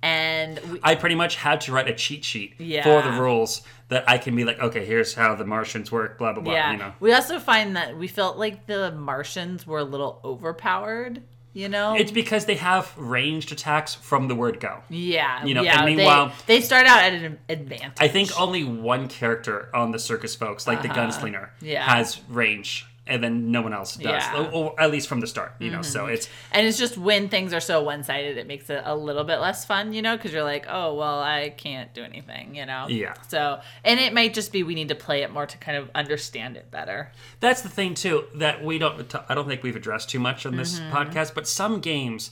And 0.03 0.59
we, 0.71 0.81
I 0.83 0.97
pretty 0.97 1.15
much 1.15 1.37
had 1.37 1.63
to 1.63 1.73
write 1.73 1.89
a 1.89 1.95
cheat 1.95 2.25
sheet 2.25 2.55
Yeah. 2.59 2.83
for 2.85 3.01
the 3.11 3.19
rules 3.19 3.63
that 3.95 4.09
I 4.11 4.19
can 4.19 4.35
be 4.37 4.45
like, 4.45 4.59
okay, 4.59 4.85
here's 4.85 5.15
how 5.15 5.35
the 5.37 5.45
Martians 5.47 5.91
work, 5.93 6.19
blah 6.19 6.33
blah 6.33 6.43
blah. 6.43 6.53
yeah. 6.53 6.73
You 6.73 6.79
know, 6.79 6.93
We 7.01 7.13
also 7.13 7.39
find 7.39 7.77
that 7.77 7.97
we 7.97 8.09
felt 8.09 8.37
like 8.37 8.67
the 8.67 8.91
Martians 8.93 9.67
were 9.67 9.79
a 9.79 9.85
little 9.85 10.21
overpowered, 10.25 11.23
you 11.53 11.69
know? 11.69 11.95
it's 11.95 12.11
because 12.11 12.47
they 12.47 12.57
have 12.57 12.93
ranged 12.99 13.53
attacks 13.53 13.95
from 13.95 14.27
the 14.27 14.35
word 14.35 14.59
go. 14.59 14.83
yeah. 14.91 15.45
you 15.45 15.55
know, 15.55 15.63
yeah, 15.63 15.85
and 15.85 15.97
meanwhile- 15.97 16.33
they, 16.47 16.57
they 16.57 16.61
start 16.61 16.87
out 16.87 17.03
at 17.05 17.13
an 17.15 17.39
advantage. 17.49 17.93
I 18.01 18.09
think 18.09 18.39
only 18.41 18.65
one 18.65 19.07
character 19.09 19.71
on 19.75 19.93
the 19.93 19.99
circus 20.01 20.35
folks, 20.35 20.67
like 20.67 20.83
the 20.83 20.89
gunslinger, 20.89 21.45
Uh-huh. 21.45 21.51
Yeah. 21.61 21.85
has 21.85 22.21
range 22.29 22.87
and 23.07 23.23
then 23.23 23.51
no 23.53 23.61
one 23.61 23.75
else 23.75 23.97
does, 23.97 24.05
Yeah. 24.05 24.33
Mm-hmm. 24.33 24.55
or, 24.57 24.71
or 24.71 24.81
at 24.81 24.91
least 24.91 25.09
from 25.09 25.21
the 25.21 25.27
start. 25.27 25.53
You 25.59 25.71
know, 25.71 25.83
so 25.83 26.07
it's 26.07 26.29
And 26.53 26.67
it's 26.67 26.79
just 26.79 26.97
when 26.97 27.29
things 27.29 27.53
are 27.53 27.61
so 27.61 27.83
one 27.83 28.03
sided, 28.03 28.39
it 28.39 28.47
makes 28.47 28.71
it 28.71 28.81
a 28.85 28.97
little 28.97 29.25
bit 29.25 29.37
less 29.41 29.65
fun, 29.67 29.93
you 29.93 30.01
know, 30.01 30.17
because 30.17 30.33
you're 30.33 30.43
like, 30.43 30.65
oh, 30.71 30.95
well, 30.95 31.21
I 31.21 31.51
can't 31.51 31.93
do 31.93 32.03
anything, 32.03 32.55
you 32.55 32.65
know? 32.65 32.87
Yeah. 32.89 33.13
So, 33.29 33.61
and 33.85 34.01
it 34.01 34.15
might 34.15 34.33
just 34.33 34.53
be 34.53 34.63
we 34.63 34.75
need 34.75 34.89
to 34.89 34.95
play 34.95 35.23
it 35.23 35.31
more 35.31 35.45
to 35.47 35.59
kind 35.59 35.77
of 35.77 35.91
understand 35.95 36.57
it 36.57 36.71
better. 36.71 37.13
that's 37.41 37.61
the 37.61 37.69
thing 37.69 37.95
too 37.95 38.25
that 38.37 38.65
we 38.65 38.79
don't. 38.79 39.15
I 39.29 39.35
don't 39.35 39.47
think 39.49 39.63
we've 39.63 39.77
addressed 39.77 40.09
too 40.09 40.21
much 40.21 40.47
on 40.47 40.57
this 40.57 40.81
Mm-hmm. 40.81 40.97
podcast. 40.97 41.35
But 41.35 41.47
some 41.47 41.81
games, 41.81 42.31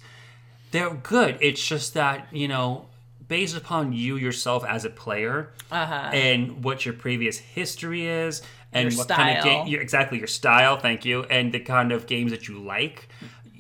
they're 0.70 0.95
good. 0.95 1.37
It's 1.41 1.66
just 1.66 1.93
that 1.95 2.29
you 2.33 2.49
know. 2.49 2.87
Based 3.29 3.57
upon 3.57 3.95
you 3.95 4.16
yourself 4.16 4.62
as 4.62 4.85
a 4.85 4.91
player 4.91 5.49
and 5.70 6.62
what 6.62 6.85
your 6.85 6.93
previous 6.93 7.39
history 7.39 8.07
is, 8.07 8.43
and 8.73 8.89
Uh-huh. 8.89 8.97
Your 8.97 8.99
what 8.99 9.09
kind 9.09 9.39
of 9.39 9.45
game, 9.45 9.66
your, 9.68 9.81
exactly 9.81 10.18
your 10.18 10.27
style, 10.27 10.77
thank 10.79 11.05
you, 11.05 11.25
and 11.25 11.53
the 11.53 11.61
kind 11.61 11.93
of 11.93 12.07
games 12.07 12.31
that 12.33 12.49
you 12.49 12.59
like. 12.59 13.09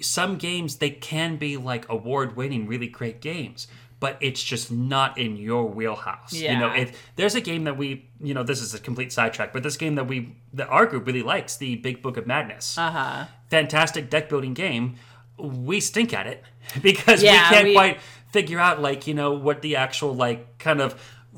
Some 0.00 0.36
games 0.36 0.76
they 0.76 0.90
can 0.90 1.36
be 1.36 1.56
like 1.56 1.88
award-winning, 1.88 2.66
really 2.66 2.88
great 2.88 3.20
games, 3.20 3.68
but 4.00 4.16
it's 4.20 4.42
just 4.42 4.72
not 4.72 5.16
in 5.18 5.36
your 5.36 5.68
wheelhouse. 5.68 6.32
yeah. 6.32 6.52
You 6.54 6.58
know, 6.58 6.72
if 6.74 7.00
there's 7.14 7.34
a 7.36 7.40
game 7.40 7.64
that 7.64 7.76
we, 7.76 8.08
you 8.20 8.34
know, 8.34 8.42
this 8.42 8.60
is 8.60 8.74
a 8.74 8.80
complete 8.80 9.12
sidetrack, 9.12 9.52
but 9.52 9.62
this 9.62 9.76
game 9.76 9.94
that 9.94 10.08
we, 10.08 10.34
that 10.54 10.68
our 10.68 10.86
group 10.86 11.06
really 11.06 11.22
likes, 11.22 11.56
the 11.56 11.76
Big 11.76 12.02
Book 12.02 12.16
of 12.16 12.26
Madness, 12.26 12.76
Uh 12.76 12.90
huh. 12.90 13.24
fantastic 13.48 14.10
deck 14.10 14.28
building 14.28 14.54
game. 14.54 14.96
We 15.38 15.78
stink 15.80 16.12
at 16.12 16.26
it 16.26 16.42
because 16.82 17.22
Yeah, 17.22 17.48
we 17.50 17.54
can't 17.54 17.68
we- 17.68 17.74
quite 17.74 18.00
figure 18.32 18.58
out 18.58 18.80
like 18.80 19.06
you 19.06 19.12
know 19.12 19.32
what 19.32 19.60
the 19.60 19.76
actual 19.76 20.14
like 20.14 20.56
kind 20.58 20.80
of 20.80 20.94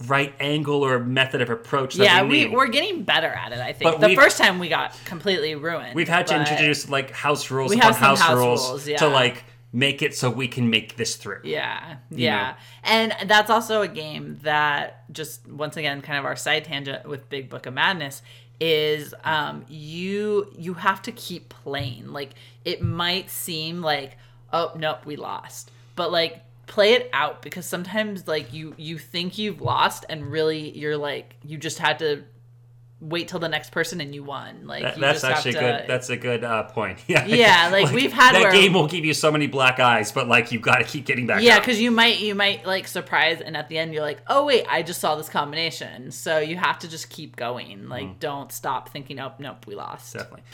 right 0.07 0.35
angle 0.41 0.85
or 0.85 0.99
method 0.99 1.41
of 1.41 1.51
approach. 1.51 1.95
That 1.95 2.05
Yeah, 2.05 2.23
we, 2.23 2.47
we, 2.47 2.55
we're 2.55 2.69
getting 2.69 3.05
better 3.05 3.29
at 3.29 3.53
it, 3.53 3.59
I 3.59 3.73
think. 3.73 3.99
But 3.99 4.07
the 4.07 4.15
first 4.15 4.39
time 4.39 4.59
we 4.59 4.69
got 4.69 4.97
completely 5.05 5.55
ruined. 5.55 5.95
We've 5.95 6.09
had 6.09 6.27
to 6.29 6.37
introduce 6.37 6.89
like 6.89 7.11
house 7.11 7.51
rules 7.51 7.73
upon 7.73 7.95
house, 7.95 8.21
house 8.21 8.37
rules, 8.37 8.69
rules, 8.69 8.89
yeah. 8.89 8.97
to 8.99 9.09
like 9.09 9.45
make 9.73 10.03
it 10.03 10.15
so 10.15 10.31
we 10.31 10.49
can 10.49 10.71
make 10.71 10.97
this 10.97 11.17
through. 11.17 11.41
Yeah, 11.45 11.97
yeah. 12.11 12.51
know? 12.51 12.57
And 12.85 13.29
that's 13.29 13.51
also 13.51 13.83
a 13.83 13.89
game 13.89 14.39
that 14.43 15.11
just 15.13 15.47
once 15.49 15.77
again 15.77 16.01
kind 16.03 16.19
of 16.19 16.25
our 16.25 16.37
side 16.37 16.65
tangent 16.65 17.07
with 17.07 17.29
Big 17.29 17.49
Book 17.49 17.67
of 17.67 17.75
Madness 17.75 18.23
is 18.61 19.13
um 19.25 19.65
you 19.69 20.49
you 20.57 20.75
have 20.75 21.03
to 21.03 21.13
keep 21.13 21.49
playing. 21.49 22.13
Like 22.13 22.31
it 22.65 22.83
might 22.83 23.31
seem 23.31 23.83
like 23.83 24.17
oh 24.53 24.73
nope, 24.77 25.05
we 25.07 25.17
lost. 25.17 25.71
But 25.97 26.11
like 26.11 26.43
play 26.67 26.95
it 26.95 27.11
out 27.13 27.43
because 27.43 27.67
sometimes 27.67 28.27
like 28.27 28.53
you 28.53 28.75
you 28.77 28.99
think 28.99 29.39
you've 29.39 29.61
lost 29.61 30.05
and 30.09 30.31
really 30.31 30.71
you're 30.77 30.97
like 30.97 31.37
you 31.45 31.59
just 31.59 31.79
had 31.79 31.99
to 31.99 32.25
wait 33.01 33.29
till 33.29 33.41
the 33.41 33.49
next 33.51 33.71
person 33.71 34.01
and 34.01 34.15
you 34.15 34.25
won. 34.25 34.67
Like 34.67 34.83
That- 34.83 34.97
you 34.97 35.01
that's 35.03 35.21
just 35.21 35.25
have 35.27 35.37
actually 35.37 35.53
to, 35.55 35.59
good. 35.61 35.85
That's 35.87 36.09
a 36.09 36.17
good 36.17 36.43
uh, 36.43 36.63
point. 36.63 37.01
Yeah, 37.07 37.27
Yeah, 37.27 37.69
like, 37.71 37.93
we've 37.93 38.13
had 38.13 38.35
that 38.35 38.43
where- 38.45 38.53
game 38.53 38.73
will 38.73 38.87
give 38.87 39.05
you 39.05 39.13
so 39.13 39.31
many 39.31 39.47
black 39.47 39.79
eyes, 39.79 40.11
but 40.11 40.27
like 40.27 40.53
you 40.53 40.59
got 40.59 40.77
to 40.79 40.85
keep 40.85 41.05
getting 41.05 41.27
back. 41.27 41.43
Yeah, 41.43 41.59
because 41.59 41.79
you 41.81 41.91
might 41.91 42.21
you 42.21 42.35
might 42.35 42.65
like 42.65 42.87
surprise, 42.89 43.43
and 43.43 43.59
at 43.59 43.69
the 43.69 43.77
end 43.77 43.93
you're 43.93 44.03
like, 44.03 44.23
oh 44.29 44.47
wait, 44.47 44.65
I 44.71 44.83
just 44.83 45.01
saw 45.01 45.17
this 45.17 45.29
combination. 45.29 46.13
So 46.13 46.39
you 46.39 46.57
have 46.57 46.79
to 46.79 46.89
just 46.89 47.11
keep 47.11 47.37
going. 47.37 47.89
Like, 47.91 48.07
Mm. 48.07 48.19
don't 48.21 48.53
stop 48.53 48.89
thinking, 48.89 49.21
oh 49.21 49.33
nope, 49.39 49.67
we 49.67 49.75
lost. 49.75 50.15
definitely. 50.15 50.45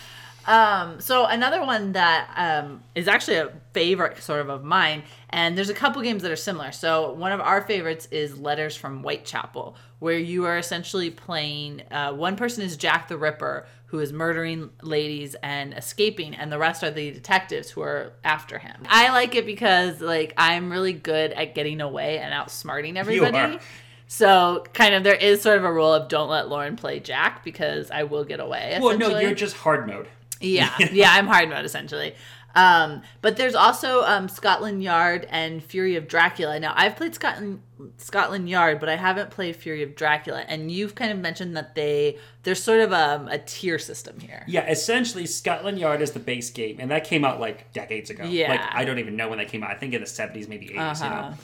Um, 0.47 1.01
so 1.01 1.26
another 1.26 1.61
one 1.64 1.93
that 1.93 2.30
um, 2.36 2.82
is 2.95 3.09
actually 3.09 3.36
a 3.36 3.53
favorite 3.72 4.22
sort 4.22 4.41
of 4.41 4.49
of 4.49 4.64
mine, 4.64 5.03
and 5.28 5.57
there's 5.57 5.68
a 5.68 5.74
couple 5.74 6.03
games 6.03 6.22
that 6.22 6.32
are 6.32 6.36
similar. 6.36 6.72
So 6.72 7.12
one 7.12 7.32
of 7.32 7.41
our 7.41 7.62
favorites 7.62 8.09
is 8.11 8.38
Letters 8.38 8.76
from 8.76 9.03
Whitechapel, 9.03 9.76
where 9.99 10.18
you 10.18 10.47
are 10.47 10.59
essentially 10.59 11.11
playing. 11.11 11.82
Uh, 11.91 12.12
one 12.12 12.36
person 12.36 12.62
is 12.62 12.76
Jack 12.76 13.09
the 13.09 13.18
Ripper, 13.18 13.66
who 13.86 13.99
is 13.99 14.12
murdering 14.12 14.70
ladies 14.82 15.34
and 15.43 15.74
escaping, 15.74 16.34
and 16.34 16.51
the 16.51 16.59
rest 16.59 16.82
are 16.82 16.91
the 16.91 17.11
detectives 17.11 17.70
who 17.70 17.82
are 17.82 18.12
after 18.24 18.59
him. 18.59 18.82
I 18.88 19.11
like 19.11 19.34
it 19.34 19.45
because 19.47 20.01
like 20.01 20.32
I'm 20.36 20.70
really 20.70 20.93
good 20.93 21.32
at 21.32 21.55
getting 21.55 21.80
away 21.80 22.18
and 22.18 22.32
outsmarting 22.32 22.97
everybody. 22.97 23.36
are. 23.36 23.61
So 24.07 24.64
kind 24.72 24.95
of 24.95 25.05
there 25.05 25.14
is 25.14 25.41
sort 25.41 25.59
of 25.59 25.64
a 25.64 25.72
rule 25.72 25.95
of 25.95 26.09
don't 26.09 26.28
let 26.28 26.49
Lauren 26.49 26.74
play 26.74 26.99
Jack 26.99 27.45
because 27.45 27.93
I 27.93 28.03
will 28.03 28.24
get 28.24 28.41
away. 28.41 28.76
Well, 28.80 28.99
no, 28.99 29.18
you're 29.20 29.34
just 29.34 29.57
hard 29.57 29.86
mode. 29.86 30.09
Yeah, 30.41 30.74
yeah, 30.93 31.12
I'm 31.12 31.26
hard 31.26 31.49
mode 31.49 31.64
essentially. 31.64 32.14
Um, 32.53 33.03
but 33.22 33.36
there's 33.36 33.55
also 33.55 34.03
um, 34.03 34.28
Scotland 34.28 34.82
Yard 34.82 35.24
and 35.30 35.62
Fury 35.62 35.95
of 35.95 36.09
Dracula. 36.09 36.59
Now 36.59 36.72
I've 36.74 36.97
played 36.97 37.14
Scotland 37.14 37.61
Scotland 37.97 38.49
Yard, 38.49 38.80
but 38.80 38.88
I 38.88 38.97
haven't 38.97 39.30
played 39.30 39.55
Fury 39.55 39.84
of 39.84 39.95
Dracula. 39.95 40.41
And 40.49 40.68
you've 40.70 40.97
kind 40.97 41.12
of 41.12 41.18
mentioned 41.18 41.57
that 41.57 41.76
they 41.76 42.18
there's 42.43 42.61
sort 42.61 42.80
of 42.80 42.93
um, 42.93 43.28
a 43.28 43.38
tier 43.38 43.78
system 43.78 44.18
here. 44.18 44.43
Yeah, 44.49 44.68
essentially, 44.68 45.26
Scotland 45.26 45.78
Yard 45.78 46.03
is 46.03 46.11
the 46.11 46.18
base 46.18 46.51
game, 46.51 46.78
and 46.80 46.91
that 46.91 47.05
came 47.05 47.24
out 47.24 47.38
like 47.38 47.72
decades 47.72 48.11
ago. 48.11 48.24
Yeah. 48.24 48.51
like 48.51 48.61
I 48.72 48.84
don't 48.84 48.99
even 48.99 49.14
know 49.14 49.28
when 49.28 49.38
that 49.38 49.49
came 49.49 49.62
out. 49.62 49.70
I 49.70 49.74
think 49.74 49.95
in 49.95 50.01
the 50.01 50.07
seventies, 50.09 50.49
maybe 50.49 50.66
80s 50.70 50.72
You 50.74 50.80
Uh-huh. 51.07 51.09
know, 51.30 51.34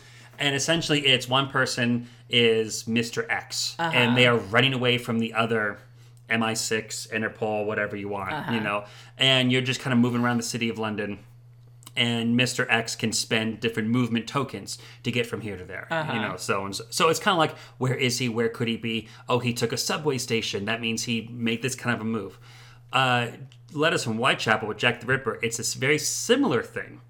and 0.40 0.54
essentially, 0.56 1.06
it's 1.06 1.28
one 1.28 1.48
person 1.50 2.08
is 2.28 2.88
Mister 2.88 3.30
X, 3.30 3.76
Uh-huh. 3.78 3.92
and 3.94 4.16
they 4.16 4.26
are 4.26 4.36
running 4.36 4.72
away 4.74 4.98
from 4.98 5.20
the 5.20 5.34
other. 5.34 5.78
MI6, 6.28 7.08
Interpol, 7.12 7.66
whatever 7.66 7.96
you 7.96 8.08
want, 8.08 8.32
Uh-huh. 8.32 8.52
you 8.52 8.60
know, 8.60 8.84
and 9.18 9.50
you're 9.52 9.62
just 9.62 9.80
kind 9.80 9.92
of 9.92 9.98
moving 9.98 10.22
around 10.22 10.36
the 10.38 10.42
city 10.42 10.68
of 10.68 10.78
London, 10.78 11.18
and 11.96 12.38
Mr. 12.38 12.66
X 12.68 12.94
can 12.94 13.12
spend 13.12 13.60
different 13.60 13.88
movement 13.88 14.26
tokens 14.26 14.76
to 15.02 15.10
get 15.10 15.26
from 15.26 15.40
here 15.40 15.56
to 15.56 15.64
there. 15.64 15.86
Uh-huh. 15.90 16.12
You 16.12 16.20
know, 16.20 16.36
so 16.36 16.64
and 16.64 16.74
so. 16.76 16.84
So 16.90 17.08
it's 17.08 17.20
kind 17.20 17.32
of 17.32 17.38
like, 17.38 17.56
where 17.78 17.94
is 17.94 18.18
he? 18.18 18.28
Where 18.28 18.48
could 18.50 18.68
he 18.68 18.76
be? 18.76 19.08
Oh, 19.28 19.38
he 19.38 19.54
took 19.54 19.72
a 19.72 19.78
subway 19.78 20.18
station. 20.18 20.66
That 20.66 20.80
means 20.80 21.04
he 21.04 21.28
made 21.32 21.62
this 21.62 21.74
kind 21.74 21.94
of 21.94 22.00
a 22.02 22.04
move. 22.04 22.38
Uh, 22.92 23.28
Letters 23.72 24.04
from 24.04 24.16
Whitechapel 24.18 24.68
with 24.68 24.76
Jack 24.78 25.00
the 25.00 25.06
Ripper. 25.06 25.38
It's 25.42 25.56
this 25.56 25.74
very 25.74 25.98
similar 25.98 26.62
thing. 26.62 27.00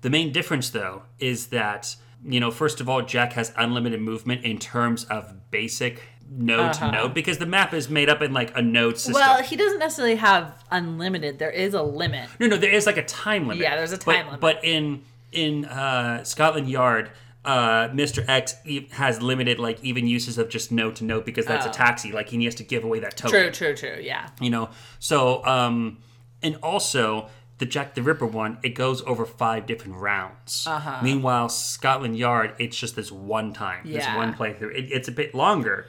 The 0.00 0.10
main 0.10 0.32
difference, 0.32 0.70
though, 0.70 1.02
is 1.18 1.48
that 1.48 1.96
you 2.24 2.38
know, 2.38 2.50
first 2.50 2.80
of 2.82 2.88
all, 2.88 3.00
Jack 3.02 3.32
has 3.32 3.52
unlimited 3.56 4.00
movement 4.00 4.44
in 4.44 4.58
terms 4.58 5.04
of 5.04 5.50
basic 5.50 6.02
node 6.30 6.72
to 6.74 6.90
node 6.92 7.12
because 7.12 7.38
the 7.38 7.46
map 7.46 7.74
is 7.74 7.90
made 7.90 8.08
up 8.08 8.22
in 8.22 8.32
like 8.32 8.56
a 8.56 8.62
node 8.62 8.96
system. 8.96 9.16
Uh-huh. 9.16 9.34
Well, 9.38 9.42
he 9.42 9.56
doesn't 9.56 9.78
necessarily 9.80 10.16
have 10.16 10.64
unlimited. 10.70 11.38
There 11.38 11.50
is 11.50 11.74
a 11.74 11.82
limit. 11.82 12.28
No, 12.38 12.46
no, 12.46 12.56
there 12.56 12.70
is 12.70 12.86
like 12.86 12.96
a 12.96 13.04
time 13.04 13.48
limit. 13.48 13.62
Yeah, 13.62 13.76
there's 13.76 13.92
a 13.92 13.98
But- 13.98 14.14
time 14.14 14.26
limit. 14.26 14.40
But 14.40 14.64
in 14.64 15.02
in 15.32 15.64
uh, 15.64 16.24
Scotland 16.24 16.68
Yard, 16.68 17.10
uh, 17.44 17.88
Mr. 17.88 18.24
X 18.28 18.54
has 18.92 19.22
limited 19.22 19.58
like 19.58 19.82
even 19.82 20.06
uses 20.06 20.38
of 20.38 20.48
just 20.48 20.72
note 20.72 20.96
to 20.96 21.04
note 21.04 21.24
because 21.24 21.46
that's 21.46 21.66
Oh. 21.66 21.70
a 21.70 21.72
taxi. 21.72 22.12
Like 22.12 22.28
he 22.28 22.44
has 22.44 22.54
to 22.56 22.64
give 22.64 22.84
away 22.84 23.00
that 23.00 23.16
token. 23.16 23.40
True, 23.40 23.50
true, 23.50 23.74
true. 23.76 24.00
Yeah. 24.02 24.28
You 24.40 24.50
know. 24.50 24.70
So 24.98 25.44
um, 25.44 25.98
and 26.42 26.56
also 26.62 27.28
the 27.58 27.66
Jack 27.66 27.94
the 27.94 28.02
Ripper 28.02 28.26
one, 28.26 28.58
it 28.62 28.70
goes 28.70 29.02
over 29.02 29.26
five 29.26 29.66
different 29.66 29.96
rounds. 29.96 30.64
Uh-huh. 30.66 31.00
Meanwhile, 31.02 31.50
Scotland 31.50 32.16
Yard, 32.16 32.54
it's 32.58 32.76
just 32.76 32.96
this 32.96 33.12
one 33.12 33.52
time, 33.52 33.82
yeah. 33.84 33.98
this 33.98 34.16
one 34.16 34.32
playthrough. 34.34 34.74
It, 34.74 34.90
it's 34.90 35.08
a 35.08 35.12
bit 35.12 35.34
longer 35.34 35.86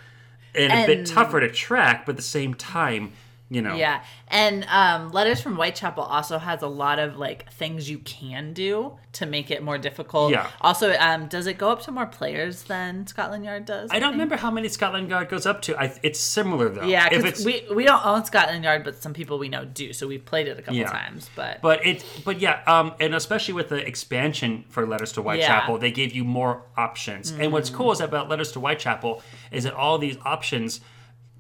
and, 0.56 0.72
a 0.72 0.86
bit 0.86 1.06
tougher 1.06 1.40
to 1.40 1.50
track, 1.50 2.06
but 2.06 2.12
at 2.14 2.18
the 2.18 2.22
same 2.22 2.54
time, 2.54 3.12
you 3.52 3.62
know. 3.62 3.76
Yeah, 3.76 4.04
and 4.30 4.64
um, 4.70 5.12
Letters 5.12 5.42
from 5.42 5.56
Whitechapel 5.56 6.02
also 6.04 6.40
has 6.40 6.62
a 6.64 6.68
lot 6.68 6.98
of 6.98 7.18
like 7.18 7.52
things 7.52 7.90
you 7.90 8.00
can 8.00 8.54
do 8.54 8.94
to 9.14 9.26
make 9.26 9.52
it 9.52 9.62
more 9.62 9.78
difficult. 9.78 10.32
Yeah. 10.32 10.50
Also, 10.62 10.94
um, 10.98 11.28
does 11.28 11.46
it 11.46 11.58
go 11.58 11.70
up 11.70 11.82
to 11.82 11.92
more 11.92 12.06
players 12.06 12.64
than 12.64 13.06
Scotland 13.08 13.44
Yard 13.44 13.66
does? 13.66 13.90
I 13.92 14.00
don't 14.00 14.12
think? 14.12 14.14
remember 14.14 14.38
how 14.38 14.50
many 14.50 14.70
Scotland 14.70 15.10
Yard 15.10 15.28
goes 15.28 15.46
up 15.46 15.62
to. 15.64 15.78
I, 15.78 15.94
it's 16.02 16.20
similar 16.20 16.70
though. 16.70 16.86
Yeah, 16.86 17.08
if 17.12 17.24
because 17.24 17.46
it's 17.46 17.70
we 17.70 17.76
we 17.76 17.84
don't 17.84 18.04
own 18.06 18.24
Scotland 18.24 18.64
Yard, 18.64 18.86
but 18.86 19.02
some 19.04 19.14
people 19.14 19.38
we 19.38 19.50
know 19.50 19.66
do, 19.66 19.92
so 19.92 20.08
we've 20.08 20.24
played 20.26 20.48
it 20.48 20.58
a 20.58 20.62
couple 20.62 20.76
Yeah. 20.76 20.90
times. 20.90 21.30
But, 21.36 21.62
but 21.62 21.86
it 21.86 22.06
but 22.24 22.40
yeah, 22.40 22.62
um, 22.66 22.94
and 23.02 23.14
especially 23.14 23.54
with 23.54 23.68
the 23.68 23.86
expansion 23.86 24.64
for 24.70 24.88
Letters 24.88 25.12
to 25.14 25.22
Whitechapel, 25.22 25.74
Yeah. 25.74 25.78
Mm. 25.78 25.82
they 25.82 25.92
gave 25.92 26.14
you 26.14 26.24
more 26.24 26.64
options. 26.78 27.32
And 27.32 27.52
what's 27.52 27.70
cool 27.70 27.92
is 27.92 28.00
about 28.00 28.30
Letters 28.30 28.54
to 28.54 28.60
Whitechapel 28.60 29.22
is 29.52 29.66
that 29.66 29.74
all 29.74 29.98
these 29.98 30.18
options 30.24 30.80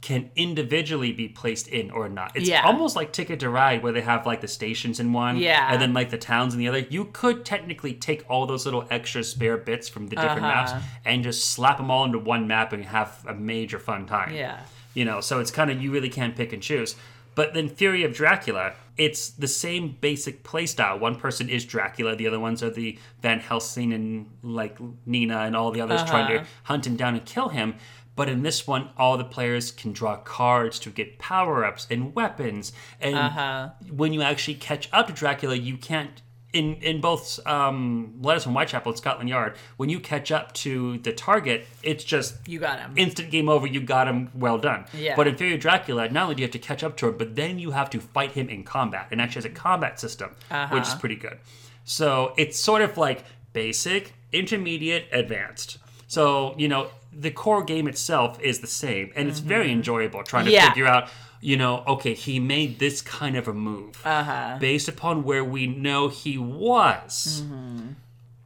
can 0.01 0.31
individually 0.35 1.11
be 1.11 1.27
placed 1.27 1.67
in 1.67 1.91
or 1.91 2.09
not. 2.09 2.35
It's 2.35 2.49
Yeah. 2.49 2.63
almost 2.65 2.95
like 2.95 3.13
Ticket 3.13 3.39
to 3.41 3.49
Ride 3.49 3.83
where 3.83 3.91
they 3.91 4.01
have 4.01 4.25
like 4.25 4.41
the 4.41 4.47
stations 4.47 4.99
in 4.99 5.13
one 5.13 5.37
Yeah. 5.37 5.71
and 5.71 5.79
then 5.81 5.93
like 5.93 6.09
the 6.09 6.17
towns 6.17 6.53
in 6.55 6.59
the 6.59 6.67
other. 6.67 6.79
You 6.79 7.05
could 7.13 7.45
technically 7.45 7.93
take 7.93 8.23
all 8.27 8.47
those 8.47 8.65
little 8.65 8.87
extra 8.89 9.23
spare 9.23 9.57
bits 9.57 9.87
from 9.87 10.07
the 10.07 10.15
different 10.15 10.41
maps 10.41 10.71
Uh-huh. 10.71 10.81
and 11.05 11.23
just 11.23 11.51
slap 11.51 11.77
them 11.77 11.91
all 11.91 12.03
into 12.03 12.17
one 12.17 12.47
map 12.47 12.73
and 12.73 12.85
have 12.85 13.23
a 13.27 13.33
major 13.35 13.77
fun 13.77 14.07
time. 14.07 14.33
yeah, 14.33 14.61
You 14.95 15.05
know, 15.05 15.21
so 15.21 15.39
it's 15.39 15.51
kind 15.51 15.69
of 15.69 15.81
you 15.81 15.91
really 15.91 16.09
can't 16.09 16.35
pick 16.35 16.51
and 16.51 16.63
choose. 16.63 16.95
But 17.33 17.53
then 17.53 17.69
Fury 17.69 18.03
of 18.03 18.13
Dracula, 18.13 18.73
it's 18.97 19.29
the 19.29 19.47
same 19.47 19.95
basic 20.01 20.43
playstyle. 20.43 20.99
One 20.99 21.15
person 21.15 21.47
is 21.47 21.63
Dracula, 21.63 22.13
the 22.15 22.27
other 22.27 22.39
ones 22.41 22.61
are 22.61 22.69
the 22.69 22.99
Van 23.21 23.39
Helsing 23.39 23.93
and 23.93 24.25
like 24.43 24.77
Mina 25.05 25.37
and 25.41 25.55
all 25.55 25.71
the 25.71 25.79
others 25.79 26.03
trying 26.03 26.27
to 26.27 26.35
Uh-huh. 26.39 26.45
hunt 26.63 26.85
him 26.85 26.97
down 26.97 27.13
and 27.13 27.23
kill 27.25 27.47
him. 27.49 27.75
But 28.16 28.28
in 28.30 28.43
this 28.43 28.68
one, 28.68 28.89
all 28.97 29.18
the 29.18 29.24
players 29.24 29.72
can 29.72 29.93
draw 29.93 30.18
cards 30.18 30.80
to 30.80 30.89
get 30.89 31.18
power 31.18 31.64
ups 31.66 31.88
and 31.89 32.14
weapons. 32.14 32.74
And 32.99 33.16
Uh-huh. 33.18 33.70
when 33.89 34.12
you 34.14 34.22
actually 34.22 34.55
catch 34.55 34.89
up 34.91 35.07
to 35.07 35.14
Dracula, 35.14 35.55
you 35.55 35.78
can't 35.78 36.22
in 36.53 36.76
in 36.82 36.99
both 36.99 37.39
um, 37.47 38.14
Letters 38.22 38.45
and 38.45 38.53
Whitechapel 38.53 38.91
and 38.91 38.97
Scotland 38.97 39.30
Yard, 39.30 39.55
when 39.78 39.88
you 39.88 40.01
catch 40.01 40.34
up 40.34 40.51
to 40.55 40.97
the 40.97 41.14
target, 41.14 41.66
it's 41.82 42.03
just 42.03 42.45
You 42.45 42.59
got 42.59 42.78
him. 42.78 42.93
instant 42.97 43.32
game 43.32 43.47
over. 43.47 43.66
You 43.66 43.80
got 43.80 44.05
him. 44.09 44.30
Well 44.36 44.57
done. 44.57 44.84
Yeah. 44.93 45.16
But 45.16 45.28
in 45.30 45.38
Fury 45.38 45.57
Dracula, 45.57 46.09
not 46.09 46.24
only 46.24 46.36
do 46.36 46.41
you 46.41 46.47
have 46.47 46.51
to 46.51 46.59
catch 46.59 46.84
up 46.84 46.97
to 46.97 47.07
him, 47.07 47.18
but 47.18 47.38
then 47.38 47.57
you 47.57 47.72
have 47.72 47.89
to 47.91 48.01
fight 48.01 48.32
him 48.32 48.49
in 48.49 48.66
combat, 48.66 49.07
and 49.12 49.22
actually 49.22 49.43
has 49.43 49.45
a 49.45 49.49
combat 49.55 49.97
system, 49.97 50.36
which 50.72 50.84
is 50.84 50.93
pretty 50.95 51.16
good. 51.16 51.39
So 51.86 52.34
it's 52.38 52.59
sort 52.59 52.82
of 52.82 52.97
like 52.97 53.24
basic, 53.53 54.14
intermediate, 54.34 55.05
advanced. 55.14 55.78
So 56.07 56.53
you 56.57 56.68
know 56.68 56.89
the 57.14 57.32
core 57.32 57.64
game 57.64 57.88
itself 57.88 58.39
is 58.41 58.59
the 58.59 58.68
same, 58.68 59.12
and 59.16 59.28
it's 59.30 59.39
very 59.39 59.72
enjoyable 59.72 60.24
trying 60.24 60.45
to 60.45 60.51
Yeah. 60.51 60.70
figure 60.70 60.88
out. 60.88 61.09
You 61.43 61.57
know, 61.57 61.84
okay, 61.88 62.14
he 62.14 62.39
made 62.39 62.78
this 62.78 63.01
kind 63.01 63.36
of 63.36 63.47
a 63.47 63.53
move 63.53 63.99
Uh-huh. 64.05 64.57
based 64.59 64.88
upon 64.88 65.24
where 65.24 65.43
we 65.43 65.66
know 65.66 66.07
he 66.07 66.38
was. 66.38 67.41
Mm-hmm. 67.43 67.88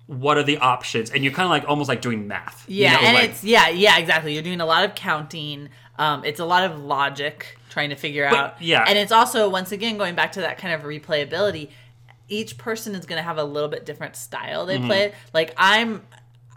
What 0.08 0.38
are 0.38 0.44
the 0.44 0.60
options? 0.60 1.10
And 1.12 1.24
you're 1.24 1.34
kind 1.34 1.46
of 1.46 1.50
like 1.50 1.68
almost 1.68 1.90
like 1.90 2.00
doing 2.02 2.28
math. 2.28 2.64
you 2.70 2.84
Yeah, 2.84 2.94
know, 2.94 3.00
and 3.02 3.14
like- 3.16 3.30
it's 3.32 3.44
yeah, 3.44 3.68
yeah, 3.70 3.98
exactly. 3.98 4.34
You're 4.34 4.44
doing 4.44 4.62
a 4.62 4.66
lot 4.66 4.86
of 4.86 4.96
counting. 4.96 5.70
Um, 5.98 6.24
it's 6.24 6.40
a 6.40 6.46
lot 6.46 6.64
of 6.64 6.80
logic 6.80 7.58
trying 7.70 7.90
to 7.90 7.96
figure 7.96 8.28
But, 8.30 8.40
out. 8.40 8.62
yeah. 8.62 8.86
and 8.88 8.98
it's 8.98 9.12
also 9.12 9.50
once 9.50 9.72
again 9.74 9.98
going 9.98 10.16
back 10.16 10.32
to 10.34 10.42
that 10.42 10.58
kind 10.58 10.74
of 10.74 10.82
replayability. 10.84 11.70
Each 12.30 12.58
person 12.58 12.96
is 12.96 13.06
going 13.06 13.18
to 13.18 13.24
have 13.24 13.38
a 13.38 13.44
little 13.44 13.70
bit 13.70 13.86
different 13.86 14.16
style 14.16 14.66
they 14.66 14.78
Mm-hmm. 14.78 14.88
play. 14.88 15.14
Like 15.34 15.54
I'm, 15.58 16.04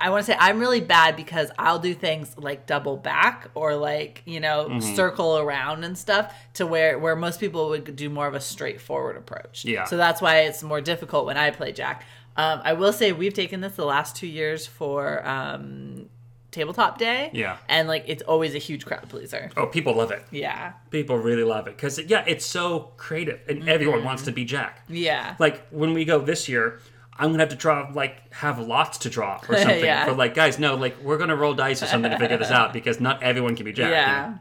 I 0.01 0.11
want 0.11 0.25
to 0.25 0.33
say 0.33 0.37
I'm 0.39 0.61
really 0.61 0.81
bad 0.81 1.17
because 1.17 1.51
I'll 1.59 1.79
do 1.81 1.93
things 1.95 2.35
like 2.39 2.67
double 2.67 2.97
back 2.97 3.49
or 3.55 3.75
like 3.75 4.23
you 4.27 4.39
know 4.41 4.69
Mm-hmm. 4.69 4.95
circle 4.95 5.39
around 5.39 5.85
and 5.85 5.97
stuff 5.99 6.33
to 6.55 6.67
where 6.67 6.99
where 6.99 7.17
most 7.17 7.41
people 7.41 7.69
would 7.71 7.97
do 7.97 8.09
more 8.09 8.27
of 8.27 8.35
a 8.35 8.41
straightforward 8.41 9.17
approach. 9.17 9.65
Yeah. 9.65 9.85
So 9.85 9.97
that's 9.97 10.21
why 10.23 10.41
it's 10.41 10.63
more 10.63 10.81
difficult 10.81 11.27
when 11.27 11.37
I 11.37 11.51
play 11.51 11.73
Jack. 11.73 12.05
Um, 12.37 12.61
I 12.63 12.75
will 12.75 12.93
say 12.93 13.11
we've 13.13 13.35
taken 13.35 13.61
this 13.61 13.75
the 13.75 13.85
last 13.85 14.15
two 14.15 14.29
years 14.29 14.65
for 14.65 15.27
um, 15.29 16.09
tabletop 16.53 16.97
day. 16.99 17.31
Yeah. 17.33 17.57
And 17.69 17.89
like 17.89 18.05
it's 18.07 18.23
always 18.23 18.55
a 18.55 18.59
huge 18.59 18.87
crowd 18.87 19.09
pleaser. 19.09 19.51
oh, 19.57 19.67
people 19.67 19.95
love 19.97 20.13
it. 20.13 20.23
Yeah. 20.31 20.75
People 20.91 21.19
really 21.19 21.43
love 21.43 21.67
it 21.67 21.77
because 21.77 21.99
yeah, 21.99 22.23
it's 22.27 22.47
so 22.47 22.93
creative, 22.97 23.41
and 23.49 23.61
Mm-hmm. 23.61 23.69
everyone 23.69 24.05
wants 24.05 24.23
to 24.25 24.33
be 24.33 24.45
Jack. 24.45 24.85
Yeah. 24.89 25.35
Like 25.41 25.67
when 25.71 25.93
we 25.95 26.05
go 26.05 26.21
this 26.21 26.49
year, 26.49 26.79
I'm 27.19 27.31
gonna 27.31 27.43
have 27.43 27.49
to 27.51 27.57
draw 27.57 27.91
like 27.93 28.33
have 28.35 28.59
lots 28.61 28.99
to 28.99 29.11
draw 29.11 29.41
or 29.49 29.57
something. 29.59 29.85
Yeah. 29.85 30.07
But 30.07 30.17
like 30.17 30.35
guys, 30.35 30.59
no, 30.59 30.75
like 30.77 30.97
we're 31.03 31.19
gonna 31.19 31.37
roll 31.37 31.55
dice 31.55 31.83
or 31.83 31.87
something 31.87 32.11
to 32.11 32.19
figure 32.19 32.37
this 32.39 32.51
out 32.51 32.73
because 32.79 33.01
not 33.01 33.23
everyone 33.23 33.57
can 33.57 33.65
be 33.65 33.73
Jack. 33.73 33.89
you 33.89 33.93
Yeah. 33.95 34.27
know? 34.31 34.39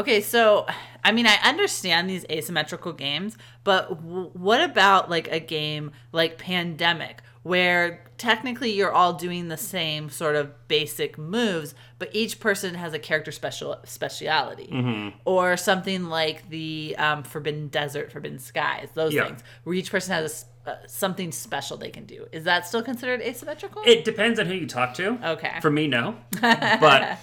Okay, 0.00 0.20
so 0.20 0.66
I 1.02 1.10
mean, 1.10 1.26
I 1.26 1.36
understand 1.42 2.08
these 2.08 2.24
asymmetrical 2.30 2.92
games, 2.92 3.36
but 3.64 3.88
w- 3.88 4.30
what 4.32 4.60
about 4.60 5.10
like 5.10 5.26
a 5.32 5.40
game 5.40 5.90
like 6.12 6.38
Pandemic, 6.38 7.22
where 7.48 8.04
technically 8.18 8.70
you're 8.72 8.92
all 8.92 9.14
doing 9.14 9.48
the 9.48 9.56
same 9.56 10.10
sort 10.10 10.36
of 10.36 10.50
basic 10.68 11.16
moves, 11.16 11.74
but 11.98 12.08
each 12.14 12.38
person 12.40 12.74
has 12.74 12.92
a 12.92 12.98
character 12.98 13.32
special 13.32 13.76
speciality, 13.84 14.68
Mm-hmm. 14.70 15.16
or 15.24 15.56
something 15.56 16.04
like 16.04 16.48
the 16.50 16.94
um, 16.98 17.22
Forbidden 17.22 17.68
Desert, 17.68 18.12
Forbidden 18.12 18.38
Skies, 18.38 18.88
those 18.94 19.14
Yeah. 19.14 19.26
things, 19.26 19.40
where 19.64 19.74
each 19.74 19.90
person 19.90 20.12
has 20.14 20.44
a 20.66 20.70
uh, 20.70 20.76
something 20.86 21.32
special 21.32 21.78
they 21.78 21.88
can 21.88 22.04
do. 22.04 22.26
Is 22.30 22.44
that 22.44 22.66
still 22.66 22.82
considered 22.82 23.22
asymmetrical? 23.22 23.80
It 23.86 24.04
depends 24.04 24.38
on 24.38 24.44
who 24.44 24.52
you 24.52 24.66
talk 24.66 24.92
to. 24.94 25.18
Okay. 25.24 25.58
For 25.62 25.70
me, 25.70 25.86
no. 25.86 26.16
but 26.42 27.18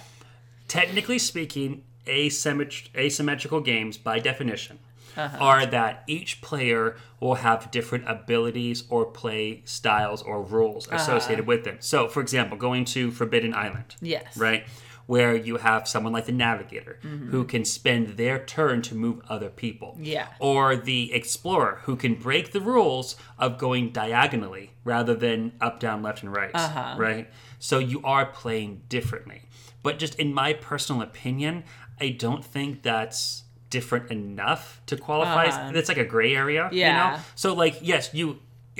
technically 0.66 1.20
speaking, 1.20 1.84
asymmet- 2.06 2.88
asymmetrical 2.96 3.60
games, 3.60 3.96
by 3.98 4.18
definition, 4.18 4.80
Uh-huh. 5.16 5.38
are 5.40 5.66
that 5.66 6.02
each 6.06 6.40
player 6.40 6.96
will 7.20 7.36
have 7.36 7.70
different 7.70 8.04
abilities 8.08 8.84
or 8.90 9.06
play 9.06 9.62
styles 9.64 10.22
or 10.22 10.42
rules 10.42 10.86
Uh-huh. 10.88 10.96
associated 10.96 11.46
with 11.46 11.64
them. 11.64 11.76
So, 11.80 12.08
for 12.08 12.20
example, 12.20 12.56
going 12.58 12.84
to 12.86 13.10
Forbidden 13.10 13.54
Island. 13.54 13.96
Yes. 14.00 14.36
Right? 14.36 14.66
Where 15.06 15.36
you 15.36 15.58
have 15.58 15.86
someone 15.86 16.12
like 16.12 16.26
the 16.26 16.32
navigator 16.32 16.98
who 17.30 17.44
can 17.44 17.64
spend 17.64 18.16
their 18.16 18.40
turn 18.44 18.82
to 18.82 18.94
move 18.96 19.20
other 19.28 19.48
people. 19.50 19.92
Mm-hmm. 19.92 20.04
Yeah. 20.04 20.26
Or 20.40 20.74
the 20.74 21.12
explorer 21.12 21.80
who 21.84 21.94
can 21.94 22.16
break 22.16 22.50
the 22.50 22.60
rules 22.60 23.14
of 23.38 23.56
going 23.56 23.90
diagonally 23.92 24.72
rather 24.82 25.14
than 25.14 25.52
up, 25.60 25.78
down, 25.78 26.02
left, 26.02 26.22
and 26.24 26.34
right. 26.34 26.50
Uh-huh. 26.52 26.96
Right? 26.98 27.30
So 27.60 27.78
you 27.78 28.02
are 28.02 28.26
playing 28.26 28.82
differently. 28.88 29.42
But 29.84 30.00
just 30.00 30.16
in 30.16 30.34
my 30.34 30.52
personal 30.54 31.02
opinion, 31.02 31.62
I 32.00 32.08
don't 32.10 32.44
think 32.44 32.82
that's 32.82 33.44
different 33.76 34.10
enough 34.10 34.80
to 34.86 34.94
qualify. 34.96 35.46
Uh-huh. 35.46 35.72
It's 35.78 35.88
like 35.92 36.02
a 36.06 36.10
gray 36.14 36.32
area. 36.34 36.68
You 36.72 36.80
Yeah. 36.80 36.96
know? 36.98 37.18
So 37.34 37.48
like 37.54 37.74
yes, 37.92 38.02
you 38.18 38.26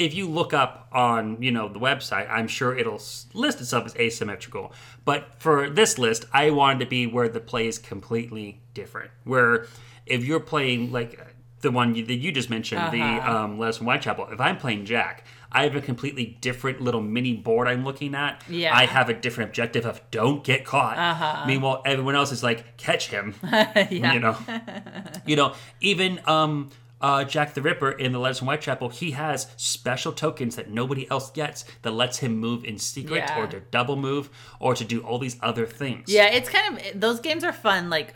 if 0.07 0.13
you 0.19 0.25
look 0.39 0.53
up 0.63 0.73
on 0.93 1.23
you 1.47 1.53
know 1.57 1.67
the 1.77 1.79
website, 1.91 2.27
I'm 2.37 2.49
sure 2.49 2.71
it'll 2.81 3.01
list 3.45 3.61
itself 3.61 3.85
as 3.89 3.95
asymmetrical. 3.97 4.65
But 5.05 5.21
for 5.45 5.57
this 5.81 5.99
list, 5.99 6.25
I 6.33 6.45
wanted 6.51 6.81
to 6.85 6.87
be 6.97 7.07
where 7.07 7.29
the 7.29 7.41
play 7.41 7.67
is 7.73 7.79
completely 7.79 8.61
different. 8.75 9.11
Where 9.25 9.55
if 10.07 10.21
you're 10.25 10.45
playing 10.55 10.93
like 10.99 11.13
the 11.61 11.71
one 11.71 11.95
you, 11.97 12.05
that 12.11 12.15
you 12.25 12.31
just 12.33 12.51
mentioned, 12.51 12.93
the 12.93 13.03
Uh-huh. 13.03 13.37
um, 13.45 13.59
Letters 13.59 13.77
from 13.79 13.87
Whitechapel, 13.87 14.29
if 14.37 14.41
I'm 14.41 14.57
playing 14.65 14.85
Jack, 14.85 15.25
I 15.57 15.63
have 15.63 15.75
a 15.75 15.81
completely 15.81 16.37
different 16.43 16.83
little 16.83 17.01
mini 17.01 17.33
board 17.35 17.67
I'm 17.67 17.83
looking 17.83 18.15
at. 18.15 18.43
Yeah. 18.47 18.77
I 18.77 18.85
have 18.85 19.09
a 19.09 19.15
different 19.15 19.49
objective 19.51 19.87
of 19.87 20.03
don't 20.11 20.45
get 20.45 20.67
caught. 20.67 20.99
Uh-huh. 20.99 21.45
Meanwhile, 21.47 21.81
everyone 21.87 22.15
else 22.15 22.31
is 22.31 22.43
like 22.43 22.77
catch 22.77 23.09
him. 23.09 23.35
yeah. 23.43 24.13
You 24.13 24.21
know, 24.21 24.37
you 25.27 25.35
know, 25.35 25.55
even 25.81 26.21
um, 26.27 26.69
uh, 27.01 27.25
Jack 27.25 27.55
the 27.55 27.63
Ripper 27.63 27.91
in 27.91 28.13
the 28.13 28.19
Letters 28.19 28.39
from 28.41 28.49
Whitechapel, 28.49 28.91
he 28.91 29.13
has 29.13 29.47
special 29.57 30.13
tokens 30.13 30.57
that 30.57 30.69
nobody 30.71 31.11
else 31.11 31.31
gets 31.31 31.65
that 31.81 31.93
lets 31.93 32.19
him 32.19 32.37
move 32.37 32.63
in 32.63 32.77
secret 32.77 33.25
Yeah. 33.27 33.39
or 33.41 33.47
to 33.47 33.61
double 33.71 33.97
move 33.97 34.29
or 34.61 34.75
to 34.75 34.85
do 34.85 35.01
all 35.01 35.19
these 35.19 35.39
other 35.43 35.65
things. 35.65 36.13
Yeah, 36.13 36.27
it's 36.27 36.51
kind 36.51 36.77
of 36.79 37.01
those 37.01 37.21
games 37.21 37.45
are 37.45 37.53
fun. 37.55 37.89
Like 37.89 38.15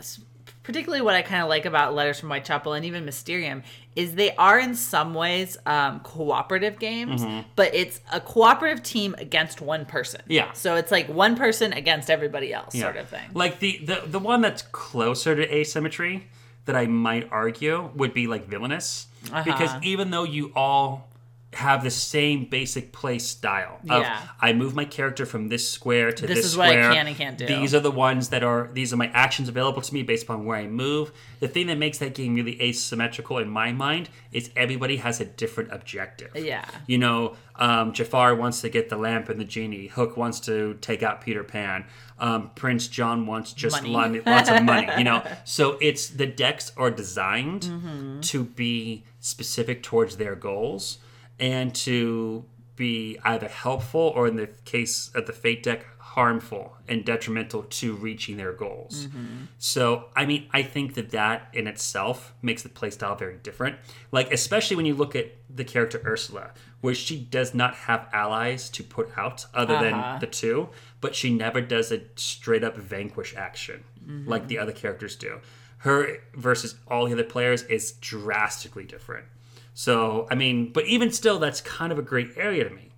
particularly 0.63 1.01
what 1.01 1.15
I 1.15 1.21
kind 1.21 1.41
of 1.41 1.49
like 1.49 1.65
about 1.65 1.93
Letters 1.95 2.19
from 2.19 2.29
Whitechapel 2.29 2.73
and 2.73 2.85
even 2.85 3.03
Mysterium 3.05 3.63
is 3.95 4.15
they 4.15 4.33
are 4.35 4.59
in 4.59 4.75
some 4.75 5.13
ways 5.13 5.57
um, 5.65 5.99
cooperative 6.01 6.79
games, 6.79 7.23
but 7.55 7.73
it's 7.75 7.99
a 8.11 8.21
cooperative 8.21 8.83
team 8.83 9.15
against 9.17 9.59
one 9.61 9.85
person. 9.85 10.21
Mm-hmm. 10.21 10.31
Yeah. 10.31 10.51
So 10.53 10.75
it's 10.75 10.91
like 10.91 11.09
one 11.09 11.35
person 11.35 11.73
against 11.73 12.09
everybody 12.09 12.53
else, 12.53 12.73
Yeah. 12.75 12.83
sort 12.83 12.97
of 12.97 13.09
thing. 13.09 13.29
Like 13.33 13.59
the, 13.59 13.79
the 13.83 14.03
the 14.05 14.19
one 14.19 14.41
that's 14.41 14.61
closer 14.61 15.35
to 15.35 15.53
asymmetry 15.55 16.27
that 16.65 16.75
I 16.75 16.85
might 16.87 17.27
argue 17.31 17.89
would 17.95 18.13
be 18.13 18.27
like 18.27 18.47
villainous, 18.47 19.07
Uh-huh. 19.31 19.43
because 19.43 19.71
even 19.83 20.11
though 20.11 20.23
you 20.23 20.51
all 20.55 21.09
have 21.53 21.83
the 21.83 21.89
same 21.91 22.45
basic 22.45 22.93
play 22.93 23.19
style 23.19 23.79
of 23.89 24.01
Yeah. 24.03 24.21
I 24.39 24.53
move 24.53 24.73
my 24.73 24.85
character 24.85 25.25
from 25.25 25.49
this 25.49 25.69
square 25.69 26.13
to 26.13 26.25
This 26.25 26.37
this, 26.37 26.45
is 26.45 26.55
what 26.57 26.67
I 26.69 26.71
square. 26.71 26.93
can 26.93 27.07
and 27.07 27.17
can't 27.17 27.37
do. 27.37 27.45
These 27.45 27.75
are 27.75 27.81
the 27.81 27.91
ones 27.91 28.29
that 28.29 28.41
are 28.41 28.69
these 28.71 28.93
are 28.93 28.97
my 28.97 29.07
actions 29.07 29.49
available 29.49 29.81
to 29.81 29.93
me 29.93 30.01
based 30.01 30.23
upon 30.23 30.45
where 30.45 30.57
I 30.57 30.67
move. 30.67 31.11
The 31.41 31.49
thing 31.49 31.67
that 31.67 31.77
makes 31.77 31.97
that 31.97 32.15
game 32.15 32.35
really 32.35 32.61
asymmetrical 32.61 33.37
in 33.37 33.49
my 33.49 33.73
mind 33.73 34.07
is 34.31 34.49
everybody 34.55 34.97
has 34.97 35.19
a 35.19 35.25
different 35.25 35.73
objective. 35.73 36.31
Yeah. 36.35 36.63
You 36.87 36.99
know, 36.99 37.35
um, 37.57 37.91
Jafar 37.91 38.33
wants 38.35 38.61
to 38.61 38.69
get 38.69 38.87
the 38.87 38.95
lamp 38.97 39.27
and 39.27 39.37
the 39.37 39.43
genie. 39.43 39.87
Hook 39.87 40.15
wants 40.15 40.39
to 40.41 40.75
take 40.79 41.03
out 41.03 41.19
Peter 41.19 41.43
Pan. 41.43 41.83
Um, 42.17 42.51
Prince 42.55 42.87
John 42.87 43.25
wants 43.27 43.51
just 43.51 43.83
Money. 43.83 44.21
lots 44.25 44.49
of 44.49 44.63
money. 44.63 44.87
You 44.97 45.03
know, 45.03 45.21
so 45.43 45.77
it's 45.81 46.07
the 46.07 46.27
decks 46.27 46.71
are 46.77 46.91
designed 46.91 47.63
Mm-hmm. 47.63 48.21
to 48.21 48.43
be 48.45 49.03
specific 49.19 49.83
towards 49.83 50.15
their 50.17 50.35
goals 50.35 50.97
and 51.41 51.75
to 51.75 52.45
be 52.77 53.17
either 53.25 53.49
helpful 53.49 54.13
or, 54.15 54.27
in 54.27 54.37
the 54.37 54.47
case 54.63 55.11
of 55.13 55.27
the 55.27 55.33
Fate 55.33 55.61
deck, 55.63 55.85
harmful 55.99 56.77
and 56.87 57.05
detrimental 57.05 57.63
to 57.63 57.95
reaching 57.95 58.37
their 58.37 58.51
goals. 58.53 59.07
Mm-hmm. 59.07 59.45
So, 59.59 60.05
I 60.15 60.25
mean, 60.25 60.47
I 60.51 60.61
think 60.63 60.93
that 60.95 61.11
that 61.11 61.47
in 61.53 61.67
itself 61.67 62.33
makes 62.41 62.63
the 62.63 62.69
playstyle 62.69 63.17
very 63.17 63.37
different. 63.37 63.77
Like, 64.11 64.31
especially 64.33 64.75
when 64.77 64.85
you 64.85 64.93
look 64.93 65.15
at 65.15 65.31
the 65.53 65.63
character 65.63 66.01
Ursula, 66.05 66.51
where 66.81 66.93
she 66.95 67.17
does 67.19 67.53
not 67.53 67.75
have 67.75 68.07
allies 68.13 68.69
to 68.71 68.83
put 68.83 69.09
out 69.17 69.45
other 69.53 69.75
Uh-huh. 69.75 69.83
than 69.83 70.19
the 70.19 70.27
two, 70.27 70.69
but 71.01 71.15
she 71.15 71.29
never 71.33 71.61
does 71.61 71.91
a 71.91 72.01
straight 72.15 72.63
up 72.63 72.75
vanquish 72.77 73.35
action 73.35 73.83
like 74.25 74.47
the 74.47 74.57
other 74.57 74.71
characters 74.73 75.15
do. 75.15 75.39
Her 75.79 76.17
versus 76.33 76.75
all 76.87 77.05
the 77.05 77.13
other 77.13 77.23
players 77.23 77.63
is 77.63 77.93
drastically 77.93 78.83
different. 78.83 79.25
So, 79.73 80.27
I 80.29 80.35
mean, 80.35 80.71
but 80.71 80.85
even 80.85 81.11
still, 81.11 81.39
that's 81.39 81.61
kind 81.61 81.91
of 81.91 81.99
a 81.99 82.01
great 82.01 82.31
area 82.37 82.63
to 82.67 82.69
me 82.75 82.89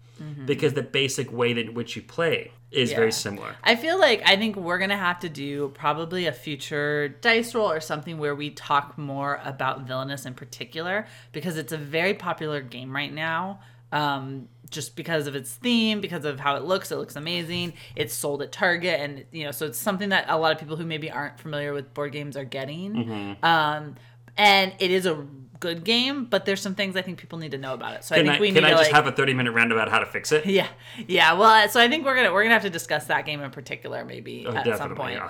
because 0.46 0.74
the 0.74 0.82
basic 0.84 1.32
way 1.34 1.52
that 1.54 1.66
in 1.68 1.74
which 1.74 1.96
you 1.98 2.02
play 2.02 2.52
is 2.72 2.92
Yeah. 2.92 2.98
very 2.98 3.12
similar. 3.12 3.56
I 3.64 3.76
feel 3.76 4.00
like 4.00 4.22
I 4.26 4.36
think 4.38 4.56
we're 4.56 4.78
gonna 4.80 4.98
have 4.98 5.20
to 5.20 5.30
do 5.30 5.70
probably 5.76 6.26
a 6.28 6.32
future 6.32 7.10
dice 7.10 7.54
roll 7.54 7.70
or 7.70 7.80
something 7.82 8.18
where 8.18 8.34
we 8.34 8.50
talk 8.50 8.98
more 8.98 9.42
about 9.44 9.82
villainous 9.82 10.26
in 10.26 10.34
particular 10.34 11.06
because 11.34 11.58
it's 11.58 11.74
a 11.74 11.78
very 11.78 12.14
popular 12.14 12.62
game 12.62 12.96
right 12.96 13.14
now. 13.14 13.60
Um, 13.92 14.48
just 14.70 14.96
because 14.96 15.28
of 15.28 15.36
its 15.36 15.54
theme, 15.54 16.02
because 16.02 16.26
of 16.26 16.40
how 16.40 16.56
it 16.56 16.64
looks, 16.64 16.92
it 16.92 16.96
looks 16.96 17.16
amazing. 17.16 17.74
It's 17.96 18.14
sold 18.14 18.42
at 18.42 18.52
Target, 18.52 19.00
and 19.02 19.26
you 19.32 19.44
know, 19.44 19.52
so 19.52 19.68
it's 19.68 19.78
something 19.78 20.10
that 20.10 20.26
a 20.30 20.38
lot 20.38 20.52
of 20.52 20.58
people 20.58 20.78
who 20.78 20.86
maybe 20.86 21.12
aren't 21.12 21.40
familiar 21.40 21.74
with 21.74 21.94
board 21.94 22.12
games 22.12 22.36
are 22.36 22.46
getting. 22.46 23.38
Um, 23.44 23.96
and 24.36 24.74
it 24.80 24.90
is 24.90 25.06
a 25.06 25.28
good 25.64 25.84
game, 25.84 26.26
but 26.26 26.46
there's 26.46 26.62
some 26.62 26.76
things 26.76 26.96
I 26.96 27.02
think 27.02 27.18
people 27.18 27.40
need 27.40 27.52
to 27.52 27.58
know 27.58 27.74
about 27.74 27.94
it. 27.96 28.04
So 28.04 28.14
I 28.16 28.20
Can 28.20 28.28
think 28.28 28.38
I, 28.38 28.42
we 28.42 28.48
can 28.52 28.56
need 28.56 28.66
I 28.66 28.70
to 28.72 28.76
just 28.78 28.92
like, 28.92 28.96
have 29.04 29.08
a 29.08 29.16
30 29.16 29.34
minute 29.34 29.52
roundabout 29.54 29.90
how 29.90 30.00
to 30.00 30.06
fix 30.06 30.32
it? 30.32 30.46
yeah, 30.46 30.68
yeah. 31.08 31.34
Well, 31.34 31.68
so 31.70 31.80
I 31.80 31.88
think 31.90 32.06
we're 32.06 32.16
gonna 32.16 32.32
we're 32.34 32.44
gonna 32.44 32.54
have 32.56 32.64
to 32.64 32.70
discuss 32.70 33.06
that 33.06 33.26
game 33.26 33.42
in 33.42 33.52
particular 33.52 34.06
maybe 34.06 34.46
Oh, 34.48 34.52
at 34.54 34.78
some 34.78 34.96
point. 34.96 35.16
yeah. 35.20 35.30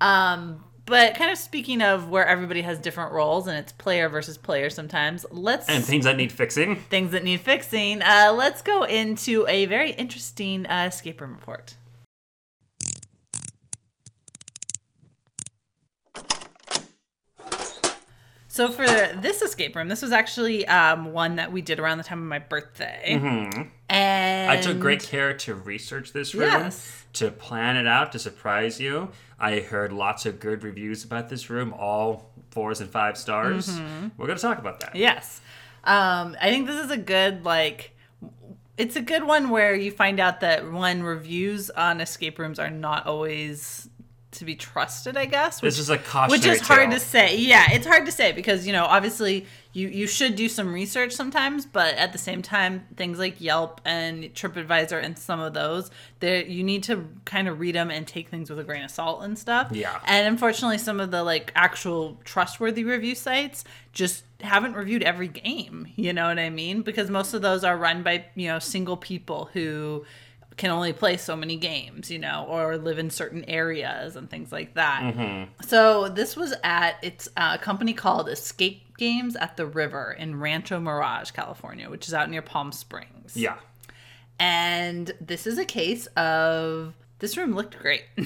Um, 0.00 0.64
but 0.86 1.14
kind 1.14 1.30
of 1.30 1.38
speaking 1.38 1.82
of 1.82 2.08
where 2.08 2.26
everybody 2.26 2.62
has 2.62 2.78
different 2.78 3.12
roles 3.12 3.46
and 3.46 3.56
it's 3.56 3.70
player 3.72 4.08
versus 4.08 4.36
player 4.38 4.70
sometimes, 4.70 5.24
let's 5.30 5.68
And 5.68 5.84
things 5.84 6.04
that 6.04 6.16
need 6.16 6.32
fixing. 6.32 6.76
things 6.76 7.12
that 7.12 7.22
need 7.22 7.40
fixing. 7.40 8.02
Uh, 8.02 8.32
let's 8.36 8.60
go 8.62 8.82
into 8.84 9.46
a 9.48 9.66
very 9.66 9.92
interesting 9.92 10.66
uh, 10.66 10.86
escape 10.92 11.20
room 11.20 11.32
report. 11.32 11.74
So 18.60 18.70
for 18.70 18.84
this 18.86 19.40
escape 19.40 19.74
room, 19.74 19.88
this 19.88 20.02
was 20.02 20.12
actually 20.12 20.66
um, 20.68 21.12
one 21.14 21.36
that 21.36 21.50
we 21.50 21.62
did 21.62 21.80
around 21.80 21.96
the 21.96 22.04
time 22.04 22.18
of 22.20 22.28
my 22.28 22.40
birthday, 22.40 23.00
and 23.06 23.22
Mm-hmm. 23.50 23.62
I 23.88 24.60
took 24.60 24.78
great 24.78 25.02
care 25.02 25.32
to 25.32 25.54
research 25.54 26.12
this 26.12 26.34
room, 26.34 26.50
Yes. 26.50 27.06
to 27.14 27.30
plan 27.30 27.78
it 27.78 27.86
out, 27.86 28.12
to 28.12 28.18
surprise 28.18 28.78
you. 28.78 29.12
I 29.38 29.60
heard 29.60 29.94
lots 29.94 30.26
of 30.26 30.40
good 30.40 30.62
reviews 30.62 31.04
about 31.04 31.30
this 31.30 31.48
room, 31.48 31.72
all 31.72 32.32
fours 32.50 32.82
and 32.82 32.90
five 32.90 33.16
stars. 33.16 33.66
Mm-hmm. 33.66 34.08
We're 34.18 34.26
going 34.26 34.36
to 34.36 34.42
talk 34.42 34.58
about 34.58 34.80
that. 34.80 34.94
Yes. 34.94 35.40
Um, 35.82 36.36
I 36.38 36.50
think 36.50 36.66
this 36.66 36.84
is 36.84 36.90
a 36.90 36.98
good 36.98 37.46
like 37.46 37.92
it's 38.76 38.96
a 38.96 39.02
good 39.02 39.24
one 39.24 39.48
where 39.48 39.74
you 39.74 39.90
find 39.90 40.20
out 40.20 40.40
that 40.40 40.70
one 40.70 41.02
reviews 41.02 41.70
on 41.70 42.00
escape 42.02 42.38
rooms 42.38 42.58
are 42.58 42.70
not 42.70 43.06
always 43.06 43.88
to 44.32 44.44
be 44.44 44.54
trusted, 44.54 45.16
I 45.16 45.26
guess. 45.26 45.56
This 45.60 45.74
which- 45.74 45.80
is 45.80 45.90
a 45.90 45.98
cautionary 45.98 46.38
which 46.38 46.46
is 46.46 46.66
hard 46.66 46.90
tale. 46.90 46.98
to 46.98 47.04
say. 47.04 47.36
Yeah, 47.36 47.72
it's 47.72 47.86
hard 47.86 48.06
to 48.06 48.12
say 48.12 48.32
because 48.32 48.66
you 48.66 48.72
know 48.72 48.84
obviously 48.84 49.46
you 49.72 49.88
you 49.88 50.06
should 50.06 50.36
do 50.36 50.48
some 50.48 50.72
research 50.72 51.12
sometimes, 51.12 51.66
but 51.66 51.94
at 51.94 52.12
the 52.12 52.18
same 52.18 52.40
time, 52.42 52.86
things 52.96 53.18
like 53.18 53.40
Yelp 53.40 53.80
and 53.84 54.24
TripAdvisor 54.34 55.02
and 55.02 55.18
some 55.18 55.40
of 55.40 55.52
those, 55.54 55.90
there 56.20 56.44
you 56.44 56.62
need 56.62 56.82
to 56.84 57.08
kind 57.24 57.48
of 57.48 57.58
read 57.60 57.74
them 57.74 57.90
and 57.90 58.06
take 58.06 58.28
things 58.28 58.50
with 58.50 58.58
a 58.58 58.64
grain 58.64 58.84
of 58.84 58.90
salt 58.90 59.22
and 59.24 59.38
stuff. 59.38 59.68
Yeah. 59.72 59.98
And 60.06 60.28
unfortunately, 60.28 60.78
some 60.78 61.00
of 61.00 61.10
the 61.10 61.22
like 61.24 61.50
actual 61.54 62.20
trustworthy 62.24 62.84
review 62.84 63.14
sites 63.14 63.64
just 63.92 64.24
haven't 64.40 64.74
reviewed 64.74 65.02
every 65.02 65.28
game. 65.28 65.88
You 65.96 66.12
know 66.12 66.28
what 66.28 66.38
I 66.38 66.50
mean? 66.50 66.82
Because 66.82 67.10
most 67.10 67.34
of 67.34 67.42
those 67.42 67.64
are 67.64 67.76
run 67.76 68.02
by 68.04 68.26
you 68.36 68.46
know 68.48 68.58
single 68.60 68.96
people 68.96 69.50
who 69.52 70.04
can 70.60 70.70
only 70.70 70.92
play 70.92 71.16
so 71.16 71.34
many 71.34 71.56
games, 71.56 72.10
you 72.10 72.18
know, 72.18 72.44
or 72.48 72.76
live 72.76 72.98
in 72.98 73.08
certain 73.08 73.44
areas 73.46 74.14
and 74.14 74.28
things 74.28 74.52
like 74.52 74.74
that. 74.74 75.48
So 75.66 76.08
this 76.10 76.36
was 76.36 76.54
at 76.62 76.96
it's 77.02 77.28
a 77.36 77.56
company 77.58 77.94
called 77.94 78.28
Escape 78.28 78.82
Games 78.98 79.36
at 79.36 79.56
the 79.56 79.64
River 79.64 80.14
in 80.18 80.38
Rancho 80.38 80.78
Mirage, 80.78 81.30
California, 81.30 81.88
which 81.88 82.06
is 82.08 82.12
out 82.14 82.28
near 82.28 82.42
Palm 82.42 82.72
Springs. 82.72 83.34
Yeah. 83.34 83.56
And 84.38 85.12
this 85.20 85.46
is 85.46 85.58
a 85.58 85.64
case 85.64 86.06
of 86.16 86.94
this 87.18 87.36
room 87.36 87.54
looked 87.54 87.78
great. 87.78 88.04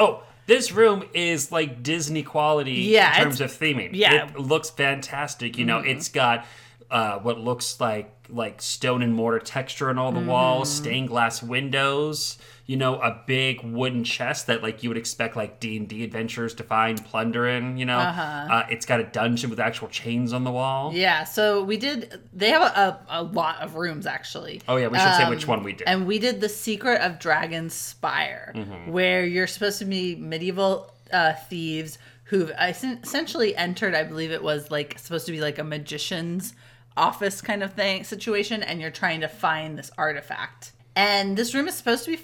Oh, 0.00 0.22
this 0.46 0.70
room 0.70 1.02
is 1.12 1.50
like 1.50 1.82
Disney 1.82 2.22
quality 2.22 2.74
Yeah, 2.82 3.16
in 3.18 3.24
terms 3.24 3.40
of 3.40 3.50
theming. 3.50 3.90
yeah. 3.94 4.26
Mm-hmm. 4.26 4.36
It 4.36 4.42
looks 4.42 4.70
fantastic. 4.70 5.58
You 5.58 5.64
know, 5.64 5.80
it's 5.80 6.08
got 6.08 6.46
uh, 6.90 7.18
what 7.18 7.38
looks 7.38 7.80
like 7.80 8.14
like 8.30 8.60
stone 8.60 9.00
and 9.02 9.14
mortar 9.14 9.38
texture 9.38 9.88
on 9.88 9.96
all 9.98 10.12
the 10.12 10.20
walls, 10.20 10.68
Mm-hmm. 10.70 10.84
stained 10.84 11.08
glass 11.08 11.42
windows, 11.42 12.36
you 12.66 12.76
know, 12.76 13.00
a 13.00 13.22
big 13.26 13.62
wooden 13.62 14.04
chest 14.04 14.46
that 14.48 14.62
like 14.62 14.82
you 14.82 14.90
would 14.90 14.98
expect 14.98 15.34
like 15.34 15.60
D&D 15.60 16.04
adventurers 16.04 16.52
to 16.56 16.62
find 16.62 17.02
plunder 17.06 17.48
in, 17.48 17.78
you 17.78 17.86
know. 17.86 17.96
uh 17.98 18.66
it's 18.70 18.84
got 18.84 19.00
a 19.00 19.04
dungeon 19.04 19.48
with 19.48 19.58
actual 19.58 19.88
chains 19.88 20.34
on 20.34 20.44
the 20.44 20.50
wall. 20.50 20.92
yeah, 20.94 21.24
so 21.24 21.62
we 21.64 21.78
did 21.78 22.20
they 22.34 22.50
have 22.50 22.62
a, 22.62 22.80
a, 23.08 23.20
a 23.20 23.22
lot 23.22 23.60
of 23.62 23.76
rooms 23.76 24.06
actually. 24.06 24.60
Oh 24.68 24.76
yeah, 24.76 24.88
we 24.88 24.98
should 24.98 25.14
say 25.14 25.22
Um, 25.24 25.30
which 25.30 25.46
one 25.48 25.62
we 25.62 25.72
did. 25.72 25.88
And 25.88 26.06
we 26.06 26.18
did 26.18 26.40
the 26.42 26.48
Secret 26.50 27.00
of 27.00 27.18
Dragon's 27.18 27.72
Spire, 27.74 28.52
Mm-hmm. 28.54 28.92
where 28.92 29.24
you're 29.24 29.46
supposed 29.46 29.78
to 29.78 29.84
be 29.86 30.16
medieval 30.16 30.92
uh, 31.12 31.32
thieves 31.48 31.98
who've 32.24 32.50
essentially 32.60 33.56
entered. 33.56 33.94
I 33.94 34.04
believe 34.04 34.30
it 34.32 34.42
was 34.42 34.70
like 34.70 34.98
supposed 34.98 35.24
to 35.26 35.32
be 35.32 35.40
like 35.40 35.58
a 35.58 35.64
magician's 35.64 36.52
office 36.98 37.40
kind 37.40 37.62
of 37.62 37.72
thing 37.74 38.04
situation, 38.04 38.62
and 38.62 38.80
you're 38.80 38.90
trying 38.90 39.20
to 39.20 39.28
find 39.28 39.78
this 39.78 39.90
artifact. 39.96 40.72
And 40.96 41.36
this 41.36 41.54
room 41.54 41.68
is 41.68 41.74
supposed 41.74 42.04
to 42.06 42.16
be 42.16 42.22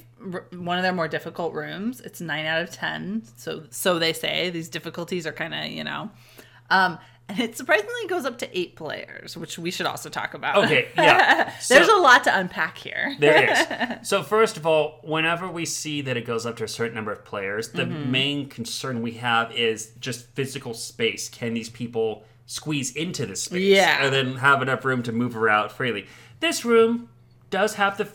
one 0.56 0.76
of 0.78 0.82
their 0.82 0.92
more 0.92 1.08
difficult 1.08 1.54
rooms. 1.54 2.00
It's 2.00 2.20
nine 2.20 2.46
out 2.46 2.60
of 2.62 2.70
ten, 2.70 3.22
so 3.36 3.64
so 3.70 3.98
they 3.98 4.12
say. 4.12 4.50
These 4.50 4.68
difficulties 4.68 5.26
are 5.26 5.32
kind 5.32 5.54
of 5.54 5.66
you 5.66 5.84
know. 5.84 6.10
Um, 6.70 6.98
and 7.28 7.38
it 7.40 7.56
surprisingly 7.56 8.06
goes 8.08 8.26
up 8.26 8.36
to 8.38 8.58
eight 8.58 8.76
players, 8.76 9.34
which 9.34 9.58
we 9.58 9.70
should 9.70 9.86
also 9.86 10.10
talk 10.10 10.34
about. 10.34 10.64
Okay, 10.64 10.88
yeah. 10.96 11.52
There's 11.68 11.86
So- 11.86 11.98
a 11.98 12.02
lot 12.02 12.24
to 12.24 12.38
unpack 12.38 12.76
here. 12.76 13.16
There 13.18 13.50
is. 13.52 13.66
So 14.08 14.22
first 14.22 14.58
of 14.58 14.66
all, 14.66 15.00
whenever 15.02 15.48
we 15.48 15.64
see 15.64 16.02
that 16.02 16.16
it 16.18 16.26
goes 16.26 16.44
up 16.44 16.56
to 16.58 16.64
a 16.64 16.68
certain 16.68 16.94
number 16.94 17.12
of 17.12 17.24
players, 17.24 17.70
the 17.70 17.84
Mm-hmm. 17.84 18.10
main 18.10 18.48
concern 18.50 19.00
we 19.00 19.12
have 19.12 19.52
is 19.52 19.92
just 20.00 20.26
physical 20.34 20.74
space. 20.74 21.28
Can 21.30 21.54
these 21.54 21.70
people 21.70 22.24
squeeze 22.46 22.94
into 22.94 23.26
this 23.26 23.42
space? 23.44 23.62
Yeah. 23.62 24.04
And 24.04 24.14
then 24.14 24.36
have 24.36 24.62
enough 24.62 24.84
room 24.84 25.02
to 25.04 25.12
move 25.12 25.36
around 25.36 25.70
freely. 25.72 26.06
This 26.40 26.64
room 26.64 27.08
does 27.50 27.74
have 27.74 27.96
the 27.98 28.08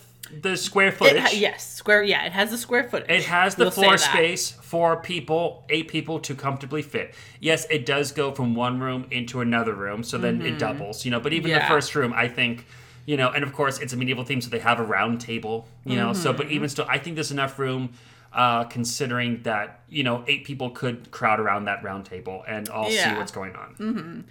the 0.44 0.56
square 0.56 0.92
footage. 0.92 1.22
ha- 1.24 1.30
yes, 1.34 1.74
square. 1.74 2.04
Yeah, 2.04 2.24
it 2.24 2.32
has 2.34 2.52
the 2.52 2.58
square 2.58 2.84
footage. 2.88 3.10
It 3.10 3.24
has 3.24 3.56
the 3.56 3.64
We'll 3.64 3.72
floor 3.72 3.98
space 3.98 4.52
for 4.52 4.98
people, 4.98 5.66
eight 5.70 5.88
people 5.88 6.20
to 6.20 6.36
comfortably 6.36 6.84
fit. 6.84 7.16
Yes, 7.40 7.66
it 7.72 7.84
does 7.88 8.12
go 8.12 8.32
from 8.32 8.54
one 8.54 8.80
room 8.80 9.08
into 9.10 9.42
another 9.42 9.74
room, 9.74 10.04
so 10.04 10.20
then 10.20 10.44
it 10.44 10.60
doubles, 10.60 11.04
you 11.04 11.10
know. 11.10 11.20
But 11.20 11.34
even 11.34 11.50
the 11.52 11.58
Mm-hmm. 11.58 11.68
First 11.68 11.96
room, 11.96 12.14
I 12.16 12.28
think, 12.28 12.68
you 13.08 13.18
know, 13.18 13.30
and 13.32 13.44
of 13.44 13.54
course 13.54 13.80
it's 13.80 13.94
a 13.94 13.98
medieval 13.98 14.24
theme, 14.24 14.40
so 14.40 14.52
they 14.52 14.60
have 14.60 14.80
a 14.80 14.84
round 14.84 15.20
table, 15.20 15.68
you 15.84 15.96
know. 15.96 16.14
So, 16.14 16.30
Mm-hmm. 16.30 16.38
but 16.38 16.52
even 16.52 16.70
still, 16.70 16.86
I 16.88 17.00
think 17.00 17.16
there's 17.16 17.32
enough 17.32 17.58
room, 17.58 17.90
uh, 18.34 18.64
considering 18.66 19.42
that 19.44 19.82
you 19.90 20.04
know 20.04 20.24
eight 20.28 20.46
people 20.46 20.70
could 20.70 21.12
crowd 21.12 21.40
around 21.40 21.66
that 21.66 21.84
round 21.84 22.06
table 22.06 22.44
and 22.48 22.70
all 22.70 22.90
see 22.90 23.14
what's 23.18 23.32
going 23.32 23.56
on. 23.56 23.76
Mm-hmm. 23.80 24.22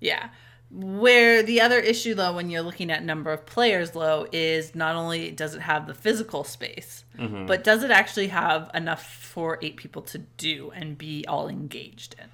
Yeah. 0.00 0.28
Where 0.70 1.42
the 1.42 1.62
other 1.62 1.78
issue, 1.78 2.14
though, 2.14 2.34
when 2.34 2.50
you're 2.50 2.60
looking 2.62 2.90
at 2.90 3.02
number 3.02 3.32
of 3.32 3.46
players, 3.46 3.94
low, 3.94 4.26
is 4.32 4.74
not 4.74 4.96
only 4.96 5.30
does 5.30 5.54
it 5.54 5.62
have 5.62 5.86
the 5.86 5.94
physical 5.94 6.44
space, 6.44 7.04
Mm-hmm. 7.18 7.46
but 7.46 7.64
does 7.64 7.82
it 7.82 7.90
actually 7.90 8.28
have 8.28 8.70
enough 8.74 9.02
for 9.04 9.58
eight 9.60 9.76
people 9.76 10.02
to 10.02 10.18
do 10.18 10.70
and 10.72 10.96
be 10.96 11.24
all 11.26 11.48
engaged 11.48 12.14
in? 12.16 12.26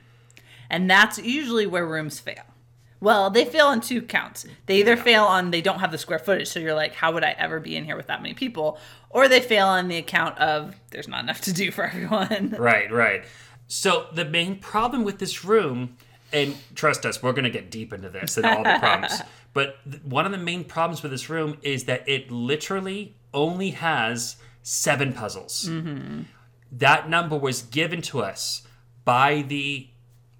And 0.68 0.90
that's 0.90 1.16
usually 1.18 1.66
where 1.66 1.86
rooms 1.86 2.18
fail. 2.20 2.42
Well, 3.04 3.28
they 3.28 3.44
fail 3.44 3.66
on 3.66 3.82
two 3.82 4.00
counts. 4.00 4.46
They 4.64 4.78
either 4.78 4.96
fail 4.96 5.24
on 5.24 5.50
they 5.50 5.60
don't 5.60 5.80
have 5.80 5.92
the 5.92 5.98
square 5.98 6.18
footage, 6.18 6.48
so 6.48 6.58
you're 6.58 6.74
like, 6.74 6.94
how 6.94 7.12
would 7.12 7.22
I 7.22 7.32
ever 7.36 7.60
be 7.60 7.76
in 7.76 7.84
here 7.84 7.96
with 7.96 8.06
that 8.06 8.22
many 8.22 8.32
people? 8.32 8.78
Or 9.10 9.28
they 9.28 9.42
fail 9.42 9.66
on 9.66 9.88
the 9.88 9.98
account 9.98 10.38
of 10.38 10.74
there's 10.90 11.06
not 11.06 11.22
enough 11.22 11.42
to 11.42 11.52
do 11.52 11.70
for 11.70 11.84
everyone. 11.88 12.56
Right, 12.58 12.90
right. 12.90 13.24
So 13.68 14.06
the 14.14 14.24
main 14.24 14.58
problem 14.58 15.04
with 15.04 15.18
this 15.18 15.44
room, 15.44 15.98
and 16.32 16.56
trust 16.74 17.04
us, 17.04 17.22
we're 17.22 17.32
going 17.32 17.44
to 17.44 17.50
get 17.50 17.70
deep 17.70 17.92
into 17.92 18.08
this 18.08 18.38
and 18.38 18.46
all 18.46 18.64
the 18.64 18.78
problems. 18.78 19.20
But 19.52 19.76
th- 19.88 20.02
one 20.02 20.26
of 20.26 20.32
the 20.32 20.38
main 20.38 20.64
problems 20.64 21.04
with 21.04 21.12
this 21.12 21.30
room 21.30 21.58
is 21.62 21.84
that 21.84 22.08
it 22.08 22.28
literally 22.28 23.14
only 23.32 23.70
has 23.70 24.34
seven 24.64 25.12
puzzles. 25.12 25.68
Mm-hmm. 25.68 26.22
That 26.72 27.08
number 27.08 27.36
was 27.38 27.62
given 27.62 28.02
to 28.02 28.20
us 28.20 28.66
by 29.04 29.42
the 29.42 29.90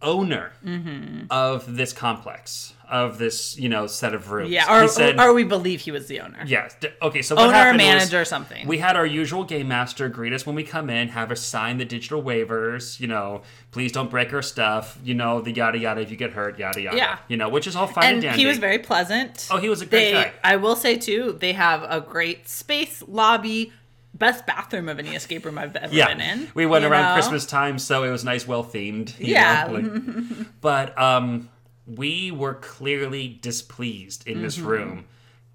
owner 0.04 0.52
Mm-hmm. 0.64 1.26
of 1.30 1.76
this 1.76 1.92
complex, 1.92 2.74
of 2.88 3.18
this 3.18 3.58
you 3.58 3.68
know 3.68 3.86
set 3.86 4.14
of 4.14 4.30
rooms. 4.30 4.50
Yeah, 4.50 4.82
or, 4.84 4.88
said, 4.88 5.18
or 5.18 5.32
we 5.34 5.44
believe 5.44 5.80
he 5.80 5.90
was 5.90 6.06
the 6.06 6.20
owner. 6.20 6.42
Yes. 6.46 6.76
d- 6.80 6.88
Okay. 7.02 7.22
So 7.22 7.34
what 7.34 7.48
Owner 7.48 7.70
or 7.70 7.74
manager 7.74 8.20
or 8.20 8.24
something. 8.24 8.66
We 8.66 8.78
had 8.78 8.96
our 8.96 9.06
usual 9.06 9.44
game 9.44 9.68
master 9.68 10.08
greet 10.08 10.32
us 10.32 10.46
when 10.46 10.54
we 10.54 10.64
come 10.64 10.88
in, 10.90 11.08
have 11.08 11.30
us 11.32 11.40
sign 11.40 11.78
the 11.78 11.84
digital 11.84 12.22
waivers. 12.22 13.00
You 13.00 13.08
know, 13.08 13.42
please 13.72 13.92
don't 13.92 14.10
break 14.10 14.32
our 14.32 14.42
stuff. 14.42 14.98
You 15.04 15.14
know, 15.14 15.40
the 15.40 15.52
yada 15.52 15.78
yada. 15.78 16.00
If 16.00 16.10
you 16.10 16.16
get 16.16 16.32
hurt, 16.32 16.58
yada 16.58 16.80
yada. 16.80 16.96
Yeah. 16.96 17.18
You 17.28 17.36
know, 17.36 17.48
which 17.48 17.66
is 17.66 17.74
all 17.76 17.86
fine 17.86 18.04
and, 18.04 18.14
and 18.14 18.22
dandy. 18.22 18.40
he 18.42 18.46
was 18.46 18.58
very 18.58 18.78
pleasant. 18.78 19.48
Oh, 19.50 19.58
he 19.58 19.68
was 19.68 19.80
a 19.82 19.86
great 19.86 20.12
they, 20.12 20.12
guy. 20.12 20.32
I 20.42 20.56
will 20.56 20.76
say 20.76 20.96
too, 20.96 21.36
they 21.40 21.52
have 21.52 21.82
a 21.88 22.00
great 22.00 22.48
space 22.48 23.02
lobby, 23.06 23.72
best 24.14 24.46
bathroom 24.46 24.88
of 24.88 24.98
any 24.98 25.10
escape 25.14 25.44
room 25.44 25.58
I've 25.58 25.74
ever 25.76 25.92
yeah. 25.94 26.08
been 26.08 26.20
in. 26.20 26.48
We 26.54 26.66
went 26.66 26.84
around 26.84 27.02
know? 27.10 27.14
Christmas 27.14 27.44
time, 27.46 27.78
so 27.78 28.04
it 28.04 28.10
was 28.10 28.24
nice, 28.24 28.46
well 28.46 28.64
themed. 28.64 29.14
Yeah. 29.18 29.66
know, 29.66 29.72
like- 29.74 30.46
but 30.60 30.98
um, 30.98 31.50
we 31.86 32.30
were 32.30 32.54
clearly 32.54 33.38
displeased 33.42 34.26
in 34.26 34.40
this 34.42 34.56
Mm-hmm. 34.56 34.66
room. 34.66 35.04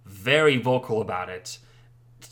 Very 0.05 0.57
vocal 0.57 1.01
about 1.01 1.30
it. 1.30 1.57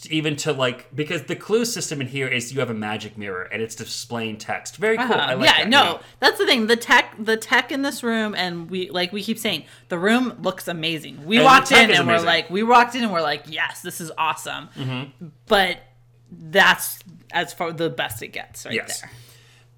Even 0.09 0.35
to 0.37 0.51
like 0.51 0.93
because 0.93 1.23
the 1.23 1.35
clue 1.35 1.63
system 1.63 2.01
in 2.01 2.07
here 2.07 2.27
is 2.27 2.51
you 2.53 2.59
have 2.59 2.69
a 2.69 2.73
magic 2.73 3.17
mirror 3.17 3.43
and 3.43 3.61
it's 3.61 3.73
displaying 3.73 4.37
text. 4.37 4.75
Very 4.75 4.97
cool. 4.97 5.05
I 5.05 5.17
Uh-huh. 5.17 5.37
like 5.37 5.45
yeah, 5.45 5.57
that, 5.59 5.69
no, 5.69 5.83
know. 5.83 5.99
that's 6.19 6.37
the 6.37 6.45
thing. 6.45 6.67
The 6.67 6.75
tech, 6.75 7.15
the 7.17 7.37
tech 7.37 7.71
in 7.71 7.83
this 7.83 8.03
room, 8.03 8.35
and 8.35 8.69
we 8.69 8.89
like 8.89 9.13
we 9.13 9.23
keep 9.23 9.39
saying 9.39 9.63
the 9.87 9.97
room 9.97 10.37
looks 10.41 10.67
amazing. 10.67 11.25
We 11.25 11.37
And 11.37 11.45
walked 11.45 11.71
in 11.71 11.89
and 11.89 12.05
we're 12.05 12.19
like, 12.19 12.49
we 12.49 12.63
walked 12.63 12.95
in 12.95 13.03
and 13.03 13.13
we're 13.13 13.21
like, 13.21 13.43
yes, 13.47 13.81
this 13.81 14.01
is 14.01 14.11
awesome. 14.17 14.67
Mm-hmm. 14.75 15.27
But 15.45 15.77
that's 16.31 16.99
as 17.31 17.53
far 17.53 17.71
the 17.71 17.89
best 17.89 18.21
it 18.21 18.29
gets 18.29 18.65
right 18.65 18.73
Yes. 18.75 19.01
there. 19.01 19.11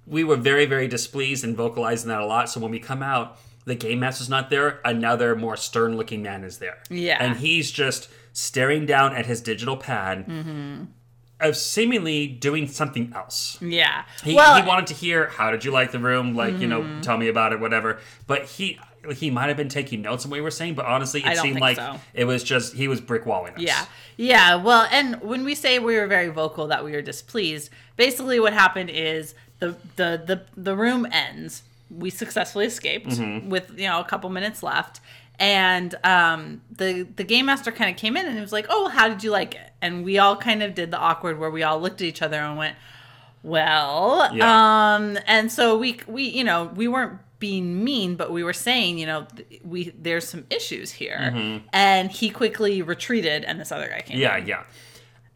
we 0.06 0.24
were 0.24 0.36
very 0.36 0.66
very 0.66 0.88
displeased 0.88 1.44
and 1.44 1.56
vocalizing 1.56 2.08
that 2.08 2.20
a 2.20 2.26
lot 2.26 2.48
so 2.48 2.60
when 2.60 2.70
we 2.70 2.78
come 2.80 3.02
out 3.02 3.38
the 3.66 3.74
game 3.74 4.00
master's 4.00 4.28
not 4.30 4.48
there. 4.48 4.80
Another 4.86 5.36
more 5.36 5.54
stern 5.56 5.96
looking 5.96 6.22
man 6.22 6.44
is 6.44 6.58
there. 6.58 6.78
Yeah. 6.88 7.18
And 7.22 7.36
he's 7.36 7.70
just 7.70 8.08
staring 8.32 8.86
down 8.86 9.14
at 9.14 9.26
his 9.26 9.42
digital 9.42 9.76
pad. 9.76 10.24
Of 11.38 11.56
seemingly 11.56 12.26
doing 12.26 12.66
something 12.68 13.12
else. 13.14 13.58
Yeah. 13.62 14.04
He, 14.24 14.34
well, 14.34 14.54
Mm-hmm. 14.56 14.62
he 14.64 14.68
wanted 14.68 14.86
to 14.88 14.94
hear 14.94 15.28
how 15.28 15.50
did 15.50 15.64
you 15.64 15.70
like 15.72 15.90
the 15.92 15.98
room, 15.98 16.34
like 16.34 16.58
you 16.58 16.66
know, 16.66 17.00
tell 17.02 17.16
me 17.18 17.28
about 17.28 17.52
it, 17.52 17.60
whatever. 17.60 17.98
But 18.26 18.46
he 18.46 18.78
he 19.16 19.30
might 19.30 19.48
have 19.48 19.56
been 19.56 19.68
taking 19.68 20.02
notes 20.02 20.24
on 20.24 20.30
what 20.30 20.36
we 20.36 20.40
were 20.42 20.50
saying, 20.50 20.74
but 20.74 20.84
honestly, 20.86 21.22
it 21.24 21.38
seemed 21.38 21.60
like 21.60 21.76
so. 21.76 21.98
it 22.14 22.24
was 22.24 22.42
just 22.44 22.74
he 22.74 22.88
was 22.88 23.00
brick 23.00 23.24
walling 23.26 23.54
us. 23.54 23.60
Yeah. 23.62 23.84
Yeah. 24.16 24.56
Well, 24.56 24.86
and 24.90 25.20
when 25.22 25.44
we 25.44 25.54
say 25.54 25.78
we 25.78 25.96
were 25.96 26.06
very 26.06 26.28
vocal 26.28 26.66
that 26.68 26.84
we 26.84 26.92
were 26.92 27.02
displeased, 27.02 27.70
basically 27.96 28.38
what 28.40 28.52
happened 28.52 28.90
is 28.90 29.34
the 29.58 29.76
the 29.96 30.22
the, 30.26 30.42
the 30.56 30.76
room 30.76 31.06
ends. 31.10 31.62
We 31.90 32.10
successfully 32.10 32.66
escaped 32.66 33.08
Mm-hmm. 33.08 33.48
with 33.48 33.72
you 33.78 33.88
know 33.88 34.00
a 34.00 34.04
couple 34.04 34.28
minutes 34.30 34.62
left. 34.62 35.00
And 35.38 35.94
um, 36.04 36.60
the 36.70 37.04
the 37.16 37.24
game 37.24 37.46
master 37.46 37.72
kind 37.72 37.90
of 37.90 37.96
came 37.96 38.14
in 38.16 38.26
and 38.26 38.36
it 38.36 38.40
was 38.42 38.52
like, 38.52 38.66
"Oh, 38.68 38.88
how 38.88 39.08
did 39.08 39.24
you 39.24 39.30
like 39.30 39.54
it?" 39.54 39.72
And 39.80 40.04
we 40.04 40.18
all 40.18 40.36
kind 40.36 40.62
of 40.62 40.74
did 40.74 40.90
the 40.90 40.98
awkward 40.98 41.38
where 41.38 41.50
we 41.50 41.62
all 41.62 41.80
looked 41.80 42.02
at 42.02 42.06
each 42.06 42.20
other 42.20 42.36
and 42.36 42.58
went, 42.58 42.76
"Well," 43.42 44.28
Yeah. 44.34 44.94
um, 44.96 45.18
and 45.26 45.50
so 45.50 45.78
we 45.78 46.00
we 46.06 46.24
you 46.24 46.44
know 46.44 46.64
we 46.74 46.88
weren't 46.88 47.18
being 47.40 47.82
mean, 47.82 48.14
but 48.14 48.30
we 48.30 48.44
were 48.44 48.52
saying, 48.52 48.98
you 48.98 49.06
know, 49.06 49.26
we 49.64 49.90
there's 49.98 50.28
some 50.28 50.44
issues 50.50 50.92
here, 50.92 51.60
and 51.72 52.10
he 52.10 52.30
quickly 52.30 52.82
retreated, 52.82 53.42
and 53.44 53.58
this 53.58 53.72
other 53.72 53.88
guy 53.88 54.02
came. 54.02 54.16
Mm-hmm. 54.18 54.22
Yeah, 54.22 54.36
in. 54.36 54.46
yeah. 54.46 54.62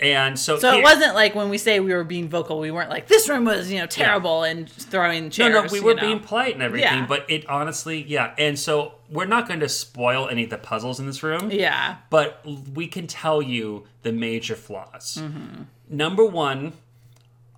And 0.00 0.38
so 0.38 0.58
So 0.58 0.76
it 0.76 0.82
wasn't 0.82 1.14
like 1.14 1.34
when 1.36 1.48
we 1.50 1.56
say 1.56 1.78
we 1.80 1.94
were 1.94 2.02
being 2.04 2.28
vocal, 2.28 2.58
we 2.58 2.70
weren't 2.72 2.90
like 2.90 3.06
this 3.06 3.28
room 3.28 3.44
was 3.44 3.70
you 3.72 3.78
know 3.78 3.86
terrible 3.86 4.42
and 4.42 4.68
throwing 4.68 5.30
chairs. 5.30 5.52
no, 5.52 5.62
no, 5.62 5.68
we 5.72 5.80
were 5.80 5.94
know. 5.94 6.00
being 6.00 6.20
polite 6.20 6.54
and 6.54 6.62
everything, 6.62 6.88
Yeah. 7.00 7.06
but 7.06 7.24
it 7.30 7.48
honestly, 7.48 8.02
yeah. 8.02 8.34
And 8.36 8.58
so 8.58 8.94
we're 9.08 9.26
not 9.26 9.46
going 9.48 9.60
to 9.60 9.68
spoil 9.68 10.28
any 10.28 10.44
of 10.44 10.50
the 10.50 10.58
puzzles 10.58 10.98
in 11.00 11.06
this 11.06 11.22
room. 11.22 11.50
Yeah, 11.50 11.96
but 12.10 12.44
we 12.74 12.86
can 12.88 13.06
tell 13.06 13.40
you 13.40 13.84
the 14.02 14.12
major 14.12 14.56
flaws. 14.56 15.18
Mm-hmm. 15.22 15.62
Number 15.88 16.24
one, 16.26 16.72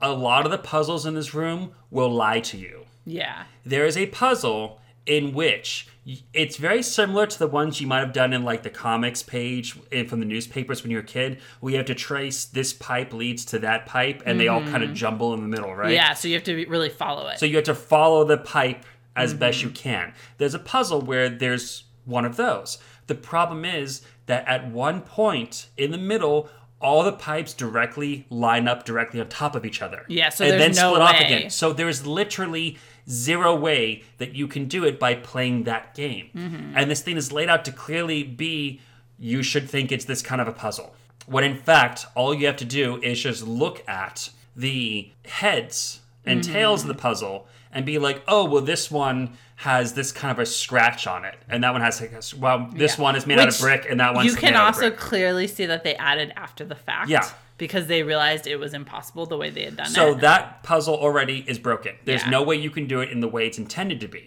a 0.02 0.12
lot 0.12 0.44
of 0.44 0.50
the 0.52 0.58
puzzles 0.58 1.06
in 1.06 1.14
this 1.14 1.32
room 1.32 1.72
will 1.90 2.10
lie 2.10 2.40
to 2.40 2.58
you. 2.58 2.85
Yeah, 3.06 3.44
There 3.64 3.86
is 3.86 3.96
a 3.96 4.06
puzzle 4.06 4.80
in 5.06 5.32
which 5.32 5.86
it's 6.34 6.56
very 6.56 6.82
similar 6.82 7.26
to 7.26 7.38
the 7.38 7.46
ones 7.46 7.80
you 7.80 7.86
might 7.86 8.00
have 8.00 8.12
done 8.12 8.32
in 8.32 8.42
like 8.44 8.62
the 8.64 8.70
comics 8.70 9.22
page 9.22 9.78
and 9.92 10.08
from 10.08 10.18
the 10.20 10.26
newspapers 10.26 10.82
when 10.82 10.90
you 10.90 10.96
were 10.98 11.02
a 11.02 11.06
kid. 11.06 11.40
We 11.60 11.74
have 11.74 11.86
to 11.86 11.94
trace 11.94 12.44
this 12.44 12.72
pipe 12.72 13.12
leads 13.12 13.44
to 13.46 13.58
that 13.60 13.86
pipe, 13.86 14.22
and 14.26 14.38
they 14.38 14.48
all 14.48 14.62
kind 14.62 14.82
of 14.84 14.92
jumble 14.94 15.32
in 15.34 15.40
the 15.40 15.48
middle, 15.48 15.74
right? 15.74 15.86
Mm-hmm. 15.86 15.94
yeah. 15.94 16.14
So 16.14 16.28
you 16.28 16.34
have 16.34 16.44
to 16.44 16.66
really 16.66 16.90
follow 16.90 17.28
it. 17.28 17.38
So 17.38 17.46
you 17.46 17.56
have 17.56 17.64
to 17.66 17.74
follow 17.74 18.24
the 18.24 18.38
pipe 18.38 18.84
as 19.14 19.32
best 19.32 19.58
Mm-hmm. 19.58 19.68
you 19.68 19.74
can. 19.74 20.14
There's 20.38 20.54
a 20.54 20.58
puzzle 20.58 21.00
where 21.00 21.28
there's 21.28 21.84
one 22.04 22.24
of 22.24 22.36
those. 22.36 22.78
The 23.06 23.14
problem 23.14 23.64
is 23.64 24.02
that 24.26 24.46
at 24.46 24.68
one 24.70 25.00
point 25.00 25.68
in 25.76 25.90
the 25.92 25.98
middle, 25.98 26.48
all 26.80 27.02
the 27.04 27.12
pipes 27.12 27.54
directly 27.54 28.26
line 28.28 28.68
up 28.68 28.84
directly 28.84 29.20
on 29.20 29.28
top 29.28 29.54
of 29.56 29.64
each 29.64 29.80
other. 29.82 30.04
Yeah, 30.08 30.28
so 30.28 30.44
and 30.44 30.60
then 30.60 30.72
no 30.72 30.90
split 30.90 31.02
off 31.02 31.20
again. 31.20 31.50
So 31.50 31.72
there's 31.72 32.06
literally 32.06 32.78
zero 33.08 33.54
way 33.54 34.02
that 34.18 34.34
you 34.34 34.46
can 34.48 34.66
do 34.66 34.84
it 34.84 34.98
by 34.98 35.14
playing 35.14 35.64
that 35.64 35.94
game. 35.94 36.30
Mm-hmm. 36.34 36.72
And 36.76 36.90
this 36.90 37.02
thing 37.02 37.16
is 37.16 37.32
laid 37.32 37.48
out 37.48 37.64
to 37.66 37.72
clearly 37.72 38.22
be 38.22 38.80
you 39.18 39.42
should 39.42 39.68
think 39.70 39.92
it's 39.92 40.04
this 40.04 40.22
kind 40.22 40.40
of 40.40 40.48
a 40.48 40.52
puzzle. 40.52 40.94
When 41.26 41.44
in 41.44 41.56
fact, 41.56 42.06
all 42.14 42.34
you 42.34 42.46
have 42.46 42.56
to 42.56 42.64
do 42.64 43.00
is 43.02 43.20
just 43.20 43.46
look 43.46 43.82
at 43.88 44.30
the 44.54 45.10
heads 45.24 46.00
and 46.24 46.40
Mm-hmm. 46.40 46.52
tails 46.52 46.82
of 46.82 46.88
the 46.88 46.94
puzzle 46.94 47.46
and 47.72 47.86
be 47.86 47.98
like, 47.98 48.22
oh, 48.26 48.44
well, 48.44 48.62
this 48.62 48.90
one 48.90 49.36
has 49.56 49.92
this 49.94 50.10
kind 50.12 50.30
of 50.32 50.38
a 50.38 50.46
scratch 50.46 51.06
on 51.06 51.24
it, 51.24 51.34
and 51.48 51.62
that 51.64 51.72
one 51.72 51.80
has 51.80 52.00
like 52.00 52.12
well, 52.38 52.68
this 52.74 52.96
Yeah. 52.98 53.02
one 53.04 53.16
is 53.16 53.26
made 53.26 53.38
out 53.38 53.48
of 53.48 53.58
brick, 53.58 53.86
and 53.88 54.00
that 54.00 54.12
one's 54.14 54.26
you 54.30 54.36
can 54.36 54.52
made 54.52 54.56
out 54.58 54.68
of 54.70 54.74
also 54.74 54.90
clearly 54.90 55.46
see 55.46 55.66
that 55.66 55.82
they 55.84 55.94
added 55.94 56.32
after 56.36 56.64
the 56.64 56.74
fact. 56.74 57.08
Yeah. 57.08 57.26
Because 57.58 57.86
they 57.86 58.02
realized 58.02 58.46
it 58.46 58.56
was 58.56 58.74
impossible 58.74 59.26
the 59.26 59.36
way 59.36 59.50
they 59.50 59.64
had 59.64 59.76
done 59.76 59.86
So 59.86 60.10
it. 60.10 60.14
So 60.14 60.20
that 60.20 60.62
puzzle 60.62 60.94
already 60.94 61.44
is 61.48 61.58
broken. 61.58 61.94
There's 62.04 62.20
Yeah. 62.20 62.24
Mm-hmm. 62.24 62.30
no 62.32 62.42
way 62.42 62.56
you 62.56 62.70
can 62.70 62.86
do 62.86 63.00
it 63.00 63.10
in 63.10 63.20
the 63.20 63.28
way 63.28 63.46
it's 63.46 63.58
intended 63.58 64.00
to 64.00 64.08
be. 64.08 64.26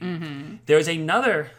There's 0.65 0.88
another 0.88 1.51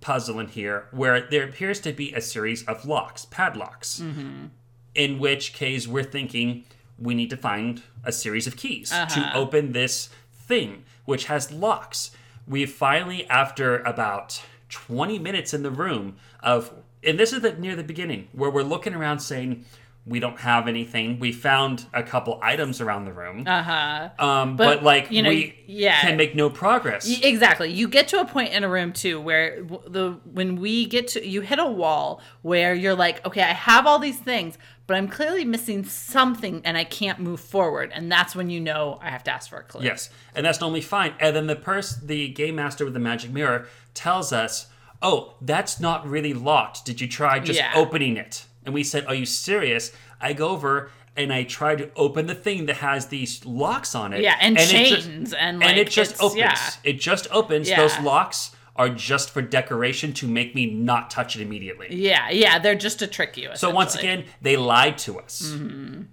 puzzle 0.00 0.40
in 0.40 0.48
here 0.48 0.86
where 0.90 1.20
there 1.20 1.44
appears 1.44 1.78
to 1.80 1.92
be 1.92 2.12
a 2.12 2.20
series 2.20 2.64
of 2.64 2.84
locks, 2.86 3.24
padlocks, 3.24 4.00
Mm-hmm. 4.00 4.46
in 4.94 5.18
which 5.18 5.52
case 5.52 5.86
we're 5.86 6.02
thinking 6.02 6.64
we 6.98 7.14
need 7.14 7.30
to 7.30 7.36
find 7.36 7.82
a 8.04 8.12
series 8.12 8.46
of 8.46 8.56
keys 8.56 8.92
Uh-huh. 8.92 9.06
to 9.14 9.36
open 9.36 9.72
this 9.72 10.08
thing, 10.32 10.84
which 11.04 11.26
has 11.26 11.50
locks. 11.52 12.10
We 12.48 12.66
finally, 12.66 13.28
after 13.28 13.78
about 13.78 14.42
20 14.70 15.18
minutes 15.20 15.54
in 15.54 15.62
the 15.62 15.70
room 15.70 16.16
of, 16.42 16.72
and 17.04 17.18
this 17.18 17.32
is 17.32 17.42
the, 17.42 17.52
near 17.52 17.76
the 17.76 17.84
beginning, 17.84 18.28
where 18.32 18.50
we're 18.50 18.62
looking 18.64 18.94
around 18.94 19.20
saying, 19.20 19.64
we 20.04 20.18
don't 20.18 20.38
have 20.40 20.66
anything. 20.66 21.20
We 21.20 21.30
found 21.32 21.86
a 21.94 22.02
couple 22.02 22.40
items 22.42 22.80
around 22.80 23.04
the 23.04 23.12
room. 23.12 23.44
uh 23.46 23.62
huh. 23.62 24.08
Um, 24.18 24.56
but, 24.56 24.76
But, 24.78 24.82
like 24.82 25.10
you 25.12 25.22
know, 25.22 25.28
we 25.28 25.54
yeah. 25.66 26.00
can 26.00 26.16
make 26.16 26.34
no 26.34 26.50
progress. 26.50 27.08
Exactly. 27.22 27.70
You 27.70 27.86
get 27.86 28.08
to 28.08 28.20
a 28.20 28.24
point 28.24 28.52
in 28.52 28.64
a 28.64 28.68
room 28.68 28.92
too 28.92 29.20
where 29.20 29.62
the 29.86 30.18
when 30.24 30.56
we 30.56 30.86
get 30.86 31.06
to 31.08 31.24
you 31.26 31.40
hit 31.42 31.58
a 31.60 31.66
wall 31.66 32.20
where 32.42 32.74
you're 32.74 32.96
like, 32.96 33.24
okay, 33.24 33.42
I 33.42 33.52
have 33.52 33.86
all 33.86 34.00
these 34.00 34.18
things, 34.18 34.58
but 34.88 34.96
I'm 34.96 35.06
clearly 35.06 35.44
missing 35.44 35.84
something 35.84 36.62
and 36.64 36.76
I 36.76 36.82
can't 36.84 37.20
move 37.20 37.38
forward, 37.40 37.92
and 37.94 38.10
that's 38.10 38.34
when 38.34 38.50
you 38.50 38.58
know 38.60 38.98
I 39.00 39.10
have 39.10 39.22
to 39.24 39.30
ask 39.30 39.48
for 39.50 39.58
a 39.58 39.62
clue. 39.62 39.84
yes, 39.84 40.10
and 40.34 40.44
that's 40.44 40.60
normally 40.60 40.80
fine. 40.80 41.14
And 41.20 41.34
then 41.36 41.46
the 41.46 41.54
person, 41.56 42.08
the 42.08 42.28
game 42.28 42.56
master 42.56 42.84
with 42.84 42.94
the 42.94 43.00
magic 43.00 43.30
mirror, 43.30 43.68
tells 43.94 44.32
us, 44.32 44.66
"Oh, 45.00 45.34
that's 45.40 45.78
not 45.78 46.04
really 46.08 46.34
locked. 46.34 46.84
Did 46.84 47.00
you 47.00 47.06
try 47.06 47.38
just 47.38 47.58
Yeah. 47.60 47.70
opening 47.76 48.16
it?" 48.16 48.46
And 48.64 48.74
we 48.74 48.84
said, 48.84 49.06
"Are 49.06 49.14
you 49.14 49.26
serious?" 49.26 49.92
I 50.20 50.32
go 50.32 50.48
over 50.50 50.90
and 51.16 51.32
I 51.32 51.42
try 51.44 51.74
to 51.76 51.90
open 51.94 52.26
the 52.26 52.34
thing 52.34 52.66
that 52.66 52.76
has 52.76 53.06
these 53.06 53.44
locks 53.44 53.94
on 53.94 54.12
it. 54.12 54.20
Yeah, 54.22 54.36
and, 54.40 54.56
it 54.56 54.60
just- 54.60 54.72
chains 54.72 55.32
and 55.34 55.62
and 55.62 55.78
it 55.78 55.90
just 55.90 56.20
opens. 56.22 56.38
Yeah. 56.38 56.58
It 56.84 57.00
just 57.00 57.26
opens. 57.30 57.68
Yeah. 57.68 57.80
Those 57.80 57.98
locks 58.00 58.52
are 58.74 58.88
just 58.88 59.28
for 59.28 59.42
decoration 59.42 60.14
to 60.14 60.26
make 60.26 60.54
me 60.54 60.64
not 60.64 61.10
touch 61.10 61.36
it 61.36 61.42
immediately. 61.42 61.88
Yeah, 61.90 62.30
yeah, 62.30 62.58
they're 62.58 62.74
just 62.74 63.00
to 63.00 63.06
trick 63.06 63.36
you. 63.36 63.50
So 63.54 63.68
once 63.68 63.94
again, 63.94 64.24
they 64.40 64.56
lied 64.56 64.96
to 64.98 65.18
us. 65.20 65.54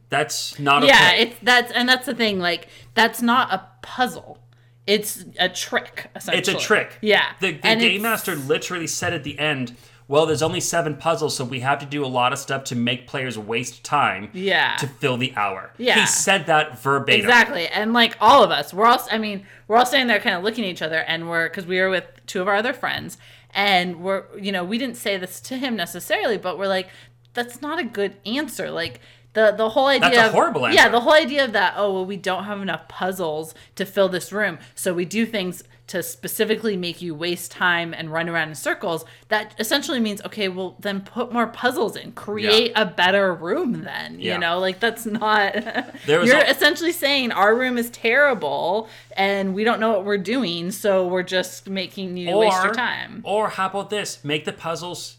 That's 0.10 0.60
not 0.60 0.82
Mm-hmm. 0.84 0.88
yeah, 0.90 1.10
okay. 1.14 1.22
it's 1.22 1.36
that's 1.42 1.72
and 1.72 1.88
that's 1.88 2.06
the 2.06 2.16
thing. 2.16 2.40
Like 2.40 2.68
that's 2.96 3.22
not 3.22 3.54
a 3.54 3.66
puzzle; 3.82 4.40
it's 4.86 5.24
a 5.40 5.48
trick. 5.48 6.10
Essentially, 6.16 6.40
It's 6.40 6.50
a 6.50 6.56
trick. 6.68 6.98
Yeah, 7.02 7.32
The, 7.40 7.52
the 7.54 7.76
game 7.76 8.02
master 8.02 8.36
literally 8.36 8.88
said 8.88 9.14
at 9.14 9.24
the 9.24 9.40
end, 9.40 9.76
well, 10.10 10.26
there's 10.26 10.42
only 10.42 10.60
seven 10.60 10.98
puzzles, 10.98 11.36
so 11.38 11.46
we 11.46 11.62
have 11.62 11.80
to 11.80 11.86
do 11.86 12.04
a 12.04 12.08
lot 12.08 12.34
of 12.34 12.40
stuff 12.40 12.66
to 12.66 12.76
make 12.76 13.08
players 13.08 13.38
waste 13.38 13.84
time 13.86 14.30
Yeah. 14.34 14.76
to 14.78 14.88
fill 14.88 15.16
the 15.18 15.34
hour. 15.38 15.72
Yeah. 15.78 16.02
He 16.02 16.06
said 16.08 16.48
that 16.48 16.80
verbatim. 16.82 17.22
Exactly. 17.22 17.68
And 17.68 17.94
like 17.94 18.18
all 18.20 18.44
of 18.44 18.50
us, 18.52 18.74
we're 18.74 18.86
all, 18.88 19.00
I 19.12 19.18
mean, 19.20 19.46
we're 19.68 19.78
all 19.78 19.86
standing 19.86 20.08
there 20.08 20.20
kind 20.20 20.36
of 20.36 20.44
looking 20.44 20.66
at 20.66 20.70
each 20.72 20.82
other 20.82 20.98
and 21.00 21.30
we're, 21.30 21.48
because 21.48 21.66
we 21.66 21.80
were 21.80 21.90
with 21.90 22.06
two 22.26 22.42
of 22.42 22.48
our 22.48 22.56
other 22.56 22.74
friends 22.74 23.18
and 23.52 24.02
we're, 24.02 24.24
you 24.38 24.52
know, 24.52 24.64
we 24.64 24.78
didn't 24.80 24.98
say 24.98 25.16
this 25.18 25.40
to 25.42 25.58
him 25.58 25.76
necessarily, 25.76 26.38
but 26.38 26.58
we're 26.58 26.68
like, 26.68 26.90
that's 27.36 27.62
not 27.62 27.78
a 27.80 27.84
good 27.84 28.16
answer. 28.26 28.70
Like, 28.72 29.00
the, 29.34 29.52
the 29.56 29.70
whole 29.70 29.86
idea 29.86 30.10
That's 30.10 30.18
a 30.18 30.26
of- 30.26 30.32
horrible 30.34 30.72
Yeah, 30.72 30.90
the 30.90 31.02
whole 31.02 31.14
idea 31.14 31.46
of 31.46 31.52
that, 31.54 31.76
oh, 31.78 31.94
well, 31.94 32.06
we 32.06 32.18
don't 32.18 32.46
have 32.46 32.62
enough 32.64 32.88
puzzles 32.88 33.54
to 33.76 33.86
fill 33.86 34.10
this 34.10 34.32
room. 34.32 34.58
So 34.74 34.92
we 34.92 35.06
do 35.06 35.24
things 35.28 35.64
to 35.90 36.02
specifically 36.04 36.78
make 36.78 37.02
you 37.02 37.14
waste 37.14 37.52
time 37.52 37.94
and 37.94 38.12
run 38.12 38.30
around 38.30 38.50
in 38.50 38.56
circles. 38.56 39.06
That 39.28 39.54
essentially 39.60 40.00
means, 40.00 40.22
okay, 40.24 40.48
well, 40.48 40.76
then 40.80 41.02
put 41.02 41.32
more 41.34 41.48
puzzles 41.48 41.96
in. 41.96 42.12
Create 42.14 42.72
a 42.76 42.86
better 42.86 43.34
room 43.34 43.84
then. 43.84 44.20
You 44.20 44.38
know, 44.38 44.60
like 44.60 44.80
that's 44.80 45.06
not. 45.06 45.56
You're 46.08 46.38
a- 46.38 46.50
essentially 46.50 46.92
saying 46.92 47.32
our 47.32 47.56
room 47.56 47.78
is 47.78 47.90
terrible 47.90 48.88
and 49.18 49.54
we 49.54 49.64
don't 49.64 49.80
know 49.80 49.92
what 49.92 50.06
we're 50.06 50.18
doing, 50.18 50.72
so 50.72 51.08
we're 51.08 51.24
just 51.24 51.70
making 51.70 52.18
you 52.18 52.36
waste 52.38 52.64
your 52.64 52.74
time. 52.74 53.22
Or 53.24 53.50
how 53.50 53.68
about 53.68 53.90
this? 53.90 54.24
Make 54.24 54.46
the 54.46 54.54
puzzles 54.54 55.18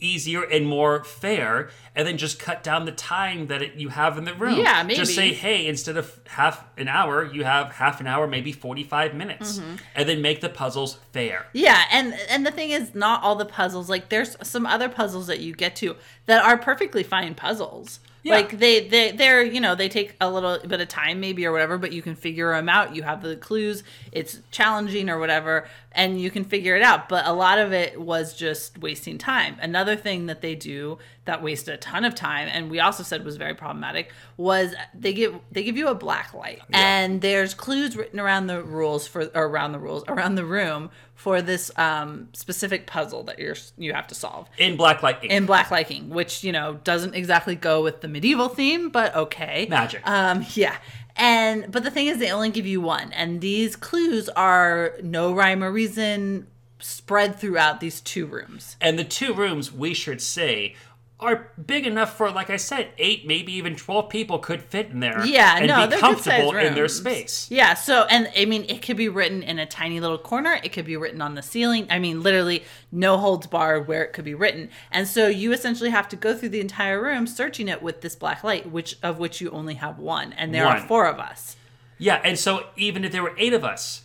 easier 0.00 0.42
and 0.42 0.66
more 0.66 1.04
fair, 1.04 1.70
and 1.94 2.06
then 2.06 2.16
just 2.18 2.38
cut 2.38 2.62
down 2.62 2.84
the 2.84 2.92
time 2.92 3.46
that 3.48 3.62
it, 3.62 3.74
you 3.74 3.88
have 3.88 4.18
in 4.18 4.24
the 4.24 4.34
room. 4.34 4.58
Yeah, 4.58 4.82
maybe. 4.82 4.96
Just 4.96 5.14
say, 5.14 5.32
hey, 5.32 5.66
instead 5.66 5.96
of 5.96 6.18
half 6.26 6.64
an 6.76 6.88
hour, 6.88 7.24
you 7.24 7.44
have 7.44 7.72
half 7.72 8.00
an 8.00 8.06
hour, 8.06 8.26
maybe 8.26 8.52
forty-five 8.52 9.14
minutes, 9.14 9.58
Mm-hmm. 9.58 9.76
and 9.94 10.08
then 10.08 10.22
make 10.22 10.40
the 10.40 10.48
puzzles 10.48 10.98
fair. 11.12 11.46
Yeah, 11.52 11.82
and 11.92 12.14
and 12.28 12.46
the 12.46 12.50
thing 12.50 12.70
is, 12.70 12.94
not 12.94 13.22
all 13.22 13.36
the 13.36 13.44
puzzles. 13.46 13.88
Like, 13.88 14.08
there's 14.08 14.36
some 14.42 14.66
other 14.66 14.88
puzzles 14.88 15.26
that 15.28 15.40
you 15.40 15.54
get 15.54 15.76
to 15.76 15.96
that 16.26 16.44
are 16.44 16.56
perfectly 16.58 17.02
fine 17.02 17.34
puzzles. 17.34 18.00
Yeah. 18.26 18.34
Like 18.34 18.58
they 18.58 18.88
they 18.88 19.12
they're 19.12 19.44
you 19.44 19.60
know 19.60 19.76
they 19.76 19.88
take 19.88 20.16
a 20.20 20.28
little 20.28 20.58
bit 20.66 20.80
of 20.80 20.88
time 20.88 21.20
maybe 21.20 21.46
or 21.46 21.52
whatever, 21.52 21.78
but 21.78 21.92
you 21.92 22.02
can 22.02 22.16
figure 22.16 22.50
them 22.50 22.68
out. 22.68 22.96
You 22.96 23.04
have 23.04 23.22
the 23.22 23.36
clues. 23.36 23.84
It's 24.10 24.40
challenging 24.50 25.08
or 25.08 25.20
whatever, 25.20 25.68
and 25.92 26.20
you 26.20 26.32
can 26.32 26.42
figure 26.42 26.74
it 26.74 26.82
out. 26.82 27.08
But 27.08 27.24
a 27.24 27.32
lot 27.32 27.60
of 27.60 27.72
it 27.72 28.00
was 28.00 28.34
just 28.34 28.78
wasting 28.78 29.16
time. 29.16 29.56
Another 29.62 29.94
thing 29.94 30.26
that 30.26 30.40
they 30.40 30.56
do 30.56 30.98
that 31.26 31.42
wasted 31.42 31.74
a 31.74 31.76
ton 31.76 32.04
of 32.04 32.14
time, 32.14 32.48
and 32.50 32.70
we 32.70 32.80
also 32.80 33.02
said 33.02 33.24
was 33.24 33.36
very 33.36 33.54
problematic, 33.54 34.12
was 34.36 34.74
they 34.94 35.12
give 35.12 35.34
they 35.52 35.62
give 35.62 35.76
you 35.76 35.88
a 35.88 35.94
black 35.94 36.32
light, 36.34 36.62
and 36.72 37.20
there's 37.20 37.54
clues 37.54 37.96
written 37.96 38.18
around 38.18 38.46
the 38.46 38.62
rules 38.62 39.06
for 39.06 39.26
or 39.34 39.44
around 39.46 39.72
the 39.72 39.78
rules 39.78 40.04
around 40.08 40.36
the 40.36 40.44
room 40.44 40.90
for 41.14 41.42
this 41.42 41.70
um, 41.78 42.28
specific 42.32 42.86
puzzle 42.86 43.22
that 43.24 43.38
you're 43.38 43.56
you 43.78 43.92
have 43.92 44.06
to 44.06 44.14
solve 44.14 44.48
In 44.58 44.76
Blacklight 44.76 45.22
Ink. 45.22 45.32
in 45.32 45.46
Black 45.46 45.70
lighting 45.70 46.10
which 46.10 46.44
you 46.44 46.52
know 46.52 46.78
doesn't 46.84 47.14
exactly 47.14 47.54
go 47.54 47.82
with 47.82 48.00
the 48.00 48.08
medieval 48.08 48.48
theme, 48.48 48.90
but 48.90 49.14
okay. 49.14 49.66
Magic. 49.68 50.02
Um, 50.08 50.44
yeah. 50.54 50.76
And 51.16 51.72
but 51.72 51.82
the 51.82 51.90
thing 51.90 52.06
is, 52.08 52.18
they 52.18 52.30
only 52.30 52.50
give 52.50 52.66
you 52.66 52.80
one, 52.82 53.12
and 53.12 53.40
these 53.40 53.74
clues 53.74 54.28
are 54.30 54.92
no 55.02 55.32
rhyme 55.32 55.64
or 55.64 55.72
reason 55.72 56.46
spread 56.78 57.36
throughout 57.36 57.80
these 57.80 58.02
two 58.02 58.26
rooms. 58.26 58.76
and 58.82 58.98
the 58.98 59.04
two 59.04 59.32
rooms, 59.32 59.72
we 59.72 59.94
should 59.94 60.20
say, 60.20 60.74
are 61.18 61.50
big 61.64 61.86
enough 61.86 62.16
for, 62.16 62.30
like 62.30 62.50
I 62.50 62.58
said, 62.58 62.88
eight, 62.98 63.26
maybe 63.26 63.52
even 63.54 63.74
12 63.74 64.10
people 64.10 64.38
could 64.38 64.62
fit 64.62 64.90
in 64.90 65.00
there. 65.00 65.24
Yeah, 65.24 65.56
and 65.56 65.66
no, 65.66 65.86
be 65.86 65.90
they're 65.90 65.98
comfortable 65.98 66.54
in 66.56 66.74
their 66.74 66.88
space. 66.88 67.50
Yeah, 67.50 67.72
so 67.72 68.04
and 68.10 68.30
I 68.36 68.44
mean, 68.44 68.66
it 68.68 68.82
could 68.82 68.98
be 68.98 69.08
written 69.08 69.42
in 69.42 69.58
a 69.58 69.64
tiny 69.64 69.98
little 69.98 70.18
corner. 70.18 70.60
It 70.62 70.72
could 70.72 70.84
be 70.84 70.96
written 70.96 71.22
on 71.22 71.34
the 71.34 71.42
ceiling. 71.42 71.86
I 71.88 71.98
mean, 71.98 72.22
literally 72.22 72.64
no 72.92 73.16
holds 73.16 73.46
barred 73.46 73.88
where 73.88 74.04
it 74.04 74.12
could 74.12 74.26
be 74.26 74.34
written. 74.34 74.68
And 74.90 75.08
so 75.08 75.26
you 75.26 75.52
essentially 75.52 75.90
have 75.90 76.08
to 76.10 76.16
go 76.16 76.36
through 76.36 76.50
the 76.50 76.60
entire 76.60 77.02
room 77.02 77.26
searching 77.26 77.68
it 77.68 77.82
with 77.82 78.02
this 78.02 78.14
black 78.14 78.44
light, 78.44 78.70
which 78.70 78.98
of 79.02 79.18
which 79.18 79.40
you 79.40 79.50
only 79.50 79.74
have 79.74 79.98
one, 79.98 80.34
and 80.34 80.54
there 80.54 80.66
are 80.66 80.80
four 80.80 81.06
of 81.06 81.18
us. 81.18 81.56
Yeah, 81.98 82.20
and 82.22 82.38
so 82.38 82.66
even 82.76 83.04
if 83.04 83.12
there 83.12 83.22
were 83.22 83.34
eight 83.38 83.54
of 83.54 83.64
us, 83.64 84.02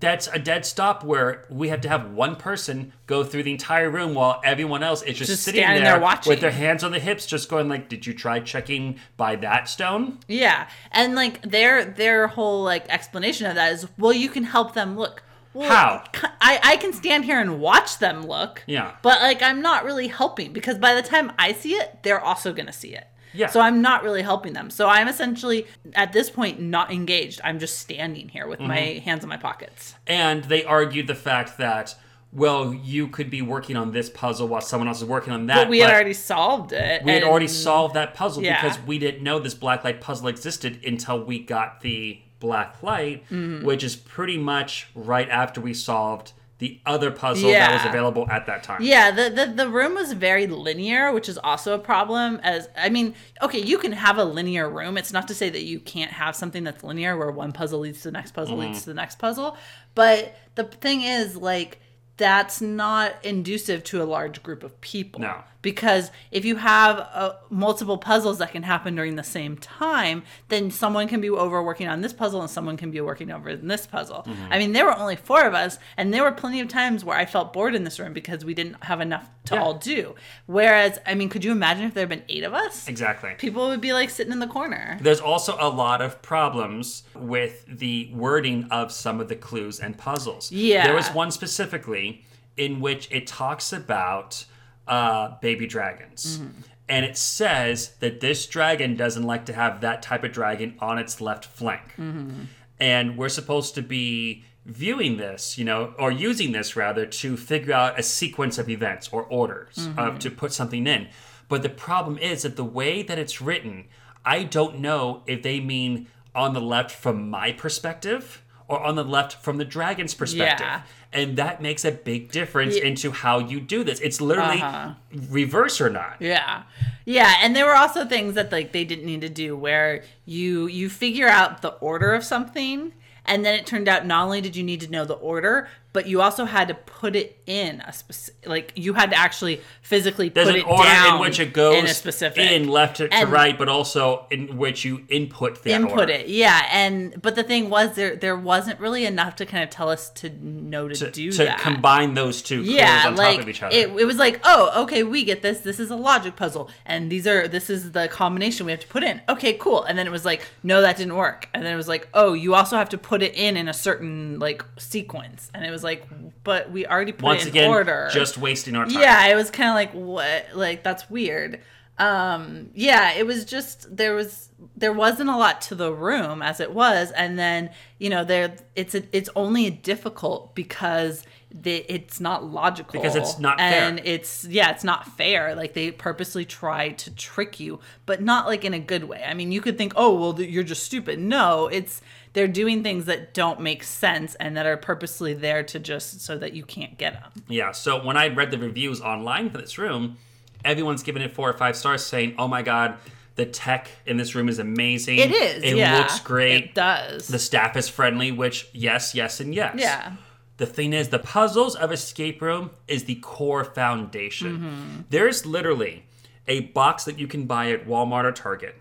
that's 0.00 0.26
a 0.28 0.38
dead 0.38 0.66
stop 0.66 1.02
where 1.04 1.44
we 1.48 1.68
have 1.68 1.80
to 1.82 1.88
have 1.88 2.10
one 2.10 2.36
person 2.36 2.92
go 3.06 3.24
through 3.24 3.42
the 3.44 3.52
entire 3.52 3.88
room 3.90 4.14
while 4.14 4.40
everyone 4.44 4.82
else 4.82 5.02
is 5.02 5.16
just, 5.16 5.30
Just 5.30 5.42
sitting 5.44 5.62
there, 5.62 5.80
there 5.80 6.00
watching. 6.00 6.30
with 6.30 6.40
their 6.40 6.50
hands 6.50 6.84
on 6.84 6.92
the 6.92 6.98
hips, 6.98 7.26
just 7.26 7.48
going 7.48 7.68
like, 7.68 7.88
"Did 7.88 8.06
you 8.06 8.12
try 8.14 8.40
checking 8.40 8.98
by 9.16 9.36
that 9.36 9.68
stone?" 9.68 10.18
Yeah, 10.28 10.68
and 10.92 11.14
like 11.14 11.42
their 11.42 11.84
their 11.84 12.26
whole 12.28 12.62
like 12.62 12.88
explanation 12.88 13.46
of 13.46 13.54
that 13.54 13.72
is, 13.72 13.86
well, 13.98 14.12
you 14.12 14.28
can 14.28 14.44
help 14.44 14.74
them 14.74 14.96
look. 14.96 15.22
Well, 15.54 15.70
How? 15.70 16.04
I 16.40 16.76
can 16.78 16.92
stand 16.92 17.24
here 17.24 17.40
and 17.40 17.60
watch 17.60 17.98
them 17.98 18.26
look. 18.26 18.62
Yeah. 18.66 18.92
but 19.02 19.22
like 19.22 19.40
I'm 19.42 19.62
not 19.62 19.84
really 19.84 20.08
helping 20.08 20.52
because 20.52 20.78
by 20.78 20.94
the 20.94 21.02
time 21.02 21.32
I 21.38 21.52
see 21.52 21.74
it, 21.74 22.00
they're 22.02 22.20
also 22.20 22.52
gonna 22.52 22.72
see 22.72 22.88
it. 22.94 23.06
Yeah. 23.34 23.48
So 23.48 23.60
I'm 23.60 23.82
not 23.82 24.02
really 24.04 24.22
helping 24.22 24.52
them. 24.52 24.70
So 24.70 24.88
I'm 24.88 25.08
essentially 25.08 25.66
at 25.94 26.12
this 26.12 26.30
point 26.30 26.60
not 26.60 26.92
engaged. 26.92 27.40
I'm 27.44 27.58
just 27.58 27.78
standing 27.78 28.28
here 28.28 28.46
with 28.46 28.60
my 28.60 28.78
Mm-hmm. 28.78 29.04
hands 29.04 29.22
in 29.22 29.28
my 29.28 29.36
pockets. 29.36 29.94
And 30.06 30.44
they 30.44 30.64
argued 30.64 31.06
the 31.06 31.14
fact 31.14 31.58
that, 31.58 31.94
well, 32.32 32.72
you 32.74 33.08
could 33.08 33.30
be 33.30 33.42
working 33.42 33.76
on 33.76 33.92
this 33.92 34.08
puzzle 34.10 34.48
while 34.48 34.60
someone 34.60 34.88
else 34.88 34.98
is 35.02 35.08
working 35.08 35.32
on 35.32 35.46
that. 35.46 35.54
But 35.56 35.68
we 35.68 35.78
had 35.80 35.90
already 35.90 36.12
solved 36.14 36.72
it. 36.72 37.04
we 37.04 37.12
had 37.12 37.22
already 37.24 37.48
solved 37.48 37.94
that 37.94 38.14
puzzle 38.14 38.42
Yeah. 38.42 38.60
because 38.62 38.78
we 38.86 38.98
didn't 38.98 39.22
know 39.22 39.38
this 39.38 39.54
black 39.54 39.84
light 39.84 40.00
puzzle 40.00 40.28
existed 40.28 40.84
until 40.84 41.22
we 41.24 41.38
got 41.38 41.80
the 41.80 42.20
black 42.40 42.82
light, 42.82 43.24
Mm-hmm. 43.30 43.64
which 43.64 43.82
is 43.84 43.96
pretty 43.96 44.36
much 44.38 44.88
right 44.94 45.28
after 45.28 45.60
we 45.60 45.74
solved 45.74 46.32
the 46.58 46.80
other 46.86 47.10
puzzle 47.10 47.50
that 47.50 47.72
was 47.72 47.84
available 47.84 48.30
at 48.30 48.46
that 48.46 48.62
time. 48.62 48.80
Yeah, 48.80 49.10
the, 49.10 49.28
the 49.28 49.46
the 49.46 49.68
room 49.68 49.94
was 49.94 50.12
very 50.12 50.46
linear, 50.46 51.12
which 51.12 51.28
is 51.28 51.36
also 51.38 51.74
a 51.74 51.78
problem. 51.78 52.38
As 52.42 52.68
I 52.76 52.88
mean, 52.90 53.14
okay, 53.42 53.58
you 53.58 53.76
can 53.78 53.92
have 53.92 54.18
a 54.18 54.24
linear 54.24 54.68
room. 54.70 54.96
It's 54.96 55.12
not 55.12 55.26
to 55.28 55.34
say 55.34 55.50
that 55.50 55.64
you 55.64 55.80
can't 55.80 56.12
have 56.12 56.36
something 56.36 56.62
that's 56.62 56.84
linear, 56.84 57.16
where 57.16 57.30
one 57.30 57.52
puzzle 57.52 57.80
leads 57.80 58.02
to 58.02 58.08
the 58.08 58.12
next 58.12 58.32
puzzle 58.32 58.56
Mm-hmm. 58.56 58.68
leads 58.68 58.80
to 58.82 58.86
the 58.86 58.94
next 58.94 59.18
puzzle. 59.18 59.56
But 59.94 60.36
the 60.54 60.64
thing 60.64 61.02
is, 61.02 61.36
like, 61.36 61.80
that's 62.16 62.60
not 62.60 63.14
inducive 63.24 63.82
to 63.84 64.00
a 64.00 64.04
large 64.04 64.42
group 64.42 64.62
of 64.62 64.80
people. 64.80 65.20
No. 65.22 65.42
Because 65.64 66.10
if 66.30 66.44
you 66.44 66.56
have 66.56 66.98
uh, 66.98 67.32
multiple 67.48 67.96
puzzles 67.96 68.36
that 68.38 68.52
can 68.52 68.62
happen 68.62 68.94
during 68.94 69.16
the 69.16 69.24
same 69.24 69.56
time, 69.56 70.22
then 70.48 70.70
someone 70.70 71.08
can 71.08 71.22
be 71.22 71.30
over 71.30 71.62
working 71.62 71.88
on 71.88 72.02
this 72.02 72.12
puzzle 72.12 72.42
and 72.42 72.50
someone 72.50 72.76
can 72.76 72.90
be 72.90 73.00
working 73.00 73.30
over 73.32 73.48
in 73.48 73.66
this 73.66 73.86
puzzle. 73.86 74.24
Mm-hmm. 74.28 74.52
I 74.52 74.58
mean, 74.58 74.72
there 74.74 74.84
were 74.84 74.96
only 74.96 75.16
four 75.16 75.44
of 75.46 75.54
us, 75.54 75.78
and 75.96 76.12
there 76.12 76.22
were 76.22 76.32
plenty 76.32 76.60
of 76.60 76.68
times 76.68 77.02
where 77.02 77.16
I 77.16 77.24
felt 77.24 77.54
bored 77.54 77.74
in 77.74 77.82
this 77.82 77.98
room 77.98 78.12
because 78.12 78.44
we 78.44 78.52
didn't 78.52 78.76
have 78.84 79.00
enough 79.00 79.28
to 79.46 79.54
Yeah. 79.54 79.62
all 79.62 79.74
do. 79.74 80.14
Whereas, 80.44 80.98
I 81.06 81.14
mean, 81.14 81.30
could 81.30 81.42
you 81.44 81.52
imagine 81.52 81.86
if 81.86 81.94
there 81.94 82.02
had 82.02 82.10
been 82.10 82.24
eight 82.28 82.44
of 82.44 82.52
us? 82.52 82.86
Exactly. 82.86 83.32
People 83.38 83.68
would 83.68 83.80
be 83.80 83.94
like 83.94 84.10
sitting 84.10 84.32
in 84.34 84.40
the 84.40 84.46
corner. 84.46 84.98
There's 85.00 85.20
also 85.20 85.56
a 85.58 85.70
lot 85.70 86.02
of 86.02 86.20
problems 86.20 87.04
with 87.14 87.64
the 87.66 88.10
wording 88.12 88.68
of 88.70 88.92
some 88.92 89.18
of 89.18 89.28
the 89.28 89.36
clues 89.36 89.80
and 89.80 89.96
puzzles. 89.96 90.52
Yeah. 90.52 90.84
There 90.86 90.94
was 90.94 91.08
one 91.08 91.30
specifically 91.30 92.22
in 92.58 92.80
which 92.80 93.08
it 93.10 93.26
talks 93.26 93.72
about 93.72 94.44
uh, 94.86 95.36
baby 95.40 95.66
dragons. 95.66 96.38
Mm-hmm. 96.38 96.60
And 96.88 97.06
it 97.06 97.16
says 97.16 97.94
that 98.00 98.20
this 98.20 98.46
dragon 98.46 98.94
doesn't 98.96 99.22
like 99.22 99.46
to 99.46 99.54
have 99.54 99.80
that 99.80 100.02
type 100.02 100.22
of 100.22 100.32
dragon 100.32 100.76
on 100.80 100.98
its 100.98 101.20
left 101.20 101.46
flank. 101.46 101.94
Mm-hmm. 101.96 102.42
And 102.78 103.16
we're 103.16 103.30
supposed 103.30 103.74
to 103.76 103.82
be 103.82 104.44
viewing 104.66 105.16
this, 105.16 105.56
you 105.56 105.64
know, 105.64 105.94
or 105.98 106.10
using 106.10 106.52
this 106.52 106.76
rather 106.76 107.06
to 107.06 107.36
figure 107.36 107.72
out 107.72 107.98
a 107.98 108.02
sequence 108.02 108.58
of 108.58 108.68
events 108.68 109.08
or 109.12 109.22
orders 109.24 109.74
Mm-hmm. 109.76 109.98
of 109.98 110.18
to 110.20 110.30
put 110.30 110.52
something 110.52 110.86
in. 110.86 111.08
But 111.48 111.62
the 111.62 111.68
problem 111.68 112.18
is 112.18 112.42
that 112.42 112.56
the 112.56 112.64
way 112.64 113.02
that 113.02 113.18
it's 113.18 113.40
written, 113.40 113.86
I 114.24 114.44
don't 114.44 114.78
know 114.80 115.22
if 115.26 115.42
they 115.42 115.60
mean 115.60 116.08
on 116.34 116.52
the 116.52 116.60
left 116.60 116.90
from 116.90 117.30
my 117.30 117.52
perspective 117.52 118.42
or 118.68 118.80
on 118.82 118.94
the 118.96 119.04
left 119.04 119.42
from 119.42 119.58
the 119.58 119.64
dragon's 119.64 120.14
perspective. 120.14 120.66
Yeah. 120.66 120.82
And 121.12 121.36
that 121.36 121.60
makes 121.62 121.84
a 121.84 121.92
big 121.92 122.32
difference 122.32 122.76
Yeah. 122.76 122.84
into 122.84 123.10
how 123.12 123.38
you 123.38 123.60
do 123.60 123.84
this. 123.84 124.00
It's 124.00 124.20
literally 124.20 124.60
Uh-huh. 124.62 124.94
reverse 125.28 125.80
or 125.80 125.90
not. 125.90 126.16
Yeah. 126.18 126.62
Yeah, 127.04 127.34
and 127.42 127.54
there 127.54 127.66
were 127.66 127.76
also 127.76 128.04
things 128.06 128.34
that 128.34 128.50
like 128.50 128.72
they 128.72 128.84
didn't 128.84 129.04
need 129.04 129.20
to 129.20 129.28
do 129.28 129.56
where 129.56 130.02
you 130.24 130.66
you 130.66 130.88
figure 130.88 131.28
out 131.28 131.60
the 131.62 131.70
order 131.74 132.14
of 132.14 132.24
something 132.24 132.92
and 133.26 133.44
then 133.44 133.54
it 133.54 133.66
turned 133.66 133.88
out 133.88 134.06
not 134.06 134.24
only 134.24 134.40
did 134.40 134.56
you 134.56 134.62
need 134.62 134.80
to 134.80 134.90
know 134.90 135.04
the 135.04 135.14
order, 135.14 135.68
but 135.94 136.08
you 136.08 136.20
also 136.20 136.44
had 136.44 136.66
to 136.68 136.74
put 136.74 137.14
it 137.14 137.40
in 137.46 137.80
a 137.80 137.92
specific 137.92 138.48
like 138.48 138.72
you 138.74 138.94
had 138.94 139.10
to 139.10 139.16
actually 139.16 139.60
physically 139.80 140.28
There's 140.28 140.48
put 140.48 140.56
an 140.56 140.60
it 140.62 140.66
order 140.66 140.82
down 140.82 141.14
in 141.14 141.20
which 141.20 141.38
it 141.38 141.52
goes 141.52 141.76
in 141.76 141.84
a 141.86 141.94
specific 141.94 142.50
in 142.50 142.68
left 142.68 142.96
to, 142.96 143.08
to 143.08 143.26
right, 143.26 143.56
but 143.56 143.68
also 143.68 144.26
in 144.30 144.56
which 144.56 144.84
you 144.84 145.04
input 145.08 145.62
that 145.62 145.70
input 145.70 146.00
order. 146.00 146.12
it. 146.12 146.28
Yeah, 146.28 146.66
and 146.72 147.22
but 147.22 147.36
the 147.36 147.44
thing 147.44 147.70
was 147.70 147.94
there 147.94 148.16
there 148.16 148.36
wasn't 148.36 148.80
really 148.80 149.06
enough 149.06 149.36
to 149.36 149.46
kind 149.46 149.62
of 149.62 149.70
tell 149.70 149.88
us 149.88 150.10
to 150.10 150.30
know 150.30 150.88
to, 150.88 150.94
to, 150.96 151.10
do 151.12 151.30
to 151.30 151.44
that. 151.44 151.60
combine 151.60 152.14
those 152.14 152.42
two 152.42 152.62
yeah 152.62 153.04
on 153.06 153.14
like 153.14 153.36
top 153.36 153.42
of 153.44 153.48
each 153.48 153.62
other. 153.62 153.74
It, 153.74 153.88
it 153.90 154.04
was 154.04 154.16
like 154.16 154.40
oh 154.42 154.82
okay 154.82 155.04
we 155.04 155.22
get 155.22 155.42
this 155.42 155.60
this 155.60 155.78
is 155.78 155.90
a 155.90 155.96
logic 155.96 156.34
puzzle 156.34 156.70
and 156.84 157.10
these 157.10 157.26
are 157.28 157.46
this 157.46 157.70
is 157.70 157.92
the 157.92 158.08
combination 158.08 158.66
we 158.66 158.72
have 158.72 158.80
to 158.80 158.88
put 158.88 159.04
in 159.04 159.22
okay 159.28 159.52
cool 159.52 159.84
and 159.84 159.96
then 159.96 160.08
it 160.08 160.10
was 160.10 160.24
like 160.24 160.44
no 160.64 160.80
that 160.80 160.96
didn't 160.96 161.14
work 161.14 161.48
and 161.54 161.64
then 161.64 161.72
it 161.72 161.76
was 161.76 161.88
like 161.88 162.08
oh 162.14 162.32
you 162.32 162.52
also 162.54 162.76
have 162.76 162.88
to 162.88 162.98
put 162.98 163.22
it 163.22 163.32
in 163.34 163.56
in 163.56 163.68
a 163.68 163.72
certain 163.72 164.40
like 164.40 164.64
sequence 164.76 165.52
and 165.54 165.64
it 165.64 165.70
was 165.70 165.83
like 165.84 166.04
but 166.42 166.70
we 166.70 166.86
already 166.86 167.12
put 167.12 167.22
Once 167.22 167.42
it 167.42 167.48
in 167.48 167.56
again, 167.56 167.70
order. 167.70 168.08
just 168.12 168.36
wasting 168.38 168.74
our 168.74 168.86
time. 168.86 169.00
yeah 169.00 169.26
it 169.28 169.34
was 169.36 169.50
kind 169.50 169.68
of 169.70 169.74
like 169.74 169.92
what? 169.92 170.46
Like 170.54 170.82
that's 170.82 171.08
weird. 171.08 171.60
Um 171.98 172.70
yeah 172.74 173.12
it 173.12 173.24
was 173.24 173.44
just 173.44 173.96
there 173.96 174.14
was 174.14 174.48
there 174.76 174.92
wasn't 174.92 175.30
a 175.30 175.36
lot 175.36 175.60
to 175.60 175.76
the 175.76 175.92
room 175.92 176.42
as 176.42 176.58
it 176.58 176.72
was 176.74 177.12
and 177.12 177.38
then 177.38 177.70
you 177.98 178.10
know 178.10 178.24
there 178.24 178.56
it's 178.74 178.96
a, 178.96 179.04
it's 179.16 179.30
only 179.36 179.70
difficult 179.70 180.54
because 180.56 181.24
the, 181.56 181.84
it's 181.88 182.18
not 182.18 182.42
logical. 182.44 183.00
Because 183.00 183.14
it's 183.14 183.38
not 183.38 183.58
fair. 183.58 183.84
and 183.88 184.00
it's 184.02 184.44
yeah 184.44 184.70
it's 184.72 184.82
not 184.82 185.06
fair. 185.16 185.54
Like 185.54 185.72
they 185.74 185.92
purposely 185.92 186.44
try 186.44 186.88
to 186.90 187.14
trick 187.14 187.60
you 187.60 187.78
but 188.06 188.20
not 188.20 188.46
like 188.46 188.64
in 188.64 188.74
a 188.74 188.80
good 188.80 189.04
way. 189.04 189.22
I 189.24 189.34
mean 189.34 189.52
you 189.52 189.60
could 189.60 189.78
think 189.78 189.92
oh 189.94 190.18
well 190.18 190.42
you're 190.42 190.64
just 190.64 190.82
stupid. 190.82 191.20
No 191.20 191.68
it's 191.68 192.02
they're 192.34 192.48
doing 192.48 192.82
things 192.82 193.06
that 193.06 193.32
don't 193.32 193.60
make 193.60 193.82
sense 193.82 194.34
and 194.34 194.56
that 194.56 194.66
are 194.66 194.76
purposely 194.76 195.32
there 195.32 195.62
to 195.62 195.78
just 195.78 196.20
so 196.20 196.36
that 196.36 196.52
you 196.52 196.62
can't 196.64 196.98
get 196.98 197.14
them 197.14 197.32
Yeah, 197.48 197.72
so 197.72 198.04
when 198.04 198.16
I 198.16 198.28
read 198.28 198.50
the 198.50 198.58
reviews 198.58 199.00
online 199.00 199.50
for 199.50 199.58
this 199.58 199.78
room, 199.78 200.18
everyone's 200.64 201.02
giving 201.02 201.22
it 201.22 201.32
four 201.34 201.48
or 201.48 201.54
five 201.54 201.76
stars 201.76 202.04
saying, 202.04 202.34
oh 202.38 202.46
my 202.48 202.62
god, 202.62 202.98
the 203.36 203.46
tech 203.46 203.88
in 204.06 204.16
this 204.16 204.34
room 204.34 204.48
is 204.48 204.58
amazing. 204.58 205.18
it 205.18 205.32
is 205.32 205.62
It 205.62 205.76
yeah. 205.76 205.98
looks 205.98 206.20
great. 206.20 206.64
it 206.64 206.74
does 206.74 207.26
The 207.26 207.38
staff 207.38 207.76
is 207.76 207.88
friendly, 207.88 208.30
which, 208.30 208.68
yes, 208.72 209.14
yes, 209.14 209.40
and 209.40 209.54
yes. 209.54 209.76
Yeah. 209.78 210.12
The 210.56 210.66
thing 210.66 210.92
is, 210.92 211.08
the 211.08 211.18
puzzles 211.18 211.74
of 211.74 211.90
Escape 211.90 212.40
Room 212.40 212.70
is 212.86 213.04
the 213.04 213.16
core 213.16 213.64
foundation. 213.64 214.58
Mm-hmm. 214.58 215.00
There's 215.10 215.44
literally 215.44 216.04
a 216.46 216.60
box 216.60 217.04
that 217.06 217.18
you 217.18 217.26
can 217.26 217.46
buy 217.46 217.72
at 217.72 217.88
Walmart 217.88 218.22
or 218.24 218.30
Target 218.30 218.76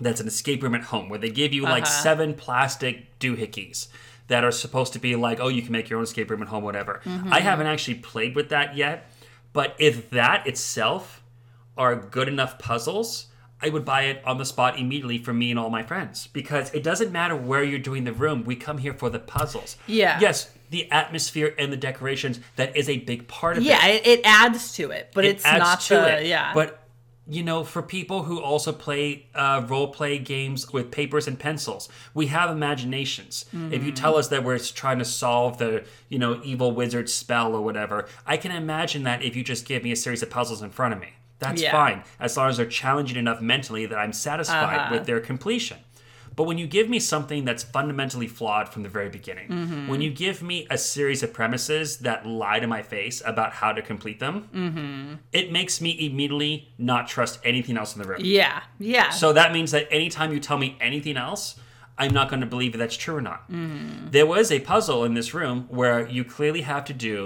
that's 0.00 0.20
an 0.20 0.26
escape 0.26 0.62
room 0.62 0.74
at 0.74 0.82
home 0.82 1.08
where 1.08 1.18
they 1.18 1.30
give 1.30 1.52
you 1.52 1.62
like 1.62 1.84
Uh-huh. 1.84 2.02
seven 2.02 2.34
plastic 2.34 3.18
doohickeys 3.18 3.88
that 4.28 4.44
are 4.44 4.52
supposed 4.52 4.92
to 4.92 4.98
be 4.98 5.16
like, 5.16 5.40
oh, 5.40 5.48
you 5.48 5.62
can 5.62 5.72
make 5.72 5.88
your 5.88 5.98
own 5.98 6.04
escape 6.04 6.30
room 6.30 6.42
at 6.42 6.48
home, 6.48 6.62
whatever. 6.62 7.00
Mm-hmm. 7.04 7.32
I 7.32 7.40
haven't 7.40 7.66
actually 7.66 7.94
played 7.96 8.34
with 8.36 8.50
that 8.50 8.76
yet, 8.76 9.10
but 9.52 9.74
if 9.78 10.10
that 10.10 10.46
itself 10.46 11.22
are 11.76 11.96
good 11.96 12.28
enough 12.28 12.58
puzzles, 12.58 13.26
I 13.62 13.70
would 13.70 13.84
buy 13.84 14.02
it 14.02 14.22
on 14.24 14.38
the 14.38 14.44
spot 14.44 14.78
immediately 14.78 15.18
for 15.18 15.32
me 15.32 15.50
and 15.50 15.58
all 15.58 15.70
my 15.70 15.82
friends 15.82 16.28
because 16.32 16.72
it 16.74 16.82
doesn't 16.84 17.10
matter 17.10 17.34
where 17.34 17.62
you're 17.64 17.78
doing 17.78 18.04
the 18.04 18.12
room. 18.12 18.44
We 18.44 18.54
come 18.54 18.78
here 18.78 18.94
for 18.94 19.10
the 19.10 19.18
puzzles. 19.18 19.76
Yeah. 19.86 20.18
Yes, 20.20 20.50
the 20.70 20.88
atmosphere 20.92 21.54
and 21.58 21.72
the 21.72 21.76
decorations 21.76 22.38
that 22.56 22.76
is 22.76 22.88
a 22.88 22.98
big 22.98 23.26
part 23.26 23.56
of 23.56 23.64
it. 23.64 23.66
Yeah, 23.66 23.84
it, 23.86 24.20
adds 24.24 24.74
to 24.74 24.90
it, 24.90 25.10
but 25.14 25.24
It 25.24 25.36
it's 25.36 25.44
not 25.44 25.80
to 25.82 25.94
the 25.94 26.20
it. 26.20 26.26
yeah. 26.26 26.52
But 26.54 26.77
you 27.30 27.42
know, 27.42 27.62
for 27.62 27.82
people 27.82 28.22
who 28.22 28.40
also 28.40 28.72
play 28.72 29.26
uh, 29.34 29.62
role 29.68 29.88
play 29.88 30.18
games 30.18 30.72
with 30.72 30.90
papers 30.90 31.28
and 31.28 31.38
pencils, 31.38 31.88
we 32.14 32.26
have 32.28 32.50
imaginations. 32.50 33.44
If 33.52 33.58
Mm-hmm. 33.58 33.84
you 33.86 33.92
tell 33.92 34.16
us 34.16 34.28
that 34.28 34.44
we're 34.44 34.58
trying 34.58 34.98
to 34.98 35.04
solve 35.04 35.58
the 35.58 35.84
you 36.08 36.18
know 36.18 36.40
evil 36.42 36.72
wizard 36.72 37.10
spell 37.10 37.54
or 37.54 37.60
whatever, 37.60 38.06
I 38.26 38.36
can 38.38 38.50
imagine 38.50 39.02
that 39.04 39.22
if 39.22 39.36
you 39.36 39.44
just 39.44 39.66
give 39.66 39.82
me 39.82 39.92
a 39.92 39.96
series 39.96 40.22
of 40.22 40.30
puzzles 40.30 40.62
in 40.62 40.70
front 40.70 40.94
of 40.94 41.00
me. 41.00 41.08
That's 41.40 41.62
Yeah. 41.62 41.70
fine, 41.70 42.02
as 42.18 42.36
long 42.36 42.48
as 42.50 42.56
they're 42.56 42.66
challenging 42.66 43.16
enough 43.16 43.40
mentally 43.40 43.86
that 43.86 43.96
I'm 43.96 44.12
satisfied 44.12 44.78
Uh-huh. 44.78 44.94
with 44.94 45.06
their 45.06 45.20
completion. 45.20 45.78
But 46.38 46.44
when 46.46 46.56
you 46.62 46.68
give 46.68 46.88
me 46.88 47.00
something 47.00 47.44
that's 47.44 47.64
fundamentally 47.64 48.28
flawed 48.28 48.66
from 48.72 48.82
the 48.84 48.88
very 48.98 49.08
beginning, 49.18 49.48
Mm-hmm. 49.48 49.88
when 49.90 50.00
you 50.00 50.10
give 50.26 50.38
me 50.50 50.66
a 50.70 50.78
series 50.78 51.20
of 51.24 51.32
premises 51.32 51.98
that 52.06 52.24
lie 52.24 52.60
to 52.60 52.68
my 52.68 52.82
face 52.94 53.20
about 53.32 53.50
how 53.60 53.70
to 53.72 53.82
complete 53.82 54.20
them, 54.20 54.34
Mm-hmm. 54.54 55.14
it 55.32 55.50
makes 55.58 55.80
me 55.80 55.90
immediately 56.06 56.68
not 56.78 57.08
trust 57.08 57.40
anything 57.44 57.76
else 57.76 57.90
in 57.96 58.02
the 58.02 58.08
room. 58.08 58.20
yeah, 58.22 58.62
yeah. 58.78 59.10
So 59.10 59.32
that 59.32 59.52
means 59.52 59.70
that 59.72 59.84
anytime 59.90 60.32
you 60.32 60.38
tell 60.48 60.58
me 60.58 60.76
anything 60.80 61.16
else, 61.16 61.44
I'm 62.00 62.14
not 62.14 62.28
going 62.30 62.40
to 62.46 62.50
believe 62.54 62.72
if 62.74 62.78
that's 62.78 62.96
true 62.96 63.16
or 63.16 63.20
not. 63.32 63.40
Mm-hmm. 63.50 64.10
There 64.16 64.24
was 64.36 64.52
a 64.52 64.60
puzzle 64.60 65.00
in 65.08 65.14
this 65.14 65.34
room 65.34 65.66
where 65.78 66.06
you 66.16 66.22
clearly 66.36 66.60
have 66.72 66.84
to 66.84 66.94
do 67.10 67.18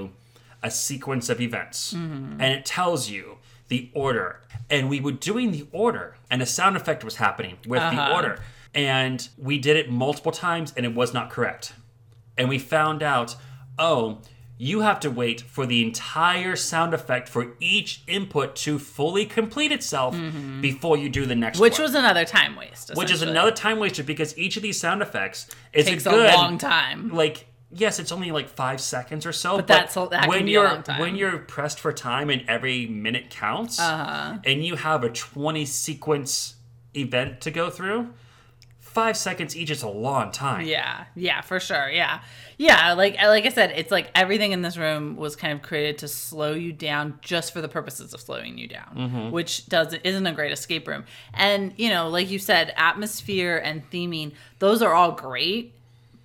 a 0.63 0.71
sequence 0.71 1.29
of 1.29 1.39
events, 1.49 1.93
Mm-hmm. 1.93 2.41
and 2.41 2.51
it 2.59 2.65
tells 2.65 3.11
you 3.11 3.37
the 3.69 3.91
order. 4.07 4.41
And 4.71 4.89
we 4.89 4.99
were 5.01 5.13
doing 5.31 5.51
the 5.57 5.67
order, 5.85 6.17
and 6.31 6.41
a 6.41 6.47
sound 6.47 6.75
effect 6.81 7.05
was 7.05 7.17
happening 7.17 7.55
with 7.67 7.81
the 7.81 7.89
Uh-huh. 8.01 8.15
order. 8.17 8.35
And 8.75 9.29
we 9.37 9.59
did 9.59 9.77
it 9.77 9.91
multiple 9.91 10.33
times, 10.33 10.73
and 10.77 10.87
it 10.87 10.95
was 10.95 11.13
not 11.13 11.31
correct. 11.31 11.75
And 12.39 12.49
we 12.49 12.59
found 12.59 13.03
out, 13.03 13.37
oh, 13.79 14.19
you 14.57 14.81
have 14.81 15.01
to 15.01 15.11
wait 15.11 15.41
for 15.41 15.67
the 15.67 15.85
entire 15.85 16.57
sound 16.57 16.95
effect 16.95 17.29
for 17.29 17.55
each 17.61 18.03
input 18.07 18.55
to 18.57 18.79
fully 18.79 19.27
complete 19.27 19.73
itself 19.73 20.17
before 20.61 20.97
you 20.97 21.09
do 21.09 21.27
the 21.27 21.35
next 21.35 21.57
Mm-hmm. 21.57 21.63
which 21.63 21.79
one 21.79 21.83
was 21.83 21.95
another 21.97 22.25
time 22.25 22.55
waste. 22.57 22.93
which 22.95 23.11
is 23.11 23.23
another 23.23 23.51
time 23.51 23.79
waster 23.81 24.05
because 24.05 24.37
each 24.39 24.57
of 24.57 24.63
these 24.63 24.79
sound 24.79 25.03
effects 25.03 25.49
is 25.73 25.87
takes 25.87 26.07
a 26.07 26.11
good 26.11 26.31
a 26.33 26.37
long 26.37 26.59
time. 26.59 27.09
like 27.09 27.47
yes 27.73 27.99
it's 27.99 28.13
only 28.13 28.31
like 28.31 28.49
five 28.49 28.81
seconds 28.81 29.27
or 29.27 29.33
so 29.33 29.57
but, 29.57 29.67
that's 29.67 29.97
a- 29.97 30.07
that 30.11 30.21
can 30.21 30.29
when 30.29 30.45
be 30.45 30.53
a 30.55 30.61
you're 30.61 30.69
long 30.69 30.83
time. 30.85 31.01
when 31.01 31.17
you're 31.17 31.39
pressed 31.39 31.81
for 31.81 31.93
time 31.93 32.31
and 32.31 32.45
every 32.49 32.87
minute 32.87 33.31
counts 33.31 33.81
Uh-huh. 33.81 34.39
and 34.45 34.65
you 34.65 34.77
have 34.77 35.03
a 35.03 35.09
20 35.11 35.65
sequence 35.65 36.55
event 36.95 37.41
to 37.41 37.51
go 37.51 37.69
through 37.69 38.13
five 38.93 39.17
seconds 39.17 39.57
each 39.57 39.71
is 39.71 39.83
a 39.83 39.89
long 39.89 40.31
time 40.33 40.67
Yeah, 40.67 41.05
yeah, 41.15 41.41
for 41.41 41.59
sure. 41.61 41.89
Yeah, 41.91 42.21
yeah. 42.59 42.93
Like 42.93 43.17
like 43.21 43.47
I 43.47 43.49
said, 43.49 43.73
it's 43.77 43.91
like 43.91 44.11
everything 44.15 44.53
in 44.53 44.63
this 44.63 44.77
room 44.77 45.17
was 45.17 45.35
kind 45.37 45.53
of 45.53 45.63
created 45.63 45.99
to 45.99 46.09
slow 46.09 46.53
you 46.53 46.73
down, 46.73 47.19
just 47.23 47.53
for 47.53 47.61
the 47.61 47.69
purposes 47.69 48.15
of 48.15 48.21
slowing 48.21 48.59
you 48.59 48.69
down, 48.69 48.95
Mm-hmm. 48.97 49.31
which 49.31 49.67
doesn't 49.67 50.03
isn't 50.05 50.27
a 50.27 50.33
great 50.33 50.53
escape 50.53 50.87
room. 50.89 51.05
And 51.35 51.73
you 51.77 51.89
know, 51.89 52.09
like 52.09 52.31
you 52.31 52.39
said, 52.39 52.73
atmosphere 52.77 53.57
and 53.65 53.89
theming, 53.91 54.33
those 54.59 54.83
are 54.83 54.93
all 54.95 55.13
great. 55.13 55.75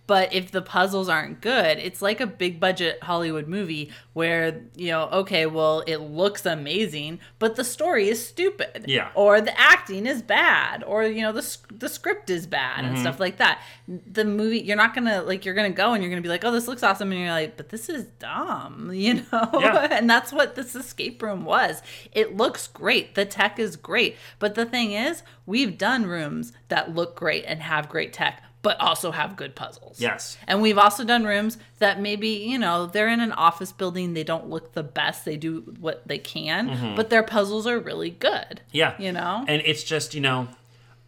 But 0.08 0.34
if 0.34 0.52
the 0.52 0.62
puzzles 0.62 1.10
aren't 1.10 1.42
good, 1.42 1.78
it's 1.80 2.02
like 2.02 2.22
a 2.22 2.26
big 2.28 2.60
budget 2.62 3.04
Hollywood 3.04 3.48
movie 3.48 3.92
where, 4.14 4.62
you 4.76 4.88
know, 4.88 5.10
okay, 5.12 5.46
well, 5.46 5.84
it 5.86 5.98
looks 5.98 6.46
amazing, 6.46 7.20
but 7.40 7.58
the 7.58 7.64
story 7.66 8.08
is 8.08 8.26
stupid. 8.26 8.86
Yeah. 8.88 9.10
Or 9.16 9.42
the 9.42 9.60
acting 9.60 10.06
is 10.06 10.22
bad, 10.22 10.84
or, 10.86 11.04
you 11.04 11.22
know, 11.22 11.34
the, 11.34 11.58
the 11.74 11.90
script 11.90 12.30
is 12.30 12.48
bad 12.48 12.58
Mm-hmm. 12.78 12.86
and 12.88 13.00
stuff 13.00 13.20
like 13.20 13.38
that. 13.38 13.62
The 13.88 14.24
movie, 14.26 14.60
you're 14.60 14.78
not 14.78 14.94
to, 15.08 15.22
like, 15.24 15.46
you're 15.46 15.56
to 15.72 15.76
go 15.76 15.94
and 15.94 16.02
you're 16.02 16.10
to 16.22 16.22
be 16.22 16.30
like, 16.30 16.44
oh, 16.46 16.52
this 16.52 16.68
looks 16.68 16.84
awesome. 16.84 17.12
And 17.12 17.20
you're 17.22 17.30
like, 17.30 17.58
but 17.58 17.70
this 17.70 17.90
is 17.90 18.06
dumb, 18.20 18.92
you 18.94 19.26
know? 19.32 19.50
Yeah. 19.54 19.88
and 19.92 20.10
that's 20.10 20.32
what 20.32 20.56
this 20.56 20.74
escape 20.76 21.22
room 21.22 21.44
was. 21.44 21.82
It 22.14 22.38
looks 22.38 22.68
great. 22.68 23.16
The 23.16 23.26
tech 23.26 23.60
is 23.60 23.76
great. 23.76 24.16
But 24.40 24.56
the 24.56 24.66
thing 24.66 24.94
is, 24.94 25.24
we've 25.46 25.78
done 25.78 26.06
rooms 26.06 26.54
that 26.70 26.96
look 26.96 27.16
great 27.16 27.44
and 27.46 27.62
have 27.62 27.90
great 27.90 28.14
tech. 28.14 28.42
But 28.68 28.80
also 28.82 29.12
have 29.12 29.38
good 29.38 29.56
puzzles. 29.56 30.00
yes 30.00 30.38
And 30.48 30.62
we've 30.62 30.78
also 30.78 31.04
done 31.06 31.24
rooms 31.24 31.58
that 31.80 32.02
maybe, 32.02 32.30
you 32.30 32.60
know, 32.60 32.86
they're 32.86 33.08
in 33.08 33.22
an 33.22 33.32
office 33.32 33.72
building, 33.72 34.14
they 34.14 34.26
don't 34.26 34.50
look 34.50 34.74
the 34.74 34.84
best, 34.84 35.24
they 35.24 35.38
do 35.38 35.62
what 35.80 36.06
they 36.06 36.18
can, 36.18 36.96
but 36.98 37.10
their 37.10 37.24
puzzles 37.24 37.66
are 37.66 37.80
really 37.80 38.10
good. 38.10 38.30
Mm-hmm. 38.32 38.82
yeah 38.82 38.94
You 39.00 39.12
know? 39.14 39.46
and 39.48 39.62
it's 39.66 39.84
just 39.84 40.14
you 40.16 40.22
know 40.22 40.50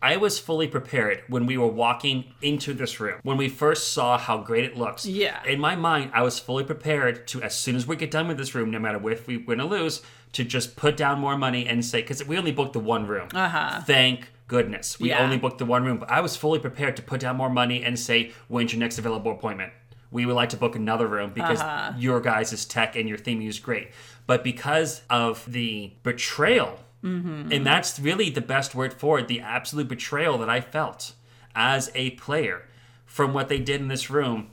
I 0.02 0.16
was 0.16 0.40
fully 0.40 0.68
prepared 0.68 1.24
when 1.28 1.46
we 1.46 1.58
were 1.58 1.68
walking 1.68 2.24
into 2.42 2.74
this 2.74 3.00
room. 3.02 3.20
When 3.24 3.36
we 3.36 3.50
first 3.50 3.92
saw 3.92 4.18
how 4.18 4.38
great 4.38 4.64
it 4.64 4.78
looks. 4.78 5.06
Yeah. 5.06 5.44
In 5.44 5.60
my 5.60 5.76
mind, 5.76 6.12
I 6.14 6.22
was 6.22 6.40
fully 6.40 6.64
prepared 6.64 7.28
to, 7.28 7.42
as 7.44 7.54
soon 7.54 7.76
as 7.76 7.86
we 7.86 7.98
get 7.98 8.10
done 8.10 8.28
with 8.30 8.38
this 8.38 8.56
room, 8.56 8.72
no 8.72 8.80
matter 8.80 9.10
if 9.12 9.28
we 9.28 9.36
win 9.38 9.60
or 9.60 9.66
lose, 9.66 10.02
to 10.32 10.46
just 10.46 10.78
put 10.78 10.96
down 10.96 11.20
more 11.20 11.38
money 11.38 11.68
and 11.68 11.84
say, 11.84 12.02
because 12.02 12.26
we 12.26 12.38
only 12.38 12.54
booked 12.54 12.74
the 12.74 12.80
one 12.80 13.08
room. 13.08 13.28
Uh-huh. 13.34 13.82
Thank 13.86 14.30
goodness. 14.50 15.00
We 15.00 15.10
Yeah. 15.10 15.24
only 15.24 15.38
booked 15.38 15.60
the 15.60 15.66
one 15.66 15.86
room. 15.86 16.00
But 16.00 16.12
I 16.12 16.20
was 16.20 16.36
fully 16.36 16.60
prepared 16.60 16.98
to 16.98 17.02
put 17.02 17.22
down 17.22 17.38
more 17.38 17.50
money 17.50 17.82
and 17.86 17.98
say, 17.98 18.34
when's 18.50 18.74
your 18.74 18.82
next 18.82 18.98
available 18.98 19.32
appointment? 19.32 19.72
We 20.12 20.26
would 20.26 20.36
like 20.36 20.50
to 20.50 20.58
book 20.58 20.76
another 20.76 21.08
room 21.08 21.32
because 21.34 21.62
Uh-huh. 21.62 21.94
your 21.98 22.20
guys' 22.20 22.66
tech 22.66 22.98
and 22.98 23.08
your 23.08 23.18
theming 23.18 23.48
is 23.48 23.60
great. 23.60 23.92
But 24.28 24.44
because 24.44 25.04
of 25.10 25.50
the 25.50 25.94
betrayal 26.04 26.80
Mm-hmm. 27.02 27.54
and 27.54 27.66
that's 27.66 27.98
really 27.98 28.30
the 28.30 28.42
best 28.42 28.76
word 28.76 28.94
for 28.94 29.18
it 29.20 29.30
the 29.30 29.40
absolute 29.40 29.88
betrayal 29.88 30.38
that 30.40 30.50
I 30.50 30.60
felt 30.60 31.14
as 31.56 31.90
a 31.96 32.10
player 32.12 32.64
from 33.06 33.34
what 33.34 33.48
they 33.48 33.58
did 33.60 33.80
in 33.80 33.88
this 33.88 34.10
room. 34.10 34.50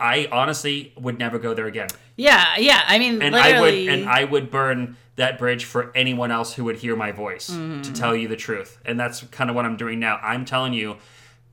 I 0.00 0.28
honestly 0.32 0.92
would 0.98 1.16
never 1.16 1.38
go 1.38 1.54
there 1.54 1.66
again. 1.66 1.86
Yeah, 2.16 2.56
yeah. 2.58 2.82
I 2.88 2.98
mean, 2.98 3.22
And 3.22 3.36
I 3.36 3.60
would 3.60 3.72
and 3.74 4.08
I 4.08 4.24
would 4.24 4.50
burn 4.50 4.96
that 5.16 5.38
bridge 5.38 5.64
for 5.64 5.90
anyone 5.94 6.30
else 6.30 6.54
who 6.54 6.64
would 6.64 6.76
hear 6.76 6.94
my 6.96 7.10
voice 7.12 7.50
Mm-hmm. 7.50 7.82
to 7.82 7.92
tell 7.92 8.14
you 8.14 8.28
the 8.28 8.36
truth. 8.36 8.78
And 8.84 8.98
that's 9.00 9.22
kind 9.24 9.48
of 9.50 9.56
what 9.56 9.64
I'm 9.64 9.76
doing 9.76 9.98
now. 9.98 10.18
I'm 10.22 10.44
telling 10.44 10.72
you 10.74 10.96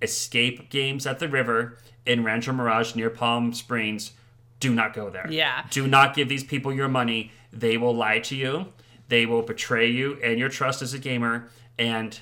escape 0.02 0.70
games 0.70 1.06
at 1.08 1.20
the 1.20 1.28
river 1.30 1.78
in 2.06 2.24
Rancho 2.24 2.52
Mirage 2.52 2.96
near 2.96 3.10
Palm 3.10 3.54
Springs 3.54 4.12
do 4.60 4.74
not 4.74 4.94
go 4.94 5.10
there. 5.10 5.28
Yeah. 5.30 5.66
Do 5.72 5.88
not 5.88 6.16
give 6.16 6.30
these 6.30 6.44
people 6.44 6.74
your 6.74 6.88
money. 6.88 7.32
They 7.52 7.78
will 7.78 7.96
lie 7.96 8.20
to 8.20 8.36
you. 8.36 8.68
They 9.10 9.26
will 9.26 9.42
betray 9.42 9.90
you 9.90 10.18
and 10.24 10.40
your 10.40 10.50
trust 10.50 10.82
as 10.82 10.94
a 10.94 11.00
gamer 11.00 11.50
and 11.78 12.20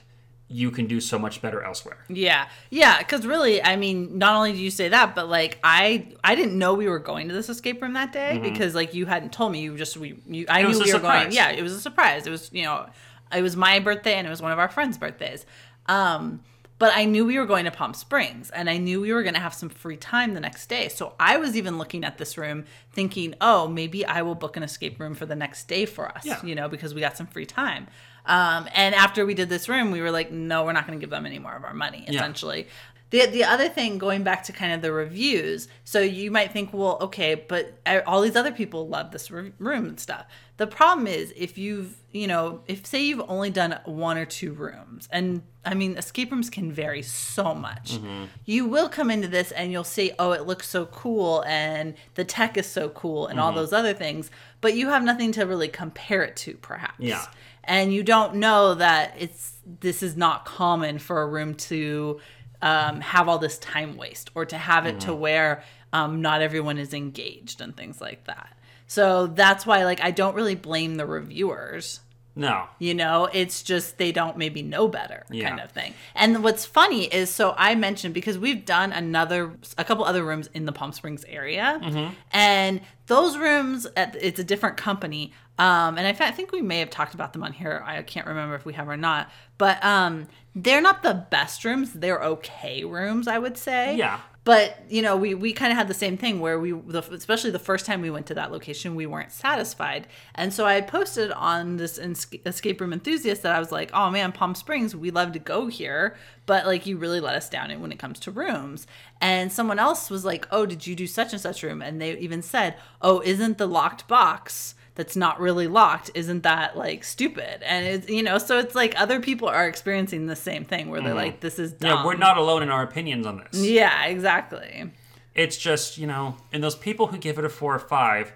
you 0.52 0.70
can 0.72 0.86
do 0.88 1.00
so 1.00 1.18
much 1.18 1.42
better 1.42 1.62
elsewhere. 1.64 1.98
Yeah, 2.10 2.48
yeah, 2.70 3.00
because 3.00 3.26
really, 3.26 3.64
I 3.64 3.76
mean, 3.76 4.18
not 4.18 4.36
only 4.36 4.52
do 4.54 4.60
you 4.60 4.72
say 4.72 4.90
that, 4.90 5.16
but 5.16 5.30
like 5.30 5.60
I, 5.64 6.08
I 6.24 6.36
didn't 6.36 6.58
know 6.58 6.74
we 6.74 6.88
were 6.90 7.00
going 7.00 7.28
to 7.30 7.34
this 7.34 7.50
escape 7.50 7.82
room 7.82 7.94
that 7.94 8.12
day 8.14 8.38
because 8.38 8.76
like 8.76 8.94
you 8.94 9.06
hadn't 9.06 9.32
told 9.34 9.52
me. 9.52 9.62
You 9.62 9.78
just 9.78 9.98
we, 9.98 10.20
you, 10.28 10.46
I 10.50 10.62
Mm-hmm. 10.64 10.72
It 10.72 10.74
knew 10.78 10.84
we 10.86 10.94
were 10.94 11.00
going. 11.00 11.32
Yeah, 11.32 11.50
it 11.52 11.62
was 11.64 11.74
a 11.74 11.80
surprise. 11.82 12.28
It 12.28 12.30
was 12.32 12.50
you 12.54 12.64
know, 12.64 12.88
it 13.36 13.42
was 13.42 13.56
my 13.56 13.80
birthday 13.80 14.16
and 14.16 14.28
it 14.28 14.30
was 14.30 14.42
one 14.42 14.52
of 14.52 14.60
our 14.60 14.70
friends' 14.70 14.98
birthdays. 14.98 15.46
Um, 15.88 16.42
but 16.80 16.92
I 16.96 17.06
knew 17.06 17.26
we 17.28 17.38
were 17.38 17.46
going 17.46 17.66
to 17.66 17.72
Palm 17.72 17.94
Springs 17.94 18.50
and 18.50 18.68
I 18.68 18.78
knew 18.78 19.02
we 19.02 19.14
were 19.14 19.22
going 19.22 19.36
to 19.36 19.40
have 19.40 19.54
some 19.54 19.70
free 19.70 19.98
time 19.98 20.34
the 20.34 20.40
next 20.40 20.68
day. 20.68 20.88
So 20.90 21.14
I 21.20 21.38
was 21.38 21.56
even 21.56 21.78
looking 21.78 22.04
at 22.04 22.18
this 22.18 22.40
room 22.40 22.66
thinking, 22.92 23.36
oh, 23.40 23.68
maybe 23.68 24.04
I 24.04 24.24
will 24.24 24.34
book 24.34 24.58
an 24.58 24.64
escape 24.64 25.00
room 25.00 25.14
for 25.14 25.28
the 25.28 25.36
next 25.36 25.68
day 25.68 25.86
for 25.86 26.10
us, 26.10 26.26
Yeah. 26.26 26.44
you 26.44 26.56
know, 26.56 26.68
because 26.68 26.96
we 26.96 27.02
got 27.02 27.18
some 27.18 27.28
free 27.28 27.46
time. 27.46 27.86
Um, 28.26 28.68
and 28.74 28.94
after 28.96 29.26
we 29.26 29.34
did 29.34 29.50
this 29.50 29.68
room, 29.68 29.92
we 29.92 30.02
were 30.02 30.12
like, 30.12 30.32
no, 30.32 30.64
we're 30.64 30.74
not 30.74 30.86
going 30.88 31.00
to 31.00 31.04
give 31.04 31.10
them 31.10 31.26
any 31.26 31.40
more 31.40 31.54
of 31.56 31.64
our 31.64 31.74
money, 31.74 32.06
Yeah. 32.08 32.16
essentially. 32.20 32.68
The, 33.10 33.26
the 33.26 33.44
other 33.44 33.68
thing, 33.68 33.98
going 33.98 34.24
back 34.24 34.44
to 34.44 34.54
kind 34.54 34.72
of 34.72 34.82
the 34.82 34.92
reviews, 34.94 35.68
so 35.84 36.00
you 36.00 36.32
might 36.32 36.54
think, 36.54 36.72
well, 36.74 36.98
okay, 37.02 37.36
but 37.36 37.78
uh, 37.86 38.00
all 38.08 38.22
these 38.22 38.38
other 38.38 38.54
people 38.54 38.88
love 38.88 39.12
this 39.12 39.30
re- 39.30 39.52
room 39.60 39.86
and 39.86 40.00
stuff. 40.00 40.26
The 40.62 40.68
problem 40.68 41.08
is, 41.08 41.34
if 41.36 41.58
you've, 41.58 41.96
you 42.12 42.28
know, 42.28 42.62
if 42.68 42.86
say 42.86 43.04
you've 43.04 43.28
only 43.28 43.50
done 43.50 43.80
one 43.86 44.16
or 44.20 44.26
two 44.26 44.54
rooms, 44.54 45.10
and 45.12 45.42
I 45.66 45.74
mean, 45.74 45.98
escape 45.98 46.32
rooms 46.32 46.52
can 46.52 46.72
vary 46.72 47.02
so 47.02 47.56
much, 47.56 47.98
you 48.46 48.68
will 48.68 48.88
come 48.88 49.10
into 49.10 49.28
this 49.28 49.52
and 49.52 49.72
you'll 49.72 49.84
see, 49.84 50.12
oh, 50.20 50.34
it 50.34 50.46
looks 50.46 50.70
so 50.70 50.86
cool, 50.86 51.44
and 51.48 51.96
the 52.14 52.24
tech 52.24 52.58
is 52.58 52.68
so 52.68 52.90
cool, 52.90 53.26
and 53.26 53.40
all 53.40 53.52
those 53.54 53.74
other 53.74 53.96
things, 53.96 54.30
but 54.62 54.76
you 54.76 54.90
have 54.90 55.02
nothing 55.04 55.32
to 55.32 55.48
really 55.48 55.68
compare 55.68 56.22
it 56.22 56.36
to, 56.36 56.54
perhaps. 56.58 57.00
Yeah. 57.00 57.26
and 57.64 57.92
you 57.92 58.04
don't 58.04 58.36
know 58.36 58.76
that 58.76 59.16
it's 59.18 59.54
this 59.80 60.04
is 60.04 60.16
not 60.16 60.46
common 60.46 61.00
for 61.00 61.24
a 61.24 61.28
room 61.28 61.56
to 61.56 62.20
um, 62.62 63.02
have 63.02 63.28
all 63.28 63.40
this 63.40 63.58
time 63.58 63.98
waste 63.98 64.30
or 64.36 64.46
to 64.46 64.60
have 64.60 64.86
it 64.86 65.00
to 65.00 65.16
where 65.16 65.64
um, 65.92 66.22
not 66.22 66.44
everyone 66.44 66.78
is 66.78 66.94
engaged 66.94 67.62
and 67.62 67.76
things 67.76 68.00
like 68.00 68.26
that 68.26 68.56
so 68.96 69.28
that's 69.28 69.66
why 69.66 69.86
like 69.86 70.02
i 70.04 70.12
don't 70.12 70.36
really 70.36 70.56
blame 70.56 70.96
the 70.98 71.06
reviewers 71.06 72.02
No. 72.36 72.66
you 72.80 72.94
know 72.94 73.30
it's 73.32 73.64
just 73.64 73.98
they 73.98 74.12
don't 74.12 74.36
maybe 74.38 74.62
know 74.62 74.88
better 74.90 75.26
Yeah. 75.30 75.48
kind 75.50 75.62
of 75.62 75.72
thing 75.72 75.94
and 76.16 76.44
what's 76.44 76.66
funny 76.66 77.06
is 77.06 77.30
so 77.30 77.54
i 77.58 77.74
mentioned 77.76 78.14
because 78.14 78.38
we've 78.38 78.66
done 78.66 78.92
another 78.92 79.54
a 79.78 79.84
couple 79.84 80.04
other 80.06 80.24
rooms 80.24 80.50
in 80.54 80.66
the 80.66 80.72
palm 80.74 80.92
springs 80.92 81.24
area 81.40 81.80
Mm-hmm. 81.82 82.14
and 82.32 82.82
those 83.08 83.38
rooms 83.38 83.88
at, 83.98 84.16
it's 84.20 84.40
a 84.40 84.44
different 84.44 84.78
company 84.78 85.34
um, 85.60 85.98
and 85.98 86.08
I, 86.08 86.28
I 86.28 86.32
think 86.32 86.52
we 86.54 86.62
may 86.62 86.80
have 86.80 86.90
talked 86.90 87.14
about 87.14 87.32
them 87.34 87.44
on 87.44 87.54
here 87.54 87.84
i 87.86 88.02
can't 88.02 88.28
remember 88.28 88.56
if 88.56 88.66
we 88.66 88.74
have 88.74 88.88
or 88.90 88.98
not 88.98 89.30
but 89.58 89.84
um, 89.84 90.28
they're 90.56 90.82
not 90.82 91.04
the 91.04 91.14
best 91.30 91.64
rooms 91.66 91.94
they're 91.94 92.22
okay 92.36 92.84
rooms 92.84 93.28
i 93.28 93.38
would 93.38 93.58
say 93.58 93.96
Yeah. 93.96 94.20
But 94.44 94.84
you 94.90 95.02
know 95.02 95.16
we, 95.16 95.34
we 95.36 95.54
kind 95.54 95.72
of 95.72 95.78
had 95.78 95.88
the 95.88 95.94
same 95.94 96.18
thing 96.18 96.40
where 96.40 96.60
we 96.60 96.72
the, 96.72 97.00
especially 97.12 97.52
the 97.52 97.60
first 97.60 97.86
time 97.86 98.02
we 98.02 98.10
went 98.10 98.26
to 98.26 98.34
that 98.34 98.52
location 98.52 98.96
we 98.96 99.06
weren't 99.06 99.32
satisfied. 99.32 100.08
And 100.36 100.54
so 100.54 100.66
i 100.66 100.82
posted 100.82 101.32
on 101.32 101.78
this 101.78 101.98
escape 101.98 102.82
room 102.82 102.94
enthusiast 102.94 103.44
that 103.44 103.56
i 103.56 103.60
was 103.60 103.72
like 103.72 103.92
oh 103.94 104.10
man 104.10 104.32
palm 104.32 104.56
springs 104.56 104.96
we 104.96 105.12
love 105.12 105.32
to 105.34 105.40
go 105.40 105.68
here 105.68 106.16
but 106.46 106.66
like 106.66 106.86
you 106.86 106.98
really 106.98 107.20
let 107.20 107.36
us 107.36 107.50
down 107.50 107.70
when 107.82 107.92
it 107.92 108.00
comes 108.00 108.20
to 108.20 108.32
rooms. 108.32 108.88
And 109.22 109.52
someone 109.52 109.80
else 109.80 110.10
was 110.10 110.26
like 110.26 110.48
oh 110.52 110.66
did 110.66 110.88
you 110.88 110.96
do 110.96 111.08
such 111.08 111.34
and 111.34 111.42
such 111.42 111.64
room? 111.64 111.82
And 111.82 112.02
they 112.02 112.18
even 112.18 112.42
said 112.42 112.76
oh 113.02 113.22
isn't 113.22 113.58
the 113.58 113.68
locked 113.68 114.08
box 114.08 114.76
that's 114.96 115.16
not 115.16 115.40
really 115.40 115.68
locked 115.68 116.12
isn't 116.16 116.44
that 116.44 116.78
like 116.78 117.04
stupid 117.04 117.62
and 117.64 117.86
it's 117.86 118.10
you 118.10 118.22
know 118.22 118.38
so 118.38 118.60
it's 118.60 118.76
like 118.76 118.94
other 119.00 119.20
people 119.20 119.48
are 119.48 119.68
experiencing 119.68 120.28
the 120.28 120.36
same 120.36 120.66
thing 120.66 120.90
where 120.90 121.02
they're 121.02 121.14
like 121.14 121.40
this 121.40 121.58
is 121.60 121.72
dumb. 121.74 121.90
Mm-hmm. 121.90 121.98
Yeah, 122.00 122.06
we're 122.06 122.18
not 122.18 122.38
alone 122.38 122.62
in 122.64 122.70
our 122.70 122.84
opinions 122.84 123.26
on 123.26 123.38
this. 123.38 123.64
yeah 123.66 124.06
exactly 124.06 124.92
It's 125.34 125.56
just, 125.58 125.98
you 125.98 126.08
know, 126.08 126.36
and 126.52 126.62
those 126.62 126.76
people 126.76 127.08
who 127.08 127.18
give 127.18 127.40
it 127.40 127.46
a 127.46 127.50
four 127.50 127.74
or 127.74 127.80
five, 127.80 128.34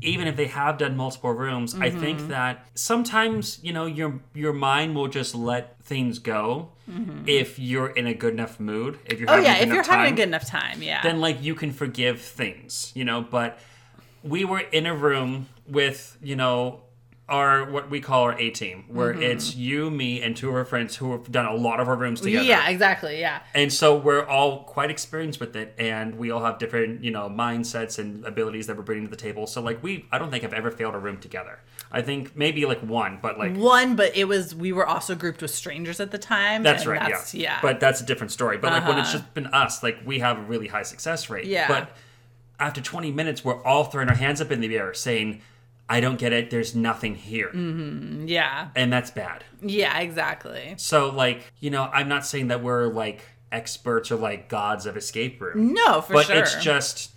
even 0.00 0.26
if 0.26 0.34
they 0.36 0.46
have 0.46 0.78
done 0.78 0.96
multiple 0.96 1.30
rooms, 1.32 1.74
I 1.74 1.90
Mm-hmm. 1.90 2.00
think 2.00 2.28
that 2.28 2.66
sometimes, 2.74 3.58
you 3.62 3.72
know, 3.74 3.84
your 3.84 4.20
your 4.34 4.54
mind 4.54 4.94
will 4.96 5.08
just 5.08 5.34
let 5.34 5.64
things 5.82 6.18
go 6.18 6.70
if 7.26 7.58
you're 7.58 7.88
in 7.90 8.06
a 8.06 8.14
good 8.14 8.32
enough 8.32 8.58
mood. 8.58 8.98
If 9.04 9.18
you're 9.20 9.28
Mm-hmm. 9.28 9.40
oh 9.40 9.44
having 9.44 9.50
yeah 9.50 9.56
if 9.62 9.66
you're 9.66 9.74
enough 9.76 9.86
having 9.86 10.04
time, 10.06 10.12
a 10.14 10.16
good 10.16 10.28
enough 10.28 10.46
time 10.46 10.82
yeah 10.82 11.02
then 11.02 11.20
like 11.20 11.42
you 11.42 11.54
can 11.54 11.70
forgive 11.72 12.20
things, 12.22 12.92
you 12.94 13.04
know, 13.04 13.20
but 13.20 13.58
we 14.22 14.44
were 14.44 14.60
in 14.60 14.86
a 14.86 14.94
room 14.94 15.48
with, 15.66 16.16
you 16.22 16.36
know, 16.36 16.80
our 17.28 17.70
what 17.70 17.90
we 17.90 18.00
call 18.00 18.22
our 18.22 18.38
A 18.38 18.48
team, 18.48 18.84
where 18.88 19.12
Mm-hmm. 19.12 19.20
it's 19.22 19.54
you, 19.54 19.90
me, 19.90 20.22
and 20.22 20.34
two 20.34 20.48
of 20.48 20.54
our 20.54 20.64
friends 20.64 20.96
who 20.96 21.12
have 21.12 21.30
done 21.30 21.44
a 21.44 21.52
lot 21.54 21.78
of 21.78 21.86
our 21.86 21.94
rooms 21.94 22.22
together. 22.22 22.42
yeah 22.42 22.66
exactly 22.70 23.20
yeah 23.20 23.40
And 23.54 23.70
so 23.70 23.94
we're 23.94 24.24
all 24.24 24.64
quite 24.64 24.90
experienced 24.90 25.38
with 25.38 25.54
it, 25.54 25.74
and 25.78 26.14
we 26.16 26.30
all 26.30 26.42
have 26.42 26.58
different, 26.58 27.04
you 27.04 27.10
know, 27.10 27.28
mindsets 27.28 27.98
and 27.98 28.24
abilities 28.24 28.66
that 28.66 28.78
we're 28.78 28.82
bringing 28.82 29.04
to 29.04 29.10
the 29.10 29.16
table. 29.16 29.46
So, 29.46 29.60
like, 29.60 29.82
we, 29.82 30.06
I 30.10 30.16
don't 30.16 30.30
think 30.30 30.42
I've 30.42 30.54
ever 30.54 30.70
failed 30.70 30.94
a 30.94 30.98
room 30.98 31.18
together. 31.18 31.60
I 31.92 32.00
think 32.00 32.34
maybe 32.34 32.64
like 32.64 32.80
one, 32.80 33.18
but 33.20 33.38
like, 33.38 33.54
one 33.54 33.94
but 33.94 34.16
it 34.16 34.24
was 34.24 34.54
we 34.54 34.72
were 34.72 34.86
also 34.86 35.14
grouped 35.14 35.42
with 35.42 35.50
strangers 35.50 36.00
at 36.00 36.10
the 36.12 36.18
time 36.18 36.62
that's 36.62 36.84
and 36.84 36.92
right, 36.92 37.10
that's, 37.10 37.34
yeah. 37.34 37.42
yeah 37.42 37.58
But 37.60 37.78
that's 37.78 38.00
a 38.00 38.06
different 38.06 38.30
story. 38.32 38.56
But 38.56 38.72
like, 38.72 38.88
when 38.88 38.96
it's 38.96 39.10
Uh-huh. 39.10 39.18
just 39.18 39.34
been 39.34 39.48
us, 39.48 39.82
like, 39.82 39.98
we 40.06 40.20
have 40.20 40.38
a 40.38 40.42
really 40.42 40.68
high 40.68 40.82
success 40.82 41.28
rate. 41.28 41.44
Yeah. 41.44 41.68
But 41.68 41.90
after 42.60 42.80
20 42.80 43.10
minutes, 43.12 43.44
we're 43.44 43.62
all 43.64 43.84
throwing 43.84 44.08
our 44.08 44.14
hands 44.16 44.40
up 44.40 44.50
in 44.50 44.60
the 44.60 44.76
air 44.76 44.92
saying, 44.94 45.40
I 45.88 46.00
don't 46.00 46.18
get 46.18 46.32
it. 46.32 46.50
There's 46.50 46.74
nothing 46.74 47.14
here. 47.14 47.48
Mm-hmm. 47.48 48.26
yeah 48.28 48.68
And 48.76 48.92
that's 48.92 49.10
bad. 49.10 49.44
yeah 49.62 49.98
exactly 50.00 50.74
So, 50.76 51.10
like, 51.10 51.52
you 51.60 51.70
know, 51.70 51.84
I'm 51.92 52.08
not 52.08 52.26
saying 52.26 52.48
that 52.48 52.62
we're 52.62 52.86
like 52.88 53.20
experts 53.50 54.10
or 54.10 54.16
like 54.16 54.48
gods 54.48 54.84
of 54.86 54.96
escape 54.96 55.40
room. 55.40 55.72
no 55.72 56.00
for 56.02 56.12
but 56.14 56.26
sure 56.26 56.34
But 56.36 56.42
it's 56.42 56.62
just 56.62 57.12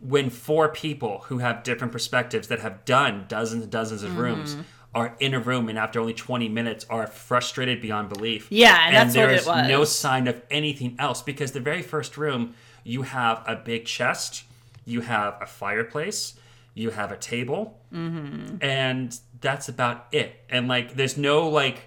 when 0.00 0.30
four 0.30 0.68
people 0.68 1.24
who 1.26 1.38
have 1.38 1.62
different 1.62 1.92
perspectives 1.92 2.48
that 2.48 2.60
have 2.60 2.84
done 2.84 3.24
dozens 3.28 3.62
and 3.64 3.72
dozens 3.72 4.02
of 4.02 4.10
Mm-hmm. 4.10 4.20
rooms 4.20 4.56
are 4.94 5.16
in 5.20 5.32
a 5.32 5.40
room 5.40 5.68
and 5.70 5.78
after 5.78 5.98
only 5.98 6.12
20 6.12 6.48
minutes 6.50 6.84
are 6.90 7.06
frustrated 7.06 7.80
beyond 7.80 8.08
belief 8.10 8.46
Yeah, 8.50 8.88
and 8.90 9.10
there's 9.10 9.46
it 9.46 9.48
was. 9.48 9.66
no 9.68 9.84
sign 9.84 10.28
of 10.28 10.40
anything 10.50 10.96
else 10.98 11.22
because 11.22 11.52
the 11.52 11.60
very 11.60 11.80
first 11.82 12.16
room 12.18 12.54
you 12.84 13.02
have 13.02 13.42
a 13.46 13.56
big 13.56 13.86
chest 13.86 14.44
you 14.84 15.00
have 15.00 15.36
a 15.40 15.46
fireplace 15.46 16.34
you 16.74 16.90
have 16.90 17.12
a 17.12 17.16
table 17.16 17.78
Mm-hmm. 17.92 18.56
and 18.62 19.18
that's 19.40 19.68
about 19.68 20.06
it 20.12 20.34
and 20.48 20.66
like 20.68 20.94
there's 20.94 21.18
no 21.18 21.48
like 21.48 21.82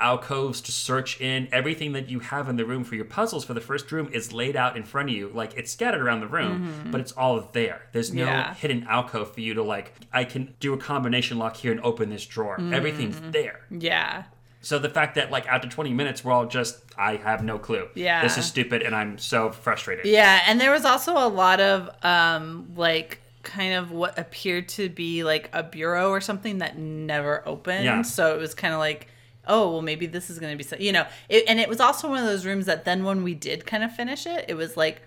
alcoves 0.00 0.62
to 0.62 0.72
search 0.72 1.20
in 1.20 1.46
everything 1.52 1.92
that 1.92 2.08
you 2.08 2.20
have 2.20 2.48
in 2.48 2.56
the 2.56 2.64
room 2.64 2.82
for 2.84 2.94
your 2.94 3.04
puzzles 3.04 3.44
for 3.44 3.52
the 3.52 3.60
first 3.60 3.92
room 3.92 4.08
is 4.14 4.32
laid 4.32 4.56
out 4.56 4.74
in 4.76 4.82
front 4.82 5.10
of 5.10 5.14
you 5.14 5.30
like 5.34 5.52
it's 5.58 5.70
scattered 5.70 6.00
around 6.00 6.20
the 6.20 6.26
room 6.26 6.88
but 6.90 7.00
it's 7.02 7.12
all 7.12 7.38
there 7.52 7.82
there's 7.92 8.12
no 8.14 8.22
Mm-hmm. 8.24 8.30
Yeah. 8.32 8.54
hidden 8.54 8.86
alcove 8.88 9.34
for 9.34 9.40
you 9.42 9.52
to 9.54 9.62
like 9.62 9.92
i 10.12 10.24
can 10.24 10.54
do 10.60 10.72
a 10.72 10.78
combination 10.78 11.38
lock 11.38 11.56
here 11.58 11.72
and 11.72 11.80
open 11.82 12.08
this 12.08 12.24
drawer 12.24 12.56
Mm-hmm. 12.56 12.72
everything's 12.72 13.20
there 13.32 13.60
yeah 13.70 14.24
so 14.62 14.78
the 14.78 14.88
fact 14.90 15.14
that 15.14 15.30
like 15.30 15.46
after 15.46 15.68
20 15.68 15.92
minutes 15.92 16.24
we're 16.24 16.32
all 16.32 16.46
just 16.46 16.76
i 16.98 17.16
have 17.16 17.42
no 17.42 17.58
clue 17.58 17.88
Yeah. 17.94 18.22
this 18.22 18.36
is 18.38 18.44
stupid 18.44 18.82
and 18.82 18.94
i'm 18.94 19.18
so 19.18 19.50
frustrated 19.50 20.04
Yeah, 20.06 20.42
and 20.46 20.60
there 20.60 20.70
was 20.70 20.84
also 20.84 21.14
a 21.14 21.28
lot 21.28 21.60
of 21.60 21.88
um 22.04 22.68
like 22.76 23.20
kind 23.42 23.72
of 23.74 23.90
what 23.90 24.18
appeared 24.18 24.68
to 24.68 24.88
be 24.90 25.24
like 25.24 25.48
a 25.54 25.62
bureau 25.62 26.10
or 26.10 26.20
something 26.20 26.58
that 26.58 26.76
never 26.76 27.42
opened. 27.48 27.84
Yeah. 27.84 28.02
So 28.02 28.34
it 28.34 28.38
was 28.38 28.52
kind 28.54 28.74
of 28.74 28.80
like, 28.80 29.08
oh, 29.48 29.70
well 29.72 29.80
maybe 29.82 30.04
this 30.04 30.28
is 30.28 30.38
going 30.38 30.52
to 30.52 30.58
be 30.58 30.62
so, 30.62 30.76
you 30.76 30.92
know, 30.92 31.06
it, 31.30 31.44
and 31.48 31.58
it 31.58 31.66
was 31.66 31.80
also 31.80 32.06
one 32.10 32.18
of 32.18 32.26
those 32.26 32.44
rooms 32.44 32.66
that 32.66 32.84
then 32.84 33.02
when 33.02 33.22
we 33.24 33.32
did 33.34 33.64
kind 33.64 33.82
of 33.82 33.94
finish 33.96 34.26
it, 34.26 34.44
it 34.48 34.54
was 34.54 34.76
like 34.76 35.00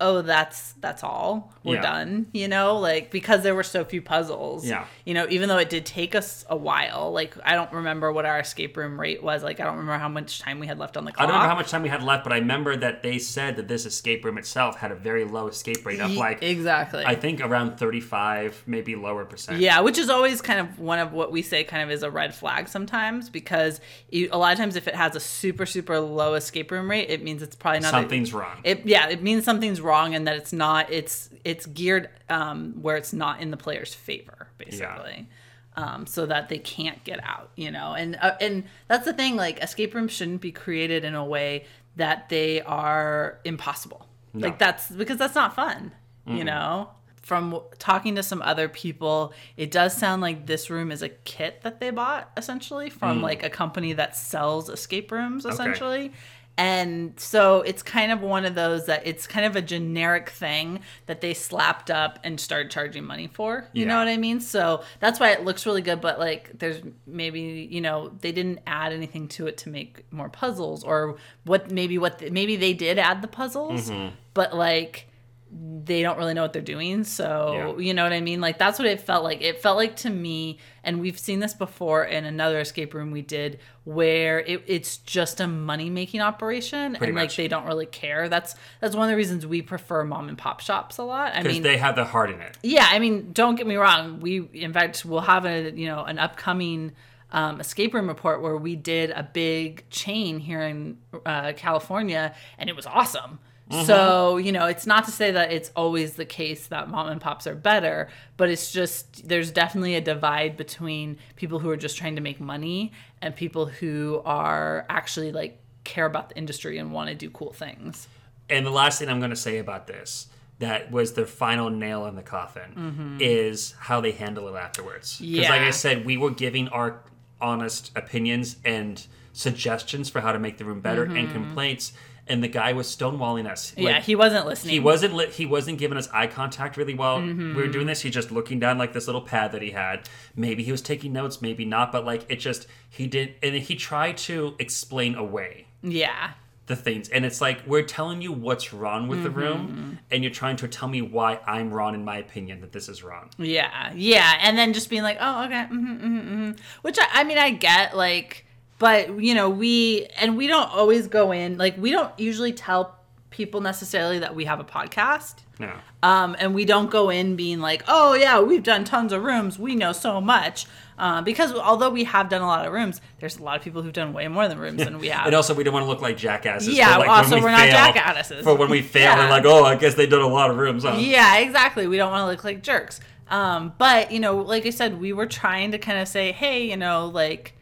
oh 0.00 0.22
that's 0.22 0.72
that's 0.80 1.04
all 1.04 1.52
we're 1.62 1.76
Yeah. 1.76 1.82
done 1.82 2.26
you 2.32 2.48
know 2.48 2.78
like 2.78 3.12
because 3.12 3.42
there 3.44 3.54
were 3.54 3.62
so 3.62 3.84
few 3.84 4.02
puzzles 4.02 4.66
Yeah. 4.66 4.86
you 5.04 5.14
know 5.14 5.24
even 5.30 5.48
though 5.48 5.58
it 5.58 5.70
did 5.70 5.86
take 5.86 6.16
us 6.16 6.44
a 6.50 6.56
while 6.56 7.12
like 7.12 7.36
i 7.44 7.54
don't 7.54 7.72
remember 7.72 8.10
what 8.12 8.26
our 8.26 8.40
escape 8.40 8.76
room 8.76 9.00
rate 9.00 9.22
was 9.22 9.44
like 9.44 9.60
i 9.60 9.64
don't 9.64 9.76
remember 9.76 9.96
how 9.98 10.08
much 10.08 10.40
time 10.40 10.58
we 10.58 10.66
had 10.66 10.78
left 10.80 10.96
on 10.96 11.04
the 11.04 11.12
I 11.16 11.22
don't 11.22 11.28
remember 11.28 11.48
how 11.48 11.54
much 11.54 11.70
time 11.70 11.82
we 11.84 11.88
had 11.88 12.02
left, 12.02 12.24
but 12.24 12.32
I 12.32 12.38
remember 12.38 12.74
that 12.76 13.04
they 13.04 13.18
said 13.20 13.54
that 13.56 13.68
this 13.68 13.86
escape 13.86 14.24
room 14.24 14.36
itself 14.36 14.76
had 14.76 14.90
a 14.90 14.96
very 14.96 15.24
low 15.24 15.46
escape 15.46 15.86
rate 15.86 16.00
of 16.00 16.10
like 16.12 16.42
exactly 16.42 17.04
I 17.04 17.14
think 17.14 17.40
around 17.40 17.78
35, 17.78 18.64
maybe 18.66 18.96
lower 18.96 19.24
percent. 19.24 19.60
Yeah, 19.60 19.80
which 19.80 19.96
is 19.96 20.10
always 20.10 20.42
kind 20.42 20.58
of 20.60 20.78
one 20.80 20.98
of 20.98 21.12
what 21.12 21.30
we 21.30 21.40
say 21.42 21.62
kind 21.62 21.82
of 21.84 21.90
is 21.90 22.02
a 22.02 22.10
red 22.10 22.34
flag 22.34 22.66
sometimes 22.68 23.30
because 23.30 23.80
you, 24.10 24.28
a 24.32 24.38
lot 24.38 24.52
of 24.52 24.58
times 24.58 24.74
if 24.74 24.88
it 24.88 24.94
has 24.96 25.14
a 25.14 25.20
super 25.20 25.66
super 25.66 26.00
low 26.00 26.34
escape 26.34 26.70
room 26.72 26.90
rate, 26.90 27.08
it 27.10 27.22
means 27.22 27.42
it's 27.42 27.54
probably 27.54 27.80
not 27.80 27.94
a- 27.94 27.98
Something's 27.98 28.32
wrong. 28.34 28.56
it 28.64 28.84
yeah, 28.84 29.08
it 29.08 29.22
means 29.22 29.44
something's 29.44 29.80
wrong 29.84 30.14
and 30.14 30.26
that 30.26 30.36
it's 30.36 30.52
not 30.52 30.90
it's 30.90 31.30
it's 31.44 31.66
geared 31.66 32.08
um, 32.28 32.74
where 32.82 32.96
it's 32.96 33.12
not 33.12 33.40
in 33.40 33.50
the 33.50 33.56
player's 33.56 33.94
favor 33.94 34.48
basically. 34.58 35.28
Um, 35.76 36.06
so 36.06 36.24
that 36.26 36.48
they 36.48 36.58
can't 36.58 37.02
get 37.02 37.18
out, 37.24 37.50
you 37.56 37.68
know, 37.72 37.94
and 37.94 38.16
uh, 38.22 38.36
and 38.40 38.62
that's 38.86 39.04
the 39.04 39.12
thing. 39.12 39.34
Like 39.34 39.58
escape 39.60 39.92
rooms 39.92 40.12
shouldn't 40.12 40.40
be 40.40 40.52
created 40.52 41.04
in 41.04 41.16
a 41.16 41.24
way 41.24 41.64
that 41.96 42.28
they 42.28 42.60
are 42.62 43.40
impossible. 43.44 44.06
No. 44.32 44.46
Like 44.46 44.58
that's 44.60 44.88
because 44.90 45.18
that's 45.18 45.34
not 45.34 45.54
fun, 45.56 45.92
you 46.26 46.44
know. 46.44 46.90
From 47.22 47.58
talking 47.78 48.16
to 48.16 48.22
some 48.22 48.42
other 48.42 48.68
people, 48.68 49.32
it 49.56 49.70
does 49.70 49.96
sound 49.96 50.20
like 50.20 50.46
this 50.46 50.68
room 50.68 50.92
is 50.92 51.02
a 51.02 51.08
kit 51.08 51.62
that 51.62 51.80
they 51.80 51.90
bought 51.90 52.30
essentially 52.36 52.90
from 52.90 53.22
like 53.22 53.42
a 53.42 53.48
company 53.50 53.94
that 53.94 54.14
sells 54.14 54.68
escape 54.68 55.10
rooms 55.10 55.44
essentially. 55.46 56.12
And 56.56 57.18
so 57.18 57.62
it's 57.62 57.82
kind 57.82 58.12
of 58.12 58.20
one 58.20 58.44
of 58.44 58.54
those 58.54 58.86
that 58.86 59.06
it's 59.06 59.26
kind 59.26 59.44
of 59.44 59.56
a 59.56 59.62
generic 59.62 60.30
thing 60.30 60.80
that 61.06 61.20
they 61.20 61.34
slapped 61.34 61.90
up 61.90 62.20
and 62.22 62.38
started 62.38 62.70
charging 62.70 63.04
money 63.04 63.26
for. 63.26 63.66
You 63.72 63.86
know 63.86 63.98
what 63.98 64.06
I 64.06 64.16
mean? 64.16 64.40
So 64.40 64.84
that's 65.00 65.18
why 65.18 65.30
it 65.30 65.44
looks 65.44 65.66
really 65.66 65.82
good, 65.82 66.00
but 66.00 66.20
like 66.20 66.56
there's 66.58 66.80
maybe, 67.06 67.68
you 67.70 67.80
know, 67.80 68.12
they 68.20 68.30
didn't 68.30 68.60
add 68.68 68.92
anything 68.92 69.26
to 69.28 69.48
it 69.48 69.56
to 69.58 69.68
make 69.68 70.10
more 70.12 70.28
puzzles 70.28 70.84
or 70.84 71.16
what 71.44 71.72
maybe 71.72 71.98
what 71.98 72.18
the, 72.18 72.30
maybe 72.30 72.54
they 72.54 72.72
did 72.72 72.98
add 72.98 73.20
the 73.20 73.28
puzzles, 73.28 73.90
mm-hmm. 73.90 74.14
but 74.32 74.54
like 74.54 75.08
they 75.56 76.02
don't 76.02 76.16
really 76.18 76.34
know 76.34 76.42
what 76.42 76.52
they're 76.52 76.62
doing. 76.62 77.04
So, 77.04 77.74
Yeah. 77.76 77.84
you 77.84 77.94
know 77.94 78.02
what 78.02 78.12
I 78.12 78.20
mean? 78.20 78.40
Like 78.40 78.58
that's 78.58 78.78
what 78.78 78.88
it 78.88 79.00
felt 79.00 79.22
like. 79.22 79.40
It 79.42 79.60
felt 79.62 79.76
like 79.76 79.96
to 79.96 80.10
me, 80.10 80.58
and 80.82 81.00
we've 81.00 81.18
seen 81.18 81.38
this 81.40 81.54
before 81.54 82.04
in 82.04 82.24
another 82.24 82.58
escape 82.58 82.94
room 82.94 83.10
we 83.10 83.22
did 83.22 83.58
where 83.84 84.40
it, 84.40 84.64
it's 84.66 84.96
just 84.98 85.40
a 85.40 85.46
money 85.46 85.90
making 85.90 86.20
operation 86.22 86.94
Pretty 86.94 87.10
and 87.10 87.16
like 87.16 87.34
they 87.36 87.48
don't 87.48 87.66
really 87.66 87.86
care. 87.86 88.28
That's 88.28 88.54
that's 88.80 88.96
one 88.96 89.04
of 89.04 89.10
the 89.10 89.16
reasons 89.16 89.46
we 89.46 89.62
prefer 89.62 90.02
mom 90.04 90.28
and 90.28 90.36
pop 90.38 90.60
shops 90.60 90.98
a 90.98 91.02
lot. 91.04 91.34
I 91.34 91.42
Because 91.42 91.52
mean 91.54 91.62
they 91.62 91.76
have 91.76 91.94
the 91.96 92.04
heart 92.06 92.30
in 92.30 92.40
it. 92.40 92.56
yeah, 92.62 92.88
I 92.90 92.98
mean, 92.98 93.32
don't 93.32 93.54
get 93.56 93.66
me 93.66 93.76
wrong. 93.76 94.20
We, 94.20 94.40
in 94.54 94.72
fact, 94.72 95.04
we'll 95.04 95.20
have 95.20 95.44
a 95.46 95.70
you 95.70 95.86
know 95.86 96.02
an 96.04 96.18
upcoming 96.18 96.92
um, 97.30 97.60
escape 97.60 97.92
room 97.94 98.08
report 98.08 98.42
where 98.42 98.56
we 98.56 98.74
did 98.74 99.10
a 99.10 99.22
big 99.22 99.88
chain 99.90 100.38
here 100.38 100.62
in 100.62 100.98
uh, 101.26 101.52
California, 101.56 102.34
and 102.58 102.70
it 102.70 102.74
was 102.76 102.86
awesome. 102.86 103.38
Mm-hmm. 103.70 103.84
So 103.86 104.36
you 104.36 104.52
know, 104.52 104.66
it's 104.66 104.86
not 104.86 105.04
to 105.06 105.10
say 105.10 105.30
that 105.30 105.52
it's 105.52 105.70
always 105.74 106.14
the 106.14 106.24
case 106.24 106.66
that 106.68 106.88
mom 106.90 107.08
and 107.08 107.20
pops 107.20 107.46
are 107.46 107.54
better, 107.54 108.08
but 108.36 108.50
it's 108.50 108.72
just 108.72 109.26
there's 109.28 109.50
definitely 109.50 109.94
a 109.94 110.00
divide 110.00 110.56
between 110.56 111.18
people 111.36 111.58
who 111.58 111.70
are 111.70 111.76
just 111.76 111.96
trying 111.96 112.16
to 112.16 112.22
make 112.22 112.40
money 112.40 112.92
and 113.22 113.34
people 113.34 113.66
who 113.66 114.22
are 114.24 114.84
actually 114.88 115.32
like 115.32 115.58
care 115.84 116.06
about 116.06 116.28
the 116.30 116.36
industry 116.36 116.78
and 116.78 116.92
want 116.92 117.08
to 117.08 117.14
do 117.14 117.30
cool 117.30 117.52
things. 117.52 118.08
And 118.50 118.66
the 118.66 118.70
last 118.70 118.98
thing 118.98 119.08
I'm 119.08 119.18
going 119.18 119.30
to 119.30 119.36
say 119.36 119.58
about 119.58 119.86
this 119.86 120.28
that 120.58 120.90
was 120.90 121.14
the 121.14 121.26
final 121.26 121.68
nail 121.68 122.06
in 122.06 122.14
the 122.14 122.22
coffin 122.22 122.72
mm-hmm. 122.76 123.18
is 123.20 123.74
how 123.78 124.00
they 124.00 124.12
handle 124.12 124.48
it 124.48 124.58
afterwards. 124.58 125.18
Because, 125.18 125.48
like 125.48 125.62
I 125.62 125.70
said, 125.70 126.04
we 126.04 126.16
were 126.16 126.30
giving 126.30 126.68
our 126.68 127.00
honest 127.40 127.90
opinions 127.96 128.56
and 128.64 129.04
suggestions 129.32 130.08
for 130.08 130.20
how 130.20 130.32
to 130.32 130.38
make 130.38 130.58
the 130.58 130.64
room 130.64 130.80
better 130.80 131.04
and 131.04 131.16
mm-hmm. 131.16 131.32
complaints, 131.32 131.92
and 132.26 132.42
the 132.42 132.48
guy 132.48 132.72
was 132.72 132.86
stonewalling 132.88 133.46
us. 133.50 133.74
yeah, 133.76 134.00
he 134.00 134.14
wasn't 134.16 134.46
listening. 134.46 134.72
he 134.72 134.80
wasn't 134.80 135.14
li- 135.14 135.30
he 135.30 135.44
wasn't 135.46 135.78
giving 135.78 135.98
us 135.98 136.08
eye 136.12 136.26
contact 136.26 136.76
really 136.76 136.94
well. 136.94 137.18
Mm-hmm. 137.20 137.54
We 137.56 137.62
were 137.62 137.68
doing 137.68 137.86
this. 137.86 138.00
He's 138.00 138.14
just 138.14 138.30
looking 138.30 138.58
down 138.58 138.78
like 138.78 138.92
this 138.92 139.06
little 139.06 139.20
pad 139.22 139.52
that 139.52 139.62
he 139.62 139.70
had. 139.72 140.08
Maybe 140.34 140.62
he 140.62 140.72
was 140.72 140.80
taking 140.82 141.12
notes, 141.12 141.42
maybe 141.42 141.64
not. 141.64 141.92
But 141.92 142.04
like 142.04 142.24
it 142.30 142.36
just 142.36 142.66
he 142.88 143.06
did, 143.06 143.34
and 143.42 143.54
he 143.54 143.74
tried 143.76 144.16
to 144.18 144.54
explain 144.58 145.14
away. 145.14 145.66
Yeah. 145.82 146.30
the 146.66 146.74
things. 146.76 147.10
And 147.10 147.26
it's 147.26 147.42
like 147.42 147.60
we're 147.66 147.82
telling 147.82 148.22
you 148.22 148.32
what's 148.32 148.72
wrong 148.72 149.06
with 149.06 149.22
the 149.22 149.28
Mm-hmm. 149.28 149.38
room, 149.38 149.98
and 150.10 150.22
you're 150.24 150.32
trying 150.32 150.56
to 150.56 150.66
tell 150.68 150.88
me 150.88 151.02
why 151.02 151.38
I'm 151.46 151.70
wrong 151.70 151.94
in 151.94 152.06
my 152.06 152.16
opinion 152.16 152.62
that 152.62 152.72
this 152.72 152.88
is 152.88 153.02
wrong. 153.02 153.28
Yeah, 153.36 153.92
yeah, 153.94 154.38
and 154.40 154.56
then 154.56 154.72
just 154.72 154.88
being 154.88 155.02
like, 155.02 155.18
oh, 155.20 155.44
okay, 155.44 155.64
mm-hmm, 155.64 155.76
mm-hmm, 155.92 156.18
mm-hmm. 156.18 156.50
which 156.80 156.98
I, 156.98 157.06
I 157.20 157.24
mean, 157.24 157.36
I 157.36 157.50
get 157.50 157.94
like, 157.94 158.46
but 158.84 159.18
you 159.18 159.34
know, 159.34 159.48
we 159.48 160.06
and 160.20 160.36
we 160.36 160.46
don't 160.46 160.70
always 160.70 161.08
go 161.08 161.32
in 161.32 161.56
like 161.56 161.74
we 161.78 161.90
don't 161.90 162.12
usually 162.18 162.52
tell 162.52 162.98
people 163.30 163.62
necessarily 163.62 164.18
that 164.18 164.34
we 164.34 164.44
have 164.44 164.60
a 164.60 164.64
podcast. 164.64 165.36
No. 165.58 165.72
Um, 166.02 166.36
and 166.38 166.54
we 166.54 166.66
don't 166.66 166.90
go 166.90 167.08
in 167.08 167.34
being 167.34 167.60
like, 167.60 167.82
oh 167.88 168.12
yeah, 168.12 168.40
we've 168.40 168.62
done 168.62 168.84
tons 168.84 169.10
of 169.14 169.22
rooms, 169.24 169.58
we 169.58 169.74
know 169.74 169.92
so 169.92 170.20
much. 170.20 170.66
Uh, 170.98 171.22
because 171.22 171.50
although 171.54 171.88
we 171.88 172.04
have 172.04 172.28
done 172.28 172.42
a 172.42 172.46
lot 172.46 172.66
of 172.66 172.72
rooms, 172.74 173.00
there's 173.20 173.38
a 173.38 173.42
lot 173.42 173.56
of 173.56 173.62
people 173.62 173.80
who've 173.80 173.94
done 173.94 174.12
way 174.12 174.28
more 174.28 174.48
than 174.48 174.58
rooms 174.58 174.84
than 174.84 174.98
we 174.98 175.08
have. 175.16 175.24
And 175.26 175.34
also, 175.34 175.54
we 175.54 175.64
don't 175.64 175.72
want 175.72 175.84
to 175.84 175.88
look 175.88 176.02
like 176.02 176.18
jackasses. 176.18 176.68
Yeah, 176.76 176.98
like, 176.98 177.08
also, 177.08 177.36
we 177.36 177.40
we're 177.42 177.50
not 177.50 177.66
jackasses. 177.70 178.44
For 178.44 178.54
when 178.54 178.68
we 178.70 178.82
fail, 178.82 179.04
Yeah. 179.04 179.24
we're 179.24 179.30
like, 179.30 179.44
oh, 179.46 179.64
I 179.64 179.76
guess 179.76 179.94
they 179.94 180.06
did 180.06 180.20
a 180.20 180.26
lot 180.26 180.50
of 180.50 180.56
rooms. 180.58 180.84
Huh? 180.84 180.96
Yeah, 180.98 181.38
exactly. 181.38 181.86
We 181.88 181.96
don't 181.96 182.12
want 182.12 182.22
to 182.22 182.26
look 182.26 182.44
like 182.44 182.62
jerks. 182.62 183.00
Um, 183.30 183.72
but 183.78 184.12
you 184.12 184.20
know, 184.20 184.36
like 184.36 184.66
I 184.66 184.70
said, 184.70 185.00
we 185.00 185.12
were 185.14 185.26
trying 185.26 185.72
to 185.72 185.78
kind 185.78 185.98
of 185.98 186.06
say, 186.06 186.30
hey, 186.30 186.68
you 186.70 186.76
know, 186.76 187.06
like, 187.08 187.54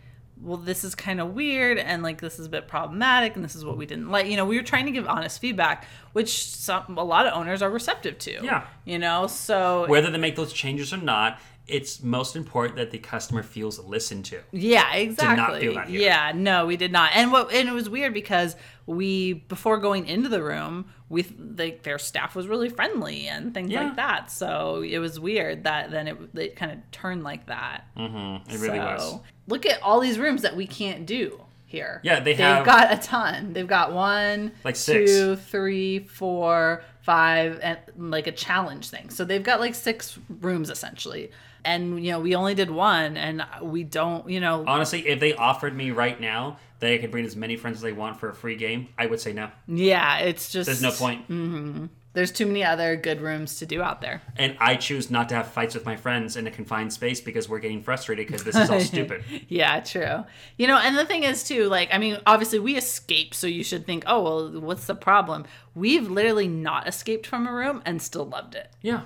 well, 0.43 0.57
this 0.57 0.83
is 0.85 0.95
kind 0.95 1.21
of 1.21 1.35
weird, 1.35 1.79
and 1.79 2.03
like 2.03 2.21
this 2.21 2.39
is 2.39 2.47
a 2.47 2.49
bit 2.49 2.67
problematic, 2.67 3.37
and 3.37 3.45
this 3.45 3.55
is 3.55 3.65
what 3.65 3.77
we 3.77 3.87
didn't 3.87 4.11
like. 4.11 4.27
You 4.27 4.37
know, 4.37 4.45
we 4.45 4.57
were 4.57 4.65
trying 4.65 4.87
to 4.87 4.93
give 4.93 5.07
honest 5.07 5.41
feedback, 5.41 5.87
which 6.13 6.47
some 6.47 6.99
a 6.99 7.05
lot 7.05 7.27
of 7.27 7.35
owners 7.35 7.63
are 7.63 7.71
receptive 7.71 8.19
to. 8.21 8.33
Yeah. 8.43 8.67
You 8.85 8.99
know, 8.99 9.27
so 9.29 9.87
Whether 9.89 10.11
they 10.11 10.19
make 10.19 10.37
those 10.37 10.53
changes 10.53 10.93
or 10.93 10.97
not, 10.97 11.39
it's 11.67 12.03
most 12.03 12.35
important 12.35 12.77
that 12.77 12.91
the 12.91 12.99
customer 12.99 13.43
feels 13.43 13.79
listened 13.79 14.25
to. 14.27 14.41
Yeah, 14.51 14.93
exactly. 14.95 15.61
feel 15.61 15.75
that. 15.75 15.91
Yeah, 15.91 16.33
no, 16.35 16.67
we 16.67 16.77
did 16.77 16.91
not. 16.91 17.13
And 17.15 17.31
what 17.31 17.53
and 17.53 17.69
it 17.69 17.73
was 17.73 17.89
weird 17.89 18.13
because 18.13 18.57
we 18.87 19.35
before 19.35 19.79
going 19.79 20.07
into 20.07 20.29
the 20.29 20.43
room, 20.43 20.87
we 21.13 21.25
like 21.59 21.83
their 21.83 21.99
staff 21.99 22.35
was 22.35 22.49
really 22.49 22.71
friendly 22.71 23.29
and 23.29 23.53
things 23.53 23.71
Yeah. 23.71 23.85
like 23.85 23.97
that. 23.97 24.31
So 24.33 24.83
it 24.83 24.99
was 24.99 25.21
weird 25.21 25.65
that 25.65 25.91
then 25.91 26.09
it 26.09 26.17
it 26.35 26.57
kind 26.57 26.73
of 26.73 26.79
turned 26.91 27.23
like 27.23 27.47
that. 27.47 27.85
Mm-hmm. 27.97 28.51
It 28.51 28.59
really 28.61 28.79
was. 28.79 29.19
Look 29.47 29.67
at 29.67 29.83
all 29.83 30.01
these 30.01 30.19
rooms 30.19 30.43
that 30.43 30.57
we 30.57 30.67
can't 30.67 31.05
do 31.05 31.39
here. 31.67 32.01
Yeah, 32.03 32.21
they 32.21 32.33
They've 32.33 32.39
have- 32.39 32.65
got 32.65 32.93
a 32.93 32.97
ton. 32.97 33.53
They've 33.53 33.67
got 33.67 33.93
one, 33.93 34.53
Like 34.65 34.77
six. 34.77 35.11
two, 35.11 35.37
three, 35.37 35.99
four, 36.01 36.83
five, 37.03 37.61
and 37.63 37.79
like 37.97 38.27
a 38.27 38.33
challenge 38.33 38.89
thing. 38.89 39.11
So 39.11 39.25
they've 39.27 39.43
got 39.43 39.61
like 39.61 39.75
six 39.75 40.19
rooms 40.41 40.71
essentially. 40.71 41.31
And 41.65 42.05
you 42.05 42.11
know, 42.13 42.21
we 42.21 42.35
only 42.35 42.55
did 42.55 42.71
one, 42.71 43.17
and 43.17 43.45
we 43.61 43.85
don't, 43.85 44.29
you 44.29 44.41
know, 44.41 44.65
Honestly, 44.67 45.07
if 45.07 45.21
they 45.21 45.35
offered 45.35 45.77
me 45.77 45.91
right 45.93 46.21
now 46.21 46.59
that 46.83 46.93
I 46.93 46.99
could 46.99 47.13
bring 47.13 47.25
as 47.25 47.37
many 47.37 47.57
friends 47.57 47.77
as 47.77 47.83
they 47.83 47.93
want 47.93 48.19
for 48.19 48.29
a 48.29 48.35
free 48.35 48.57
game, 48.57 48.89
I 48.99 49.07
would 49.07 49.21
say 49.21 49.33
no. 49.33 49.51
Yeah, 49.69 50.19
it's 50.19 50.51
just 50.51 50.67
There's 50.67 50.83
no 50.83 50.91
point. 50.91 51.23
Mm-hmm. 51.29 51.87
There's 52.13 52.33
too 52.33 52.45
many 52.45 52.65
other 52.65 52.97
good 52.97 53.21
rooms 53.21 53.61
to 53.61 53.67
do 53.67 53.81
out 53.81 54.01
there. 54.01 54.21
And 54.37 54.57
I 54.59 54.75
choose 54.75 55.09
not 55.09 55.29
to 55.29 55.37
have 55.37 55.47
fights 55.47 55.75
with 55.75 55.87
my 55.87 55.95
friends 55.95 56.37
in 56.37 56.47
a 56.49 56.51
confined 56.51 56.93
space 56.93 57.21
because 57.21 57.49
we're 57.49 57.61
getting 57.61 57.83
frustrated 57.83 58.27
because 58.27 58.43
this 58.43 58.57
is 58.57 58.69
all 58.69 58.81
stupid. 58.95 59.23
Yeah, 59.49 59.79
true. 59.79 60.25
You 60.59 60.67
know, 60.67 60.77
and 60.77 60.99
the 60.99 61.07
thing 61.07 61.23
is 61.23 61.45
too, 61.45 61.69
like, 61.69 61.89
I 61.93 61.99
mean, 61.99 62.19
obviously 62.27 62.59
we 62.59 62.77
escaped, 62.77 63.35
so 63.35 63.47
you 63.47 63.63
should 63.63 63.87
think, 63.87 64.03
oh 64.09 64.21
well, 64.21 64.61
what's 64.61 64.87
the 64.87 64.97
problem? 64.97 65.45
We've 65.77 66.11
literally 66.11 66.49
not 66.49 66.89
escaped 66.89 67.29
from 67.29 67.47
a 67.47 67.53
room 67.53 67.81
and 67.87 68.03
still 68.03 68.27
loved 68.27 68.57
it. 68.57 68.71
Yeah. 68.83 69.03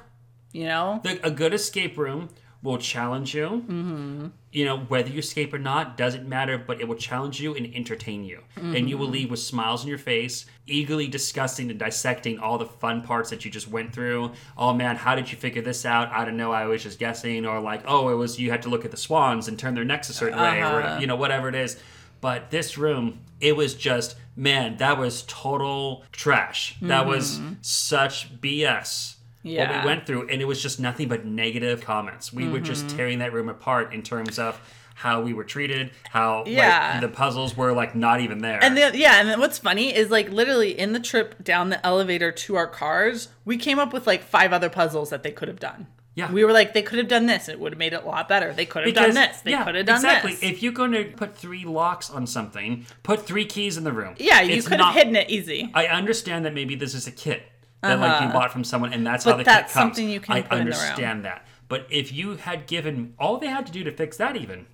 You 0.52 0.64
know? 0.64 1.00
The, 1.04 1.24
a 1.24 1.30
good 1.30 1.52
escape 1.52 1.98
room 1.98 2.30
will 2.66 2.78
challenge 2.78 3.34
you. 3.34 3.46
Mm-hmm. 3.46 4.26
You 4.50 4.64
know, 4.64 4.78
whether 4.78 5.08
you 5.08 5.20
escape 5.20 5.54
or 5.54 5.58
not 5.58 5.96
doesn't 5.96 6.28
matter, 6.28 6.58
but 6.58 6.80
it 6.80 6.88
will 6.88 6.96
challenge 6.96 7.40
you 7.40 7.54
and 7.54 7.72
entertain 7.74 8.24
you. 8.24 8.42
And 8.56 8.88
you 8.88 8.98
will 8.98 9.06
mm-hmm. 9.06 9.12
leave 9.12 9.30
with 9.30 9.40
smiles 9.40 9.82
on 9.82 9.88
your 9.88 9.98
face, 9.98 10.46
eagerly 10.66 11.06
discussing 11.06 11.70
and 11.70 11.78
dissecting 11.78 12.38
all 12.38 12.58
the 12.58 12.66
fun 12.66 13.02
parts 13.02 13.30
that 13.30 13.44
you 13.44 13.50
just 13.50 13.68
went 13.68 13.92
through. 13.92 14.32
Oh 14.58 14.74
man, 14.74 14.96
how 14.96 15.14
did 15.14 15.30
you 15.30 15.38
figure 15.38 15.62
this 15.62 15.86
out? 15.86 16.10
I 16.10 16.24
don't 16.24 16.36
know, 16.36 16.52
I 16.52 16.66
was 16.66 16.82
just 16.82 16.98
guessing. 16.98 17.46
Or 17.46 17.60
like, 17.60 17.82
oh, 17.86 18.08
it 18.08 18.14
was 18.14 18.40
you 18.40 18.50
had 18.50 18.62
to 18.62 18.68
look 18.68 18.84
at 18.84 18.90
the 18.90 18.96
swans 18.96 19.46
and 19.46 19.58
turn 19.58 19.74
their 19.74 19.84
necks 19.84 20.10
a 20.10 20.14
certain 20.14 20.38
way, 20.38 20.60
or 20.60 20.82
uh-huh. 20.82 20.98
you 21.00 21.06
know, 21.06 21.16
whatever 21.16 21.48
it 21.48 21.54
is. 21.54 21.80
But 22.20 22.50
this 22.50 22.76
room, 22.76 23.20
it 23.40 23.56
was 23.56 23.74
just, 23.74 24.16
man, 24.34 24.78
that 24.78 24.98
was 24.98 25.22
total 25.28 26.04
trash. 26.12 26.76
That 26.80 27.06
was 27.06 27.38
mm-hmm. 27.38 27.54
such 27.60 28.40
BS 28.40 29.15
what 29.46 29.70
we 29.82 29.86
went 29.86 30.06
through, 30.06 30.28
and 30.28 30.42
it 30.42 30.46
was 30.46 30.62
just 30.62 30.80
nothing 30.80 31.08
but 31.08 31.24
negative 31.24 31.80
comments. 31.82 32.32
We 32.32 32.48
were 32.48 32.60
just 32.60 32.86
Mm-hmm. 32.86 32.96
tearing 32.96 33.18
that 33.20 33.32
room 33.32 33.48
apart 33.48 33.94
in 33.94 34.02
terms 34.02 34.38
of 34.38 34.60
how 34.96 35.20
we 35.20 35.32
were 35.34 35.44
treated, 35.44 35.90
how 36.10 36.44
Yeah. 36.46 36.92
like, 36.92 37.00
the 37.02 37.08
puzzles 37.08 37.56
were 37.56 37.72
like 37.72 37.94
not 37.94 38.20
even 38.20 38.38
there. 38.38 38.58
And 38.62 38.76
then, 38.76 38.94
yeah, 38.94 39.20
and 39.20 39.28
then 39.28 39.38
what's 39.40 39.58
funny 39.58 39.94
is 39.94 40.10
like 40.10 40.30
literally 40.30 40.78
in 40.78 40.92
the 40.94 41.00
trip 41.00 41.44
down 41.44 41.68
the 41.70 41.84
elevator 41.86 42.32
to 42.32 42.56
our 42.56 42.66
cars, 42.66 43.28
we 43.44 43.56
came 43.58 43.78
up 43.78 43.92
with 43.92 44.06
like 44.06 44.22
five 44.22 44.52
other 44.54 44.70
puzzles 44.70 45.10
that 45.10 45.22
they 45.22 45.32
could 45.32 45.48
have 45.48 45.60
done. 45.60 45.86
Yeah. 46.14 46.32
We 46.32 46.46
were 46.46 46.52
like, 46.52 46.72
they 46.72 46.80
could 46.80 46.98
have 46.98 47.08
done 47.08 47.26
this. 47.26 47.46
It 47.46 47.60
would 47.60 47.72
have 47.72 47.78
made 47.78 47.92
it 47.92 48.02
a 48.02 48.06
lot 48.06 48.26
better. 48.26 48.54
They 48.54 48.64
could 48.64 48.86
have 48.86 48.94
done 48.94 49.12
this. 49.12 49.40
They 49.42 49.50
yeah, 49.50 49.64
could 49.64 49.74
have 49.74 49.84
done 49.84 49.96
exactly. 49.96 50.30
this. 50.32 50.42
If 50.42 50.62
you're 50.62 50.72
going 50.72 50.92
to 50.92 51.04
put 51.14 51.36
three 51.36 51.66
locks 51.66 52.08
on 52.08 52.26
something, 52.26 52.86
put 53.02 53.26
three 53.26 53.44
keys 53.44 53.76
in 53.76 53.84
the 53.84 53.92
room. 53.92 54.14
yeah, 54.18 54.40
you 54.40 54.62
could 54.62 54.80
have 54.80 54.94
hidden 54.94 55.14
it 55.14 55.28
easy. 55.28 55.70
I 55.74 55.88
understand 55.88 56.46
that 56.46 56.54
maybe 56.54 56.74
this 56.74 56.94
is 56.94 57.06
a 57.06 57.10
kit 57.10 57.42
that 57.88 58.00
like 58.00 58.22
you 58.22 58.28
bought 58.28 58.52
from 58.52 58.64
someone, 58.64 58.92
and 58.92 59.06
that's 59.06 59.24
how 59.24 59.30
Uh-huh. 59.32 59.38
The 59.38 59.44
that's 59.44 59.72
kit 59.72 59.74
comes. 59.80 59.96
something 59.96 60.10
you 60.10 60.20
can 60.20 60.34
I 60.36 60.42
put 60.42 60.58
in 60.58 60.64
the 60.66 60.70
room. 60.72 60.80
understand 60.80 61.24
that, 61.24 61.46
but 61.68 61.86
if 61.90 62.12
you 62.12 62.36
had 62.36 62.66
given 62.66 63.14
all 63.18 63.38
they 63.38 63.48
had 63.48 63.66
to 63.66 63.72
do 63.72 63.84
to 63.84 63.90
fix 63.90 64.16
that, 64.18 64.36
even 64.36 64.66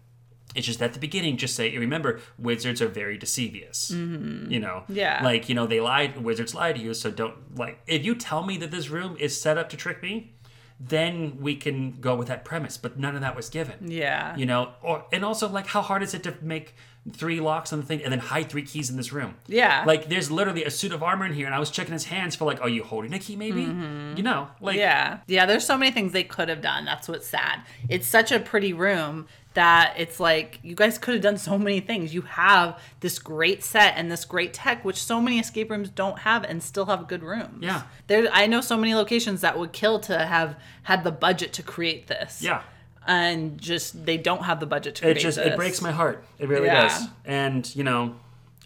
it's 0.54 0.66
just 0.66 0.82
at 0.82 0.92
the 0.92 0.98
beginning, 1.00 1.38
just 1.38 1.56
say, 1.56 1.74
remember, 1.78 2.20
wizards 2.38 2.82
are 2.82 2.88
very 2.88 3.16
deceivious. 3.16 3.90
You 3.90 4.60
know, 4.60 4.82
Mm-hmm. 4.84 4.92
Yeah. 4.94 5.20
like 5.24 5.48
you 5.48 5.54
know 5.54 5.66
they 5.66 5.80
lied, 5.80 6.18
wizards 6.22 6.54
lie 6.54 6.72
to 6.74 6.78
you, 6.80 6.92
so 6.94 7.10
don't 7.10 7.56
like. 7.56 7.80
If 7.86 8.04
you 8.04 8.14
tell 8.14 8.44
me 8.44 8.56
that 8.58 8.70
this 8.70 8.90
room 8.90 9.16
is 9.18 9.40
set 9.40 9.56
up 9.56 9.70
to 9.70 9.76
trick 9.78 10.02
me, 10.02 10.34
then 10.78 11.38
we 11.40 11.54
can 11.56 11.92
go 12.00 12.14
with 12.16 12.28
that 12.28 12.44
premise. 12.44 12.76
But 12.76 12.98
none 12.98 13.14
of 13.14 13.20
that 13.20 13.36
was 13.36 13.48
given 13.48 13.90
Yeah. 13.90 14.36
you 14.36 14.44
know 14.46 14.72
or 14.82 15.04
and 15.12 15.24
also 15.24 15.48
like 15.48 15.68
how 15.68 15.80
hard 15.80 16.02
is 16.02 16.12
it 16.12 16.22
to 16.24 16.34
make 16.42 16.74
three 17.12 17.40
locks 17.40 17.72
on 17.72 17.80
the 17.80 17.86
thing 17.86 18.00
and 18.02 18.12
then 18.12 18.20
hide 18.20 18.48
three 18.48 18.62
keys 18.62 18.88
in 18.88 18.96
this 18.96 19.12
room 19.12 19.34
Yeah. 19.48 19.82
like 19.86 20.08
there's 20.08 20.30
literally 20.30 20.64
a 20.64 20.70
suit 20.70 20.92
of 20.92 21.02
armor 21.02 21.26
in 21.26 21.32
here 21.34 21.46
and 21.46 21.54
i 21.54 21.58
was 21.58 21.68
checking 21.70 21.92
his 21.92 22.04
hands 22.04 22.36
for 22.36 22.44
like 22.44 22.60
are 22.60 22.68
you 22.68 22.84
holding 22.84 23.12
a 23.12 23.18
key 23.18 23.34
maybe 23.34 23.62
mm-hmm. 23.64 24.16
you 24.16 24.22
know 24.22 24.48
like 24.60 24.76
yeah. 24.76 25.18
Yeah, 25.26 25.46
there's 25.46 25.66
so 25.66 25.76
many 25.76 25.90
things 25.92 26.12
they 26.12 26.24
could 26.24 26.48
have 26.48 26.60
done. 26.60 26.84
That's 26.84 27.08
what's 27.08 27.26
sad. 27.26 27.60
It's 27.88 28.06
such 28.06 28.32
a 28.32 28.38
pretty 28.38 28.72
room 28.72 29.26
that 29.54 29.94
it's 29.96 30.18
like 30.18 30.58
you 30.62 30.74
guys 30.74 30.98
could 30.98 31.14
have 31.14 31.22
done 31.22 31.36
so 31.38 31.58
many 31.58 31.80
things. 31.80 32.14
You 32.14 32.22
have 32.22 32.80
this 33.00 33.18
great 33.18 33.62
set 33.62 33.94
and 33.96 34.10
this 34.10 34.24
great 34.24 34.52
tech, 34.52 34.84
which 34.84 35.02
so 35.02 35.20
many 35.20 35.38
escape 35.38 35.70
rooms 35.70 35.88
don't 35.88 36.20
have 36.20 36.44
and 36.44 36.62
still 36.62 36.86
have 36.86 37.08
good 37.08 37.22
rooms. 37.22 37.62
Yeah. 37.62 37.82
There 38.06 38.28
I 38.32 38.46
know 38.46 38.60
so 38.60 38.76
many 38.76 38.94
locations 38.94 39.40
that 39.42 39.58
would 39.58 39.72
kill 39.72 40.00
to 40.00 40.18
have 40.18 40.56
had 40.84 41.04
the 41.04 41.12
budget 41.12 41.52
to 41.54 41.62
create 41.62 42.06
this. 42.08 42.42
yeah 42.42 42.62
And 43.06 43.60
just 43.60 44.04
they 44.06 44.16
don't 44.16 44.44
have 44.44 44.60
the 44.60 44.66
budget 44.66 44.94
to 44.96 45.08
it 45.10 45.14
just 45.18 45.36
this. 45.38 45.46
it 45.46 45.56
breaks 45.56 45.80
my 45.82 45.90
heart 45.90 46.24
it 46.38 46.48
really 46.48 46.66
Yeah. 46.66 46.82
does 46.88 47.08
and 47.24 47.74
you 47.76 47.82
know 47.84 48.14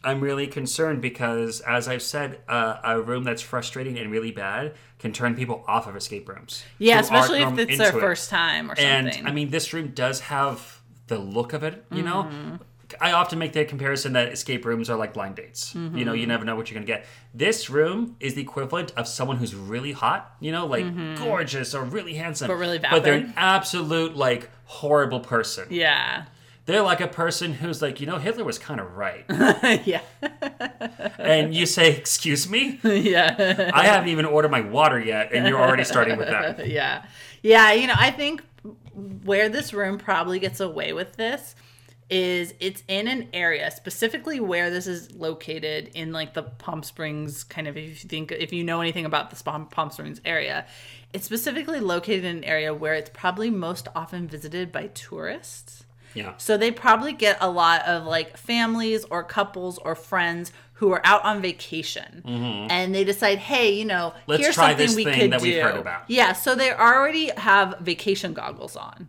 i'm 0.05 0.21
really 0.21 0.47
concerned 0.47 1.01
because 1.01 1.61
as 1.63 1.89
i've 1.89 2.03
said 2.03 2.39
uh, 2.49 2.77
a 2.85 3.01
room 3.01 3.25
that's 3.25 3.41
frustrating 3.43 3.99
and 3.99 4.11
really 4.11 4.31
bad 4.31 4.75
can 4.99 5.13
turn 5.13 5.35
people 5.35 5.65
off 5.67 5.87
of 5.87 5.97
escape 5.97 6.29
rooms 6.29 6.65
Yeah, 6.79 7.01
especially 7.01 7.41
if 7.43 7.59
it's 7.59 7.79
their 7.79 7.97
it. 7.97 8.01
first 8.01 8.29
time 8.31 8.71
or 8.71 8.77
something. 8.77 9.21
And 9.21 9.29
I 9.29 9.33
mean, 9.33 9.51
this 9.51 9.73
room 9.73 9.89
does 9.95 10.21
have 10.21 10.81
the 11.07 11.19
look 11.19 11.53
of 11.53 11.63
it, 11.63 11.85
you 11.93 12.03
know? 12.03 12.59
Mm-hmm. 12.89 13.05
I 13.05 13.13
often 13.13 13.39
make 13.39 13.53
the 13.53 13.65
comparison 13.65 14.13
that 14.15 14.33
escape 14.33 14.65
rooms 14.65 14.89
are 14.91 14.97
like 14.97 15.13
blind 15.15 15.37
dates. 15.37 15.75
You 15.75 16.05
know, 16.05 16.13
you 16.13 16.27
never 16.27 16.45
know 16.45 16.57
what 16.57 16.71
you're 16.71 16.77
going 16.77 16.87
to 16.87 16.93
get. 16.93 17.07
This 17.35 17.69
room 17.71 18.17
is 18.21 18.35
the 18.35 18.43
equivalent 18.43 18.93
of 18.97 19.07
someone 19.09 19.37
who's 19.37 19.55
really 19.55 19.93
hot, 19.93 20.35
you 20.41 20.53
know, 20.53 20.67
like 20.67 20.87
gorgeous 21.19 21.75
or 21.75 21.85
really 21.85 22.15
handsome. 22.15 22.49
Mm-hmm. 22.49 22.55
But 22.55 22.61
really 22.61 22.79
But 22.79 23.05
they're 23.05 23.15
an 23.15 23.35
absolute, 23.37 24.17
like, 24.17 24.51
horrible 24.65 25.21
person. 25.21 25.67
yeah. 25.71 26.27
They're 26.67 26.83
like 26.83 27.01
a 27.01 27.07
person 27.07 27.53
who's 27.53 27.81
like, 27.81 28.01
you 28.01 28.09
know, 28.09 28.19
Hitler 28.19 28.43
was 28.43 28.59
kind 28.59 28.81
of 28.81 28.97
right. 28.97 29.25
yeah. 29.87 30.01
and 31.17 31.55
you 31.55 31.65
say, 31.65 31.93
excuse 31.95 32.49
me? 32.49 32.81
yeah. 32.85 33.71
I 33.73 33.87
haven't 33.87 34.09
even 34.09 34.25
ordered 34.25 34.51
my 34.51 34.63
water 34.63 34.99
yet, 34.99 35.33
and 35.33 35.47
you're 35.47 35.61
already 35.61 35.85
starting 35.85 36.17
with 36.19 36.27
that. 36.27 36.67
yeah. 36.69 37.05
Yeah, 37.43 37.73
you 37.73 37.87
know, 37.87 37.95
I 37.97 38.11
think 38.11 38.43
where 39.25 39.49
this 39.49 39.73
room 39.73 39.97
probably 39.97 40.41
gets 40.41 40.59
away 40.59 40.93
with 40.93 41.15
this 41.17 41.55
is 42.09 42.55
it's 42.61 42.83
in 42.87 43.09
an 43.09 43.29
area 43.33 43.71
specifically 43.71 44.39
where 44.39 44.71
this 44.71 44.87
is 44.87 45.11
located 45.13 45.91
in 45.95 46.13
like 46.13 46.35
the 46.35 46.43
Palm 46.43 46.83
Springs 46.83 47.43
kind 47.43 47.67
of 47.67 47.77
if 47.77 47.89
you 48.05 48.09
think 48.09 48.31
if 48.33 48.53
you 48.53 48.63
know 48.63 48.81
anything 48.81 49.05
about 49.05 49.31
the 49.31 49.43
Palm 49.43 49.67
Palm 49.67 49.91
Springs 49.91 50.21
area 50.25 50.67
it's 51.13 51.25
specifically 51.25 51.81
located 51.81 52.25
in 52.25 52.39
an 52.39 52.45
area 52.45 52.73
where 52.73 52.95
it's 52.95 53.11
probably 53.13 53.51
most 53.51 53.89
often 53.97 54.29
visited 54.29 54.71
by 54.71 54.87
tourists 54.89 55.85
Yeah. 56.15 56.35
so 56.37 56.57
they 56.57 56.71
probably 56.71 57.13
get 57.13 57.39
a 57.41 57.51
lot 57.51 57.83
of 57.87 58.05
like 58.05 58.37
families 58.37 59.05
or 59.11 59.25
couples 59.25 59.79
or 59.79 59.95
friends 59.97 60.53
who 60.75 60.93
are 60.93 61.01
out 61.05 61.25
on 61.25 61.41
vacation 61.41 62.23
and 62.71 62.95
they 62.95 63.03
decide, 63.03 63.39
hey, 63.39 63.71
you 63.73 63.85
know, 63.87 64.13
Mm-hmm. 64.15 64.31
Let's 64.31 64.43
here's 64.43 64.55
try 64.57 64.69
something 64.73 64.87
this 64.89 64.95
we 64.97 65.05
thing 65.05 65.21
could 65.21 65.33
that 65.33 65.41
do. 65.41 65.47
we've 65.49 65.63
heard 65.63 65.77
about. 65.79 66.03
Yeah, 66.09 66.35
so 66.35 66.55
they 66.55 66.71
already 66.71 67.31
have 67.37 67.79
vacation 67.81 68.35
goggles 68.35 68.77
on. 68.77 69.09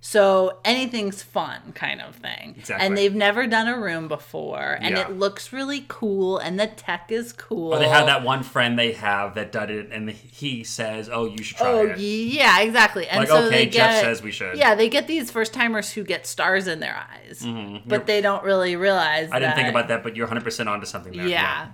So 0.00 0.60
anything's 0.64 1.24
fun, 1.24 1.72
kind 1.74 2.00
of 2.00 2.14
thing. 2.14 2.54
Exactly. 2.56 2.86
And 2.86 2.96
they've 2.96 3.14
never 3.14 3.48
done 3.48 3.66
a 3.66 3.76
room 3.76 4.06
before, 4.06 4.78
and 4.80 4.94
Yeah. 4.96 5.02
it 5.02 5.18
looks 5.18 5.52
really 5.52 5.84
cool, 5.88 6.38
and 6.38 6.58
the 6.58 6.68
tech 6.68 7.10
is 7.10 7.32
cool. 7.32 7.74
Or 7.74 7.80
they 7.80 7.88
have 7.88 8.06
that 8.06 8.22
one 8.22 8.44
friend 8.44 8.78
they 8.78 8.92
have 8.92 9.34
that 9.34 9.50
did 9.50 9.70
it, 9.70 9.88
and 9.90 10.08
he 10.10 10.62
says, 10.62 11.10
"Oh, 11.12 11.26
you 11.26 11.42
should 11.42 11.56
try 11.56 11.66
Oh 11.68 11.86
it." 11.88 11.98
yeah, 11.98 12.60
exactly. 12.60 13.08
And 13.08 13.18
Like, 13.20 13.28
so 13.28 13.38
okay, 13.46 13.50
they 13.50 13.66
Jeff 13.66 13.90
get, 13.90 14.00
says 14.04 14.22
we 14.22 14.30
should. 14.30 14.56
Yeah, 14.56 14.76
they 14.76 14.88
get 14.88 15.08
these 15.08 15.32
first 15.32 15.52
timers 15.52 15.90
who 15.90 16.04
get 16.04 16.28
stars 16.28 16.68
in 16.68 16.78
their 16.78 16.94
eyes, 16.96 17.42
Mm-hmm. 17.42 17.88
but 17.88 18.06
they 18.06 18.20
don't 18.20 18.44
really 18.44 18.76
realize. 18.76 19.28
I 19.32 19.40
didn't 19.40 19.56
think 19.56 19.68
about 19.68 19.88
that, 19.88 20.04
but 20.04 20.14
you're 20.14 20.26
100 20.26 20.44
percent 20.44 20.68
onto 20.68 20.86
something 20.86 21.12
there. 21.12 21.26
Yeah. 21.26 21.68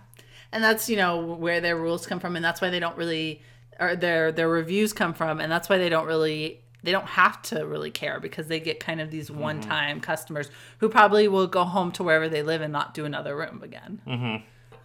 and 0.50 0.64
that's 0.64 0.88
you 0.88 0.96
know 0.96 1.18
where 1.20 1.60
their 1.60 1.76
rules 1.76 2.06
come 2.06 2.20
from, 2.20 2.36
and 2.36 2.44
that's 2.44 2.62
why 2.62 2.70
they 2.70 2.80
don't 2.80 2.96
really, 2.96 3.42
or 3.78 3.94
their 3.96 4.32
their 4.32 4.48
reviews 4.48 4.94
come 4.94 5.12
from, 5.12 5.40
and 5.40 5.52
that's 5.52 5.68
why 5.68 5.76
they 5.76 5.90
don't 5.90 6.06
really. 6.06 6.62
They 6.84 6.92
don't 6.92 7.06
have 7.06 7.42
to 7.42 7.66
really 7.66 7.90
care 7.90 8.20
because 8.20 8.46
they 8.46 8.60
get 8.60 8.78
kind 8.80 9.00
of 9.00 9.10
these 9.10 9.30
Mm-hmm. 9.30 9.40
one-time 9.40 10.00
customers 10.00 10.50
who 10.78 10.88
probably 10.88 11.26
will 11.28 11.46
go 11.46 11.64
home 11.64 11.90
to 11.92 12.04
wherever 12.04 12.28
they 12.28 12.42
live 12.42 12.60
and 12.60 12.72
not 12.72 12.94
do 12.94 13.04
another 13.04 13.34
room 13.36 13.62
again. 13.62 14.00
Mm. 14.06 14.42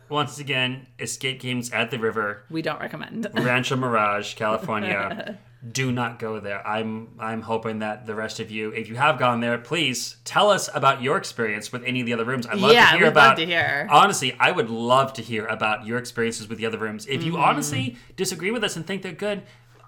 Once 0.08 0.40
again, 0.40 0.88
escape 0.98 1.40
games 1.40 1.70
at 1.72 1.92
the 1.92 2.00
river, 2.00 2.44
We 2.50 2.62
don't 2.64 2.80
recommend. 2.80 3.28
Rancho 3.34 3.76
Mirage, 3.76 4.34
California. 4.36 5.38
Do 5.74 5.92
not 5.92 6.20
go 6.20 6.40
there. 6.40 6.66
I'm 6.66 7.10
I'm 7.20 7.42
hoping 7.42 7.80
that 7.80 8.06
the 8.06 8.16
rest 8.16 8.40
of 8.40 8.50
you, 8.50 8.70
if 8.72 8.88
you 8.88 8.96
have 8.96 9.20
gone 9.20 9.42
there, 9.42 9.58
please 9.58 10.16
tell 10.24 10.50
us 10.50 10.70
about 10.74 11.02
your 11.02 11.18
experience 11.18 11.70
with 11.74 11.84
any 11.84 12.00
of 12.00 12.06
the 12.06 12.14
other 12.14 12.24
rooms. 12.24 12.48
I'd 12.48 12.60
love 12.60 12.72
Yeah, 12.72 12.92
to 12.94 12.98
hear 12.98 13.08
about. 13.08 13.36
to 13.36 13.46
hear. 13.46 13.86
Honestly, 13.92 14.34
I 14.40 14.52
would 14.52 14.70
love 14.70 15.12
to 15.14 15.22
hear 15.22 15.46
about 15.48 15.86
your 15.86 15.98
experiences 15.98 16.48
with 16.48 16.60
the 16.60 16.66
other 16.66 16.78
rooms. 16.78 17.06
If 17.08 17.20
Mm-hmm. 17.20 17.28
you 17.32 17.38
honestly 17.38 17.98
disagree 18.16 18.52
with 18.52 18.64
us 18.64 18.78
and 18.78 18.88
think 18.88 19.02
they're 19.02 19.12
good, 19.12 19.42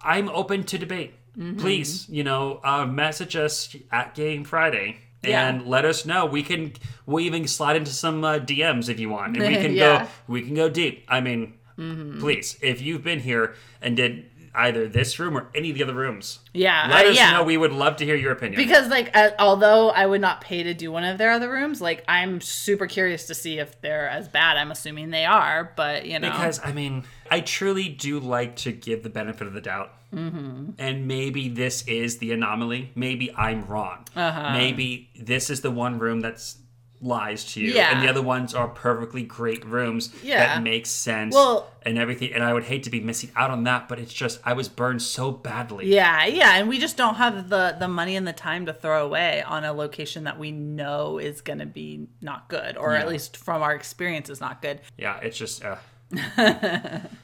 I'm 0.03 0.27
open 0.27 0.65
to 0.65 0.77
debate. 0.77 1.13
Mm-hmm. 1.37 1.59
Please, 1.59 2.07
you 2.09 2.23
know, 2.23 2.59
uh, 2.63 2.85
message 2.85 3.35
us 3.35 3.75
at 3.91 4.15
Game 4.15 4.43
Friday. 4.43 4.97
Yeah. 5.23 5.47
And 5.49 5.67
let 5.67 5.85
us 5.85 6.03
know. 6.05 6.25
We 6.25 6.41
can. 6.41 6.73
We'll 7.05 7.19
even 7.23 7.47
slide 7.47 7.75
into 7.75 7.91
some 7.91 8.23
uh, 8.23 8.39
DMs 8.39 8.89
if 8.89 8.99
you 8.99 9.09
want, 9.09 9.37
and 9.37 9.45
we 9.47 9.53
can 9.61 9.73
Yeah. 9.73 10.03
go. 10.05 10.09
We 10.27 10.41
can 10.41 10.55
go 10.55 10.67
deep. 10.69 11.05
I 11.07 11.21
mean, 11.21 11.53
Mm-hmm. 11.77 12.19
please, 12.19 12.57
if 12.61 12.81
you've 12.81 13.03
been 13.03 13.19
here 13.21 13.55
and 13.81 13.95
did 13.95 14.25
either 14.53 14.87
this 14.87 15.17
room 15.17 15.37
or 15.37 15.47
any 15.55 15.69
of 15.71 15.77
the 15.77 15.83
other 15.83 15.93
rooms, 15.93 16.39
Yeah, 16.53 16.87
let 16.91 17.05
uh, 17.05 17.09
us 17.09 17.15
yeah. 17.15 17.31
know. 17.31 17.43
We 17.43 17.55
would 17.55 17.71
love 17.71 17.95
to 17.97 18.05
hear 18.05 18.15
your 18.15 18.33
opinion. 18.33 18.61
Because 18.61 18.87
like, 18.89 19.09
uh, 19.15 19.29
although 19.39 19.89
I 19.89 20.05
would 20.05 20.21
not 20.21 20.41
pay 20.41 20.61
to 20.63 20.73
do 20.73 20.91
one 20.91 21.03
of 21.05 21.17
their 21.17 21.31
other 21.31 21.49
rooms, 21.49 21.81
like 21.81 22.03
I'm 22.07 22.41
super 22.41 22.85
curious 22.87 23.27
to 23.27 23.33
see 23.35 23.59
if 23.59 23.79
they're 23.81 24.09
as 24.09 24.27
bad. 24.27 24.57
I'm 24.57 24.69
assuming 24.71 25.09
they 25.11 25.25
are, 25.25 25.71
but 25.75 26.05
you 26.05 26.19
know, 26.19 26.29
Because 26.29 26.59
I 26.63 26.71
mean, 26.73 27.05
I 27.31 27.39
truly 27.39 27.87
do 27.89 28.19
like 28.19 28.57
to 28.57 28.71
give 28.73 29.03
the 29.03 29.09
benefit 29.09 29.47
of 29.47 29.53
the 29.53 29.61
doubt. 29.61 29.93
Mm-hmm. 30.13 30.71
And 30.77 31.07
maybe 31.07 31.47
this 31.49 31.87
is 31.87 32.17
the 32.17 32.31
anomaly. 32.31 32.91
Maybe 32.95 33.33
I'm 33.35 33.65
wrong. 33.65 34.05
Uh-huh. 34.15 34.53
Maybe 34.53 35.09
this 35.19 35.49
is 35.49 35.61
the 35.61 35.71
one 35.71 35.99
room 35.99 36.19
that's 36.21 36.57
lies 37.03 37.43
to 37.43 37.59
you, 37.59 37.73
Yeah. 37.73 37.91
and 37.91 38.03
the 38.03 38.07
other 38.07 38.21
ones 38.21 38.53
are 38.53 38.67
perfectly 38.67 39.23
great 39.23 39.65
rooms 39.65 40.13
Yeah. 40.21 40.37
that 40.45 40.61
make 40.61 40.85
sense 40.85 41.33
Well- 41.33 41.71
and 41.81 41.97
everything. 41.97 42.31
And 42.31 42.43
I 42.43 42.53
would 42.53 42.65
hate 42.65 42.83
to 42.83 42.91
be 42.91 42.99
missing 42.99 43.31
out 43.35 43.49
on 43.49 43.63
that, 43.63 43.89
but 43.89 43.97
it's 43.97 44.13
just 44.13 44.39
I 44.45 44.53
was 44.53 44.69
burned 44.69 45.01
so 45.01 45.31
badly. 45.31 45.87
yeah, 45.91 46.25
yeah, 46.25 46.57
and 46.57 46.69
we 46.69 46.77
just 46.77 46.97
don't 46.97 47.15
have 47.15 47.49
the 47.49 47.75
the 47.79 47.87
money 47.87 48.15
and 48.15 48.27
the 48.27 48.33
time 48.33 48.67
to 48.67 48.73
throw 48.73 49.03
away 49.03 49.41
on 49.41 49.63
a 49.63 49.73
location 49.73 50.25
that 50.25 50.37
we 50.37 50.51
know 50.51 51.17
is 51.17 51.41
going 51.41 51.57
to 51.57 51.65
be 51.65 52.07
not 52.21 52.49
good, 52.49 52.77
or 52.77 52.93
at 52.93 53.07
least 53.09 53.35
from 53.35 53.63
our 53.63 53.73
experience 53.73 54.29
is 54.29 54.39
not 54.39 54.61
good. 54.61 54.79
Yeah, 54.95 55.17
it's 55.23 55.37
just. 55.39 55.65
Uh... 55.65 55.77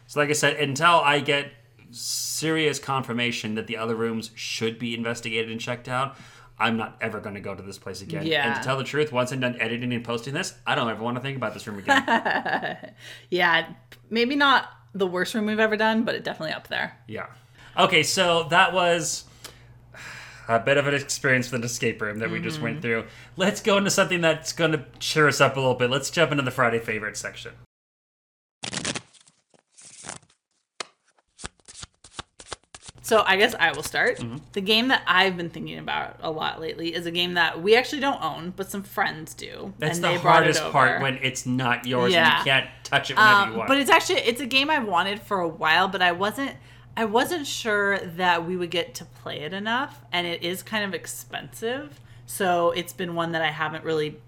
so, 0.08 0.20
like 0.20 0.30
I 0.30 0.34
said, 0.34 0.56
until 0.58 0.88
I 1.02 1.20
get 1.20 1.52
serious 2.38 2.80
confirmation 2.80 3.56
that 3.56 3.68
the 3.68 3.78
other 3.78 3.96
rooms 3.96 4.32
should 4.36 4.78
be 4.80 4.94
investigated 4.96 5.52
and 5.52 5.60
checked 5.60 5.88
out, 5.88 6.16
I'm 6.60 6.76
not 6.78 6.98
ever 7.02 7.20
going 7.20 7.36
to 7.36 7.42
go 7.42 7.54
to 7.54 7.62
this 7.62 7.78
place 7.78 8.02
again. 8.02 8.26
Yeah. 8.26 8.48
And 8.48 8.56
to 8.56 8.62
tell 8.66 8.78
the 8.78 8.84
truth, 8.84 9.12
once 9.12 9.32
I'm 9.32 9.40
done 9.40 9.56
editing 9.60 9.94
and 9.94 10.04
posting 10.04 10.34
this, 10.34 10.56
I 10.66 10.74
don't 10.76 10.90
ever 10.90 11.04
want 11.04 11.16
to 11.18 11.22
think 11.22 11.38
about 11.38 11.54
this 11.54 11.68
room 11.68 11.80
again. 11.80 12.78
Yeah, 13.30 13.70
maybe 14.10 14.36
not 14.36 14.70
the 14.94 15.06
worst 15.06 15.34
room 15.36 15.46
we've 15.46 15.60
ever 15.60 15.78
done, 15.78 16.04
but 16.04 16.16
it 16.16 16.24
definitely 16.24 16.54
up 16.56 16.68
there. 16.68 16.98
yeah. 17.08 17.28
Okay, 17.78 18.02
so 18.02 18.48
that 18.50 18.74
was 18.74 19.26
a 20.48 20.60
bit 20.60 20.78
of 20.78 20.88
an 20.88 20.96
experience 20.96 21.52
with 21.52 21.62
an 21.62 21.66
escape 21.66 22.02
room 22.02 22.18
that 22.20 22.32
we 22.32 22.40
just 22.40 22.56
Mm-hmm. 22.58 22.64
went 22.64 22.82
through. 22.82 23.06
Let's 23.36 23.62
go 23.62 23.78
into 23.78 23.92
something 23.92 24.22
that's 24.22 24.52
going 24.54 24.72
to 24.72 24.84
cheer 24.98 25.28
us 25.28 25.40
up 25.42 25.58
a 25.58 25.60
little 25.60 25.76
bit. 25.76 25.92
Let's 25.92 26.10
jump 26.10 26.32
into 26.32 26.44
the 26.44 26.50
Friday 26.50 26.80
favorite 26.80 27.18
section. 27.18 27.52
So 33.08 33.24
I 33.26 33.38
guess 33.38 33.56
I 33.58 33.72
will 33.72 33.84
start. 33.84 34.18
Mm-hmm. 34.18 34.36
The 34.52 34.60
game 34.60 34.90
that 34.90 35.02
I've 35.08 35.38
been 35.38 35.50
thinking 35.50 35.80
about 35.80 36.18
a 36.20 36.30
lot 36.30 36.60
lately 36.60 36.94
is 36.94 37.06
a 37.06 37.12
game 37.12 37.36
that 37.36 37.62
we 37.64 37.74
actually 37.78 38.02
don't 38.02 38.22
own, 38.22 38.52
but 38.54 38.70
some 38.70 38.84
friends 38.84 39.34
do. 39.34 39.74
That's 39.80 39.96
and 40.00 40.04
the 40.04 40.10
they 40.10 40.18
brought 40.18 40.44
it 40.46 40.58
hardest 40.58 40.64
part 40.74 41.02
when 41.02 41.18
it's 41.22 41.46
not 41.46 41.86
yours 41.86 42.12
Yeah. 42.12 42.40
and 42.40 42.46
you 42.46 42.52
can't 42.52 42.70
touch 42.84 43.10
it 43.10 43.16
whenever 43.16 43.34
Um, 43.40 43.52
you 43.54 43.58
want. 43.60 43.68
but 43.70 43.78
it's 43.78 43.90
actually 43.90 44.20
it's 44.20 44.42
a 44.42 44.46
game 44.46 44.70
I've 44.70 44.86
wanted 44.86 45.22
for 45.22 45.40
a 45.40 45.48
while, 45.48 45.88
but 45.88 46.02
I 46.02 46.12
wasn't 46.12 46.52
I 46.98 47.06
wasn't 47.06 47.48
sure 47.48 47.98
that 48.00 48.46
we 48.46 48.58
would 48.58 48.72
get 48.72 48.94
to 48.96 49.06
play 49.06 49.40
it 49.40 49.54
enough, 49.54 50.02
and 50.12 50.28
it 50.28 50.44
is 50.44 50.62
kind 50.62 50.84
of 50.84 50.94
expensive. 50.94 52.02
So 52.26 52.72
it's 52.72 52.92
been 52.92 53.16
one 53.16 53.32
that 53.32 53.42
I 53.42 53.52
haven't 53.52 53.86
really 53.86 54.20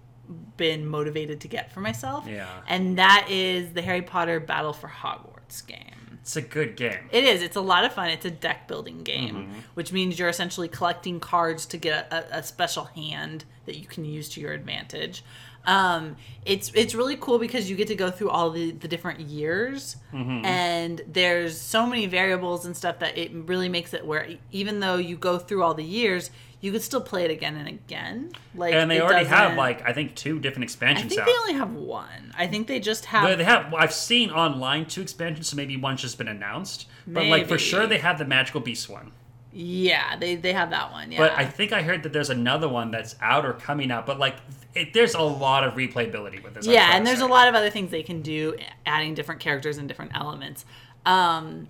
been 0.56 0.86
motivated 0.86 1.42
to 1.42 1.48
get 1.48 1.70
for 1.70 1.80
myself. 1.80 2.26
Yeah. 2.26 2.48
And 2.66 2.96
that 2.96 3.26
is 3.28 3.72
the 3.74 3.82
Harry 3.82 4.00
Potter 4.00 4.40
Battle 4.40 4.72
for 4.72 4.88
Hogwarts 4.88 5.66
game. 5.66 5.99
It's 6.30 6.36
a 6.36 6.42
good 6.48 6.76
game. 6.76 6.98
It 7.10 7.24
is. 7.24 7.42
It's 7.42 7.56
a 7.56 7.60
lot 7.60 7.84
of 7.84 7.92
fun. 7.92 8.08
It's 8.10 8.24
a 8.24 8.30
deck 8.30 8.68
building 8.68 9.02
game, 9.02 9.34
Mm-hmm. 9.34 9.58
which 9.74 9.92
means 9.92 10.16
you're 10.18 10.28
essentially 10.28 10.68
collecting 10.68 11.18
cards 11.18 11.66
to 11.66 11.76
get 11.76 12.12
a, 12.12 12.38
a 12.38 12.42
special 12.44 12.84
hand 12.84 13.44
that 13.66 13.76
you 13.76 13.86
can 13.86 14.04
use 14.04 14.28
to 14.30 14.40
your 14.40 14.52
advantage. 14.52 15.24
Um, 15.66 16.16
it's 16.46 16.70
it's 16.74 16.94
really 16.94 17.16
cool 17.16 17.38
because 17.38 17.68
you 17.68 17.76
get 17.76 17.88
to 17.88 17.94
go 17.96 18.10
through 18.10 18.30
all 18.30 18.50
the, 18.50 18.70
the 18.70 18.88
different 18.88 19.20
years, 19.20 19.96
Mm-hmm. 20.14 20.44
and 20.44 21.02
there's 21.06 21.60
so 21.60 21.84
many 21.86 22.06
variables 22.06 22.64
and 22.64 22.76
stuff 22.76 23.00
that 23.00 23.18
it 23.18 23.30
really 23.34 23.68
makes 23.68 23.92
it 23.92 24.06
where 24.06 24.26
even 24.52 24.80
though 24.80 24.96
you 24.96 25.16
go 25.16 25.36
through 25.38 25.62
all 25.64 25.74
the 25.74 25.84
years, 25.84 26.30
you 26.60 26.72
could 26.72 26.82
still 26.82 27.00
play 27.00 27.24
it 27.24 27.30
again 27.30 27.56
and 27.56 27.68
again. 27.68 28.32
Like 28.54 28.74
and 28.74 28.90
they 28.90 29.00
already 29.00 29.26
have 29.26 29.56
like 29.56 29.82
I 29.88 29.92
think 29.92 30.14
two 30.14 30.38
different 30.38 30.64
expansions. 30.64 31.06
I 31.06 31.08
think 31.08 31.20
out. 31.22 31.26
they 31.26 31.32
only 31.32 31.54
have 31.54 31.72
one. 31.72 32.32
I 32.36 32.46
think 32.46 32.66
they 32.66 32.80
just 32.80 33.06
have 33.06 33.26
But 33.26 33.38
they 33.38 33.44
have. 33.44 33.72
I've 33.72 33.94
seen 33.94 34.30
online 34.30 34.86
two 34.86 35.00
expansions, 35.00 35.48
so 35.48 35.56
maybe 35.56 35.76
one's 35.76 36.02
just 36.02 36.18
been 36.18 36.28
announced. 36.28 36.86
But 37.06 37.26
like 37.26 37.48
for 37.48 37.58
sure, 37.58 37.86
they 37.86 37.98
have 37.98 38.18
the 38.18 38.26
Magical 38.26 38.60
Beast 38.60 38.88
one. 38.88 39.12
yeah 39.52 40.16
they 40.16 40.36
they 40.36 40.52
have 40.52 40.70
that 40.70 40.92
one. 40.92 41.12
Yeah, 41.12 41.18
But 41.18 41.32
I 41.32 41.46
think 41.46 41.72
I 41.72 41.82
heard 41.82 42.02
that 42.02 42.12
there's 42.12 42.30
another 42.30 42.68
one 42.68 42.90
that's 42.90 43.16
out 43.20 43.46
or 43.46 43.54
coming 43.54 43.90
out. 43.90 44.04
But 44.04 44.18
like, 44.18 44.36
it, 44.74 44.92
there's 44.92 45.14
a 45.14 45.22
lot 45.22 45.64
of 45.64 45.74
replayability 45.74 46.42
with 46.42 46.54
this. 46.54 46.66
Yeah 46.66 46.94
and 46.94 47.06
there's 47.06 47.20
a 47.20 47.26
lot 47.26 47.48
of 47.48 47.54
other 47.54 47.70
things 47.70 47.90
they 47.90 48.02
can 48.02 48.20
do 48.20 48.56
adding 48.84 49.14
different 49.14 49.40
characters 49.40 49.78
and 49.78 49.88
different 49.88 50.12
elements 50.14 50.64
um 51.06 51.66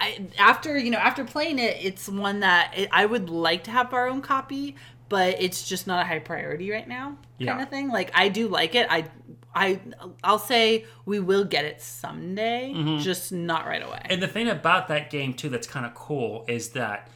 I, 0.00 0.26
after 0.38 0.78
you 0.78 0.90
know 0.90 0.98
after 0.98 1.24
playing 1.24 1.58
it 1.58 1.76
it's 1.80 2.08
one 2.08 2.40
that 2.40 2.72
it, 2.76 2.88
i 2.92 3.04
would 3.04 3.28
like 3.30 3.64
to 3.64 3.70
have 3.72 3.92
our 3.92 4.08
own 4.08 4.20
copy 4.22 4.76
but 5.08 5.40
it's 5.40 5.66
just 5.68 5.86
not 5.86 6.00
a 6.02 6.04
high 6.06 6.18
priority 6.20 6.70
right 6.70 6.86
now 6.86 7.06
kind 7.06 7.18
Yeah. 7.38 7.62
of 7.62 7.68
thing 7.68 7.88
like 7.88 8.10
i 8.14 8.28
do 8.28 8.46
like 8.48 8.74
it 8.74 8.86
i 8.90 9.06
i 9.54 9.80
i'll 10.22 10.38
say 10.38 10.84
we 11.04 11.18
will 11.18 11.44
get 11.44 11.64
it 11.64 11.80
someday 11.82 12.72
Mm-hmm. 12.76 12.98
just 12.98 13.32
not 13.32 13.66
right 13.66 13.82
away 13.82 14.00
And 14.04 14.22
the 14.22 14.28
thing 14.28 14.48
about 14.48 14.86
that 14.88 15.10
game 15.10 15.34
too 15.34 15.48
that's 15.48 15.66
kind 15.66 15.84
of 15.86 15.94
cool 15.94 16.44
is 16.48 16.70
that, 16.70 17.08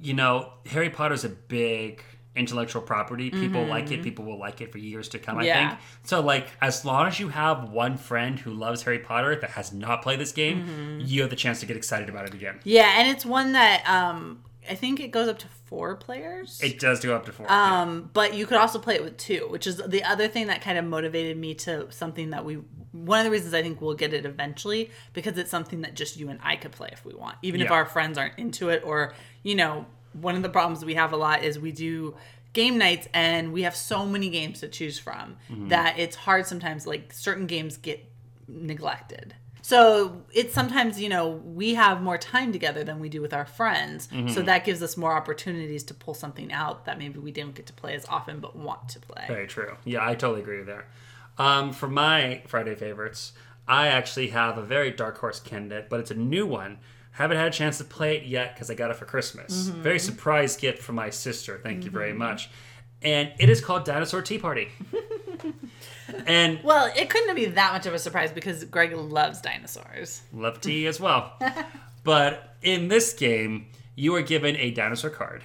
you 0.00 0.14
know, 0.14 0.52
Harry 0.66 0.90
Potter's 0.90 1.24
a 1.24 1.28
big 1.28 2.02
intellectual 2.34 2.80
property. 2.82 3.30
People 3.30 3.64
like 3.66 3.90
it. 3.90 4.02
People 4.02 4.24
will 4.24 4.38
like 4.38 4.60
it 4.60 4.72
for 4.72 4.78
years 4.78 5.08
to 5.10 5.18
come. 5.18 5.36
I 5.36 5.40
Mm-hmm. 5.40 5.46
Yeah. 5.46 5.68
think 5.70 5.80
so. 6.04 6.20
Like 6.20 6.48
as 6.62 6.84
long 6.84 7.06
as 7.08 7.20
you 7.20 7.28
have 7.28 7.70
one 7.70 7.96
friend 7.96 8.38
who 8.38 8.52
loves 8.52 8.82
Harry 8.84 8.98
Potter 9.00 9.36
that 9.36 9.50
has 9.50 9.72
not 9.72 10.02
played 10.02 10.18
this 10.20 10.32
game, 10.32 10.64
Mm-hmm. 10.66 11.00
you 11.04 11.20
have 11.22 11.30
the 11.30 11.36
chance 11.36 11.60
to 11.60 11.66
get 11.66 11.76
excited 11.76 12.08
about 12.08 12.24
it 12.26 12.34
again. 12.34 12.60
yeah 12.64 12.94
and 12.98 13.08
it's 13.08 13.24
one 13.26 13.52
that 13.52 13.82
um 13.88 14.42
i 14.70 14.74
think 14.74 15.00
it 15.00 15.10
goes 15.10 15.28
up 15.28 15.38
to 15.38 15.46
four 15.66 15.96
players 15.96 16.60
It 16.62 16.78
does 16.78 17.00
go 17.00 17.16
up 17.16 17.24
to 17.26 17.32
four. 17.32 17.46
yeah. 17.48 17.80
Um, 17.82 18.10
but 18.12 18.34
you 18.34 18.46
could 18.46 18.58
also 18.58 18.78
play 18.78 18.94
it 18.96 19.02
with 19.02 19.16
two, 19.16 19.46
which 19.50 19.66
is 19.66 19.76
the 19.78 20.04
other 20.04 20.28
thing 20.28 20.46
that 20.48 20.60
kind 20.62 20.76
of 20.78 20.84
motivated 20.84 21.36
me 21.38 21.54
to 21.66 21.90
something 21.90 22.30
that 22.30 22.44
we. 22.44 22.58
One 22.92 23.18
of 23.20 23.24
the 23.24 23.30
reasons 23.30 23.54
I 23.54 23.62
think 23.62 23.80
we'll 23.80 23.94
get 23.94 24.12
it 24.12 24.26
eventually 24.26 24.90
because 25.14 25.38
it's 25.38 25.50
something 25.50 25.80
that 25.80 25.94
just 25.94 26.18
you 26.18 26.28
and 26.28 26.38
I 26.42 26.56
could 26.56 26.72
play 26.72 26.90
if 26.92 27.04
we 27.06 27.14
want, 27.14 27.36
even 27.40 27.62
if 27.62 27.70
our 27.70 27.86
friends 27.86 28.18
aren't 28.18 28.38
into 28.38 28.68
it. 28.68 28.82
Or 28.84 29.14
you 29.42 29.54
know, 29.54 29.86
one 30.12 30.36
of 30.36 30.42
the 30.42 30.48
problems 30.48 30.84
we 30.84 30.94
have 30.94 31.12
a 31.12 31.16
lot 31.16 31.42
is 31.44 31.58
we 31.58 31.72
do 31.72 32.14
game 32.52 32.76
nights 32.78 33.08
and 33.14 33.52
we 33.52 33.62
have 33.62 33.74
so 33.74 34.04
many 34.04 34.28
games 34.28 34.60
to 34.60 34.68
choose 34.68 34.98
from 34.98 35.36
Mm-hmm. 35.50 35.68
that 35.68 35.98
it's 35.98 36.16
hard 36.16 36.46
sometimes. 36.46 36.86
Like 36.86 37.12
certain 37.12 37.46
games 37.46 37.76
get 37.76 38.04
neglected. 38.48 39.34
So 39.64 40.22
it's 40.32 40.52
sometimes, 40.52 41.00
you 41.00 41.08
know, 41.08 41.28
we 41.30 41.74
have 41.74 42.02
more 42.02 42.18
time 42.18 42.50
together 42.52 42.82
than 42.82 42.98
we 42.98 43.08
do 43.08 43.20
with 43.22 43.32
our 43.32 43.46
friends. 43.46 44.08
Mm-hmm. 44.08 44.28
So 44.28 44.42
that 44.42 44.64
gives 44.64 44.82
us 44.82 44.96
more 44.96 45.12
opportunities 45.12 45.84
to 45.84 45.94
pull 45.94 46.14
something 46.14 46.52
out 46.52 46.84
that 46.84 46.98
maybe 46.98 47.20
we 47.20 47.30
didn't 47.30 47.54
get 47.54 47.66
to 47.66 47.72
play 47.72 47.94
as 47.94 48.04
often 48.06 48.40
but 48.40 48.56
want 48.56 48.88
to 48.90 49.00
play. 49.00 49.24
Very 49.28 49.46
true. 49.46 49.76
Yeah, 49.84 50.04
I 50.06 50.14
totally 50.14 50.40
agree 50.40 50.62
there. 50.62 50.86
Um, 51.38 51.72
for 51.72 51.86
my 51.88 52.42
Friday 52.48 52.74
favorites, 52.74 53.32
I 53.68 53.86
actually 53.86 54.28
have 54.28 54.58
a 54.58 54.62
very 54.62 54.90
dark 54.90 55.18
horse 55.18 55.38
candidate, 55.38 55.88
but 55.88 56.00
it's 56.00 56.10
a 56.10 56.14
new 56.16 56.44
one 56.44 56.78
Haven't 57.12 57.36
had 57.36 57.48
a 57.48 57.50
chance 57.50 57.78
to 57.78 57.84
play 57.84 58.16
it 58.16 58.24
yet 58.24 58.54
because 58.54 58.70
I 58.70 58.74
got 58.74 58.90
it 58.90 58.96
for 58.96 59.04
Christmas. 59.04 59.68
Mm-hmm. 59.68 59.82
Very 59.82 59.98
surprise 59.98 60.56
gift 60.56 60.82
from 60.82 60.94
my 60.96 61.10
sister. 61.10 61.60
Thank 61.62 61.84
you 61.84 61.90
very 61.90 62.12
much. 62.14 62.48
And 63.02 63.32
it 63.38 63.48
is 63.50 63.60
called 63.60 63.84
Dinosaur 63.84 64.22
Tea 64.22 64.38
Party. 64.38 64.68
and 66.26 66.62
Well, 66.62 66.90
it 66.96 67.10
couldn't 67.10 67.34
be 67.34 67.46
that 67.46 67.72
much 67.72 67.86
of 67.86 67.94
a 67.94 67.98
surprise 67.98 68.30
because 68.32 68.64
Greg 68.64 68.94
loves 68.94 69.40
dinosaurs. 69.40 70.22
love 70.32 70.60
tea 70.60 70.86
as 70.86 71.00
well. 71.00 71.32
but 72.04 72.56
in 72.62 72.88
this 72.88 73.12
game, 73.12 73.66
you 73.94 74.14
are 74.14 74.22
given 74.22 74.56
a 74.56 74.70
dinosaur 74.70 75.10
card. 75.10 75.42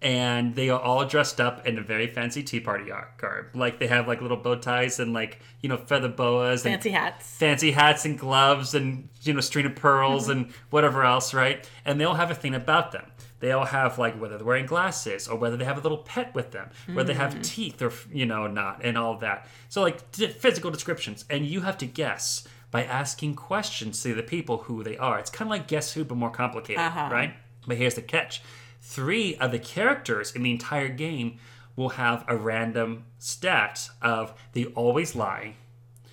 And 0.00 0.54
they 0.54 0.70
are 0.70 0.80
all 0.80 1.04
dressed 1.04 1.40
up 1.40 1.66
in 1.66 1.76
a 1.76 1.82
very 1.82 2.06
fancy 2.06 2.42
tea 2.42 2.60
party 2.60 2.84
garb. 3.16 3.46
Like 3.54 3.80
they 3.80 3.88
have 3.88 4.06
like 4.06 4.22
little 4.22 4.36
bow 4.36 4.54
ties 4.54 5.00
and 5.00 5.12
like, 5.12 5.40
you 5.60 5.68
know, 5.68 5.76
feather 5.76 6.08
boas 6.08 6.64
and 6.64 6.74
Fancy 6.74 6.90
hats. 6.90 7.36
fancy 7.36 7.72
hats 7.72 8.04
and 8.04 8.16
gloves 8.16 8.74
and 8.74 9.08
you 9.22 9.32
know 9.32 9.40
string 9.40 9.66
of 9.66 9.74
pearls 9.74 10.28
mm-hmm. 10.28 10.32
and 10.32 10.52
whatever 10.70 11.02
else, 11.02 11.34
right? 11.34 11.68
And 11.84 12.00
they 12.00 12.04
all 12.04 12.14
have 12.14 12.30
a 12.30 12.34
thing 12.34 12.54
about 12.54 12.92
them. 12.92 13.10
They 13.40 13.52
all 13.52 13.66
have 13.66 13.98
like 13.98 14.20
whether 14.20 14.36
they're 14.36 14.46
wearing 14.46 14.66
glasses 14.66 15.28
or 15.28 15.36
whether 15.36 15.56
they 15.56 15.64
have 15.64 15.78
a 15.78 15.80
little 15.80 15.98
pet 15.98 16.34
with 16.34 16.50
them, 16.50 16.70
whether 16.92 17.08
they 17.12 17.18
have 17.18 17.34
mm. 17.34 17.44
teeth 17.44 17.80
or 17.82 17.92
you 18.12 18.26
know 18.26 18.46
not, 18.46 18.80
and 18.82 18.98
all 18.98 19.18
that. 19.18 19.46
So 19.68 19.82
like 19.82 20.10
d- 20.12 20.28
physical 20.28 20.70
descriptions, 20.70 21.24
and 21.30 21.46
you 21.46 21.60
have 21.60 21.78
to 21.78 21.86
guess 21.86 22.46
by 22.70 22.84
asking 22.84 23.34
questions 23.34 24.02
to 24.02 24.14
the 24.14 24.22
people 24.22 24.58
who 24.58 24.82
they 24.82 24.96
are. 24.98 25.18
It's 25.18 25.30
kind 25.30 25.48
of 25.48 25.50
like 25.50 25.68
Guess 25.68 25.94
Who, 25.94 26.04
but 26.04 26.16
more 26.16 26.30
complicated, 26.30 26.80
uh-huh. 26.80 27.08
right? 27.10 27.34
But 27.66 27.76
here's 27.76 27.94
the 27.94 28.02
catch: 28.02 28.42
three 28.88 29.36
of 29.36 29.52
the 29.52 29.58
characters 29.58 30.34
in 30.34 30.42
the 30.42 30.50
entire 30.50 30.88
game 30.88 31.38
will 31.76 31.90
have 31.90 32.24
a 32.26 32.34
random 32.34 33.04
stat 33.18 33.90
of 34.00 34.32
they 34.54 34.64
always 34.64 35.14
lie, 35.14 35.54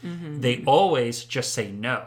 mm-hmm. 0.05 0.41
they 0.41 0.61
always 0.65 1.23
just 1.23 1.53
say 1.53 1.71
no. 1.71 2.03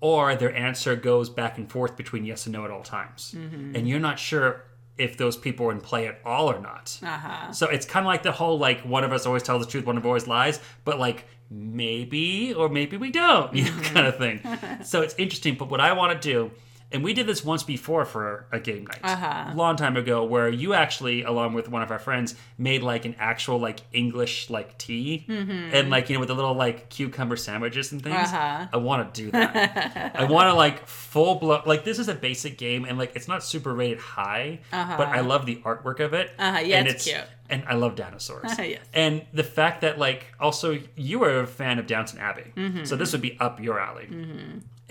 Or 0.00 0.34
their 0.34 0.54
answer 0.56 0.96
goes 0.96 1.28
back 1.28 1.58
and 1.58 1.70
forth 1.70 1.96
between 1.96 2.24
yes 2.24 2.46
and 2.46 2.54
no 2.54 2.64
at 2.64 2.70
all 2.70 2.82
times. 2.82 3.34
Mm-hmm. 3.36 3.76
And 3.76 3.86
you're 3.86 4.00
not 4.00 4.18
sure 4.18 4.64
if 4.96 5.18
those 5.18 5.36
people 5.36 5.66
are 5.66 5.72
in 5.72 5.80
play 5.80 6.06
at 6.08 6.20
all 6.24 6.50
or 6.50 6.58
not. 6.58 6.98
Uh-huh. 7.02 7.52
so 7.52 7.66
it's 7.66 7.84
kind 7.84 8.04
of 8.04 8.08
like 8.08 8.22
the 8.22 8.32
whole 8.32 8.58
like 8.58 8.80
one 8.80 9.04
of 9.04 9.12
us 9.12 9.26
always 9.26 9.42
tells 9.42 9.64
the 9.64 9.70
truth 9.70 9.84
one 9.84 9.96
of 9.96 10.04
us 10.04 10.06
always 10.06 10.26
lies 10.26 10.60
but 10.84 10.98
like 10.98 11.24
maybe 11.50 12.52
or 12.54 12.68
maybe 12.68 12.96
we 12.96 13.10
don't 13.10 13.54
you 13.54 13.64
know 13.64 13.70
mm-hmm. 13.70 13.94
kind 13.94 14.06
of 14.06 14.16
thing. 14.16 14.40
So 14.84 15.02
it's 15.02 15.14
interesting 15.16 15.54
but 15.54 15.70
what 15.70 15.80
i 15.80 15.92
want 15.92 16.20
to 16.20 16.32
do 16.32 16.50
and 16.92 17.02
we 17.02 17.12
did 17.14 17.26
this 17.26 17.44
once 17.44 17.62
before 17.62 18.04
for 18.04 18.46
a 18.52 18.60
game 18.60 18.86
night 18.86 19.00
Uh-huh. 19.02 19.50
a 19.52 19.56
long 19.56 19.76
time 19.76 19.96
ago 19.96 20.24
where 20.24 20.48
you 20.48 20.74
actually 20.74 21.22
along 21.22 21.54
with 21.54 21.68
one 21.68 21.82
of 21.82 21.90
our 21.90 21.98
friends 21.98 22.34
made 22.58 22.82
like 22.82 23.04
an 23.04 23.14
actual 23.18 23.58
like 23.58 23.80
english 23.92 24.50
like 24.50 24.76
tea 24.78 25.24
and 25.28 25.90
like 25.90 26.08
you 26.08 26.14
know 26.14 26.20
with 26.20 26.28
the 26.28 26.34
little 26.34 26.54
like 26.54 26.88
cucumber 26.90 27.36
sandwiches 27.36 27.92
and 27.92 28.02
things 28.02 28.14
Mm-hmm. 28.16 28.34
Uh-huh. 28.36 28.66
i 28.72 28.76
want 28.76 29.14
to 29.14 29.22
do 29.24 29.30
that 29.32 30.12
i 30.14 30.24
want 30.24 30.48
to 30.48 30.54
like 30.64 30.86
full 30.86 31.36
blown 31.36 31.62
like 31.66 31.84
this 31.84 31.98
is 31.98 32.08
a 32.08 32.14
basic 32.14 32.58
game 32.58 32.84
and 32.84 32.98
like 32.98 33.12
it's 33.16 33.28
not 33.28 33.42
super 33.42 33.74
rated 33.74 33.98
high 33.98 34.60
but 34.70 35.08
i 35.08 35.20
love 35.20 35.46
the 35.46 35.56
artwork 35.64 36.00
of 36.00 36.12
it 36.14 36.30
Uh-huh, 36.38 36.58
yeah, 36.60 36.78
and 36.78 36.88
it's 36.88 37.04
cute. 37.04 37.16
and 37.50 37.64
i 37.68 37.74
love 37.74 37.94
dinosaurs 37.96 38.50
Yes. 38.58 38.80
and 38.92 39.24
the 39.32 39.44
fact 39.44 39.80
that 39.80 39.98
like 39.98 40.26
also 40.38 40.78
you 40.96 41.22
are 41.24 41.40
a 41.40 41.46
fan 41.46 41.78
of 41.78 41.86
downton 41.86 42.18
abbey 42.18 42.52
Mm-hmm. 42.56 42.84
so 42.84 42.96
this 42.96 43.12
would 43.12 43.22
be 43.22 43.36
up 43.40 43.60
your 43.60 43.78
alley 43.80 44.08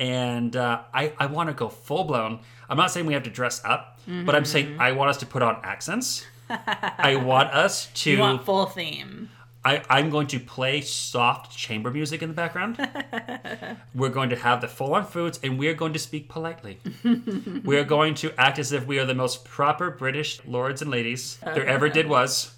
and 0.01 0.55
uh, 0.55 0.81
I, 0.91 1.13
I 1.19 1.27
want 1.27 1.49
to 1.49 1.53
go 1.53 1.69
full 1.69 2.03
blown. 2.05 2.39
I'm 2.67 2.75
not 2.75 2.89
saying 2.91 3.05
we 3.05 3.13
have 3.13 3.23
to 3.23 3.29
dress 3.29 3.61
up, 3.63 3.99
but 4.25 4.35
I'm 4.35 4.45
saying 4.45 4.69
Mm-hmm. 4.71 4.81
I 4.81 4.91
want 4.93 5.11
us 5.11 5.17
to 5.17 5.25
put 5.27 5.43
on 5.43 5.59
accents. 5.63 6.25
I 6.49 7.15
want 7.23 7.51
us 7.53 7.85
to. 7.93 8.11
You 8.11 8.19
want 8.19 8.43
full 8.43 8.65
theme. 8.65 9.29
I, 9.63 9.83
I'm 9.91 10.09
going 10.09 10.25
to 10.27 10.39
play 10.39 10.81
soft 10.81 11.55
chamber 11.55 11.91
music 11.91 12.23
in 12.23 12.29
the 12.29 12.33
background. 12.33 12.79
we're 13.95 14.09
going 14.09 14.31
to 14.31 14.35
have 14.35 14.59
the 14.59 14.67
full 14.67 14.95
on 14.95 15.05
foods, 15.05 15.39
and 15.43 15.59
we're 15.59 15.75
going 15.75 15.93
to 15.93 15.99
speak 15.99 16.27
politely. 16.29 16.79
we're 17.63 17.83
going 17.83 18.15
to 18.15 18.33
act 18.39 18.57
as 18.57 18.71
if 18.71 18.87
we 18.87 18.97
are 18.97 19.05
the 19.05 19.13
most 19.13 19.45
proper 19.45 19.91
British 19.91 20.43
lords 20.47 20.81
and 20.81 20.89
ladies 20.89 21.37
there 21.43 21.67
ever 21.67 21.89
did 21.89 22.07
was. 22.09 22.55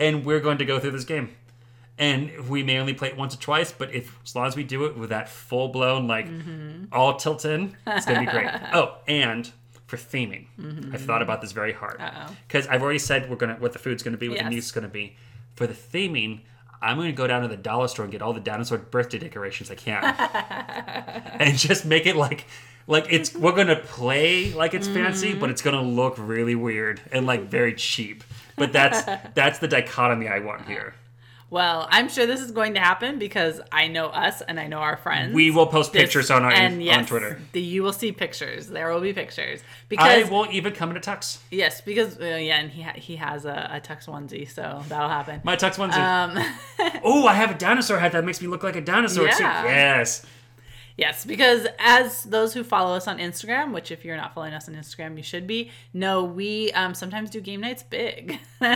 and 0.00 0.24
we're 0.24 0.40
going 0.40 0.58
to 0.58 0.64
go 0.64 0.80
through 0.80 0.90
this 0.90 1.04
game. 1.04 1.30
And 1.98 2.48
we 2.48 2.62
may 2.62 2.78
only 2.78 2.94
play 2.94 3.08
it 3.08 3.16
once 3.16 3.34
or 3.34 3.40
twice, 3.40 3.72
but 3.72 3.92
if 3.92 4.16
as 4.24 4.36
long 4.36 4.46
as 4.46 4.54
we 4.54 4.62
do 4.62 4.84
it 4.84 4.96
with 4.96 5.10
that 5.10 5.28
full 5.28 5.68
blown, 5.68 6.06
like 6.06 6.28
mm-hmm. 6.28 6.84
all 6.92 7.16
tilt 7.16 7.44
in, 7.44 7.76
it's 7.86 8.06
gonna 8.06 8.20
be 8.20 8.26
great. 8.26 8.48
oh, 8.72 8.98
and 9.08 9.50
for 9.86 9.96
theming, 9.96 10.46
mm-hmm. 10.60 10.94
I've 10.94 11.02
thought 11.02 11.22
about 11.22 11.40
this 11.40 11.50
very 11.50 11.72
hard 11.72 12.00
because 12.46 12.68
I've 12.68 12.82
already 12.82 13.00
said 13.00 13.28
we're 13.28 13.36
gonna 13.36 13.56
what 13.58 13.72
the 13.72 13.80
food's 13.80 14.04
gonna 14.04 14.16
be, 14.16 14.28
what 14.28 14.36
Yes. 14.36 14.44
the 14.44 14.50
music's 14.50 14.72
gonna 14.72 14.88
be. 14.88 15.16
For 15.56 15.66
the 15.66 15.74
theming, 15.74 16.42
I'm 16.80 16.98
gonna 16.98 17.10
go 17.10 17.26
down 17.26 17.42
to 17.42 17.48
the 17.48 17.56
dollar 17.56 17.88
store 17.88 18.04
and 18.04 18.12
get 18.12 18.22
all 18.22 18.32
the 18.32 18.40
dinosaur 18.40 18.78
birthday 18.78 19.18
decorations 19.18 19.68
I 19.70 19.74
can, 19.74 20.04
and 21.40 21.58
just 21.58 21.84
make 21.84 22.06
it 22.06 22.16
like. 22.16 22.46
Like 22.90 23.08
it's 23.10 23.34
we're 23.34 23.52
gonna 23.52 23.76
play 23.76 24.54
like 24.54 24.72
it's 24.72 24.88
fancy, 24.88 25.32
mm-hmm. 25.32 25.40
but 25.40 25.50
it's 25.50 25.60
gonna 25.60 25.82
look 25.82 26.14
really 26.16 26.54
weird 26.54 27.02
and 27.12 27.26
like 27.26 27.42
very 27.42 27.74
cheap. 27.74 28.24
But 28.56 28.72
that's 28.72 29.02
that's 29.34 29.58
the 29.58 29.68
dichotomy 29.68 30.26
I 30.26 30.38
want 30.38 30.66
here. 30.66 30.94
Well, 31.50 31.88
I'm 31.90 32.10
sure 32.10 32.26
this 32.26 32.40
is 32.40 32.50
going 32.50 32.74
to 32.74 32.80
happen 32.80 33.18
because 33.18 33.60
I 33.72 33.88
know 33.88 34.08
us 34.08 34.42
and 34.42 34.60
I 34.60 34.66
know 34.66 34.78
our 34.78 34.98
friends. 34.98 35.32
We 35.34 35.50
will 35.50 35.66
post 35.66 35.92
This- 35.92 36.02
pictures 36.02 36.30
on 36.30 36.44
our 36.44 36.52
and 36.52 36.86
on 36.88 37.06
Twitter. 37.06 37.40
The, 37.52 37.60
you 37.62 37.82
will 37.82 37.94
see 37.94 38.12
pictures. 38.12 38.68
There 38.68 38.92
will 38.92 39.00
be 39.00 39.14
pictures 39.14 39.60
I 39.60 39.64
because 39.88 40.30
will 40.30 40.46
even 40.50 40.74
come 40.74 40.90
in 40.90 40.96
a 40.98 41.00
tux. 41.00 41.38
yes, 41.50 41.80
because 41.80 42.20
uh, 42.20 42.24
yeah, 42.24 42.58
and 42.60 42.70
he 42.70 42.82
ha- 42.82 42.92
he 42.96 43.16
has 43.16 43.46
a, 43.46 43.70
a 43.72 43.80
tux 43.80 44.06
onesie, 44.06 44.48
so 44.50 44.82
that'll 44.88 45.08
happen. 45.08 45.40
My 45.42 45.56
tux 45.56 45.76
onesie. 45.76 45.96
Um, 45.96 47.00
oh, 47.04 47.26
I 47.26 47.32
have 47.34 47.50
a 47.52 47.54
dinosaur 47.58 47.98
hat 47.98 48.12
that 48.12 48.24
makes 48.24 48.42
me 48.42 48.48
look 48.48 48.62
like 48.62 48.76
a 48.76 48.82
dinosaur 48.82 49.28
too. 49.28 49.42
Yes. 49.42 50.26
Yes, 50.98 51.24
because 51.24 51.66
as 51.78 52.24
those 52.24 52.52
who 52.52 52.62
follow 52.62 52.94
us 52.94 53.08
on 53.08 53.16
Instagram, 53.18 53.72
which 53.72 53.90
if 53.90 54.04
you're 54.04 54.16
not 54.16 54.34
following 54.34 54.52
us 54.52 54.68
on 54.68 54.74
Instagram, 54.74 55.16
you 55.16 55.22
should 55.22 55.46
be. 55.46 55.70
No, 55.94 56.24
we 56.24 56.70
um, 56.72 56.94
sometimes 56.94 57.30
do 57.30 57.40
game 57.40 57.62
nights 57.62 57.82
big. 57.82 58.38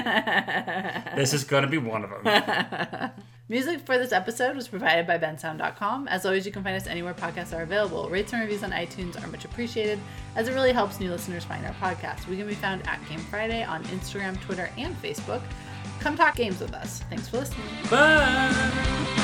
This 1.15 1.35
is 1.35 1.45
gonna 1.45 1.67
be 1.67 1.79
one 1.79 2.05
of 2.05 2.25
them. 2.25 3.11
Music 3.49 3.81
for 3.81 3.99
this 3.99 4.13
episode 4.13 4.57
was 4.57 4.67
provided 4.67 5.07
by 5.07 5.19
bensound.com. 5.19 6.09
As 6.09 6.25
always, 6.25 6.47
you 6.47 6.53
can 6.53 6.63
find 6.63 6.75
us 6.75 6.87
anywhere 6.87 7.13
podcasts 7.13 7.55
are 7.55 7.63
available. 7.63 8.09
Rates 8.09 8.33
and 8.33 8.41
reviews 8.41 8.63
on 8.63 8.71
iTunes 8.71 9.23
are 9.23 9.27
much 9.27 9.45
appreciated 9.45 9.99
as 10.37 10.49
it 10.49 10.55
really 10.55 10.73
helps 10.73 11.01
new 11.01 11.11
listeners 11.11 11.45
find 11.45 11.67
our 11.67 11.75
podcast. 11.75 12.27
We 12.29 12.39
can 12.39 12.47
be 12.47 12.55
found 12.55 12.87
at 12.89 13.07
Game 13.09 13.19
Friday 13.19 13.63
on 13.63 13.85
Instagram, 13.85 14.41
Twitter, 14.41 14.71
and 14.79 14.97
Facebook. 15.03 15.43
Come 16.01 16.17
talk 16.17 16.35
games 16.35 16.61
with 16.61 16.73
us. 16.73 17.01
Thanks 17.11 17.29
for 17.29 17.39
listening. 17.39 17.67
Bye. 17.91 19.22